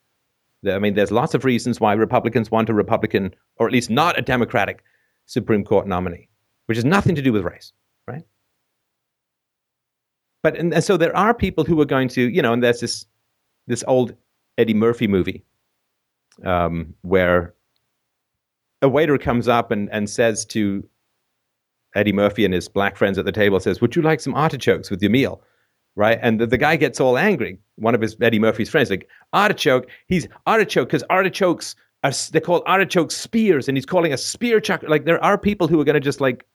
[0.67, 4.17] I mean, there's lots of reasons why Republicans want a Republican, or at least not
[4.17, 4.83] a Democratic,
[5.27, 6.29] Supreme Court nominee,
[6.65, 7.73] which has nothing to do with race,
[8.07, 8.23] right?
[10.43, 12.79] But and, and so there are people who are going to, you know, and there's
[12.79, 13.05] this
[13.67, 14.15] this old
[14.57, 15.45] Eddie Murphy movie
[16.45, 17.53] um, where
[18.81, 20.87] a waiter comes up and, and says to
[21.95, 24.89] Eddie Murphy and his black friends at the table, says, "Would you like some artichokes
[24.89, 25.41] with your meal?"
[25.95, 27.59] Right, and the, the guy gets all angry.
[27.75, 29.89] One of his Eddie Murphy's friends, like artichoke.
[30.07, 34.83] He's artichoke because artichokes are they call artichoke spears, and he's calling a spear chuck.
[34.87, 36.45] Like there are people who are going to just like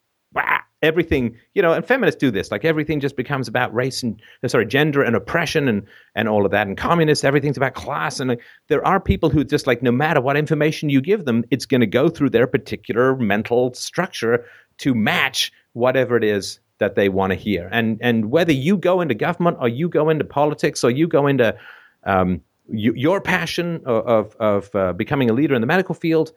[0.81, 2.51] everything, you know, and feminists do this.
[2.51, 6.45] Like everything just becomes about race and uh, sorry, gender and oppression and and all
[6.45, 6.67] of that.
[6.67, 8.19] And communists, everything's about class.
[8.19, 11.65] And there are people who just like no matter what information you give them, it's
[11.65, 14.45] going to go through their particular mental structure
[14.79, 17.69] to match whatever it is that they want to hear.
[17.71, 21.27] And and whether you go into government or you go into politics or you go
[21.27, 21.57] into
[22.03, 26.33] um, you, your passion of of, of uh, becoming a leader in the medical field,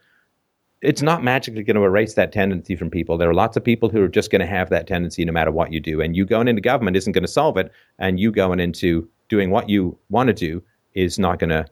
[0.83, 3.19] it's not magically going to erase that tendency from people.
[3.19, 5.51] There are lots of people who are just going to have that tendency no matter
[5.51, 6.01] what you do.
[6.01, 7.71] And you going into government isn't going to solve it.
[7.99, 10.63] And you going into doing what you want to do
[10.95, 11.67] is not going to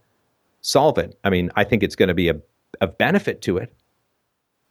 [0.61, 1.19] solve it.
[1.25, 2.37] I mean, I think it's going to be a,
[2.81, 3.75] a benefit to it.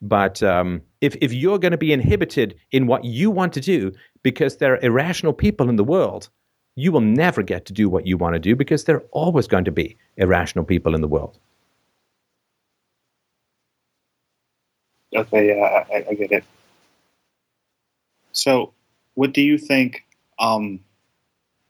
[0.02, 3.92] But um, if, if you're going to be inhibited in what you want to do
[4.22, 6.30] because there are irrational people in the world,
[6.76, 9.48] you will never get to do what you want to do because there are always
[9.48, 11.40] going to be irrational people in the world.
[15.16, 16.44] Okay, yeah, I, I get it.
[18.34, 18.74] So,
[19.16, 20.04] what do you think?
[20.40, 20.80] Um,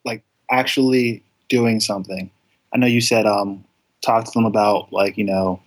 [0.04, 2.30] like actually doing something.
[2.74, 3.64] I know you said um,
[4.02, 5.62] talk to them about like you know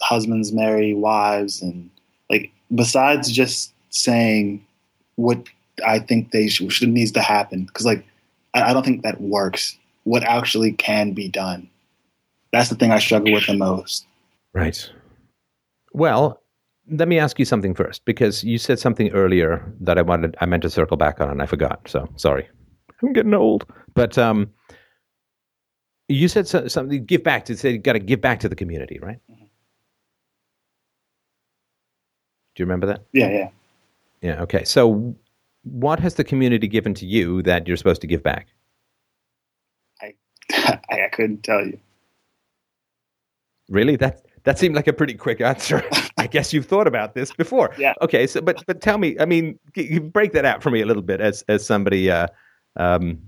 [0.00, 1.90] husbands marry wives and
[2.30, 4.64] like besides just saying
[5.16, 5.44] what
[5.86, 8.04] I think they should, should needs to happen because like
[8.54, 9.76] I, I don't think that works.
[10.04, 11.68] What actually can be done?
[12.52, 14.06] That's the thing I struggle with the most.
[14.52, 14.90] Right.
[15.92, 16.40] Well,
[16.90, 20.46] let me ask you something first because you said something earlier that I wanted I
[20.46, 21.80] meant to circle back on and I forgot.
[21.88, 22.48] So sorry.
[23.02, 23.64] I'm getting old.
[23.94, 24.50] But um,
[26.08, 28.56] you said so, something give back to say you got to give back to the
[28.56, 29.18] community, right?
[29.30, 29.44] Mm-hmm.
[32.54, 33.04] Do you remember that?
[33.12, 33.48] Yeah, yeah.
[34.20, 34.64] Yeah, okay.
[34.64, 35.14] So
[35.62, 38.48] what has the community given to you that you're supposed to give back?
[40.02, 40.14] I
[40.90, 41.78] I couldn't tell you.
[43.68, 43.96] Really?
[43.96, 45.84] That that seemed like a pretty quick answer.
[46.18, 47.74] I guess you've thought about this before.
[47.78, 47.94] Yeah.
[48.02, 48.26] Okay.
[48.26, 49.18] So, but but tell me.
[49.18, 49.58] I mean,
[50.12, 52.26] break that out for me a little bit as as somebody uh,
[52.76, 53.18] um,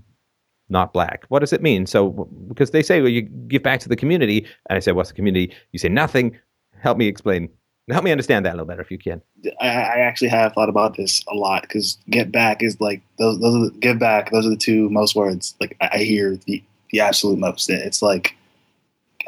[0.69, 1.25] not black.
[1.29, 1.85] What does it mean?
[1.85, 2.11] So
[2.47, 5.15] because they say well, you give back to the community, and I say, what's the
[5.15, 5.53] community?
[5.71, 6.37] You say nothing.
[6.79, 7.49] Help me explain.
[7.89, 9.21] Help me understand that a little better if you can.
[9.59, 13.39] I, I actually have thought about this a lot because get back is like those.
[13.39, 14.31] Those are the, give back.
[14.31, 17.69] Those are the two most words like I, I hear the the absolute most.
[17.69, 18.35] It's like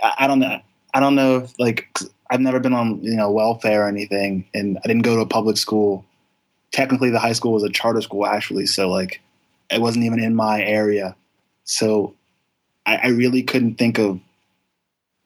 [0.01, 0.59] I, I don't know.
[0.95, 1.99] I don't know if like
[2.32, 5.27] I've never been on you know welfare or anything, and I didn't go to a
[5.27, 6.06] public school.
[6.72, 9.22] Technically, the high school was a charter school actually, so like
[9.69, 11.14] it wasn't even in my area.
[11.65, 12.15] So
[12.85, 14.22] I, I really couldn't think of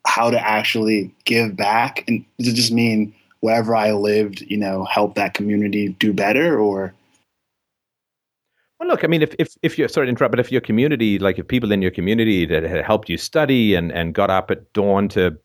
[0.07, 4.85] how to actually give back, and does it just mean wherever I lived, you know,
[4.85, 6.95] help that community do better, or
[8.79, 11.19] well, look, I mean, if, if, if you're sorry to interrupt, but if your community,
[11.19, 14.49] like if people in your community that had helped you study and, and got up
[14.49, 15.37] at dawn to,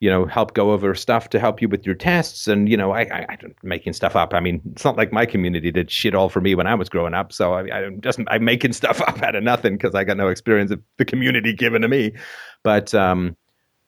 [0.00, 2.90] you know, help go over stuff to help you with your tests, and you know,
[2.90, 4.34] I, I, I'm making stuff up.
[4.34, 6.90] I mean, it's not like my community did shit all for me when I was
[6.90, 7.32] growing up.
[7.32, 10.28] So I, I'm just I'm making stuff up out of nothing because I got no
[10.28, 12.12] experience of the community given to me.
[12.62, 13.34] But um,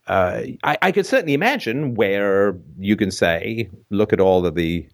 [0.06, 4.88] uh, I, I could certainly imagine where you can say, look at all of the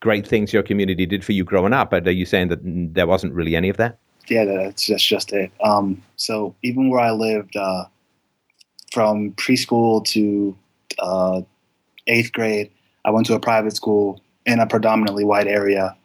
[0.00, 1.90] great things your community did for you growing up.
[1.90, 3.98] But are you saying that there wasn't really any of that?
[4.28, 5.50] Yeah, that's that's just it.
[5.62, 7.84] Um, so even where I lived, uh,
[8.92, 10.56] from preschool to
[10.98, 11.42] uh,
[12.06, 12.70] eighth grade,
[13.04, 15.96] I went to a private school in a predominantly white area,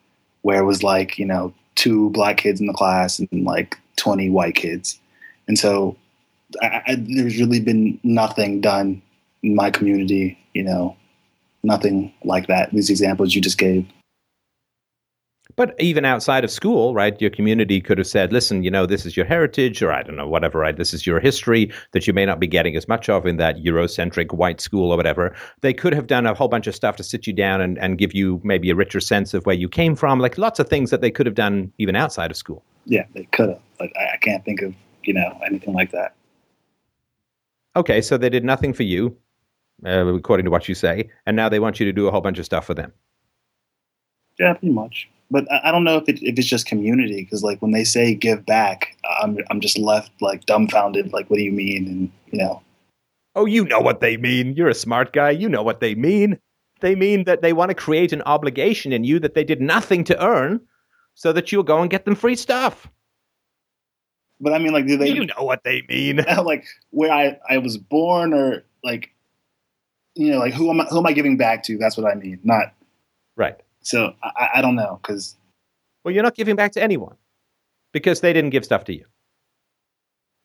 [0.42, 4.30] where it was like you know two black kids in the class and like twenty
[4.30, 5.00] white kids,
[5.48, 5.98] and so
[6.62, 9.02] I, I, there's really been nothing done
[9.42, 10.96] in my community, you know,
[11.64, 12.72] nothing like that.
[12.72, 13.88] These examples you just gave.
[15.56, 19.06] But even outside of school, right, your community could have said, listen, you know, this
[19.06, 20.76] is your heritage, or I don't know, whatever, right?
[20.76, 23.58] This is your history that you may not be getting as much of in that
[23.58, 25.36] Eurocentric white school or whatever.
[25.62, 28.00] They could have done a whole bunch of stuff to sit you down and, and
[28.00, 30.90] give you maybe a richer sense of where you came from, like lots of things
[30.90, 32.64] that they could have done even outside of school.
[32.86, 33.62] Yeah, they could have.
[33.78, 36.16] But I, I can't think of, you know, anything like that.
[37.76, 39.16] Okay, so they did nothing for you
[39.86, 42.22] uh, according to what you say, and now they want you to do a whole
[42.22, 42.94] bunch of stuff for them.
[44.40, 45.10] Yeah, pretty much.
[45.32, 47.84] But I, I don't know if it, if it's just community because like when they
[47.84, 51.14] say give back, I'm I'm just left like dumbfounded.
[51.14, 51.88] Like, what do you mean?
[51.88, 52.62] And you know,
[53.36, 54.54] Oh, you know what they mean.
[54.54, 55.32] You're a smart guy.
[55.32, 56.40] You know what they mean.
[56.82, 60.04] They mean that they want to create an obligation in you that they did nothing
[60.06, 60.60] to earn
[61.16, 62.88] so that you'll go and get them free stuff.
[64.40, 66.18] but I mean like, do they you know what they mean.
[66.44, 69.13] like where I I was born or like
[70.16, 71.78] you know like who am I who am I giving back to?
[71.78, 72.40] That's what I mean.
[72.44, 72.74] Not
[73.36, 73.56] Right.
[73.82, 75.38] so I, I don't know because
[76.04, 77.16] Well, you're not giving back to anyone
[77.94, 79.06] because they didn't give stuff to you.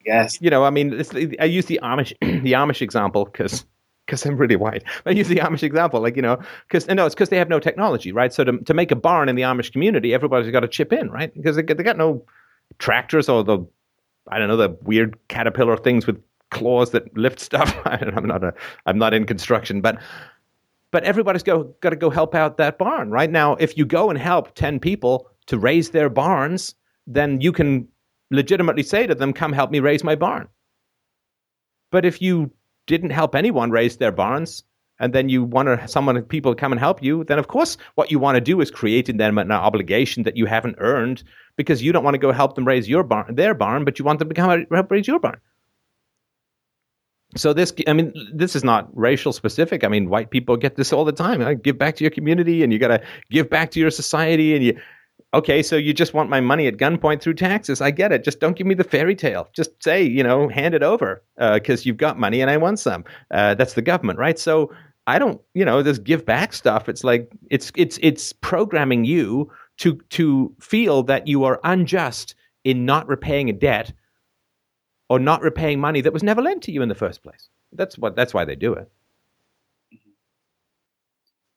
[0.05, 3.65] yes You know, I mean, it's, I use the Amish the Amish example because
[4.07, 4.85] because I'm really white.
[5.05, 7.61] I use the Amish example, like you know, because no, it's because they have no
[7.61, 8.33] technology, right?
[8.33, 11.11] So to to make a barn in the Amish community, everybody's got to chip in,
[11.11, 11.33] right?
[11.35, 12.25] Because they, they got no
[12.79, 13.59] tractors or the
[14.29, 17.75] I don't know the weird caterpillar things with claws that lift stuff.
[17.85, 18.55] I'm not a
[18.87, 19.99] I'm not in construction, but
[20.91, 23.55] but everybody's go got to go help out that barn right now.
[23.57, 26.75] If you go and help ten people to raise their barns,
[27.07, 27.89] then you can
[28.31, 30.49] legitimately say to them, "Come help me raise my barn."
[31.91, 32.51] But if you
[32.87, 34.63] didn't help anyone raise their barns,
[35.01, 38.11] and then you want to someone people come and help you, then of course what
[38.11, 41.23] you want to do is create in them an obligation that you haven't earned
[41.57, 44.05] because you don't want to go help them raise your barn, their barn, but you
[44.05, 45.41] want them to come help raise your barn.
[47.37, 49.85] So this, I mean, this is not racial specific.
[49.85, 51.43] I mean, white people get this all the time.
[51.43, 54.55] I give back to your community, and you got to give back to your society,
[54.55, 54.81] and you.
[55.35, 57.83] Okay, so you just want my money at gunpoint through taxes.
[57.83, 58.25] I get it.
[58.25, 59.49] Just don't give me the fairy tale.
[59.53, 63.05] Just say, you know, hand it over because you've got money and I want some.
[63.31, 64.39] Uh, that's the government, right?
[64.39, 64.73] So
[65.07, 66.89] I don't, you know, this give back stuff.
[66.89, 72.35] It's like it's it's it's programming you to to feel that you are unjust
[72.65, 73.93] in not repaying a debt
[75.09, 77.49] or not repaying money that was never lent to you in the first place.
[77.73, 78.91] That's what that's why they do it.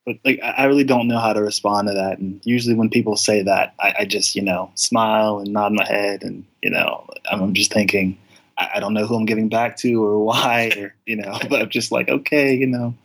[0.05, 2.19] but like I really don't know how to respond to that.
[2.19, 5.85] And usually when people say that, I, I just you know smile and nod my
[5.85, 8.17] head, and you know I'm, I'm just thinking
[8.57, 11.37] I, I don't know who I'm giving back to or why, or you know.
[11.49, 12.95] But I'm just like okay, you know,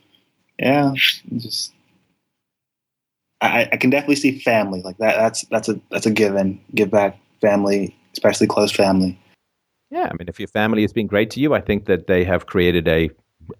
[0.58, 0.92] yeah,
[1.36, 1.72] just
[3.42, 5.16] I, I can definitely see family like that.
[5.16, 6.60] That's that's a that's a given.
[6.74, 9.18] Give back family, especially close family.
[9.90, 12.24] Yeah, I mean, if your family has been great to you, I think that they
[12.24, 13.10] have created a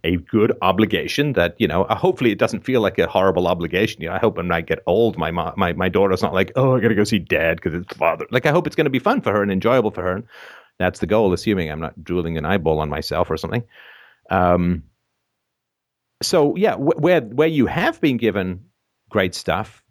[0.03, 1.85] a good obligation that you know.
[1.85, 4.03] Uh, hopefully, it doesn't feel like a horrible obligation.
[4.03, 6.51] You know, I hope when I get old, my mo- my my daughter's not like,
[6.57, 8.27] oh, I got to go see dad because it's father.
[8.33, 10.17] Like, I hope it's going to be fun for her and enjoyable for her.
[10.17, 10.25] And
[10.79, 13.63] that's the goal, assuming I'm not drooling an eyeball on myself or something.
[14.31, 14.85] Um.
[16.23, 18.65] So yeah, wh- where where you have been given
[19.11, 19.83] great stuff,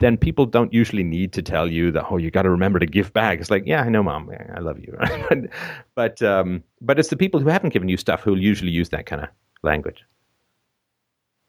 [0.00, 2.86] then people don't usually need to tell you that oh you got to remember to
[2.86, 3.40] give back.
[3.40, 4.30] It's like yeah i know mom.
[4.54, 4.96] I love you.
[5.94, 9.06] But um but it's the people who haven't given you stuff who'll usually use that
[9.06, 9.28] kind of
[9.62, 10.04] language.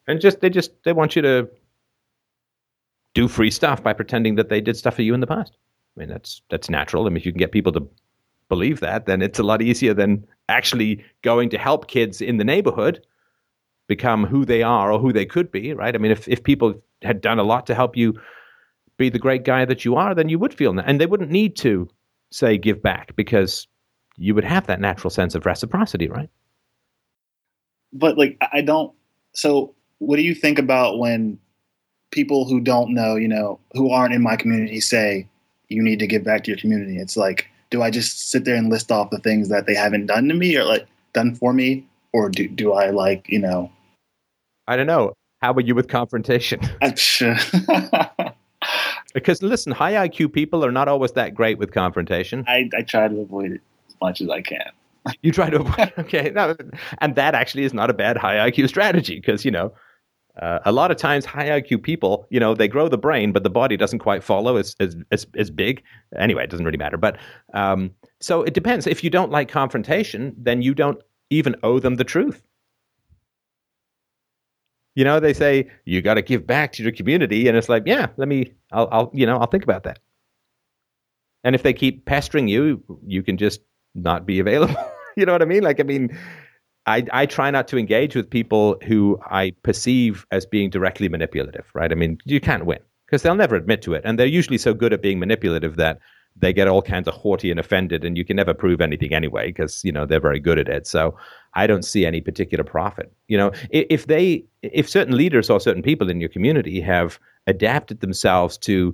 [0.07, 1.49] And just they just they want you to
[3.15, 5.57] do free stuff by pretending that they did stuff for you in the past.
[5.95, 7.06] I mean that's that's natural.
[7.06, 7.88] I mean if you can get people to
[8.48, 12.43] believe that then it's a lot easier than actually going to help kids in the
[12.43, 13.03] neighborhood
[13.88, 15.95] become who they are or who they could be right?
[15.95, 18.19] I mean if if people had done a lot to help you
[18.98, 20.85] be the great guy that you are, then you would feel that.
[20.88, 21.88] And they wouldn't need to
[22.32, 23.67] say give back because
[24.17, 26.30] you would have that natural sense of reciprocity, right?
[27.95, 28.93] but like I I don't.
[29.33, 31.40] So, what do you think about when
[32.11, 35.27] people who don't know, you know, who aren't in my community say
[35.67, 36.98] you need to give back to your community?
[36.98, 40.06] It's like, do I just sit there and list off the things that they haven't
[40.06, 43.72] done to me or like done for me, or do do I like you know?
[44.67, 45.14] I don't know.
[45.45, 46.59] How are you with confrontation?
[49.14, 52.43] Because listen, high IQ people are not always that great with confrontation.
[52.48, 54.72] I I try to avoid it as much as I can.
[55.22, 56.56] You try to avoid, okay, no,
[56.98, 59.72] and that actually is not a bad high IQ strategy because you know
[60.41, 63.43] uh, a lot of times high IQ people, you know, they grow the brain, but
[63.43, 65.83] the body doesn't quite follow as as as, as big.
[66.17, 66.98] Anyway, it doesn't really matter.
[66.98, 67.19] But
[67.53, 68.88] um, so it depends.
[68.88, 70.99] If you don't like confrontation, then you don't
[71.30, 72.41] even owe them the truth.
[74.95, 77.83] You know, they say you got to give back to your community, and it's like,
[77.85, 79.99] yeah, let me, I'll, I'll, you know, I'll think about that.
[81.43, 83.61] And if they keep pestering you, you can just
[83.93, 84.75] not be available.
[85.17, 85.64] you know what I mean?
[85.64, 86.17] Like, I mean,
[86.85, 91.65] I, I try not to engage with people who I perceive as being directly manipulative,
[91.74, 91.91] right?
[91.91, 94.01] I mean, you can't win because they'll never admit to it.
[94.06, 95.99] And they're usually so good at being manipulative that
[96.35, 99.47] they get all kinds of haughty and offended, and you can never prove anything anyway
[99.47, 100.85] because, you know, they're very good at it.
[100.85, 101.17] So
[101.53, 103.14] I don't see any particular profit.
[103.27, 108.01] You know, if, they, if certain leaders or certain people in your community have adapted
[108.01, 108.93] themselves to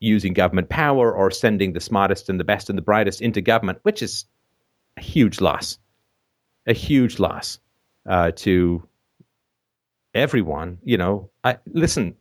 [0.00, 3.78] using government power or sending the smartest and the best and the brightest into government,
[3.82, 4.24] which is
[4.96, 5.78] a huge loss,
[6.66, 7.58] a huge loss
[8.08, 8.82] uh, to
[10.14, 12.14] everyone, you know, I, listen,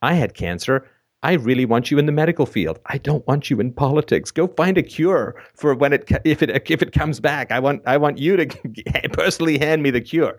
[0.00, 0.88] I had cancer.
[1.24, 2.80] I really want you in the medical field.
[2.86, 4.30] I don't want you in politics.
[4.30, 7.52] Go find a cure for when it if it if it comes back.
[7.52, 8.46] I want I want you to
[9.12, 10.38] personally hand me the cure.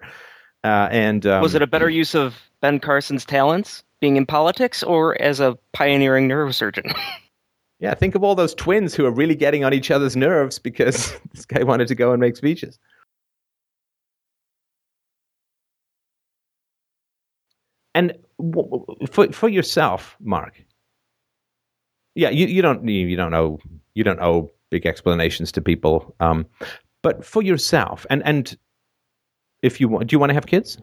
[0.63, 4.83] Uh, and um, was it a better use of Ben Carson's talents being in politics
[4.83, 6.93] or as a pioneering neurosurgeon?
[7.79, 11.13] yeah, think of all those twins who are really getting on each other's nerves because
[11.33, 12.77] this guy wanted to go and make speeches.
[17.95, 18.17] And
[19.11, 20.63] for for yourself, Mark,
[22.15, 23.59] yeah, you, you don't you don't know
[23.93, 26.45] you don't owe big explanations to people, um,
[27.01, 28.57] but for yourself, and and
[29.61, 30.77] if you want, do you want to have kids?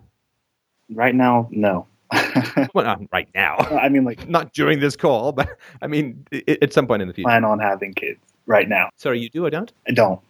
[0.93, 1.87] Right now, no.
[2.75, 3.57] well, not right now.
[3.57, 7.15] I mean, like not during this call, but I mean, at some point in the
[7.15, 7.29] future.
[7.29, 8.91] Plan on having kids right now.
[8.97, 9.73] Sorry, you do or don't?
[9.89, 10.21] I don't.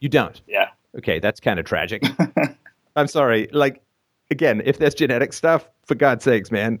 [0.00, 0.40] You don't.
[0.46, 0.68] Yeah.
[0.98, 2.02] Okay, that's kind of tragic.
[2.96, 3.48] I'm sorry.
[3.52, 3.82] Like,
[4.30, 6.78] again, if there's genetic stuff, for God's sakes, man,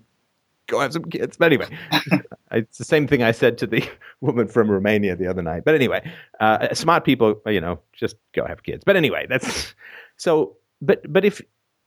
[0.66, 1.36] go have some kids.
[1.36, 1.68] But anyway,
[2.54, 3.88] it's the same thing I said to the
[4.20, 5.64] woman from Romania the other night.
[5.64, 6.10] But anyway,
[6.40, 8.84] uh, smart people, you know, just go have kids.
[8.84, 9.74] But anyway, that's
[10.16, 10.56] so.
[10.80, 11.40] But but if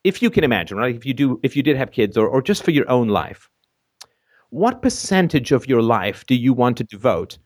[0.03, 0.95] if you can imagine, right?
[0.95, 3.49] If you do, if you did have kids, or or just for your own life,
[4.49, 7.37] what percentage of your life do you want to devote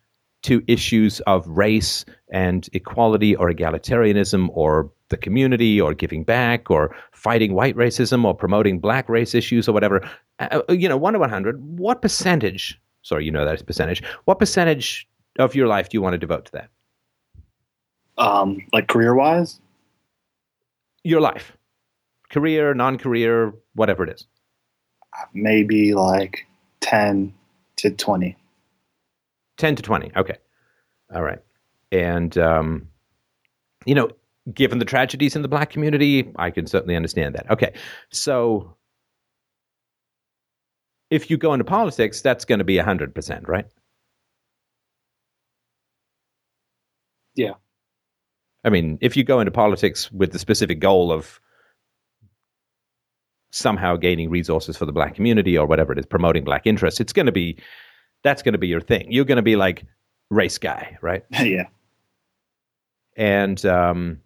[0.44, 6.96] to issues of race and equality, or egalitarianism, or the community or giving back or
[7.12, 10.02] fighting white racism or promoting black race issues or whatever,
[10.40, 14.40] uh, uh you know, 1 to 100, what percentage, sorry, you know that percentage, what
[14.40, 15.08] percentage
[15.40, 16.70] of your life do you want to devote to that?
[18.18, 19.60] Um, like career wise?
[21.04, 21.58] Your life.
[22.30, 24.28] Career, non career, whatever it is.
[25.34, 26.48] Maybe like
[26.82, 27.34] 10
[27.78, 28.38] to 20.
[29.58, 30.12] 10 to 20.
[30.16, 30.38] Okay.
[31.14, 31.40] All right.
[31.92, 32.88] And, um,
[33.86, 34.10] you know,
[34.54, 37.50] given the tragedies in the black community, I can certainly understand that.
[37.52, 37.74] Okay,
[38.12, 38.76] so
[41.12, 43.66] if you go into politics, that's going to be 100%, right?
[47.36, 47.54] Yeah.
[48.64, 51.40] I mean, if you go into politics with the specific goal of
[53.52, 57.14] somehow gaining resources for the black community or whatever it is, promoting black interests, it's
[57.14, 57.58] going to be,
[58.24, 59.12] that's going to be your thing.
[59.12, 59.84] You're going to be like
[60.30, 61.24] race guy, right?
[61.32, 61.66] yeah.
[63.18, 64.22] And, um,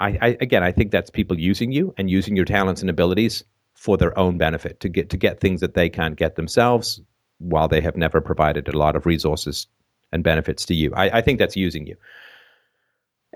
[0.00, 3.44] I, I, again, I think that's people using you and using your talents and abilities
[3.78, 7.00] for their own benefit to get to get things that they can't get themselves,
[7.38, 9.68] while they have never provided a lot of resources
[10.10, 10.92] and benefits to you.
[10.94, 11.96] I, I think that's using you.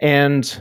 [0.00, 0.60] And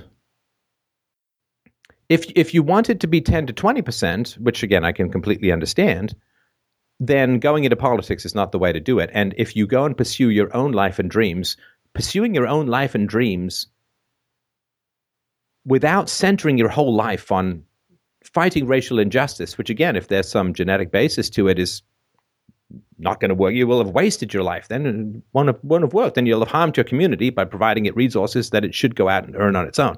[2.09, 5.09] if if you want it to be ten to twenty percent, which again I can
[5.09, 6.15] completely understand,
[6.99, 9.09] then going into politics is not the way to do it.
[9.13, 11.57] And if you go and pursue your own life and dreams,
[11.93, 13.65] pursuing your own life and dreams
[15.65, 17.63] without centering your whole life on
[18.33, 21.81] fighting racial injustice, which again, if there's some genetic basis to it, is
[22.99, 23.53] not going to work.
[23.53, 24.67] You will have wasted your life.
[24.67, 26.15] Then it won't have, won't have worked.
[26.15, 29.25] Then you'll have harmed your community by providing it resources that it should go out
[29.25, 29.97] and earn on its own.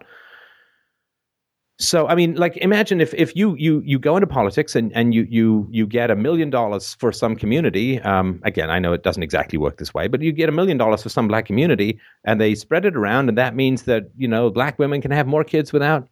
[1.80, 5.14] So I mean, like imagine if, if you you you go into politics and, and
[5.14, 8.00] you you you get a million dollars for some community.
[8.02, 10.78] Um, again, I know it doesn't exactly work this way, but you get a million
[10.78, 14.28] dollars for some black community, and they spread it around, and that means that you
[14.28, 16.08] know black women can have more kids without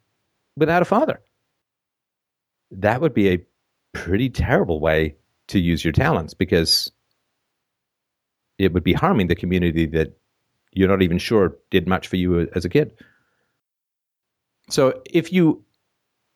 [0.57, 1.21] without a father.
[2.71, 3.45] That would be a
[3.93, 5.15] pretty terrible way
[5.47, 6.91] to use your talents because
[8.57, 10.17] it would be harming the community that
[10.71, 12.93] you're not even sure did much for you as a kid.
[14.69, 15.63] So if you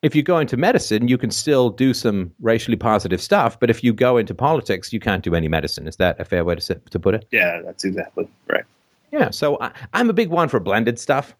[0.02, 3.84] if you go into medicine, you can still do some racially positive stuff, but if
[3.84, 5.88] you go into politics, you can't do any medicine.
[5.88, 7.26] Is that a fair way to to put it?
[7.32, 8.66] Yeah, that's exactly right.
[9.12, 11.36] Yeah, so I, I'm a big one for blended stuff.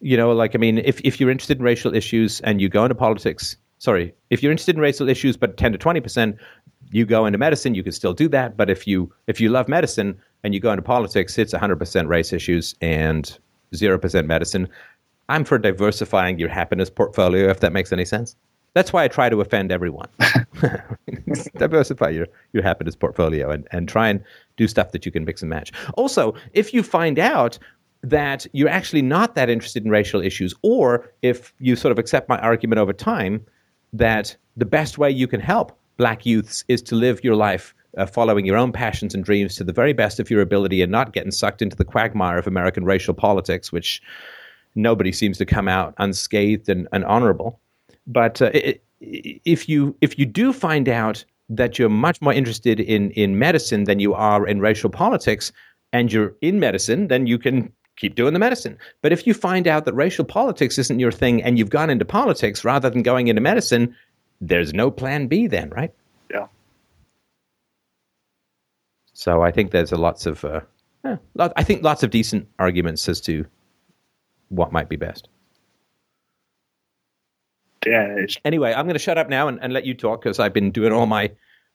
[0.00, 2.84] You know, like I mean, if if you're interested in racial issues and you go
[2.84, 6.36] into politics, sorry, if you're interested in racial issues but 10 to 20 percent,
[6.90, 8.56] you go into medicine, you can still do that.
[8.56, 12.08] But if you if you love medicine and you go into politics, it's 100 percent
[12.08, 13.38] race issues and
[13.74, 14.68] zero percent medicine.
[15.28, 18.34] I'm for diversifying your happiness portfolio, if that makes any sense.
[18.74, 20.08] That's why I try to offend everyone.
[21.56, 24.22] Diversify your, your happiness portfolio and, and try and
[24.56, 25.72] do stuff that you can mix and match.
[25.94, 27.58] Also, if you find out
[28.02, 32.28] that you're actually not that interested in racial issues, or if you sort of accept
[32.28, 33.44] my argument over time
[33.92, 38.06] that the best way you can help black youths is to live your life uh,
[38.06, 41.12] following your own passions and dreams to the very best of your ability and not
[41.12, 44.00] getting sucked into the quagmire of American racial politics, which
[44.74, 47.58] nobody seems to come out unscathed and, and honorable.
[48.06, 48.50] But uh,
[49.00, 53.84] if you if you do find out that you're much more interested in in medicine
[53.84, 55.52] than you are in racial politics,
[55.92, 58.78] and you're in medicine, then you can keep doing the medicine.
[59.02, 62.04] But if you find out that racial politics isn't your thing and you've gone into
[62.04, 63.94] politics rather than going into medicine,
[64.40, 65.92] there's no plan B then, right?
[66.30, 66.46] Yeah.
[69.12, 70.60] So I think there's a lots of, uh,
[71.04, 73.44] eh, lot, I think lots of decent arguments as to
[74.48, 75.28] what might be best.
[77.86, 78.24] Yeah.
[78.44, 80.70] Anyway, I'm going to shut up now and, and let you talk because I've been
[80.70, 81.30] doing all my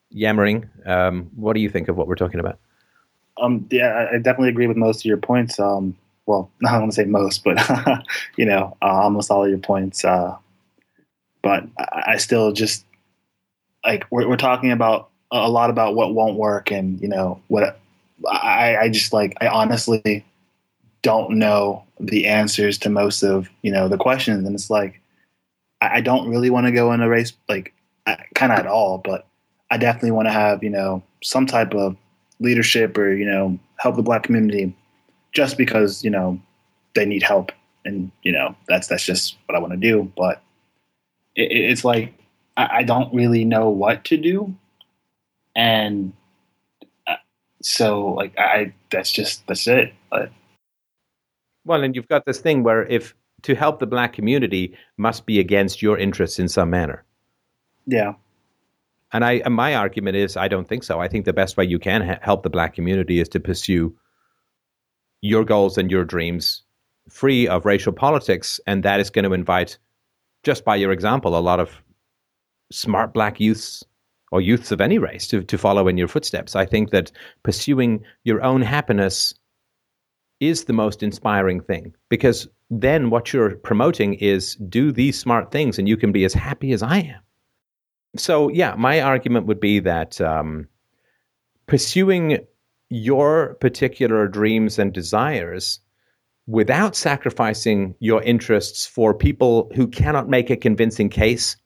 [0.09, 0.69] yammering.
[0.85, 2.57] Um, what do you think of what we're talking about?
[3.37, 5.59] Um, yeah, I- I definitely agree with most of your points.
[5.59, 5.95] Um,
[6.25, 7.57] well, I don't want to say most, but
[8.37, 10.03] you know, uh, almost all of your points.
[10.03, 10.35] Uh,
[11.41, 12.85] but I, I still just
[13.85, 17.79] like we're, we're talking about a lot about what won't work, and you know what.
[18.31, 20.23] I, I just like I honestly
[21.01, 25.01] don't know the answers to most of you know the questions, and it's like
[25.81, 27.73] I, I don't really want to go in a race like
[28.33, 29.27] kind of at all, but
[29.69, 31.97] I definitely want to have you know some type of
[32.39, 34.73] leadership or you know help the black community
[35.35, 36.39] just because you know
[36.95, 37.51] they need help
[37.85, 40.11] and you know that's that's just what I want to do.
[40.17, 40.41] But
[41.35, 42.15] it, it- it's like
[42.57, 44.55] I, I don't really know what to do,
[45.55, 46.13] and
[47.07, 47.17] uh,
[47.61, 49.93] so like I that's just that's it.
[50.11, 50.31] But
[51.65, 55.39] Well, and you've got this thing where if to help the black community must be
[55.39, 57.03] against your interests in some manner.
[57.87, 58.13] yeah,
[59.13, 60.99] And I, and my argument is, I don't think so.
[60.99, 63.95] I think the best way you can ha- help the black community is to pursue
[65.25, 66.63] your goals and your dreams
[67.09, 69.77] free of racial politics, and that is going to invite,
[70.43, 71.81] just by your example, a lot of
[72.71, 73.83] smart black youths
[74.31, 76.55] or youths of any race to, to follow in your footsteps.
[76.55, 77.11] I think that
[77.43, 79.33] pursuing your own happiness
[80.39, 85.77] is the most inspiring thing because then what you're promoting is do these smart things
[85.77, 87.21] and you can be as happy as I am
[88.17, 90.67] so yeah, my argument would be that um,
[91.67, 92.39] pursuing
[92.89, 95.79] your particular dreams and desires
[96.47, 101.57] without sacrificing your interests for people who cannot make a convincing case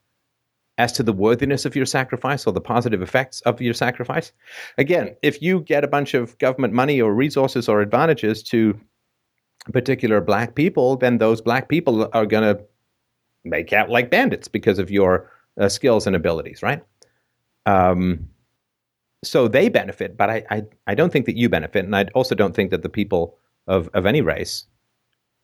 [0.78, 4.32] as to the worthiness of your sacrifice or the positive effects of your sacrifice.
[4.78, 8.80] Again, if you get a bunch of government money or resources or advantages to
[9.74, 12.64] particular black people, then those black people are going to
[13.44, 16.82] make out like bandits because of your uh, skills and abilities, right?
[17.66, 18.30] Um,
[19.22, 22.34] so they benefit, but I, I, I don't think that you benefit, and I also
[22.34, 24.64] don't think that the people of, of any race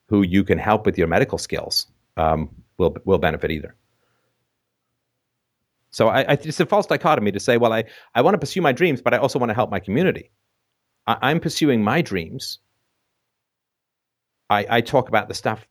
[0.09, 2.49] who you can help with your medical skills um,
[2.79, 3.75] will will benefit either.
[5.91, 8.61] So I, I, it's a false dichotomy to say, well, I, I want to pursue
[8.61, 10.31] my dreams, but I also want to help my community.
[11.07, 12.59] I, I'm pursuing my dreams.
[14.51, 15.67] I, I talk about the stuff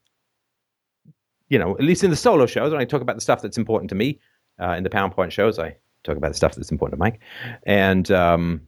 [1.48, 3.58] you know, at least in the solo shows, when I talk about the stuff that's
[3.58, 4.20] important to me,
[4.60, 5.76] uh, in the PowerPoint shows, I
[6.06, 7.20] talk about the stuff that's important to Mike,
[7.64, 8.62] and um,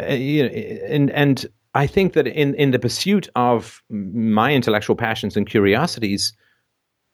[0.00, 4.96] uh, you know, and and I think that in in the pursuit of my intellectual
[4.96, 6.32] passions and curiosities,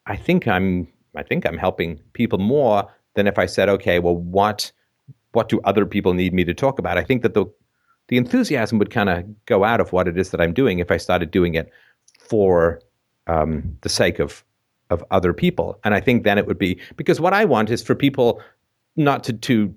[0.07, 4.17] I think I'm I think I'm helping people more than if I said, okay, well,
[4.17, 4.73] what
[5.33, 6.99] what do other people need me to talk about?
[6.99, 7.47] I think that the
[8.09, 10.91] the enthusiasm would kind of go out of what it is that I'm doing if
[10.91, 11.71] I started doing it
[12.19, 12.81] for
[13.27, 14.45] um, the sake of
[14.91, 15.79] of other people.
[15.85, 18.41] And I think then it would be because what I want is for people
[18.99, 19.75] not to to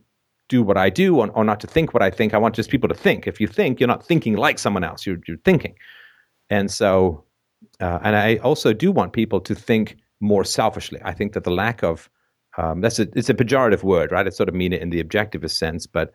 [0.50, 2.34] do what I do or, or not to think what I think.
[2.34, 3.26] I want just people to think.
[3.26, 5.06] If you think, you're not thinking like someone else.
[5.06, 5.76] You're you're thinking.
[6.50, 7.24] And so,
[7.80, 11.00] uh, and I also do want people to think more selfishly.
[11.04, 12.10] I think that the lack of
[12.58, 14.28] um, that's a it's a pejorative word, right?
[14.28, 16.14] I sort of mean it in the objectivist sense, but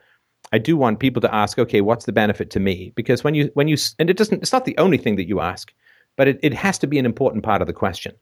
[0.52, 2.92] I do want people to ask, okay, what's the benefit to me?
[2.94, 5.40] Because when you when you and it doesn't, it's not the only thing that you
[5.40, 5.72] ask,
[6.16, 8.14] but it, it has to be an important part of the question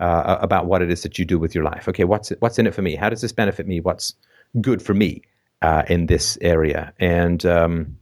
[0.00, 1.86] uh, about what it is that you do with your life.
[1.86, 2.96] Okay, what's it, what's in it for me?
[2.96, 3.80] How does this benefit me?
[3.80, 4.14] What's
[4.60, 5.22] good for me
[5.62, 6.92] uh, in this area?
[6.98, 7.96] And um,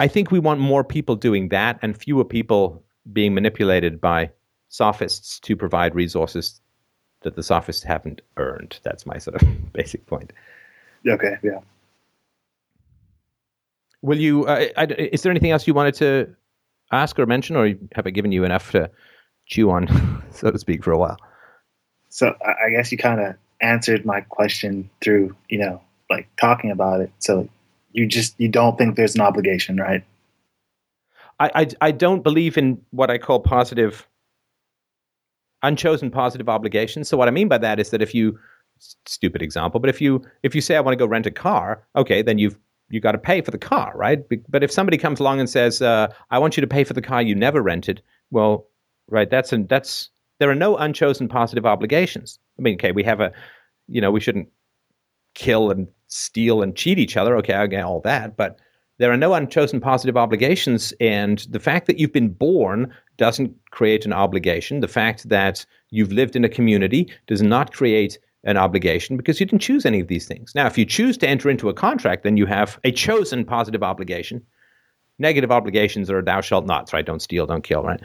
[0.00, 2.82] I think we want more people doing that and fewer people
[3.12, 4.30] being manipulated by
[4.68, 6.60] sophists to provide resources
[7.22, 8.78] that the sophists haven't earned.
[8.82, 10.32] That's my sort of basic point.
[11.08, 11.60] okay, yeah.
[14.02, 14.46] Will you?
[14.46, 16.32] Uh, I, is there anything else you wanted to
[16.92, 18.90] ask or mention, or have I given you enough to
[19.48, 21.18] chew on, so to speak, for a while?
[22.10, 27.00] So I guess you kind of answered my question through you know like talking about
[27.00, 27.10] it.
[27.18, 27.48] So
[27.92, 30.04] you just you don't think there's an obligation, right?
[31.40, 34.08] I, I, I don't believe in what I call positive,
[35.62, 37.08] unchosen positive obligations.
[37.08, 38.38] So what I mean by that is that if you,
[39.06, 41.84] stupid example, but if you if you say I want to go rent a car,
[41.96, 42.58] okay, then you've
[42.90, 44.20] you got to pay for the car, right?
[44.48, 47.02] But if somebody comes along and says, uh, "I want you to pay for the
[47.02, 48.66] car you never rented," well,
[49.08, 52.38] right, that's an, that's there are no unchosen positive obligations.
[52.58, 53.32] I mean, okay, we have a,
[53.88, 54.48] you know, we shouldn't
[55.34, 57.36] kill and steal and cheat each other.
[57.36, 58.58] Okay, I get all that, but
[58.98, 64.04] there are no unchosen positive obligations, and the fact that you've been born doesn't create
[64.04, 64.80] an obligation.
[64.80, 69.46] The fact that you've lived in a community does not create an obligation because you
[69.46, 70.52] didn't choose any of these things.
[70.54, 73.82] Now, if you choose to enter into a contract, then you have a chosen positive
[73.82, 74.42] obligation.
[75.18, 77.04] Negative obligations are thou shalt not, right?
[77.04, 78.00] Don't steal, don't kill, right?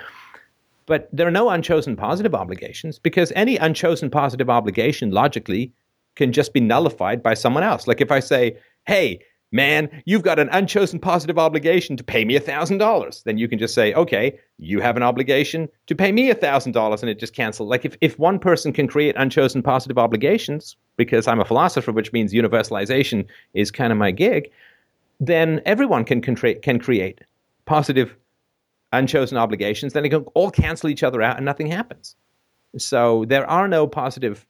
[0.86, 5.74] But there are no unchosen positive obligations because any unchosen positive obligation logically
[6.16, 7.88] can just be nullified by someone else.
[7.88, 9.20] Like if I say, hey,
[9.54, 13.24] man, you've got an unchosen positive obligation to pay me $1,000.
[13.24, 17.10] Then you can just say, okay, you have an obligation to pay me $1,000 and
[17.10, 17.70] it just cancels.
[17.70, 22.12] Like if, if one person can create unchosen positive obligations, because I'm a philosopher, which
[22.12, 24.50] means universalization is kind of my gig,
[25.20, 27.22] then everyone can, can, can create
[27.66, 28.16] positive
[28.94, 29.94] unchosen obligations.
[29.94, 32.16] Then they can all cancel each other out and nothing happens.
[32.78, 34.46] So there are no positive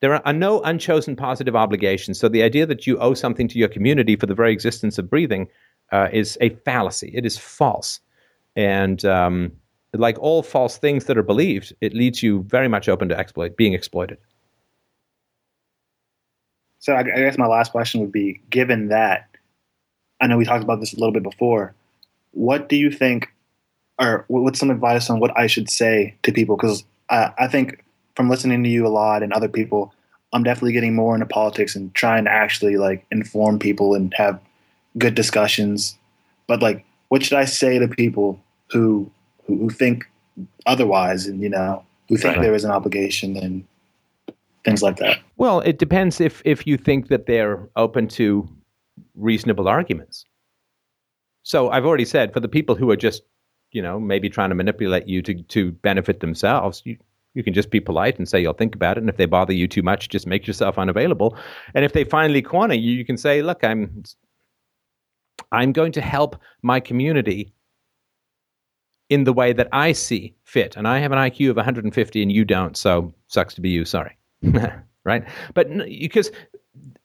[0.00, 2.20] there are no unchosen positive obligations.
[2.20, 5.10] So the idea that you owe something to your community for the very existence of
[5.10, 5.48] breathing
[5.90, 7.10] uh, is a fallacy.
[7.14, 7.98] It is false.
[8.54, 9.52] And um,
[9.92, 13.56] like all false things that are believed, it leads you very much open to exploit,
[13.56, 14.18] being exploited.
[16.78, 19.28] So I, I guess my last question would be: Given that,
[20.20, 21.74] I know we talked about this a little bit before.
[22.32, 23.28] What do you think,
[23.98, 26.56] or what's some advice on what I should say to people?
[26.56, 29.92] Because I, I think from listening to you a lot and other people,
[30.32, 34.40] I'm definitely getting more into politics and trying to actually like inform people and have
[34.96, 35.96] good discussions.
[36.46, 39.10] But like, what should I say to people who
[39.46, 40.04] who, who think
[40.66, 42.42] otherwise, and you know, who think right.
[42.42, 43.64] there is an obligation and
[44.64, 45.18] things like that?
[45.36, 48.48] Well, it depends if if you think that they're open to
[49.14, 50.24] reasonable arguments.
[51.42, 53.22] So I've already said for the people who are just,
[53.72, 56.96] you know, maybe trying to manipulate you to to benefit themselves, you
[57.34, 59.00] you can just be polite and say you'll think about it.
[59.00, 61.36] And if they bother you too much, just make yourself unavailable.
[61.74, 64.02] And if they finally corner you, you can say, look, I'm
[65.52, 67.52] I'm going to help my community
[69.08, 70.76] in the way that I see fit.
[70.76, 73.84] And I have an IQ of 150 and you don't, so sucks to be you,
[73.84, 74.18] sorry.
[75.04, 75.24] right?
[75.54, 76.30] But because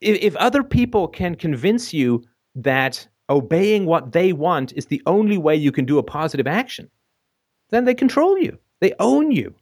[0.01, 2.23] if, if other people can convince you
[2.55, 6.89] that obeying what they want is the only way you can do a positive action,
[7.69, 8.57] then they control you.
[8.81, 9.55] They own you.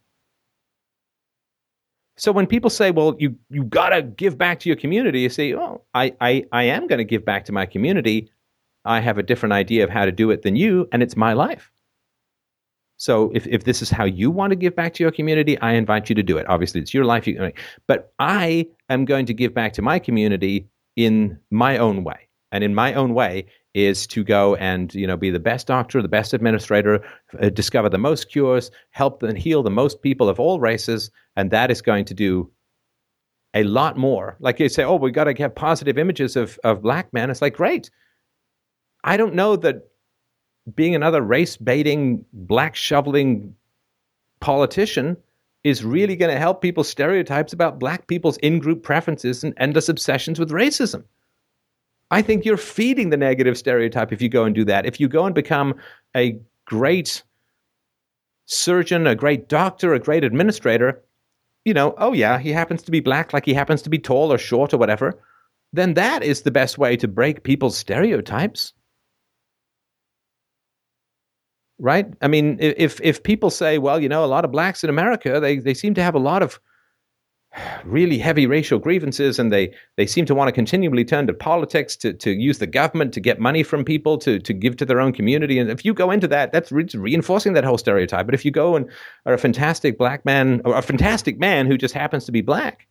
[2.17, 5.30] So when people say, well, you, you got to give back to your community, you
[5.30, 8.30] say, oh, I, I, I am going to give back to my community.
[8.85, 11.33] I have a different idea of how to do it than you, and it's my
[11.33, 11.72] life.
[12.98, 15.73] So if, if this is how you want to give back to your community, I
[15.73, 16.48] invite you to do it.
[16.48, 17.25] Obviously, it's your life.
[17.25, 17.51] You,
[17.88, 22.27] but I am going to give back to my community in my own way.
[22.51, 26.01] And in my own way is to go and you know be the best doctor,
[26.01, 27.03] the best administrator,
[27.41, 31.51] uh, discover the most cures, help and heal the most people of all races, and
[31.51, 32.51] that is going to do
[33.53, 34.38] a lot more.
[34.39, 37.30] Like you say, oh, we got to get positive images of of black men.
[37.30, 37.89] It's like great.
[39.03, 39.88] I don't know that
[40.75, 43.55] being another race baiting, black shoveling
[44.41, 45.17] politician
[45.63, 49.89] is really going to help people's stereotypes about black people's in group preferences and endless
[49.89, 51.03] obsessions with racism.
[52.11, 54.85] I think you're feeding the negative stereotype if you go and do that.
[54.85, 55.75] If you go and become
[56.15, 57.23] a great
[58.45, 61.01] surgeon, a great doctor, a great administrator,
[61.64, 64.31] you know, oh yeah, he happens to be black, like he happens to be tall
[64.31, 65.17] or short or whatever,
[65.72, 68.73] then that is the best way to break people's stereotypes.
[71.80, 72.14] Right?
[72.22, 75.40] I mean, if if people say, well, you know, a lot of blacks in America,
[75.40, 76.59] they, they seem to have a lot of
[77.83, 81.95] really heavy racial grievances and they, they seem to want to continually turn to politics
[81.97, 85.01] to, to use the government to get money from people to, to give to their
[85.01, 85.59] own community.
[85.59, 88.25] And if you go into that, that's re- reinforcing that whole stereotype.
[88.25, 88.89] But if you go and
[89.25, 92.88] are a fantastic black man or a fantastic man who just happens to be black,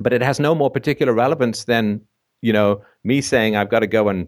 [0.00, 2.00] but it has no more particular relevance than,
[2.40, 4.26] you know, me saying I've got to go and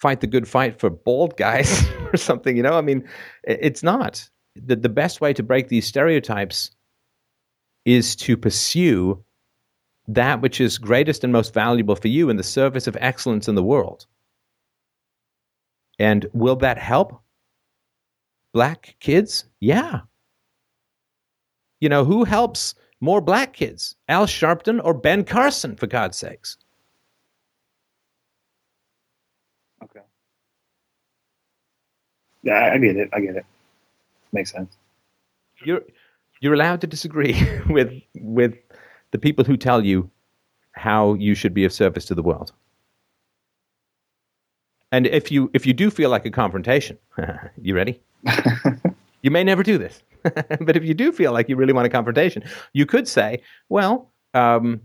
[0.00, 3.06] fight the good fight for bald guys or something, you know, I mean,
[3.44, 4.28] it's not.
[4.54, 6.70] The, the best way to break these stereotypes
[7.86, 9.24] is to pursue
[10.08, 13.54] that which is greatest and most valuable for you in the service of excellence in
[13.54, 14.06] the world.
[15.98, 17.18] And will that help
[18.52, 19.46] black kids?
[19.60, 20.00] Yeah.
[21.80, 23.96] You know, who helps more black kids?
[24.08, 26.58] Al Sharpton or Ben Carson, for God's sakes?
[29.82, 30.00] Okay.
[32.42, 33.10] Yeah, I get it.
[33.12, 33.46] I get it.
[34.32, 34.76] Makes sense.
[35.64, 35.82] You're
[36.46, 37.36] you're allowed to disagree
[37.68, 38.54] with with
[39.10, 40.08] the people who tell you
[40.72, 42.52] how you should be of service to the world.
[44.92, 46.98] And if you if you do feel like a confrontation,
[47.60, 48.00] you ready?
[49.22, 51.90] you may never do this, but if you do feel like you really want a
[51.90, 54.82] confrontation, you could say, "Well, um,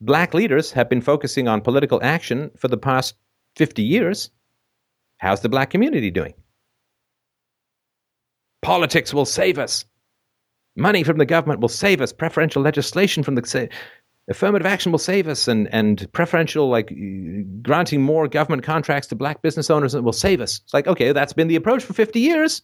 [0.00, 3.14] black leaders have been focusing on political action for the past
[3.54, 4.30] 50 years.
[5.18, 6.34] How's the black community doing?
[8.62, 9.84] Politics will save us.
[10.76, 12.12] Money from the government will save us.
[12.12, 13.68] Preferential legislation from the
[14.28, 16.94] affirmative action will save us, and and preferential like
[17.62, 20.60] granting more government contracts to black business owners will save us.
[20.64, 22.62] It's like okay, that's been the approach for fifty years.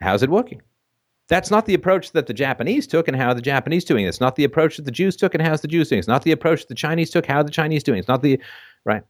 [0.00, 0.60] How's it working?
[1.28, 4.04] That's not the approach that the Japanese took, and how the Japanese doing.
[4.04, 6.00] It's not the approach that the Jews took, and how's the Jews doing.
[6.00, 7.98] It's not the approach that the Chinese took, how the Chinese doing.
[7.98, 8.40] It's not the
[8.84, 9.04] right.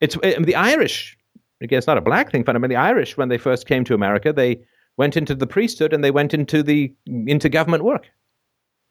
[0.00, 1.16] It's eh, the Irish.
[1.62, 4.32] Again, it's not a black thing, mean the Irish when they first came to America,
[4.32, 4.60] they
[4.96, 8.10] went into the priesthood and they went into the into government work,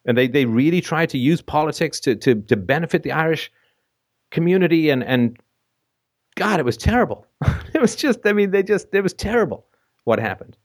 [0.06, 3.52] and they they really tried to use politics to to to benefit the Irish
[4.32, 5.38] community and and
[6.36, 7.28] God, it was terrible.
[7.74, 9.66] it was just, I mean, they just, it was terrible
[10.06, 10.58] what happened.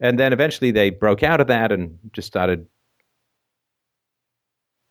[0.00, 2.66] And then eventually they broke out of that and just started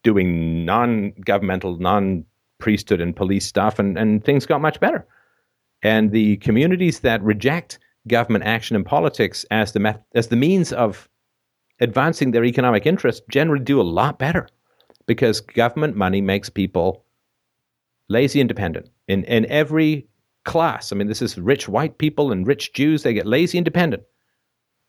[0.04, 2.26] doing non governmental, non
[2.60, 5.06] priesthood and police stuff, and, and things got much better.
[5.84, 10.74] And the communities that reject government action and politics as the met- as the means
[10.74, 11.08] of
[11.80, 14.48] advancing their economic interests generally do a lot better
[15.08, 17.06] because government money makes people
[18.10, 20.08] lazy independent in in every
[20.45, 20.92] class.
[20.92, 23.03] I mean, this is rich white people and rich Jews.
[23.03, 24.03] They get lazy independent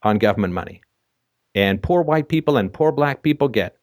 [0.02, 0.82] on government money,
[1.54, 3.76] and poor white people and poor black people get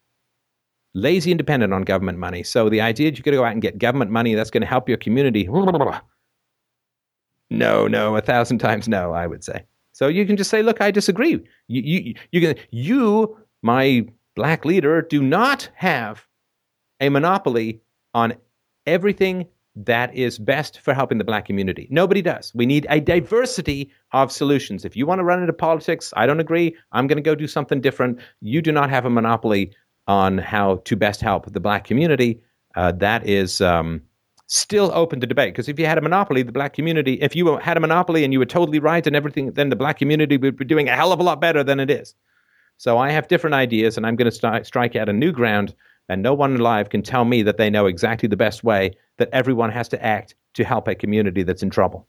[0.94, 2.42] lazy independent on government money.
[2.42, 4.62] So the idea that you're going to go out and get government money that's going
[4.62, 5.44] to help your community
[7.50, 9.64] no, no, a thousand times no, I would say.
[9.92, 11.32] So you can just say, look, I disagree.
[11.68, 14.06] You, you, you, can, you, my
[14.36, 16.26] black leader, do not have
[17.00, 17.80] a monopoly
[18.14, 18.34] on
[18.86, 19.46] everything
[19.76, 21.86] that is best for helping the black community.
[21.90, 22.52] Nobody does.
[22.54, 24.84] We need a diversity of solutions.
[24.84, 26.76] If you want to run into politics, I don't agree.
[26.92, 28.20] I'm going to go do something different.
[28.40, 29.72] You do not have a monopoly
[30.06, 32.40] on how to best help the black community.
[32.74, 34.02] Uh, that is um,
[34.50, 35.54] still open to debate.
[35.54, 38.32] Because if you had a monopoly, the black community, if you had a monopoly and
[38.32, 41.12] you were totally right and everything, then the black community would be doing a hell
[41.12, 42.16] of a lot better than it is.
[42.76, 45.74] So I have different ideas, and I'm going to st- strike out a new ground.
[46.08, 49.28] And no one alive can tell me that they know exactly the best way that
[49.32, 52.08] everyone has to act to help a community that's in trouble.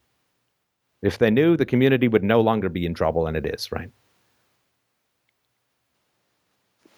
[1.03, 3.91] If they knew, the community would no longer be in trouble, and it is right.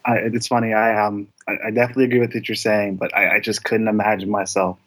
[0.06, 0.74] I, it's funny.
[0.74, 3.88] I um, I, I, definitely agree with what you're saying, but I, I just couldn't
[3.88, 4.78] imagine myself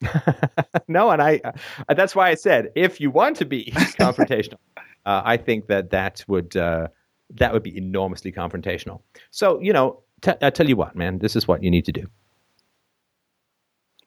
[0.88, 4.58] no, and I, uh, that's why I said if you want to be confrontational,
[5.06, 6.88] uh, I think that that would uh,
[7.34, 9.00] that would be enormously confrontational.
[9.30, 11.92] So you know, t- I tell you what, man, this is what you need to
[11.92, 12.06] do.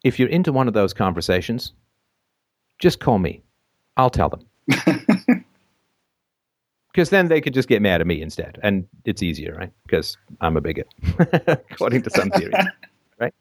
[0.04, 1.74] If you're into one of those conversations,
[2.80, 3.42] just call me.
[3.96, 5.46] I'll tell them.
[6.94, 9.72] Because then they could just get mad at me instead, and it's easier, right?
[9.84, 10.88] Because I'm a bigot,
[11.48, 12.54] according to some theory,
[13.20, 13.34] right?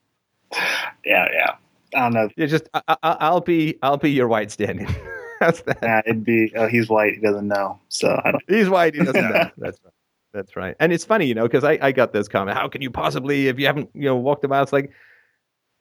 [1.05, 1.57] Yeah, yeah.
[1.95, 2.29] I don't know.
[2.37, 4.87] Yeah, just I, will be I'll be your white standing.
[5.41, 5.79] That's that.
[5.83, 7.15] Yeah, it'd be oh, he's white.
[7.15, 7.81] He doesn't know.
[7.89, 8.43] So I don't.
[8.49, 8.95] He's white.
[8.95, 9.51] He doesn't know.
[9.59, 9.93] That's right.
[10.33, 10.75] That's right.
[10.81, 12.57] And it's funny, you know, because I, I got this comment.
[12.57, 14.63] How can you possibly, if you haven't, you know, walked about?
[14.63, 14.91] It's like,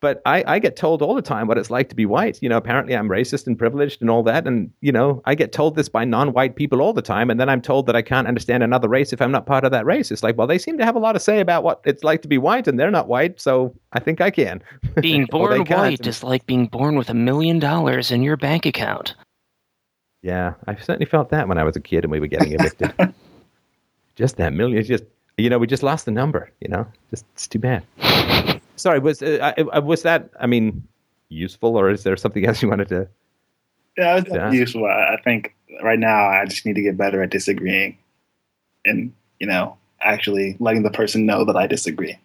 [0.01, 2.39] but I, I get told all the time what it's like to be white.
[2.41, 4.47] You know, apparently I'm racist and privileged and all that.
[4.47, 7.29] And, you know, I get told this by non white people all the time.
[7.29, 9.71] And then I'm told that I can't understand another race if I'm not part of
[9.71, 10.11] that race.
[10.11, 12.23] It's like, well, they seem to have a lot to say about what it's like
[12.23, 13.39] to be white, and they're not white.
[13.39, 14.63] So I think I can.
[15.01, 19.15] Being born white is like being born with a million dollars in your bank account.
[20.23, 22.93] Yeah, I certainly felt that when I was a kid and we were getting evicted.
[24.15, 25.03] just that million, just,
[25.37, 27.83] you know, we just lost the number, you know, just, it's too bad
[28.81, 30.29] sorry, was uh, uh, was that?
[30.39, 30.87] I mean,
[31.29, 33.07] useful, or is there something else you wanted to?
[33.97, 34.51] Yeah, it's yeah.
[34.51, 34.85] useful.
[34.85, 37.97] I think right now I just need to get better at disagreeing,
[38.85, 42.17] and you know, actually letting the person know that I disagree.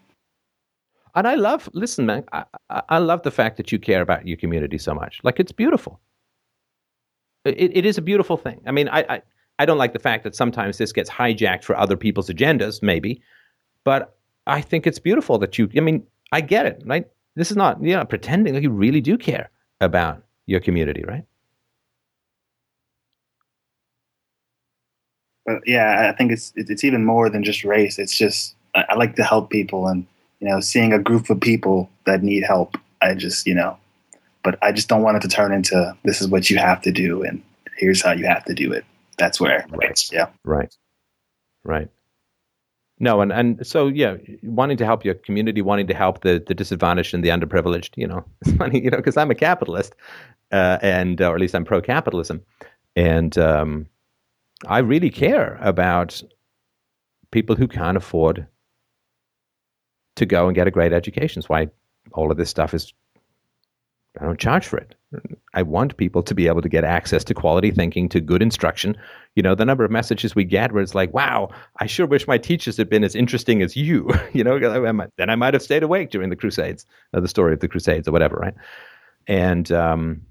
[1.15, 2.44] And I love, listen, man, I,
[2.91, 5.18] I love the fact that you care about your community so much.
[5.23, 5.99] Like it's beautiful.
[7.47, 8.60] It, it is a beautiful thing.
[8.67, 9.23] I mean, I, I,
[9.59, 13.23] I don't like the fact that sometimes this gets hijacked for other people's agendas, maybe,
[13.83, 15.70] but I think it's beautiful that you.
[15.75, 17.07] I mean, I get it, right?
[17.35, 21.25] This is not you're not pretending like you really do care about your community, right?
[25.45, 27.99] But yeah, I think it's it's even more than just race.
[27.99, 30.07] It's just I, I like to help people, and
[30.41, 33.79] you know, seeing a group of people that need help, I just you know,
[34.43, 36.91] but I just don't want it to turn into this is what you have to
[36.91, 37.43] do, and
[37.77, 38.85] here's how you have to do it.
[39.19, 40.03] That's where, right?
[40.13, 40.75] Yeah, right,
[41.65, 41.89] right.
[42.99, 46.55] No, and, and so yeah, wanting to help your community, wanting to help the, the
[46.55, 47.91] disadvantaged and the underprivileged.
[47.97, 49.94] You know, it's funny, you know, because I'm a capitalist,
[50.52, 52.42] uh, and or at least I'm pro capitalism,
[52.94, 53.86] and um,
[54.66, 56.23] I really care about
[57.31, 58.47] people who can't afford
[60.16, 61.41] to go and get a great education.
[61.41, 61.68] That's why
[62.12, 62.94] all of this stuff is,
[64.20, 64.95] I don't charge for it.
[65.55, 68.97] I want people to be able to get access to quality thinking, to good instruction.
[69.35, 72.27] You know, the number of messages we get where it's like, wow, I sure wish
[72.27, 74.11] my teachers had been as interesting as you.
[74.33, 77.61] you know, then I might have stayed awake during the Crusades, or the story of
[77.61, 78.55] the Crusades, or whatever, right?
[79.27, 80.23] And um,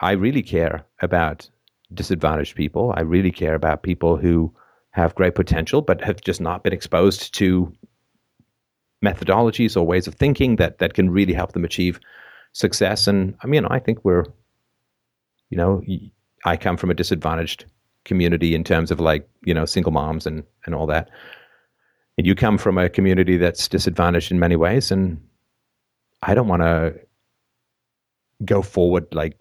[0.00, 1.48] I really care about
[1.94, 2.92] disadvantaged people.
[2.96, 4.52] I really care about people who
[4.90, 7.72] have great potential but have just not been exposed to
[9.04, 11.98] methodologies or ways of thinking that that can really help them achieve
[12.52, 13.06] success.
[13.06, 14.24] And I mean, I think we're,
[15.50, 15.82] you know,
[16.44, 17.66] I come from a disadvantaged
[18.04, 21.10] community in terms of like you know single moms and and all that,
[22.18, 25.20] and you come from a community that's disadvantaged in many ways, and
[26.22, 26.94] I don't want to
[28.44, 29.38] go forward like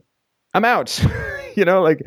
[0.54, 1.04] I'm out,
[1.56, 2.02] you know, like.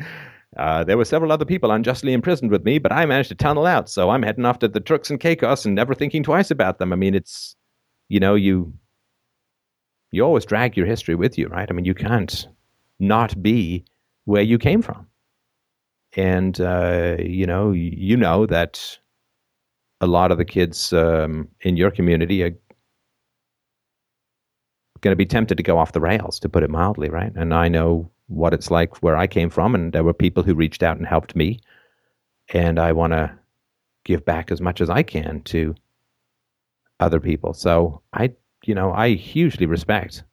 [0.57, 3.65] Uh, there were several other people unjustly imprisoned with me, but I managed to tunnel
[3.65, 3.89] out.
[3.89, 6.93] So I'm heading off to the Turks and Caicos and never thinking twice about them.
[6.93, 7.57] I mean, it's,
[8.07, 8.73] you know, you
[10.15, 11.69] you always drag your history with you, right?
[11.69, 12.47] I mean, you can't
[12.99, 13.83] not be
[14.23, 15.07] where you came from.
[16.15, 18.97] And, uh, you know, you know that
[19.99, 22.55] a lot of the kids um, in your community are
[25.01, 27.33] going to be tempted to go off the rails, to put it mildly, right?
[27.35, 30.55] And I know what it's like where I came from, and there were people who
[30.55, 31.59] reached out and helped me.
[32.53, 33.37] And I want to
[34.05, 35.75] give back as much as I can to
[36.99, 37.53] other people.
[37.53, 38.31] So I
[38.67, 40.23] you know, I hugely respect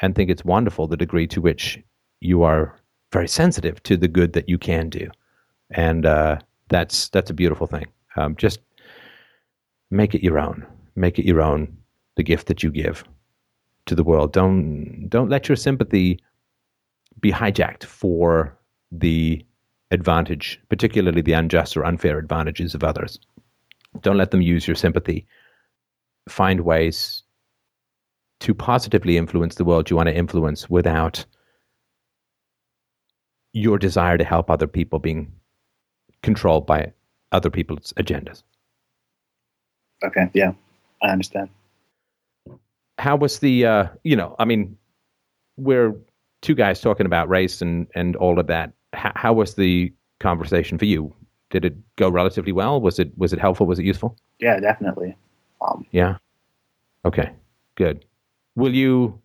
[0.00, 1.78] and think it's wonderful the degree to which
[2.20, 2.74] you are
[3.12, 5.10] very sensitive to the good that you can do,
[5.70, 7.86] and uh, that's that's a beautiful thing.
[8.16, 8.60] Um, just
[9.90, 10.66] make it your own.
[10.94, 11.76] Make it your own.
[12.16, 13.04] The gift that you give
[13.86, 14.32] to the world.
[14.32, 16.20] Don't don't let your sympathy
[17.20, 18.56] be hijacked for
[18.92, 19.44] the
[19.90, 23.18] advantage, particularly the unjust or unfair advantages of others.
[24.00, 25.26] Don't let them use your sympathy.
[26.28, 27.22] Find ways
[28.40, 31.24] to positively influence the world you want to influence without
[33.52, 35.32] your desire to help other people being
[36.22, 36.92] controlled by
[37.32, 38.42] other people's agendas.
[40.04, 40.52] Okay, yeah,
[41.02, 41.48] I understand.
[42.98, 44.76] How was the, uh, you know, I mean,
[45.56, 45.94] we're
[46.42, 48.72] two guys talking about race and, and all of that.
[48.94, 51.12] H- how was the conversation for you?
[51.50, 52.80] Did it go relatively well?
[52.80, 53.66] Was it was it helpful?
[53.66, 54.16] Was it useful?
[54.38, 55.16] Yeah, definitely.
[55.62, 56.18] Um, yeah.
[57.06, 57.30] Okay.
[57.74, 58.04] Good
[58.58, 59.20] will you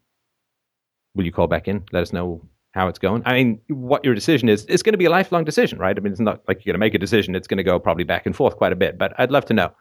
[1.15, 1.83] will you call back in?
[1.91, 2.41] Let us know
[2.73, 3.21] how it's going.
[3.25, 5.95] I mean, what your decision is, it's going to be a lifelong decision, right?
[5.95, 7.35] I mean, it's not like you're going to make a decision.
[7.35, 9.53] It's going to go probably back and forth quite a bit, but I'd love to
[9.53, 9.71] know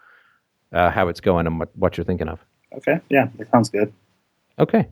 [0.73, 2.41] uh, how it's going and what, what you're thinking of.
[2.77, 3.01] Okay.
[3.09, 3.93] Yeah, that sounds good.
[4.59, 4.89] Okay.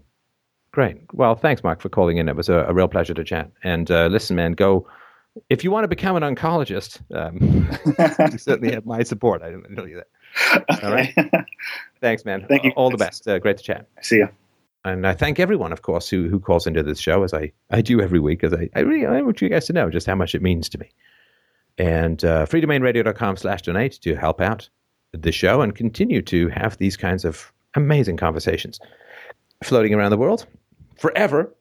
[0.72, 0.98] Great.
[1.12, 2.28] Well, thanks, Mark, for calling in.
[2.28, 3.50] It was a, a real pleasure to chat.
[3.64, 4.86] And uh, listen, man, go.
[5.48, 7.68] If you want to become an oncologist, um,
[8.32, 9.42] you certainly have my support.
[9.42, 10.06] I didn't tell you that.
[10.70, 10.86] Okay.
[10.86, 11.14] All right.
[12.00, 12.46] Thanks, man.
[12.48, 12.70] Thank you.
[12.76, 13.26] All the best.
[13.26, 13.88] Uh, great to chat.
[14.00, 14.28] See you
[14.84, 17.82] and I thank everyone, of course, who who calls into this show, as I, I
[17.82, 20.14] do every week, as I, I really I want you guys to know just how
[20.14, 20.90] much it means to me.
[21.78, 24.68] And uh, freedomainradio.com slash donate to help out
[25.12, 28.80] the show and continue to have these kinds of amazing conversations
[29.62, 30.46] floating around the world
[30.98, 31.54] forever.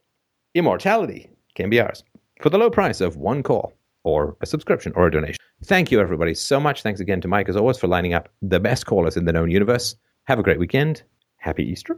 [0.55, 2.03] Immortality can be ours
[2.41, 3.73] for the low price of one call
[4.03, 5.37] or a subscription or a donation.
[5.65, 6.81] Thank you, everybody, so much.
[6.81, 9.51] Thanks again to Mike, as always, for lining up the best callers in the known
[9.51, 9.95] universe.
[10.23, 11.03] Have a great weekend.
[11.37, 11.97] Happy Easter.